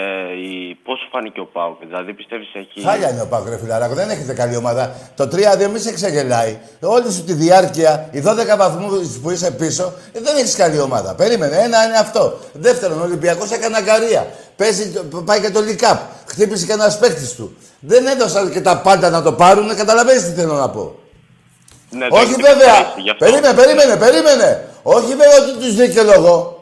η, 0.49 0.75
πώς 0.85 0.99
σου 1.01 1.09
φάνηκε 1.13 1.41
ο 1.41 1.49
ΠΑΟΚ, 1.53 1.79
δηλαδή 1.87 2.13
πιστεύεις 2.15 2.49
έχει... 2.55 2.87
Χάλια 2.87 3.11
είναι 3.11 3.21
ο 3.21 3.27
Πάκο, 3.27 3.49
ρε 3.49 3.59
φιλαράκο. 3.59 3.95
Δεν 3.95 4.11
έχετε 4.11 4.33
καλή 4.33 4.57
ομάδα. 4.57 4.95
Το 5.17 5.25
3-2 5.25 5.69
μη 5.73 5.79
σε 5.79 5.93
ξεγελάει. 5.93 6.59
Όλη 6.81 7.13
σου 7.13 7.25
τη 7.25 7.33
διάρκεια, 7.33 8.09
οι 8.11 8.23
12 8.27 8.57
βαθμούς 8.59 9.19
που 9.23 9.31
είσαι 9.31 9.51
πίσω, 9.51 9.93
ε, 10.13 10.21
δεν 10.21 10.37
έχεις 10.37 10.57
καλή 10.57 10.81
ομάδα. 10.81 11.15
Περίμενε. 11.15 11.57
Ένα 11.57 11.85
είναι 11.85 11.97
αυτό. 11.97 12.39
Δεύτερον, 12.53 13.01
ο 13.01 13.05
Ολυμπιακός 13.05 13.51
έκανε 13.51 13.77
αγκαρία. 13.77 14.27
Παίζει, 14.57 14.85
πάει 15.25 15.41
και 15.41 15.51
το 15.51 15.61
Λικάπ. 15.61 15.99
Χτύπησε 16.27 16.67
και 16.67 16.73
ένας 16.73 16.99
παίκτης 16.99 17.35
του. 17.35 17.57
Δεν 17.81 18.07
έδωσαν 18.07 18.53
και 18.53 18.61
τα 18.61 18.81
πάντα 18.81 19.11
να 19.11 19.23
το 19.23 19.33
πάρουν. 19.33 19.77
Καταλαβαίνεις 19.77 20.23
τι 20.25 20.31
θέλω 20.31 20.55
να 20.55 20.69
πω. 20.71 20.99
Ναι, 21.91 22.09
το 22.09 22.17
Όχι 22.17 22.25
έχετε 22.25 22.43
βέβαια. 22.43 22.73
ξεκαθαρίσει, 22.73 23.01
γι' 23.01 23.11
αυτό. 23.11 23.25
Περίμενε, 23.25 23.55
περίμενε, 23.55 23.97
περίμενε. 23.97 24.69
Όχι 24.83 25.07
βέβαια 25.07 25.39
ότι 25.43 25.53
τους 25.59 25.75
δικαιολογώ. 25.75 26.54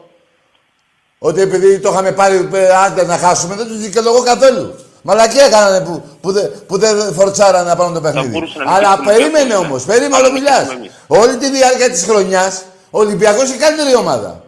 Ότι 1.25 1.41
επειδή 1.41 1.79
το 1.79 1.89
είχαμε 1.91 2.11
πάρει 2.11 2.49
ε, 2.53 2.69
άντε 2.85 3.05
να 3.05 3.17
χάσουμε, 3.17 3.55
δεν 3.55 3.67
τους 3.67 3.77
δικαιολογώ 3.77 4.23
καθόλου. 4.23 4.75
Μαλακία 5.01 5.49
κάνανε 5.49 5.85
που, 5.85 6.03
που, 6.21 6.31
δε, 6.31 6.47
που 6.47 6.77
δεν 6.77 7.13
φορτσάρανε 7.13 7.69
να 7.69 7.75
πάρουν 7.75 7.93
το 7.93 8.01
παιχνίδι. 8.01 8.27
μπορούσαν 8.27 8.63
να 8.63 8.71
Αλλά 8.75 8.89
νικήσουν 8.89 9.05
περίμενε 9.05 9.47
και 9.47 9.53
αυτοί, 9.53 9.65
όμως, 9.65 9.85
ναι. 9.85 9.93
περίμενε 9.93 10.15
Αλλά 10.15 10.25
όλο 10.27 10.33
μιλά. 10.33 10.51
νικήσαμε 10.59 10.79
εμείς. 10.79 10.91
Όλη 11.07 11.37
τη 11.37 11.49
διάρκεια 11.51 11.89
της 11.89 12.03
χρονιάς 12.03 12.63
ο 12.89 12.99
Ολυμπιακός 12.99 13.49
η 13.51 13.57
καλύτερη 13.57 13.95
ομάδα. 13.95 14.43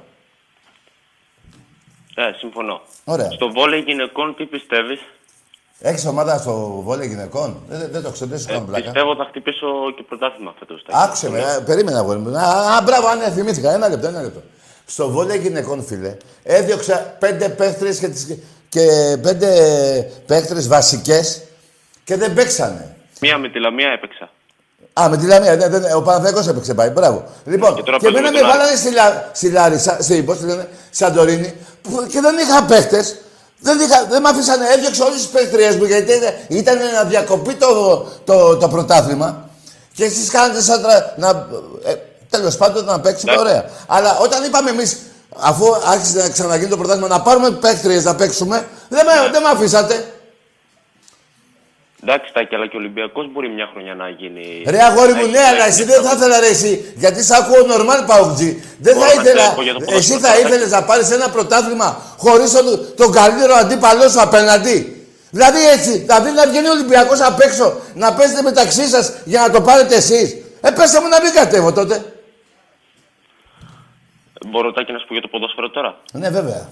Ε, 2.16 2.22
συμφωνώ. 2.38 2.82
Ωραία. 3.04 3.30
Στο 3.32 3.52
βόλεϊ 3.52 3.80
γυναικών 3.88 4.36
τι 4.38 4.46
πιστεύεις; 4.46 5.00
Έχεις 5.80 6.06
ομάδα 6.06 6.38
στο 6.38 6.82
βόλεϊ 6.86 7.08
γυναικών; 7.08 7.64
Δεν, 7.68 7.80
δεν, 7.80 7.90
δεν 7.92 8.04
το 8.04 8.10
ξέρω, 8.10 8.30
δεν 8.30 8.40
σου 8.40 8.46
Ε, 8.50 8.54
κάνω 8.54 8.66
πλάκα. 8.66 8.84
πιστεύω 8.84 9.16
θα 9.16 9.26
χτυπήσω 9.30 9.68
και 9.96 10.04
πρωτάθλημα 10.10 10.54
φέτος. 10.60 10.84
Τάκη. 10.86 11.00
Άκουσε 11.04 11.30
με, 11.30 11.40
ε, 11.40 11.62
περίμενα 11.66 11.98
αγόρι 12.00 12.20
μου. 12.20 12.38
Α, 12.38 12.76
α, 12.78 12.82
μπράβο, 12.84 13.08
αν 13.08 13.20
θυμήθηκα. 13.34 13.72
Ένα 13.74 13.88
λεπτό, 13.90 14.08
ένα 14.08 14.22
λεπτό. 14.22 14.42
Στο 14.86 15.10
βόλεϊ 15.10 15.38
γυναικών, 15.40 15.86
φίλε, 15.86 16.18
έδιωξα 16.44 17.16
πέντε 17.20 17.50
παίχτρες 17.50 17.98
και, 17.98 18.08
τις- 18.08 18.38
και 18.70 18.82
πέντε 19.22 19.50
παίχτρες 20.26 20.68
βασικές 20.68 21.42
και 22.04 22.16
δεν 22.16 22.34
παίξανε. 22.34 22.96
Μία 23.22 23.38
με 23.38 23.50
τη 23.50 23.60
Λαμία 23.60 23.90
έπαιξα. 23.92 24.30
Α, 24.94 25.10
με 25.10 25.18
τη 25.18 25.26
Λαμία. 25.26 25.56
ναι, 25.56 25.68
ναι, 25.68 25.94
ο 25.94 26.02
Παναθηναϊκός 26.02 26.48
έπαιξε 26.48 26.74
πάει. 26.74 26.90
Μπράβο. 26.90 27.24
Λοιπόν, 27.46 27.76
Και 27.76 27.82
τώρα 27.84 27.98
και 27.98 28.04
παίζουμε 28.04 28.28
εμένα 28.28 28.32
με 28.34 28.40
τον 28.40 28.50
Άρη. 28.50 28.58
βάλανε 28.60 28.78
στη, 28.78 28.92
Λα, 28.92 29.30
στη 29.34 29.50
Λάρισα, 29.50 29.98
στη, 30.02 30.24
πώς 30.24 30.38
τη 30.38 30.46
λένε, 30.46 30.68
Σαντορίνη, 30.92 31.54
που, 31.82 32.06
και 32.10 32.20
δεν 32.22 32.36
είχα 32.38 32.64
παίχτες. 32.64 33.16
Δεν, 33.60 33.80
είχα, 33.80 34.06
δεν 34.06 34.22
μ' 34.22 34.26
αφήσανε, 34.26 34.66
έδιωξα 34.78 35.06
όλες 35.06 35.18
τις 35.18 35.28
παίχτριές 35.28 35.76
μου, 35.76 35.84
γιατί 35.86 36.12
ήταν, 36.12 36.34
ήταν 36.48 36.78
να 36.94 37.04
διακοπεί 37.04 37.54
το, 37.54 38.06
το, 38.26 38.58
το 38.58 38.68
πρωτάθλημα. 38.68 39.50
Και 39.94 40.04
εσείς 40.04 40.30
κάνετε 40.30 40.62
σαν 40.62 40.82
τρα, 40.82 41.14
να... 41.18 41.30
Ε, 41.86 41.94
τέλος 42.38 42.58
πάντων 42.58 42.86
να 42.86 43.00
παίξουμε 43.00 43.36
ωραία. 43.38 43.66
Αλλά 43.88 44.18
όταν 44.18 44.44
είπαμε 44.44 44.70
εμείς, 44.70 44.98
αφού 45.40 45.66
άρχισε 45.92 46.18
να 46.18 46.30
ξαναγίνει 46.30 46.70
το 46.70 46.78
πρωτάθλημα, 46.78 47.08
να 47.08 47.22
πάρουμε 47.22 47.52
παίχτριες 47.52 48.04
να 48.04 48.16
παίξουμε, 48.16 48.68
δεν 48.90 49.06
με, 49.06 49.30
δεν 49.32 49.42
με 49.42 49.50
αφήσατε. 49.50 50.10
Εντάξει, 52.08 52.34
Τάκη, 52.34 52.56
αλλά 52.56 52.68
και 52.68 52.76
ο 52.76 52.80
Ολυμπιακός 52.80 53.32
μπορεί 53.32 53.50
μια 53.50 53.68
χρονιά 53.72 53.94
να 53.96 54.10
γίνει... 54.10 54.64
Ρε 54.68 54.82
αγόρι 54.84 55.12
να 55.12 55.18
μου, 55.18 55.24
έχει- 55.24 55.32
ναι, 55.32 55.40
να 55.40 55.48
αλλά 55.48 55.66
έχει 55.66 55.70
εσύ 55.70 55.84
δεν 55.84 56.04
θα 56.04 56.12
ήθελα 56.16 56.40
ρε 56.40 56.48
εσύ, 56.48 56.94
γιατί 56.96 57.24
σ' 57.24 57.32
ακούω 57.32 57.62
normal 57.74 58.04
παουτζή. 58.08 58.64
Δεν 58.80 58.94
Μπορώ 58.96 59.10
θα 59.10 59.16
να 59.16 59.22
ήθελα, 59.22 59.42
ξέρω 59.42 59.62
για 59.62 59.74
το 59.74 59.80
ποδόσφαιρο, 59.80 59.98
εσύ 59.98 60.14
θα 60.14 60.30
Τάκη. 60.30 60.42
ήθελες 60.42 60.72
να 60.72 60.84
πάρεις 60.84 61.12
ένα 61.12 61.30
πρωτάθλημα 61.30 62.02
χωρίς 62.18 62.52
τον, 62.52 62.66
τον 62.96 63.12
καλύτερο 63.12 63.54
αντίπαλό 63.56 64.10
σου 64.10 64.22
απέναντι; 64.22 65.06
Δηλαδή 65.30 65.68
έτσι, 65.76 65.92
δηλαδή 65.98 66.32
να 66.32 66.48
βγαίνει 66.48 66.68
ο 66.68 66.72
Ολυμπιακός 66.72 67.22
απ' 67.22 67.40
έξω, 67.42 67.80
να 67.94 68.14
παίζετε 68.14 68.42
μεταξύ 68.42 68.88
σας 68.90 69.12
για 69.24 69.42
να 69.42 69.50
το 69.50 69.62
πάρετε 69.62 69.96
εσείς. 69.96 70.36
Ε, 70.62 70.70
πέστε 70.72 71.00
μου 71.02 71.08
να 71.08 71.22
μην 71.22 71.34
κατέβω 71.34 71.72
τότε. 71.72 72.04
Μπορώ, 74.50 74.72
Τάκη, 74.72 74.92
να 74.92 75.00
σου 75.00 75.08
πω 75.08 75.14
για 75.14 75.22
το 75.22 75.28
ποδόσφαιρο 75.28 75.70
τώρα; 75.70 75.98
Ναι, 76.12 76.30
βέβαια. 76.30 76.70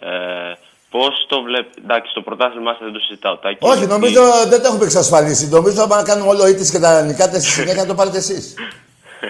Ε, 0.00 0.52
Πώς 0.90 1.26
το 1.28 1.42
βλέπει. 1.42 1.68
Εντάξει, 1.84 2.14
το 2.14 2.22
πρωτάθλημά 2.22 2.70
σας 2.72 2.80
δεν 2.82 2.92
το 2.92 2.98
συζητάω. 2.98 3.36
Τάκη, 3.36 3.58
Όχι, 3.60 3.78
γιατί- 3.78 3.92
νομίζω 3.92 4.20
δεν 4.48 4.60
το 4.62 4.66
έχουμε 4.66 4.84
εξασφαλίσει. 4.84 5.48
Νομίζω 5.48 5.82
άμα 5.82 6.02
κάνουμε 6.02 6.28
όλο 6.28 6.48
ήττες 6.48 6.70
και 6.70 6.78
τα 6.78 7.02
νικάτε 7.02 7.40
στη 7.40 7.50
συνέχεια 7.50 7.82
να 7.82 7.88
το 7.88 7.94
πάρετε 7.94 8.16
εσείς. 8.16 8.54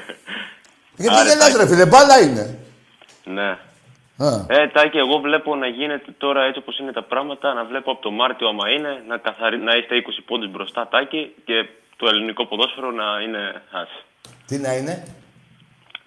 Γιατί 1.00 1.14
Άρε, 1.16 1.28
δεν 1.28 1.38
λες 1.38 1.56
ρε 1.56 1.66
φίλε, 1.66 1.86
μπάλα 1.86 2.20
είναι. 2.20 2.58
Ναι. 3.24 3.48
Α. 4.26 4.28
Ε, 4.48 4.68
Τάκη, 4.68 4.98
εγώ 4.98 5.18
βλέπω 5.18 5.54
να 5.56 5.66
γίνεται 5.66 6.10
τώρα 6.18 6.42
έτσι 6.44 6.58
όπως 6.58 6.78
είναι 6.78 6.92
τα 6.92 7.02
πράγματα, 7.02 7.52
να 7.54 7.64
βλέπω 7.64 7.90
από 7.90 8.02
το 8.02 8.10
Μάρτιο, 8.10 8.48
άμα 8.48 8.70
είναι, 8.70 9.02
να, 9.08 9.16
καθαρι... 9.16 9.58
να 9.58 9.76
είστε 9.76 9.94
20 9.96 10.22
πόντους 10.26 10.50
μπροστά, 10.50 10.88
Τάκη, 10.90 11.34
και 11.44 11.68
το 11.96 12.08
ελληνικό 12.08 12.46
ποδόσφαιρο 12.46 12.90
να 12.90 13.04
είναι 13.24 13.62
χάσει. 13.70 14.00
Τι 14.46 14.58
να 14.58 14.72
είναι; 14.74 15.04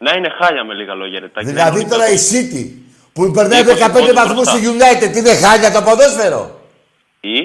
Να 0.06 0.12
είναι 0.18 0.30
χάλια 0.40 0.64
με 0.64 0.74
λίγα 0.74 0.94
λόγια, 0.94 1.20
ρε 1.20 1.28
Τάκη. 1.28 1.46
να 1.46 1.52
Δηλαδή 1.52 1.80
είναι 1.80 1.90
τώρα 1.90 2.08
η 2.10 2.18
City 2.32 2.64
που 3.14 3.32
περνάει 3.32 3.62
20 3.66 3.66
15 3.66 3.92
πόντους 3.94 4.14
βαθμούς 4.14 4.34
μπροστά. 4.36 4.52
στη 4.58 4.68
United 4.72 5.12
είναι 5.18 5.34
χάλια 5.44 5.72
το 5.72 5.82
ποδόσφαιρο; 5.82 6.60
Ή 7.20 7.38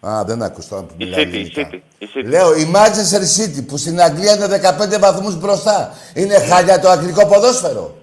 Α, 0.00 0.24
δεν 0.26 0.42
άκουσα 0.42 0.68
τώρα 0.68 0.82
που 0.82 0.94
η 0.96 1.04
μιλάει 1.04 1.24
City, 1.24 1.32
η 1.32 1.36
ελληνικά. 1.36 1.70
City, 1.72 1.78
η 1.98 2.08
City. 2.14 2.24
Λέω, 2.34 2.54
η 2.54 2.64
Manchester 2.74 3.22
City 3.36 3.60
που 3.68 3.76
στην 3.76 4.00
Αγγλία 4.00 4.34
είναι 4.34 4.46
15 4.96 4.98
βαθμούς 5.00 5.34
μπροστά. 5.38 5.94
Είναι 6.14 6.38
χάλια 6.38 6.80
το 6.80 6.88
αγγλικό 6.88 7.26
ποδόσφαιρο; 7.26 7.96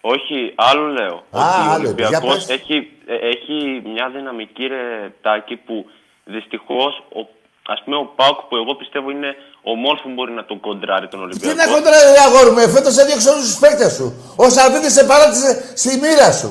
Όχι, 0.00 0.52
άλλο 0.56 0.86
λέω. 0.86 1.16
Α, 1.30 1.40
ότι 1.58 1.68
ο 1.68 1.72
άλλο 1.72 1.88
είπε. 1.90 2.02
Για 2.06 2.18
Ολυμπιακός 2.18 2.46
πες. 2.46 2.48
έχει, 2.56 2.76
ε, 3.06 3.14
έχει 3.34 3.82
μια 3.92 4.10
δυναμική 4.14 4.66
ρε 4.66 5.12
Τάκη 5.22 5.56
που 5.56 5.86
δυστυχώς 6.24 6.92
ο, 7.18 7.20
ας 7.66 7.82
πούμε 7.84 7.96
ο 7.96 8.04
Πάουκ 8.16 8.38
που 8.48 8.56
εγώ 8.56 8.74
πιστεύω 8.74 9.10
είναι 9.10 9.34
ο 9.70 9.74
μόνος 9.82 10.00
που 10.04 10.10
μπορεί 10.14 10.32
να 10.40 10.44
τον 10.44 10.60
κοντράρει 10.66 11.08
τον 11.12 11.18
Τι 11.20 11.24
Ολυμπιακό. 11.26 11.54
να 11.60 11.66
κοντρά, 11.74 11.98
ρε 12.14 12.20
αγόρι 12.26 12.50
μου, 12.54 12.60
φέτος 12.76 12.96
έδιωξε 13.02 13.28
όλους 13.32 13.44
τους 13.50 13.58
παίκτες 13.62 13.92
σου. 13.96 14.06
Ο 14.36 14.46
Σαββίδης 14.54 14.92
σε 14.92 15.04
παράτησε 15.04 15.50
στη 15.80 15.90
μοίρα 16.02 16.32
σου. 16.40 16.50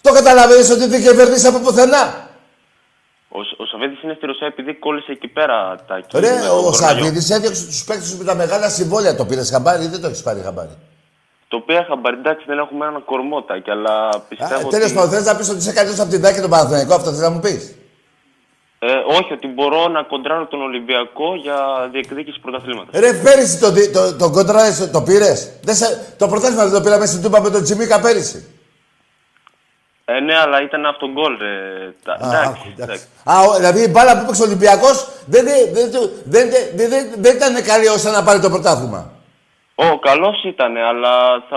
Το 0.00 0.12
καταλαβαίνεις 0.12 0.70
ότι 0.70 0.86
δεν 0.86 1.02
κερδίσει 1.02 1.46
από 1.46 1.58
πουθενά. 1.58 2.04
Ο, 3.28 3.40
ο 3.62 3.64
Σαββίδης 3.70 4.02
είναι 4.02 4.14
στη 4.16 4.26
Ρωσία 4.26 4.46
επειδή 4.46 4.74
κόλλησε 4.74 5.12
εκεί 5.12 5.28
πέρα 5.28 5.76
Τάκη. 5.88 6.18
Ρε, 6.18 6.32
με 6.34 6.40
τον 6.40 6.48
ο 6.48 6.50
κορονοϊό. 6.50 6.72
Σαββίδης 6.72 7.30
έδιωξε 7.30 7.64
τους 7.66 7.84
παίκτες 7.84 8.08
σου 8.08 8.16
με 8.16 8.24
τα 8.24 8.34
μεγάλα 8.34 8.68
συμβόλαια. 8.68 9.14
Το 9.16 9.24
πήρες 9.24 9.50
χαμπάρι 9.50 9.84
ή 9.84 9.88
δεν 9.88 10.00
το 10.00 10.06
έχεις 10.06 10.22
πάρει 10.22 10.40
χαμπάρι; 10.40 10.74
Το 11.48 11.56
οποίο 11.56 11.84
χαμπάρι, 11.88 12.16
εντάξει 12.16 12.44
δεν 12.48 12.58
έχουμε 12.58 12.86
ένα 12.86 13.00
κορμό 13.10 13.42
Τάκη, 13.42 13.70
αλλά 13.70 13.94
πιστεύω 14.28 14.68
Τέλος 14.68 14.86
ότι... 14.86 14.94
πάντων, 14.94 15.10
θες 15.10 15.24
να 15.24 15.36
πεις 15.36 15.48
ότι 15.48 15.58
είσαι 15.58 15.72
καλύτερος 15.72 16.00
από 16.00 16.10
την 16.10 16.20
Τάκη 16.22 16.34
και 16.34 16.40
τον 16.40 16.50
Παναθηναϊκό, 16.50 16.94
αυτό 16.94 17.10
θες 17.10 17.20
να 17.20 17.30
μου 17.30 17.40
πεις; 17.40 17.74
Ε, 18.78 18.92
όχι, 19.18 19.32
ότι 19.32 19.46
μπορώ 19.46 19.88
να 19.88 20.02
κοντράρω 20.02 20.46
τον 20.46 20.62
Ολυμπιακό 20.62 21.34
για 21.34 21.88
διεκδίκηση 21.92 22.40
πρωταθλήματος. 22.40 23.00
Ρε, 23.00 23.12
πέρυσι 23.12 23.58
το, 23.60 23.72
το, 23.72 23.90
το, 23.92 24.16
το 24.16 24.30
κοντράρες, 24.30 24.90
το 24.90 25.02
πήρες; 25.02 25.50
Δεν 25.62 25.74
σε, 25.74 26.14
το 26.18 26.28
πρωτάθλημα 26.28 26.62
δεν 26.64 26.72
το 26.72 26.80
πήραμε 26.80 27.06
στην 27.06 27.22
Τούπα 27.22 27.40
με 27.40 27.50
τον 27.50 27.62
Τσιμίκα 27.62 28.00
πέρυσι. 28.00 28.46
Ε, 30.04 30.20
ναι, 30.20 30.36
αλλά 30.38 30.62
ήταν 30.62 30.86
αυτό 30.86 31.08
γκολ. 31.12 31.36
ρε. 31.38 31.54
Τα- 32.04 32.12
Α, 32.12 32.16
εντάξει, 32.28 32.48
άκου, 32.48 32.58
εντάξει. 32.66 32.82
εντάξει. 32.82 33.04
Α, 33.24 33.40
ο- 33.40 33.54
δηλαδή 33.56 33.82
η 33.82 33.88
μπάλα 33.90 34.16
που 34.16 34.22
έπαιξε 34.22 34.42
ο 34.42 34.44
Ολυμπιακός 34.44 35.08
δεν, 35.26 35.44
δεν, 35.44 35.72
δεν, 35.72 35.90
δεν, 36.24 36.48
δεν, 36.74 36.88
δεν, 36.90 37.06
δεν 37.16 37.36
ήταν 37.36 37.62
καλή 37.64 37.88
ώστε 37.88 38.10
να 38.10 38.22
πάρει 38.22 38.40
το 38.40 38.50
πρωτάθλημα. 38.50 39.10
Ω, 39.74 39.98
καλός 39.98 40.44
ήταν, 40.44 40.76
αλλά 40.76 41.10
θα. 41.50 41.56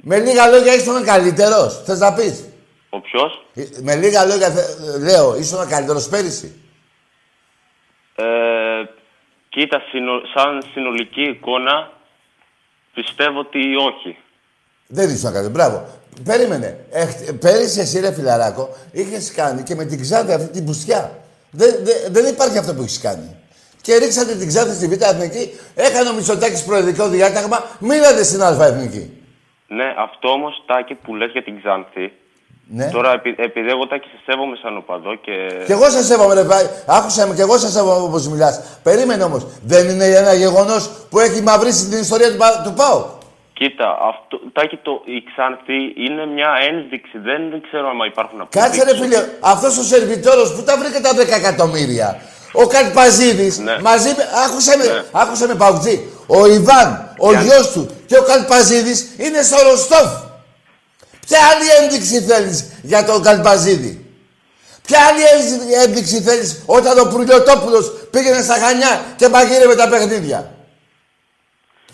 Με 0.00 0.18
λίγα 0.18 0.46
λόγια 0.48 0.74
ήσουν 0.74 1.04
καλύτερος. 1.04 1.82
Θες 1.84 1.98
να 1.98 2.12
πεις; 2.12 2.44
Ο 2.94 3.00
ποιος; 3.00 3.46
Με 3.82 3.94
λίγα 3.96 4.24
λόγια 4.24 4.50
θε- 4.50 4.98
λέω, 5.00 5.36
ήσουν 5.36 5.68
καλύτερος 5.68 6.08
πέρυσι. 6.08 6.54
Ε, 8.16 8.24
κοίτα, 9.48 9.82
συνο- 9.90 10.22
σαν 10.34 10.62
συνολική 10.72 11.22
εικόνα 11.22 11.92
πιστεύω 12.94 13.38
ότι 13.38 13.76
όχι. 13.76 14.16
Δεν 14.86 15.08
ήσουν 15.10 15.32
καλύτερος. 15.32 15.50
Μπράβο. 15.50 15.86
Περίμενε. 16.24 16.86
Εχ, 16.90 17.32
πέρυσι 17.40 17.80
εσύ, 17.80 18.00
ρε 18.00 18.12
φιλαράκο, 18.12 18.68
είχες 18.92 19.32
κάνει 19.32 19.62
και 19.62 19.74
με 19.74 19.84
την 19.84 20.00
Ξάνθη 20.00 20.32
αυτή 20.32 20.48
την 20.48 20.64
πουστιά. 20.64 21.18
Δεν, 21.50 21.74
δεν, 21.82 21.96
δεν 22.10 22.26
υπάρχει 22.26 22.58
αυτό 22.58 22.74
που 22.74 22.82
έχεις 22.82 23.00
κάνει. 23.00 23.36
Και 23.82 23.96
ρίξατε 23.96 24.34
την 24.34 24.48
Ξάνθη 24.48 24.74
στη 24.74 24.86
Β' 24.88 25.02
Εθνική, 25.02 25.50
έκανε 25.74 26.08
ο 26.08 26.12
Μητσοτάκης 26.14 26.64
προεδρικό 26.64 27.08
διάταγμα, 27.08 27.64
μίλατε 27.78 28.22
στην 28.24 28.42
Α' 28.42 28.64
Εθνική. 28.64 29.22
Ναι, 29.66 29.94
αυτό 29.98 30.28
όμως 30.28 30.62
τάκι 30.66 30.94
που 30.94 31.14
λες 31.14 31.30
για 31.30 31.42
την 31.42 31.58
Ξάνθη. 31.60 32.12
Ναι. 32.68 32.90
Τώρα, 32.92 33.12
επει- 33.12 33.40
επειδή 33.40 33.68
εγώ 33.68 33.86
τάκι 33.86 34.08
σε 34.08 34.18
σέβομαι 34.26 34.56
σαν 34.62 34.76
οπαδό 34.76 35.14
και. 35.14 35.32
Κι 35.64 35.72
εγώ 35.72 35.90
σε 35.90 36.02
σέβομαι, 36.04 36.34
ρε 36.34 36.44
πάει. 36.44 36.66
Άκουσα 36.86 37.26
με, 37.26 37.34
κι 37.34 37.40
εγώ 37.40 37.58
σε 37.58 37.70
σέβομαι 37.70 38.02
όπως 38.04 38.28
μιλάς. 38.28 38.60
Περίμενε 38.82 39.22
όμως. 39.24 39.46
Δεν 39.62 39.88
είναι 39.88 40.04
ένα 40.04 40.32
γεγονός 40.34 40.90
που 41.10 41.18
έχει 41.18 41.42
μαυρίσει 41.42 41.88
την 41.88 41.98
ιστορία 42.00 42.30
του, 42.30 42.36
Πα- 42.36 42.60
του 42.64 42.72
ΠΑΟ. 42.72 43.04
Κοίτα, 43.52 43.88
αυτό, 44.10 44.40
τάκι 44.52 44.76
το, 44.82 45.02
η 45.04 45.18
Ξάνθη 45.30 45.78
είναι 46.06 46.26
μια 46.26 46.50
ένδειξη. 46.70 47.18
Δεν, 47.18 47.50
δεν 47.50 47.60
ξέρω 47.66 47.88
αν 47.88 47.98
υπάρχουν 48.12 48.38
Κάτσε 48.48 48.84
ρε 48.84 48.94
φίλε, 48.96 49.18
αυτός 49.40 49.78
ο 49.78 49.82
σερβιτόρος 49.82 50.54
που 50.54 50.62
τα 50.62 50.76
βρήκε 50.78 51.00
τα 51.00 51.10
10 51.14 51.36
εκατομμύρια. 51.42 52.20
Ο 52.52 52.66
Καλπαζίδης 52.66 53.58
Ναι. 53.58 53.80
μαζί 53.80 54.08
με. 54.16 54.24
Άκουσε 54.46 54.76
με, 54.76 55.04
άκουσε 55.12 55.46
με 55.46 55.54
Παουτζή. 55.54 56.08
Ο 56.26 56.46
Ιβάν, 56.46 57.14
ο 57.18 57.30
Γιάννη. 57.30 57.48
γιος 57.48 57.70
του 57.72 57.90
και 58.06 58.16
ο 58.18 58.22
Καλπαζίδης 58.22 59.14
είναι 59.18 59.42
στο 59.42 59.56
Ροστόφ. 59.70 60.08
Ποια 61.26 61.38
άλλη 61.50 61.84
ένδειξη 61.84 62.20
θέλεις 62.20 62.70
για 62.82 63.04
τον 63.04 63.22
Καλπαζίδη. 63.22 64.06
Ποια 64.86 64.98
άλλη 65.06 65.20
ένδειξη- 65.34 65.72
ένδειξη 65.86 66.20
θέλεις 66.20 66.62
όταν 66.66 66.98
ο 66.98 67.04
Πουρλιοτόπουλο 67.10 67.80
πήγαινε 68.10 68.42
στα 68.42 68.54
Χανιά 68.54 69.04
και 69.16 69.28
μαγείρευε 69.28 69.74
τα 69.74 69.88
παιχνίδια; 69.88 70.54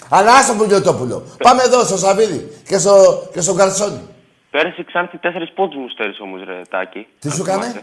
Αλλά 0.09 0.33
άστο 0.35 0.55
Πουρλιοτόπουλο. 0.55 1.27
Πάμε 1.43 1.63
εδώ 1.63 1.85
στο 1.85 1.97
Σαββίδι 1.97 2.53
και 2.69 2.79
στο, 2.79 3.29
και 3.33 3.41
στο 3.41 3.55
Καρσόνι. 3.55 4.01
Πέρυσι 4.51 4.81
η 4.81 4.85
Ξάνθη 4.85 5.19
τέσσερις 5.19 5.53
πόντους 5.53 5.77
μου 5.77 5.89
στέρισε 5.89 6.23
όμως, 6.23 6.41
ρε 6.47 6.63
Τάκη. 6.71 7.07
Τι 7.19 7.29
Αν 7.29 7.35
σου 7.35 7.43
έκανε; 7.43 7.63
θυμάσαι. 7.63 7.83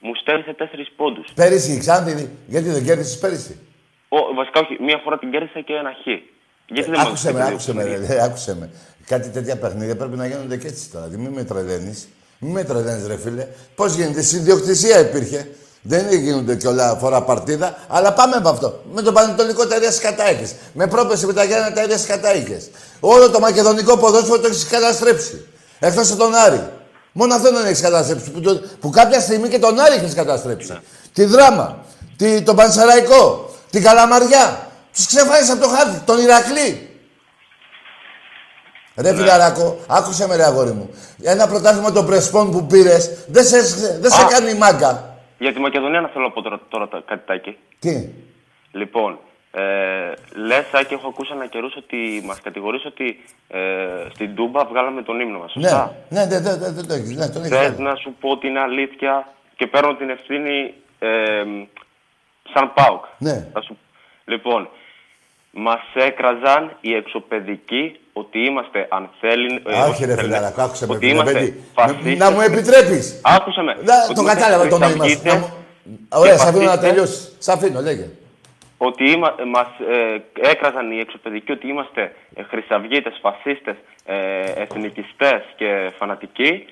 Μου 0.00 0.14
στέρισε 0.14 0.52
τέσσερις 0.54 0.92
πόντους. 0.96 1.26
Πέρυσι 1.34 1.72
η 1.72 1.78
Ξάνθη, 1.78 2.30
γιατί 2.46 2.68
δεν 2.68 2.84
κέρδισες 2.84 3.18
πέρυσι; 3.18 3.58
Βασικά, 4.36 4.60
όχι. 4.60 4.76
Μία 4.82 5.00
φορά 5.04 5.18
την 5.18 5.30
κέρδισα 5.30 5.60
και 5.60 5.72
ένα 5.72 5.90
χ. 6.02 6.04
Γιατί 6.66 6.90
δεν 6.90 7.00
Ε, 7.00 7.02
Άκουσε 7.02 7.32
με, 7.32 7.38
μας 7.38 7.48
άκουσε 7.48 7.74
με, 7.74 7.82
ρε, 7.84 7.96
ρε, 8.06 8.22
άκουσε 8.22 8.56
με. 8.56 8.70
Κάτι 9.08 9.28
τέτοια 9.28 9.56
παιχνίδια 9.56 9.96
πρέπει 9.96 10.16
να 10.16 10.26
γίνονται 10.26 10.56
και 10.56 10.66
έτσι 10.66 10.88
τώρα. 10.92 11.04
Δηλαδή, 11.06 11.22
Μην 11.24 11.32
με 11.32 11.44
τρελαίνει. 11.44 11.98
Μην 12.38 12.52
με 12.52 12.64
τρελαίνει, 12.64 13.06
ρε 13.06 13.16
φίλε. 13.16 13.46
Πώς 13.74 13.94
γίνεται, 13.94 14.22
συνδιοκτησία 14.22 14.98
υπήρχε. 14.98 15.48
Δεν 15.82 16.12
γίνονται 16.12 16.54
και 16.54 16.66
όλα 16.68 16.96
φορά 17.00 17.22
παρτίδα, 17.22 17.76
αλλά 17.88 18.12
πάμε 18.12 18.36
από 18.36 18.48
αυτό. 18.48 18.82
Με 18.92 19.02
το 19.02 19.12
Πανετολικό 19.12 19.66
τα 19.66 19.76
ίδια 19.76 19.92
σκατάικε. 19.92 20.48
Με 20.72 20.86
πρόπεση 20.86 21.26
με 21.26 21.32
τα 21.32 21.44
Γιάννα 21.44 21.72
τα 21.72 21.82
ίδια 21.82 21.98
σκατάικε. 21.98 22.60
Όλο 23.00 23.30
το 23.30 23.38
μακεδονικό 23.40 23.96
ποδόσφαιρο 23.96 24.38
το 24.38 24.46
έχεις 24.46 24.64
καταστρέψει. 24.66 25.46
Εκτός 25.78 26.10
από 26.10 26.18
τον 26.18 26.34
Άρη. 26.34 26.68
Μόνο 27.12 27.34
αυτό 27.34 27.52
δεν 27.52 27.64
έχεις 27.66 27.80
καταστρέψει. 27.80 28.30
Που, 28.30 28.40
το- 28.40 28.60
που 28.80 28.90
κάποια 28.90 29.20
στιγμή 29.20 29.48
και 29.48 29.58
τον 29.58 29.78
Άρη 29.80 29.94
έχει 29.94 30.14
καταστρέψει. 30.14 30.78
Τη 31.12 31.24
δράμα, 31.24 31.84
τη, 32.16 32.42
τον 32.42 32.56
Πανσεραϊκό, 32.56 33.50
την 33.70 33.82
Καλαμαριά. 33.82 34.66
Τους 34.94 35.06
ξεφάνισε 35.06 35.52
από 35.52 35.60
το 35.62 35.68
χάρτη, 35.68 35.98
τον 36.04 36.18
Ηρακλή. 36.20 36.87
Ρε 39.00 39.14
φιλαράκο, 39.14 39.78
άκουσε 39.88 40.26
με 40.26 40.36
ρε 40.36 40.44
αγόρι 40.44 40.70
μου. 40.70 40.90
Ένα 41.22 41.48
πρωτάθλημα 41.48 41.92
των 41.92 42.06
Πρεσπών 42.06 42.50
που 42.50 42.66
πήρες 42.66 43.24
δεν 43.28 43.44
σε, 43.44 43.56
δεν 44.00 44.10
σε 44.10 44.24
Α. 44.24 44.28
κάνει 44.28 44.54
μάγκα. 44.54 45.16
Για 45.38 45.52
τη 45.52 45.60
Μακεδονία 45.60 46.00
να 46.00 46.08
θέλω 46.08 46.24
να 46.24 46.30
πω 46.30 46.42
τώρα, 46.42 46.60
τώρα 46.68 46.88
τα- 46.88 47.02
κάτι 47.06 47.26
τάκι. 47.26 47.56
Τι; 47.78 48.08
Λοιπόν, 48.72 49.18
ε, 49.50 49.60
λες, 50.34 50.64
Άκη, 50.72 50.94
έχω 50.94 51.08
ακούσει 51.08 51.30
ένα 51.34 51.46
καιρούς 51.46 51.76
ότι 51.76 52.22
μας 52.24 52.40
κατηγορείς 52.40 52.84
ότι 52.84 53.24
ε, 53.48 53.58
στην 54.14 54.34
Τούμπα 54.34 54.64
βγάλαμε 54.64 55.02
τον 55.02 55.20
ύμνο 55.20 55.38
μας. 55.38 55.52
Ναι, 55.54 55.70
ναι, 56.08 56.26
δεν 56.26 56.42
ναι, 56.42 56.50
ναι, 56.56 56.68
ναι, 56.68 56.82
το 56.82 56.94
έχεις, 56.94 57.16
ναι, 57.16 57.28
τον 57.28 57.42
έχεις 57.44 57.56
Θες 57.56 57.66
κάνει. 57.68 57.82
να 57.82 57.94
σου 57.94 58.14
πω 58.20 58.38
την 58.38 58.58
αλήθεια 58.58 59.32
και 59.56 59.66
παίρνω 59.66 59.94
την 59.96 60.10
ευθύνη 60.10 60.74
ε, 60.98 61.08
σαν 62.54 62.72
ΠΑΟΚ. 62.74 63.04
Ναι. 63.18 63.48
Θα 63.52 63.62
σου... 63.62 63.78
Λοιπόν, 64.24 64.68
μας 65.58 65.80
έκραζαν 65.94 66.76
οι 66.80 66.94
εξωπαιδικοί 66.94 68.00
ότι 68.12 68.38
είμαστε 68.44 68.88
ανθέλιν. 68.90 69.54
Α, 69.76 69.84
όχι 69.88 70.04
ρε 70.04 70.16
φιλαράκο, 70.16 70.60
άκουσε 70.62 70.86
με. 70.86 70.92
Ότι 70.94 71.06
φίλε, 71.06 71.12
είμαστε 71.14 71.32
παιδί. 71.38 71.62
φασίστες. 71.74 72.16
Να 72.16 72.30
μου 72.30 72.40
επιτρέπεις. 72.40 73.20
Άκουσε 73.24 73.60
με. 73.62 73.72
Να, 73.84 73.94
Ότι 74.04 74.14
το 74.14 74.20
είμαστε 74.22 74.40
κατάλαβα 74.40 74.68
το 74.68 74.78
νόημα 74.78 74.92
σου. 74.94 74.98
χρυσαυγίτες 75.00 75.32
Να 75.32 75.38
μου- 75.38 75.52
Ωραία, 76.08 76.32
και 76.32 76.38
σ' 76.38 76.42
αφήνω 76.42 76.62
να 76.64 76.68
φασίστες. 76.70 76.90
τελειώσεις. 76.90 77.36
Σ' 77.38 77.48
αφήνω, 77.48 77.80
λέγε. 77.80 78.08
ότι 78.80 79.10
είμα, 79.10 79.34
μας 79.54 79.66
ε, 79.94 80.22
έκραζαν 80.50 80.90
οι 80.92 80.98
εξωπαιδικοί 81.00 81.52
ότι 81.52 81.68
είμαστε 81.68 82.14
ε, 82.34 82.42
χρυσαυγίτες, 82.42 83.18
φασίστες, 83.22 83.76
ε, 84.04 84.40
εθνικιστές 84.62 85.42
και 85.56 85.92
φανατικοί 85.98 86.64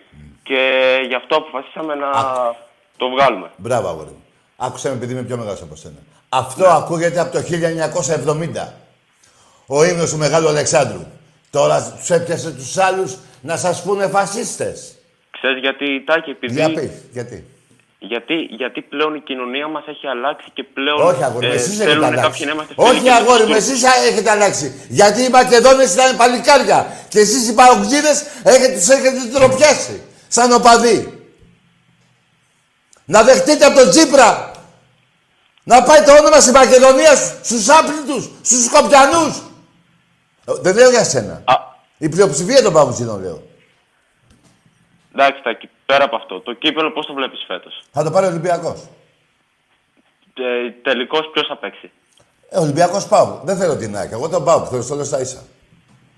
και 0.43 0.61
γι' 1.09 1.15
αυτό 1.15 1.37
αποφασίσαμε 1.37 1.95
να 1.95 2.11
το 2.97 3.09
βγάλουμε. 3.11 3.51
Μπράβο, 3.57 3.89
αγόρι 3.89 4.09
μου. 4.11 4.25
Άκουσε 4.57 4.89
με 4.89 4.95
επειδή 4.95 5.13
είμαι 5.13 5.23
πιο 5.23 5.37
μεγάλος 5.37 5.63
από 5.63 5.75
σένα. 5.77 5.97
Αυτό 6.29 6.67
ακούγεται 6.67 7.21
από 7.21 7.33
το 7.33 7.43
1970. 8.65 8.73
Ο 9.67 9.85
ύμνος 9.85 10.11
του 10.11 10.17
Μεγάλου 10.17 10.49
Αλεξάνδρου. 10.49 11.07
Τώρα 11.51 11.93
τους 11.99 12.11
έπιασε 12.11 12.51
τους 12.51 12.77
άλλους 12.79 13.17
να 13.41 13.57
σας 13.57 13.83
πούνε 13.83 14.07
φασίστες. 14.07 14.95
Ξέρεις 15.31 15.61
γιατί, 15.61 16.05
Τάκη, 16.07 16.31
επειδή... 16.31 16.55
Για 16.55 16.73
πεις, 16.73 16.91
γιατί. 17.13 17.45
Γιατί, 17.99 18.35
γιατί 18.35 18.81
πλέον 18.83 19.15
η 19.15 19.21
κοινωνία 19.21 19.69
μας 19.69 19.85
έχει 19.87 20.07
αλλάξει 20.07 20.47
και 20.55 20.63
πλέον 20.75 21.01
Όχι, 21.03 21.23
αγόρι 21.25 21.47
μου, 21.47 21.53
εσείς 21.53 21.73
έχετε 21.73 21.85
θέλουν 21.85 22.05
αλλάξει. 22.05 22.23
κάποιοι 22.31 22.43
να 22.47 22.53
είμαστε 22.53 22.75
φίλοι 22.75 22.89
Όχι, 22.89 23.01
και 23.03 23.11
αγόρι 23.11 23.43
μου, 23.43 23.47
τους- 23.49 23.57
εσείς 23.57 23.83
έχετε 24.09 24.31
αλλάξει. 24.31 24.87
Γιατί 24.89 25.23
οι 25.23 25.29
Μακεδόνες 25.29 25.95
ήταν 25.95 26.17
παλικάρια. 26.17 26.97
Και 27.09 27.19
εσείς 27.19 27.49
οι 27.49 27.55
Παοκτζίδες 27.55 28.25
έχετε, 28.43 28.73
τους 28.75 28.89
έχετε 28.89 29.17
τροπιάσει. 29.39 30.03
Σαν 30.29 30.53
οπαδοί. 30.53 31.29
Να 33.05 33.23
δεχτείτε 33.23 33.65
από 33.65 33.79
τον 33.79 33.91
Τσίπρα 33.91 34.51
να 35.71 35.83
πάει 35.83 36.03
το 36.03 36.13
όνομα 36.21 36.41
στη 36.41 36.53
Μακεδονία 36.53 37.15
στους 37.49 37.69
άπλητους, 37.69 38.25
στους 38.43 38.65
Σκοπιανούς. 38.65 39.35
Ε, 40.49 40.53
Δεν 40.61 40.75
λέω 40.75 40.91
για 40.91 41.05
σένα. 41.05 41.45
Η 41.99 42.09
πλειοψηφία 42.09 42.63
των 42.63 42.73
Παοκτζίδων 42.73 43.21
λέω. 43.21 43.43
Εντάξει, 45.13 45.43
Τάκη, 45.43 45.69
πέρα 45.87 46.05
από 46.05 46.17
αυτό, 46.17 46.41
το 46.41 46.53
κύπελο 46.53 46.91
πώς 46.93 47.07
το 47.07 47.15
βλέπεις 47.15 47.45
φέτος; 47.47 47.83
Θα 47.93 48.03
το 48.05 48.11
πάρει 48.11 48.27
ο 48.27 48.29
Ολυμπιακός. 48.29 48.81
Ε, 50.35 50.71
τελικώς 50.83 51.31
ποιος 51.33 51.47
θα 51.47 51.57
παίξει; 51.57 51.91
Ε, 52.49 52.59
Ολυμπιακός 52.59 53.07
πάω. 53.07 53.41
Δεν 53.45 53.57
θέλω 53.57 53.77
την 53.77 53.97
ΑΕΚ. 53.97 54.11
Εγώ 54.13 54.29
τον 54.29 54.45
πάω. 54.45 54.65
Θέλω 54.67 54.83
στο 54.83 54.95
λέω 54.95 55.05
στα 55.05 55.21
ίσα. 55.21 55.43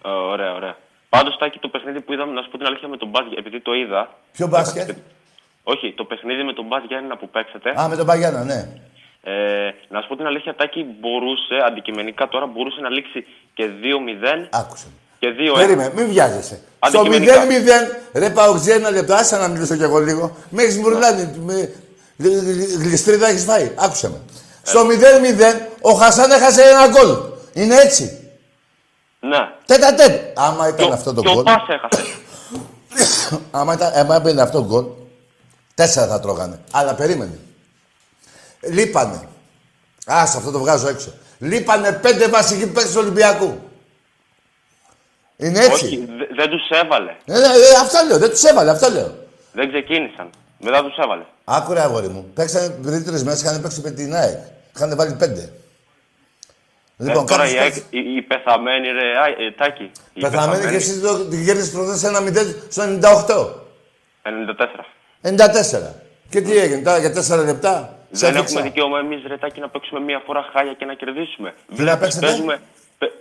Ε, 0.04 0.08
ωραία, 0.08 0.52
ωραία. 0.54 0.76
Πάντως, 1.08 1.36
Τάκη, 1.38 1.58
το 1.58 1.68
παιχνίδι 1.68 2.00
που 2.00 2.12
είδαμε, 2.12 2.32
να 2.32 2.42
σου 2.42 2.50
πω 2.50 2.56
την 2.58 2.66
αλήθεια 2.66 2.88
με 2.88 2.96
τον 2.96 3.08
μπάσκετ, 3.08 3.38
επειδή 3.38 3.60
το 3.60 3.72
είδα. 3.74 4.14
Ποιο 4.32 4.46
μπάσκετ; 4.46 4.90
Όχι, 5.62 5.92
το 5.96 6.04
παιχνίδι 6.04 6.42
με 6.42 6.52
τον 6.52 6.64
Μπάζ 6.66 6.82
Γιάννηνα 6.88 7.16
που 7.16 7.28
παίξατε. 7.28 7.80
Α, 7.80 7.88
με 7.88 7.96
τον 7.96 8.06
Παγιάννα, 8.06 8.44
ναι. 8.44 8.68
Ε, 9.22 9.30
να 9.88 10.00
σου 10.00 10.08
πω 10.08 10.16
την 10.16 10.26
αλήθεια, 10.26 10.54
Τάκη 10.54 10.86
μπορούσε, 11.00 11.54
αντικειμενικά 11.66 12.28
τώρα, 12.28 12.46
μπορούσε 12.46 12.80
να 12.80 12.88
λήξει 12.88 13.26
και 13.54 13.64
2-0 13.82 14.48
Άκουσε. 14.50 14.86
και 15.18 15.28
2-1. 15.54 15.54
Περίμενε, 15.54 15.92
μην 15.96 16.08
βιάζεσαι. 16.08 16.60
Στο 16.86 17.00
0-0, 17.00 17.06
Αντικειμενικά. 17.06 17.74
ρε 18.12 18.30
Παοξή, 18.30 18.70
ένα 18.70 18.90
λεπτό, 18.90 19.14
άσε 19.14 19.36
να 19.36 19.48
μιλήσω 19.48 19.76
κι 19.76 19.82
εγώ 19.82 19.98
λίγο. 19.98 20.36
Με 20.50 20.62
έχεις 20.62 20.80
μπουρλάνει, 20.80 21.30
με... 21.44 21.72
γλ- 22.16 22.42
γλ- 22.42 22.82
γλιστρίδα 22.82 23.28
έχεις 23.28 23.44
φάει. 23.44 23.72
Άκουσε 23.76 24.08
με. 24.08 24.20
Στο 24.62 24.80
0-0, 24.86 25.60
ο 25.80 25.90
Χασάν 25.92 26.30
έχασε 26.30 26.62
ένα 26.62 26.86
γκολ. 26.88 27.16
Είναι 27.52 27.74
έτσι. 27.76 28.30
Ναι. 29.20 29.38
Τέτα 29.66 29.94
τέτ. 29.94 30.38
Άμα 30.38 30.68
ήταν 30.68 30.92
αυτό 30.92 31.14
το 31.14 31.20
Και 31.22 31.28
ο 31.28 31.32
γκολ. 31.32 31.42
Πας 31.44 31.62
έχασε. 31.68 32.02
άμα, 33.50 33.72
ήταν, 33.72 33.92
άμα 33.94 34.16
έπαιρνε 34.16 34.42
αυτό 34.42 34.58
το 34.58 34.66
γκολ, 34.66 34.84
τέσσερα 35.74 36.06
θα 36.06 36.20
τρώγανε. 36.20 36.60
Αλλά 36.72 36.94
περίμενε. 36.94 37.38
Λείπανε. 38.60 39.28
Άσε 40.06 40.36
αυτό 40.36 40.50
το 40.50 40.58
βγάζω 40.58 40.88
έξω. 40.88 41.12
Λείπανε 41.38 41.92
πέντε 41.92 42.28
βασικοί 42.28 42.66
παίκτες 42.66 42.92
του 42.92 42.98
Ολυμπιακού. 43.00 43.58
Είναι 45.36 45.58
έτσι. 45.58 45.84
Όχι, 45.84 45.96
δε- 46.18 46.34
δεν 46.36 46.50
τους 46.50 46.68
έβαλε. 46.68 47.16
Ε, 47.24 47.32
ναι, 47.38 47.46
ε, 47.46 47.74
αυτό 47.82 47.98
λέω, 48.08 48.18
δεν 48.18 48.30
τους 48.30 48.42
έβαλε, 48.42 48.70
αυτό 48.70 48.90
λέω. 48.90 49.14
Δεν 49.52 49.68
ξεκίνησαν. 49.68 50.30
Μετά 50.58 50.82
τους 50.84 50.96
έβαλε. 50.96 51.22
Άκουρε 51.44 51.80
αγόρι 51.80 52.08
μου. 52.08 52.30
Παίξανε 52.34 52.68
πριν 52.68 53.04
τρει 53.04 53.22
μέρες, 53.22 53.42
είχαν 53.42 53.60
παίξει 53.62 53.80
με 53.80 53.90
την 53.90 54.14
ΑΕΚ. 54.14 54.38
Είχαν 54.76 54.96
βάλει 54.96 55.12
πέντε. 55.14 55.52
Λοιπόν, 56.96 57.22
ε, 57.24 57.26
τώρα 57.26 57.36
κάποιος 57.36 57.52
η, 57.52 57.58
ΑΕΚ- 57.58 57.72
παίκτης- 57.72 57.92
η, 57.92 58.16
η 58.16 58.22
πεθαμένη, 58.22 58.88
ρε, 58.88 59.18
α, 59.18 59.26
ε, 59.26 59.50
Τάκη. 59.56 59.90
η 60.12 60.20
Πεθαμένη 60.20 60.66
και 60.70 60.76
εσύ 60.76 61.00
το, 61.00 61.18
την 61.24 61.44
κέρδισε 61.44 61.70
προχθές 61.70 62.02
ένα 62.04 62.20
0 62.20 62.54
στο 62.68 62.82
98. 62.82 63.66
94. 64.22 64.84
94. 65.22 65.94
Και 66.28 66.40
τι 66.40 66.56
έγινε 66.56 66.82
τώρα 66.82 66.98
για 66.98 67.12
4 67.12 67.44
λεπτά; 67.44 67.97
Σε 68.10 68.18
Δεν 68.26 68.28
έφτιαξα. 68.28 68.52
έχουμε 68.58 68.60
δικαίωμα 68.68 68.98
εμείς, 69.04 69.20
Ρετάκι, 69.30 69.60
να 69.60 69.68
παίξουμε 69.68 70.00
μία 70.08 70.20
φορά 70.26 70.42
χάλια 70.52 70.74
και 70.78 70.84
να 70.90 70.94
κερδίσουμε. 71.00 71.48
Τι 71.76 71.82
να 71.82 71.94
παίξετε; 72.00 72.26
Παίζουμε- 72.26 72.60
παι- 72.98 73.16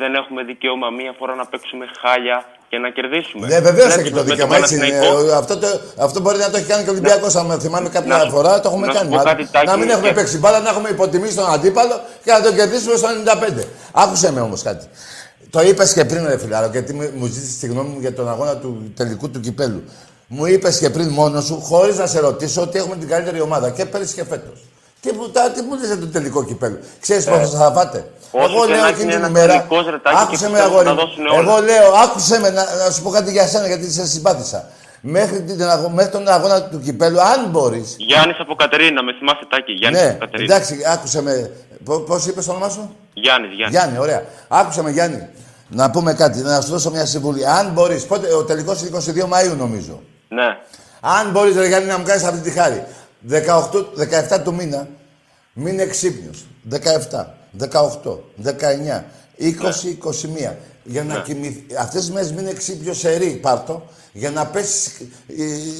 Δεν 0.00 0.14
έχουμε 0.20 0.40
δικαίωμα 0.50 0.88
μία 1.00 1.12
φορά 1.18 1.34
να 1.34 1.46
παίξουμε 1.46 1.84
χάλια 2.00 2.36
και 2.70 2.78
να 2.84 2.88
κερδίσουμε. 2.96 3.46
Ναι, 3.46 3.58
βεβαίως 3.68 3.94
Παίξουμε 3.94 4.02
έχει 4.02 4.10
το 4.10 4.16
με 4.16 4.22
τον 4.22 4.30
δικαίωμα. 4.30 4.56
Έτσι 4.56 4.74
είναι. 4.76 4.86
Παναθηναϊκό. 4.88 5.28
Ε, 5.32 5.36
Αυτό, 5.42 5.54
το, 5.62 5.68
αυτό 6.06 6.18
μπορεί 6.20 6.38
να 6.46 6.50
το 6.50 6.56
έχει 6.56 6.68
κάνει 6.72 6.82
και 6.84 6.90
ο 6.92 6.94
Ολυμπιακός. 6.96 7.32
Αν 7.40 7.60
θυμάμαι 7.64 7.88
κάποια 7.96 8.16
Να 8.16 8.22
σου- 8.24 8.30
φορά, 8.36 8.60
το 8.60 8.68
έχουμε 8.70 8.86
να 8.86 8.92
σου 8.92 8.98
κάνει. 8.98 9.10
πω 9.10 9.16
Να- 9.16 9.22
κάτι, 9.30 9.42
Τάκη, 9.52 9.66
να 9.66 9.76
μην 9.76 9.88
έχουμε 9.94 10.08
ε. 10.08 10.12
παίξει 10.18 10.38
μπάλα, 10.38 10.58
να 10.60 10.68
έχουμε 10.74 10.88
υποτιμήσει 10.96 11.34
τον 11.40 11.48
αντίπαλο 11.56 11.96
και 12.24 12.30
να 12.32 12.40
τον 12.42 12.54
κερδίσουμε 12.58 12.94
στο 12.96 13.08
95. 13.08 13.64
Άκουσε 13.92 14.32
με 14.32 14.40
όμως 14.40 14.62
κάτι. 14.62 14.86
Το 15.50 15.60
είπες 15.60 15.92
και 15.92 16.04
πριν, 16.04 16.26
ρε 16.26 16.38
φιλάρο, 16.38 16.66
γιατί 16.66 16.92
μου- 16.94 17.12
μου 17.18 17.26
ζήτησες 17.26 17.58
τη 17.58 17.66
γνώμη 17.66 17.88
μου 17.88 18.00
για 18.00 18.14
τον 18.14 18.28
αγώνα 18.28 18.56
του 18.56 18.92
τελικού 18.96 19.30
του 19.30 19.40
κυπέλου. 19.40 19.82
Μου 20.34 20.46
είπες 20.46 20.78
και 20.78 20.90
πριν 20.90 21.08
μόνος 21.08 21.44
σου, 21.44 21.60
χωρίς 21.60 21.96
να 21.98 22.06
σε 22.06 22.20
ρωτήσω, 22.20 22.60
ότι 22.62 22.78
έχουμε 22.78 22.96
την 22.96 23.08
καλύτερη 23.08 23.40
ομάδα 23.40 23.70
και 23.70 23.84
πέρυσι 23.86 24.14
και 24.14 24.24
φέτος. 24.24 24.58
Τι, 25.00 25.12
μου- 25.12 25.28
τα- 25.30 25.50
τι 25.50 25.62
μου 25.62 25.74
λες 25.78 25.86
για 25.86 25.98
το 25.98 26.06
τελικό 26.06 26.44
κυπέλο. 26.44 26.78
Ξέρεις 27.00 27.26
Ε, 27.26 27.30
πόσο 27.30 27.56
θα 27.56 27.72
φάτε; 27.72 28.10
όσο 28.30 28.52
Εγώ 28.52 28.64
και 28.66 28.72
λέω 28.72 28.80
να 28.82 28.88
εκείνη 28.88 29.02
είναι 29.02 29.12
την 29.12 29.18
ένας 29.24 29.28
ημέρα. 29.28 29.52
τελικός, 29.52 29.84
Ρετάκη, 29.84 30.16
και 30.16 30.22
Άκουσε 30.22 30.44
με, 30.48 30.50
πιστεύω 30.52 30.70
αγόρι 30.78 30.86
θα 30.86 30.94
μου. 30.94 31.00
δώσουν 31.00 31.26
όλα. 31.26 31.38
Εγώ 31.40 31.62
λέω, 31.68 31.92
άκουσε 32.04 32.40
με 32.40 32.50
να, 32.50 32.62
να 32.84 32.90
σου 32.90 33.02
πω 33.02 33.10
κάτι 33.10 33.30
για 33.30 33.46
σένα, 33.46 33.66
γιατί 33.66 33.90
σε 33.92 34.06
συμπάθησα. 34.06 34.68
Μέχρι, 35.00 35.42
την, 35.42 35.62
αγω- 35.68 35.88
μέχρι 35.88 36.10
τον 36.12 36.28
αγώνα 36.28 36.62
του 36.62 36.80
κυπέλου, 36.80 37.20
αν 37.20 37.50
μπορεί. 37.50 37.84
Γιάννης 37.96 38.36
από 38.40 38.54
Κατερίνα, 38.54 39.02
με 39.02 39.12
θυμάσαι 39.18 39.46
Τάκη. 39.50 39.72
Γιάννης 39.72 40.00
Ναι, 40.02 40.08
από 40.08 40.18
Κατερίνα. 40.18 40.54
εντάξει, 40.54 40.76
άκουσε 40.94 41.22
με. 41.22 41.50
Πώς 42.06 42.26
είπες 42.26 42.44
το 42.44 42.50
όνομά 42.50 42.68
σου, 42.68 42.96
Γιάννης, 43.14 43.50
Γιάννης. 43.56 43.78
Γιάννη, 43.78 43.98
ωραία. 43.98 44.22
Άκουσε 44.48 44.82
με, 44.82 44.90
Γιάννη. 44.90 45.28
Να 45.68 45.90
πούμε 45.90 46.12
κάτι, 46.14 46.38
να 46.40 46.60
σου 46.60 46.70
δώσω 46.70 46.90
μια 46.90 47.06
συμβουλή. 47.06 47.46
Αν 47.46 47.70
μπορείς, 47.72 48.04
πότε, 48.06 48.34
ο 48.34 48.44
τελικός 48.44 48.80
είναι 48.80 48.88
22 49.24 49.26
Μαου 49.26 49.54
νομίζω. 49.58 50.00
Ναι. 50.34 50.58
Αν 51.00 51.30
μπορείς, 51.30 51.56
ρε 51.56 51.66
Γιάννη, 51.66 51.88
να 51.88 51.98
μου 51.98 52.04
κάνεις 52.04 52.22
αυτή 52.24 52.40
τη 52.40 52.50
χάρη. 52.50 52.84
18, 53.30 53.86
17 53.96 54.40
του 54.44 54.54
μήνα, 54.54 54.88
μείνε 55.52 55.86
ξύπνιο. 55.86 56.30
17, 56.70 57.24
18, 57.58 58.18
19, 58.36 59.04
20, 59.38 59.88
21. 59.88 60.56
Για 60.84 61.04
να 61.04 61.14
Ναι. 61.14 61.22
κοιμηθεί. 61.22 61.66
Αυτές 61.78 62.00
τις 62.00 62.10
μέρες 62.10 62.32
μείνε 62.32 62.52
ξύπνιο 62.52 62.94
σε 62.94 63.16
ρί, 63.16 63.26
πάρτο. 63.26 63.86
Για 64.14 64.30
να 64.30 64.46
πέσεις 64.46 64.92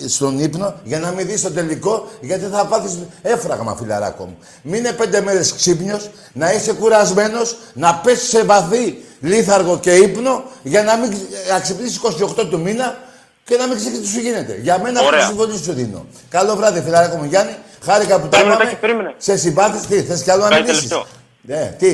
στον 0.07 0.39
ύπνο, 0.39 0.75
για 0.85 0.99
να 0.99 1.11
μην 1.11 1.27
δεις 1.27 1.43
το 1.43 1.51
τελικό, 1.51 2.09
γιατί 2.21 2.45
θα 2.45 2.67
πάθεις 2.67 2.99
έφραγμα, 3.23 3.77
φιλαράκο 3.77 4.25
μου. 4.25 4.37
Μείνε 4.63 4.93
πέντε 4.93 5.21
μέρες 5.21 5.53
ξύπνιος, 5.55 6.11
να 6.33 6.53
είσαι 6.53 6.73
κουρασμένος, 6.73 7.57
να 7.75 7.95
πέσεις 7.95 8.29
σε 8.29 8.45
βαθύ 8.45 9.03
λίθαργο 9.21 9.79
και 9.79 9.95
ύπνο, 9.95 10.43
για 10.63 10.83
να 10.83 10.97
μην 10.97 11.11
ξ- 11.11 11.23
να 11.51 11.61
ξυπνήσεις 11.61 11.97
28 11.97 12.45
του 12.51 12.61
μήνα 12.61 12.99
και 13.45 13.57
να 13.57 13.67
μην 13.67 13.77
ξέρεις 13.77 14.01
τι 14.01 14.07
σου 14.07 14.21
γίνεται. 14.21 14.59
Για 14.63 14.79
μένα 14.79 14.99
αυτή 15.01 15.11
τη 15.11 15.15
Ωραία. 15.17 15.27
συμβολή 15.27 15.57
σου 15.59 15.73
δίνω. 15.73 16.07
Καλό 16.31 16.57
βράδυ, 16.57 16.81
φιλαράκο 16.81 17.17
μου 17.17 17.25
Γιάννη. 17.25 17.57
Χάρηκα 17.85 18.15
που 18.21 18.29
τα 18.29 18.29
Περίμενε, 18.29 18.55
είπαμε. 18.55 18.65
Τάκη, 18.65 18.81
περίμενε. 18.81 19.15
Σε 19.19 19.37
συμπάθησε, 19.37 19.87
τι, 19.87 20.03
θες 20.03 20.23
κι 20.23 20.31
άλλο 20.31 20.43
να 20.43 20.49
Κάτι 20.49 20.63
μιλήσεις; 20.63 20.89
τελευταίο. 20.89 21.07
Ναι, 21.43 21.75
τι; 21.79 21.93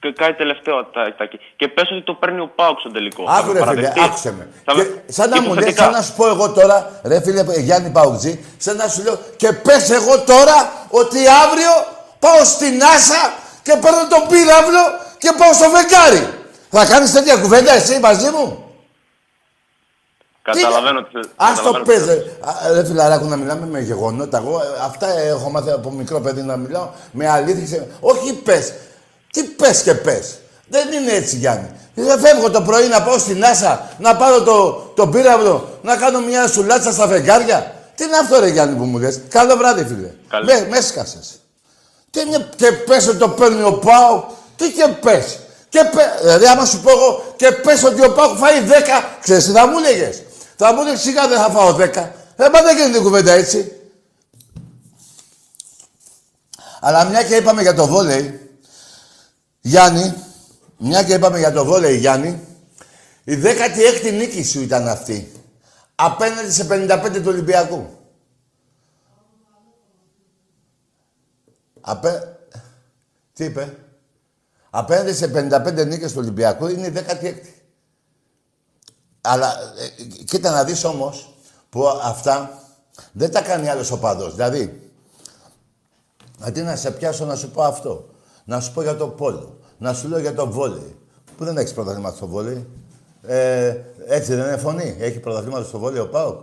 Και 0.00 0.12
κάτι 0.16 0.34
τελευταίο, 0.42 0.84
Τα- 0.84 1.14
Τάκη. 1.18 1.38
Και 1.56 1.68
πες 1.68 1.90
ότι 1.90 2.02
το 2.02 2.14
παίρνει 2.20 2.40
ο 2.40 2.50
Πάουξ 2.54 2.80
στον 2.80 2.92
τελικό. 2.92 3.24
Θα 3.26 3.32
Άκου 3.34 3.46
με 3.46 3.52
ρε 3.52 3.58
φίλε, 3.58 3.64
παραδεχτείς; 3.66 4.02
άκουσε 4.02 4.32
με. 4.38 4.48
Θα 4.64 4.72
Και 4.72 4.78
με- 4.78 5.02
σαν 5.08 5.28
να 5.30 5.36
μου 5.40 5.46
λες, 5.48 5.52
Υποθετικά. 5.54 5.82
σαν 5.82 5.92
να 5.92 6.02
σου 6.02 6.12
πω 6.16 6.26
εγώ 6.28 6.50
τώρα, 6.50 7.00
ρε 7.04 7.20
φίλε 7.20 7.42
Γιάννη 7.58 7.90
Παουτζή, 7.90 8.44
σαν 8.58 8.76
να 8.76 8.88
σου 8.88 9.02
λέω 9.02 9.18
και 9.36 9.52
πες 9.52 9.90
εγώ 9.90 10.18
τώρα 10.20 10.58
ότι 10.88 11.18
αύριο 11.44 11.72
πάω 12.18 12.44
στην 12.44 12.82
Άσα 12.94 13.22
και 13.62 13.72
παίρνω 13.82 14.04
τον 14.14 14.22
πύραυλο 14.28 14.82
και 15.18 15.30
πάω 15.38 15.52
στο 15.52 15.68
φεγγάρι. 15.74 16.22
Θα 16.70 16.86
κάνεις 16.86 17.12
τέτοια 17.12 17.36
κουβέντα 17.36 17.72
εσύ 17.72 17.98
μαζί 18.00 18.30
μου; 18.30 18.69
Καταλαβαίνω 20.52 21.02
τι 21.02 21.20
Ας 21.36 21.62
το 21.62 21.70
καταλαβαίνω 21.70 21.84
τι 21.84 21.90
πες, 21.90 22.04
ρε. 22.04 22.14
Α, 22.40 22.72
ρε 22.72 22.84
φιλαράκου, 22.84 23.28
να 23.28 23.36
μιλάμε 23.36 23.66
με 23.66 23.80
γεγονότα. 23.80 24.38
Εγώ 24.38 24.60
ε, 24.60 24.84
αυτά 24.84 25.18
έχω 25.18 25.50
μάθει 25.50 25.70
από 25.70 25.90
μικρό 25.90 26.20
παιδί 26.20 26.42
να 26.42 26.56
μιλάω 26.56 26.88
με 27.10 27.28
αλήθεια. 27.28 27.86
Όχι 28.00 28.32
πες. 28.32 28.72
Τι 29.32 29.42
πες 29.42 29.82
και 29.82 29.94
πες. 29.94 30.38
Δεν 30.68 30.92
είναι 30.92 31.12
έτσι, 31.12 31.36
Γιάννη. 31.36 31.70
Δεν 31.94 32.18
φεύγω 32.20 32.50
το 32.50 32.60
πρωί 32.60 32.86
να 32.86 33.02
πάω 33.02 33.18
στην 33.18 33.44
Άσα, 33.44 33.88
να 33.98 34.16
πάρω 34.16 34.42
το, 34.42 34.72
το 34.94 35.06
πύραυλο, 35.06 35.78
να 35.82 35.96
κάνω 35.96 36.20
μια 36.20 36.46
σουλάτσα 36.46 36.92
στα 36.92 37.06
φεγγάρια. 37.06 37.74
Τι 37.94 38.04
είναι 38.04 38.16
αυτό, 38.16 38.40
ρε 38.40 38.48
Γιάννη, 38.48 38.76
που 38.76 38.84
μου 38.84 38.98
λες; 38.98 39.20
Καλό 39.28 39.56
βράδυ, 39.56 39.84
φίλε. 39.84 40.10
Καλό. 40.28 40.44
Με, 40.44 40.66
με 40.70 40.76
έσκασες. 40.76 41.40
Τι 42.10 42.20
είναι 42.20 42.48
και 42.56 42.72
πες 42.72 43.08
ότι 43.08 43.16
το 43.16 43.28
παίρνει 43.28 43.62
ο 43.62 43.72
Πάο; 43.72 44.24
Τι 44.56 44.70
και 44.70 44.88
πες. 45.00 45.38
Και 45.68 45.84
πε, 45.94 46.02
δηλαδή, 46.22 46.46
άμα 46.46 46.64
σου 46.64 46.80
πω 46.80 46.90
εγώ 46.90 47.34
και 47.36 47.50
πες 47.50 47.84
ότι 47.84 48.04
ο 48.04 48.12
Πάο 48.12 48.28
φάει 48.28 48.60
10, 48.68 48.70
ξέρεις 49.20 49.44
τι 49.44 49.50
θα 49.50 49.66
μου 49.66 49.78
έλεγες. 49.78 50.22
Θα 50.62 50.74
μου 50.74 50.80
έλεγες 50.80 51.00
σιγά 51.00 51.28
δεν 51.28 51.38
θα 51.38 51.50
φάω 51.50 51.76
10. 51.76 51.80
Ε, 52.36 52.48
μα 52.52 52.62
δεν 52.62 52.76
γίνεται 52.76 52.98
κουβέντα 52.98 53.32
έτσι. 53.32 53.72
Αλλά 56.80 57.04
μια 57.04 57.22
και 57.22 57.36
είπαμε 57.36 57.62
για 57.62 57.74
το 57.74 57.86
βόλεϊ, 57.86 58.50
Γιάννη, 59.60 60.14
μια 60.78 61.02
και 61.02 61.14
είπαμε 61.14 61.38
για 61.38 61.52
το 61.52 61.64
βόλεϊ, 61.64 61.96
Γιάννη, 61.96 62.40
η 63.24 63.34
16η 63.42 64.12
νίκη 64.12 64.44
σου 64.44 64.60
ήταν 64.60 64.88
αυτή. 64.88 65.32
Απέναντι 65.94 66.50
σε 66.50 66.66
55 66.70 67.10
του 67.12 67.24
Ολυμπιακού. 67.26 67.88
Απέ... 71.80 72.38
Τι 73.32 73.44
είπε; 73.44 73.76
Απέναντι 74.70 75.14
σε 75.14 75.30
55 75.34 75.86
νίκες 75.86 76.12
του 76.12 76.18
Ολυμπιακού 76.20 76.66
είναι 76.66 76.86
η 76.86 76.92
16η. 76.96 77.59
Αλλά 79.20 79.52
ε, 79.98 80.04
κοίτα 80.24 80.50
να 80.50 80.64
δεις 80.64 80.84
όμως 80.84 81.34
που 81.70 81.86
αυτά 81.86 82.62
δεν 83.12 83.30
τα 83.32 83.42
κάνει 83.42 83.68
άλλος 83.68 83.90
οπαδός. 83.90 84.34
Δηλαδή, 84.34 84.90
αντί 86.40 86.62
να 86.62 86.76
σε 86.76 86.90
πιάσω 86.90 87.24
να 87.24 87.36
σου 87.36 87.50
πω 87.50 87.62
αυτό, 87.62 88.08
να 88.44 88.60
σου 88.60 88.72
πω 88.72 88.82
για 88.82 88.96
το 88.96 89.08
πόλο, 89.08 89.58
να 89.78 89.94
σου 89.94 90.08
λέω 90.08 90.18
για 90.18 90.34
το 90.34 90.50
βόλεϊ, 90.50 90.96
που 91.36 91.44
δεν 91.44 91.56
έχεις 91.56 91.72
πρωταθλήματα 91.72 92.16
στο 92.16 92.26
βόλεϊ. 92.26 92.66
Ε, 93.22 93.76
έτσι 94.06 94.34
δεν 94.34 94.46
είναι 94.46 94.56
φωνή. 94.56 94.96
Έχει 94.98 95.18
πρωταθλήματα 95.18 95.64
στο 95.64 95.78
βόλεϊ 95.78 96.00
ο 96.00 96.08
ΠΑΟΚ; 96.08 96.40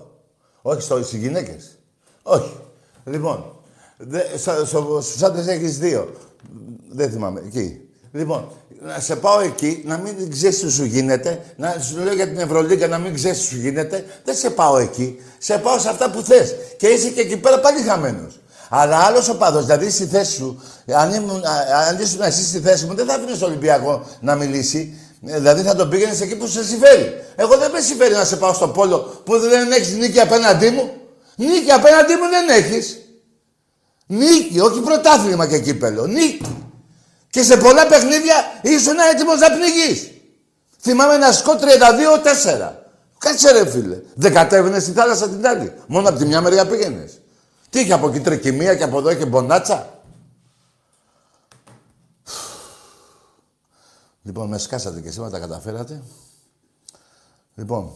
Όχι 0.62 0.82
στο, 0.82 1.04
στις 1.04 1.20
γυναίκες. 1.20 1.78
Όχι. 2.24 2.60
Λοιπόν, 3.04 3.56
δε, 3.98 4.38
στο, 4.38 4.66
στο, 4.66 4.99
στους 5.02 5.24
άντρες 5.24 5.48
έχεις 5.48 5.78
δύο. 5.78 6.12
Δεν 6.90 7.12
θυμάμαι. 7.12 7.40
Εκεί. 7.40 7.86
Λοιπόν, 8.11 8.51
να 8.81 8.99
σε 8.99 9.15
πάω 9.15 9.39
εκεί, 9.39 9.84
να 9.85 9.97
μην 9.97 10.31
ξέρεις 10.31 10.59
τι 10.59 10.71
σου 10.71 10.84
γίνεται, 10.84 11.39
να 11.55 11.75
σου 11.79 11.97
λέω 11.97 12.13
για 12.13 12.27
την 12.27 12.39
Ευρωλίγκα 12.39 12.88
να 12.88 12.97
μην 12.97 13.13
ξέρεις 13.13 13.38
τι 13.39 13.45
σου 13.45 13.55
γίνεται, 13.55 14.05
δεν 14.23 14.35
σε 14.35 14.49
πάω 14.49 14.77
εκεί. 14.77 15.19
Σε 15.38 15.57
πάω 15.57 15.79
σε 15.79 15.89
αυτά 15.89 16.11
που 16.11 16.21
θες. 16.21 16.55
Και 16.77 16.88
είσαι 16.88 17.09
και 17.09 17.21
εκεί 17.21 17.38
πέρα 17.38 17.59
πάλι 17.59 17.81
χαμένος. 17.81 18.39
Αλλά 18.69 18.97
άλλος 18.97 19.29
ο 19.29 19.35
παδός, 19.38 19.65
δηλαδή 19.65 19.89
στη 19.89 20.05
θέση 20.05 20.31
σου, 20.35 20.61
αν, 20.93 21.13
ήμουν, 21.13 21.43
α- 21.45 21.88
αν 21.89 21.99
ήσουν 22.01 22.21
εσύ 22.21 22.43
στη 22.43 22.59
θέση 22.59 22.85
μου, 22.85 22.93
δεν 22.93 23.05
θα 23.05 23.13
αφήνει 23.13 23.38
τον 23.38 23.49
Ολυμπιακό 23.49 24.05
να 24.21 24.35
μιλήσει. 24.35 24.97
Ε, 25.27 25.38
Δηλαδή 25.38 25.61
θα 25.61 25.75
τον 25.75 25.89
πήγαινες 25.89 26.21
εκεί 26.21 26.35
που 26.35 26.47
σε 26.47 26.63
συμφέρει. 26.63 27.13
Εγώ 27.35 27.57
δεν 27.57 27.71
με 27.71 27.79
συμφέρει 27.79 28.13
να 28.13 28.25
σε 28.25 28.35
πάω 28.35 28.53
στο 28.53 28.67
πόλο 28.67 29.21
που 29.25 29.39
δεν 29.39 29.71
έχεις 29.71 29.93
νίκη 29.95 30.19
απέναντί 30.19 30.69
μου. 30.69 30.91
Νίκη 31.35 31.71
απέναντί 31.71 32.13
μου 32.13 32.29
δεν 32.29 32.49
έχεις. 32.63 32.97
Νίκη, 34.07 34.59
όχι 34.59 34.79
πρωτάθλημα 34.79 35.47
και 35.47 35.59
κύπελο. 35.59 36.05
Νίκη. 36.05 36.66
Και 37.38 37.43
σε 37.43 37.57
πολλά 37.57 37.88
παιχνίδια 37.88 38.35
ήσουν 38.61 38.95
έτοιμος 39.14 39.39
να 39.39 39.51
πνιγείς. 39.51 40.11
Θυμάμαι 40.80 41.14
ένα 41.14 41.31
σκοτ 41.31 41.61
32-4. 41.61 42.72
Κάτσε 43.18 43.51
ρε 43.51 43.69
φίλε. 43.69 44.01
Δεν 44.15 44.34
κατέβαινε 44.34 44.80
στη 44.80 44.91
θάλασσα 44.91 45.30
την 45.30 45.47
άλλη. 45.47 45.73
Μόνο 45.88 46.09
από 46.09 46.18
τη 46.18 46.26
μια 46.26 46.41
μεριά 46.41 46.68
πήγαινες. 46.68 47.22
Τι 47.69 47.80
είχε 47.80 47.93
από 47.93 48.07
εκεί 48.07 48.19
τρεκυμία 48.19 48.76
και 48.76 48.84
από 48.84 48.97
εδώ 48.97 49.09
είχε 49.09 49.26
μπονάτσα. 49.26 50.01
Λοιπόν, 54.22 54.47
με 54.47 54.57
σκάσατε 54.57 55.01
και 55.01 55.11
σήμερα 55.11 55.31
τα 55.31 55.39
καταφέρατε. 55.39 56.03
Λοιπόν, 57.55 57.93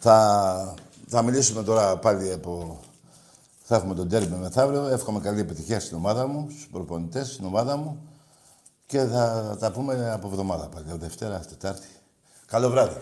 θα, 0.00 0.74
θα 1.08 1.22
μιλήσουμε 1.22 1.62
τώρα 1.62 1.96
πάλι 1.96 2.32
από... 2.32 2.80
Θα 3.72 3.78
έχουμε 3.78 3.94
τον 3.94 4.08
τέρμι 4.08 4.36
μεθαύριο. 4.36 4.86
Εύχομαι 4.86 5.20
καλή 5.20 5.40
επιτυχία 5.40 5.80
στην 5.80 5.96
ομάδα 5.96 6.26
μου, 6.26 6.46
στους 6.50 6.68
προπονητές, 6.70 7.32
στην 7.32 7.44
ομάδα 7.44 7.76
μου. 7.76 8.08
Και 8.86 9.00
θα 9.00 9.56
τα 9.60 9.72
πούμε 9.72 10.10
από 10.12 10.26
εβδομάδα 10.28 10.68
πάλι. 10.68 10.86
Δευτέρα, 10.88 11.38
Τετάρτη. 11.38 11.86
Καλό 12.46 12.70
βράδυ. 12.70 13.00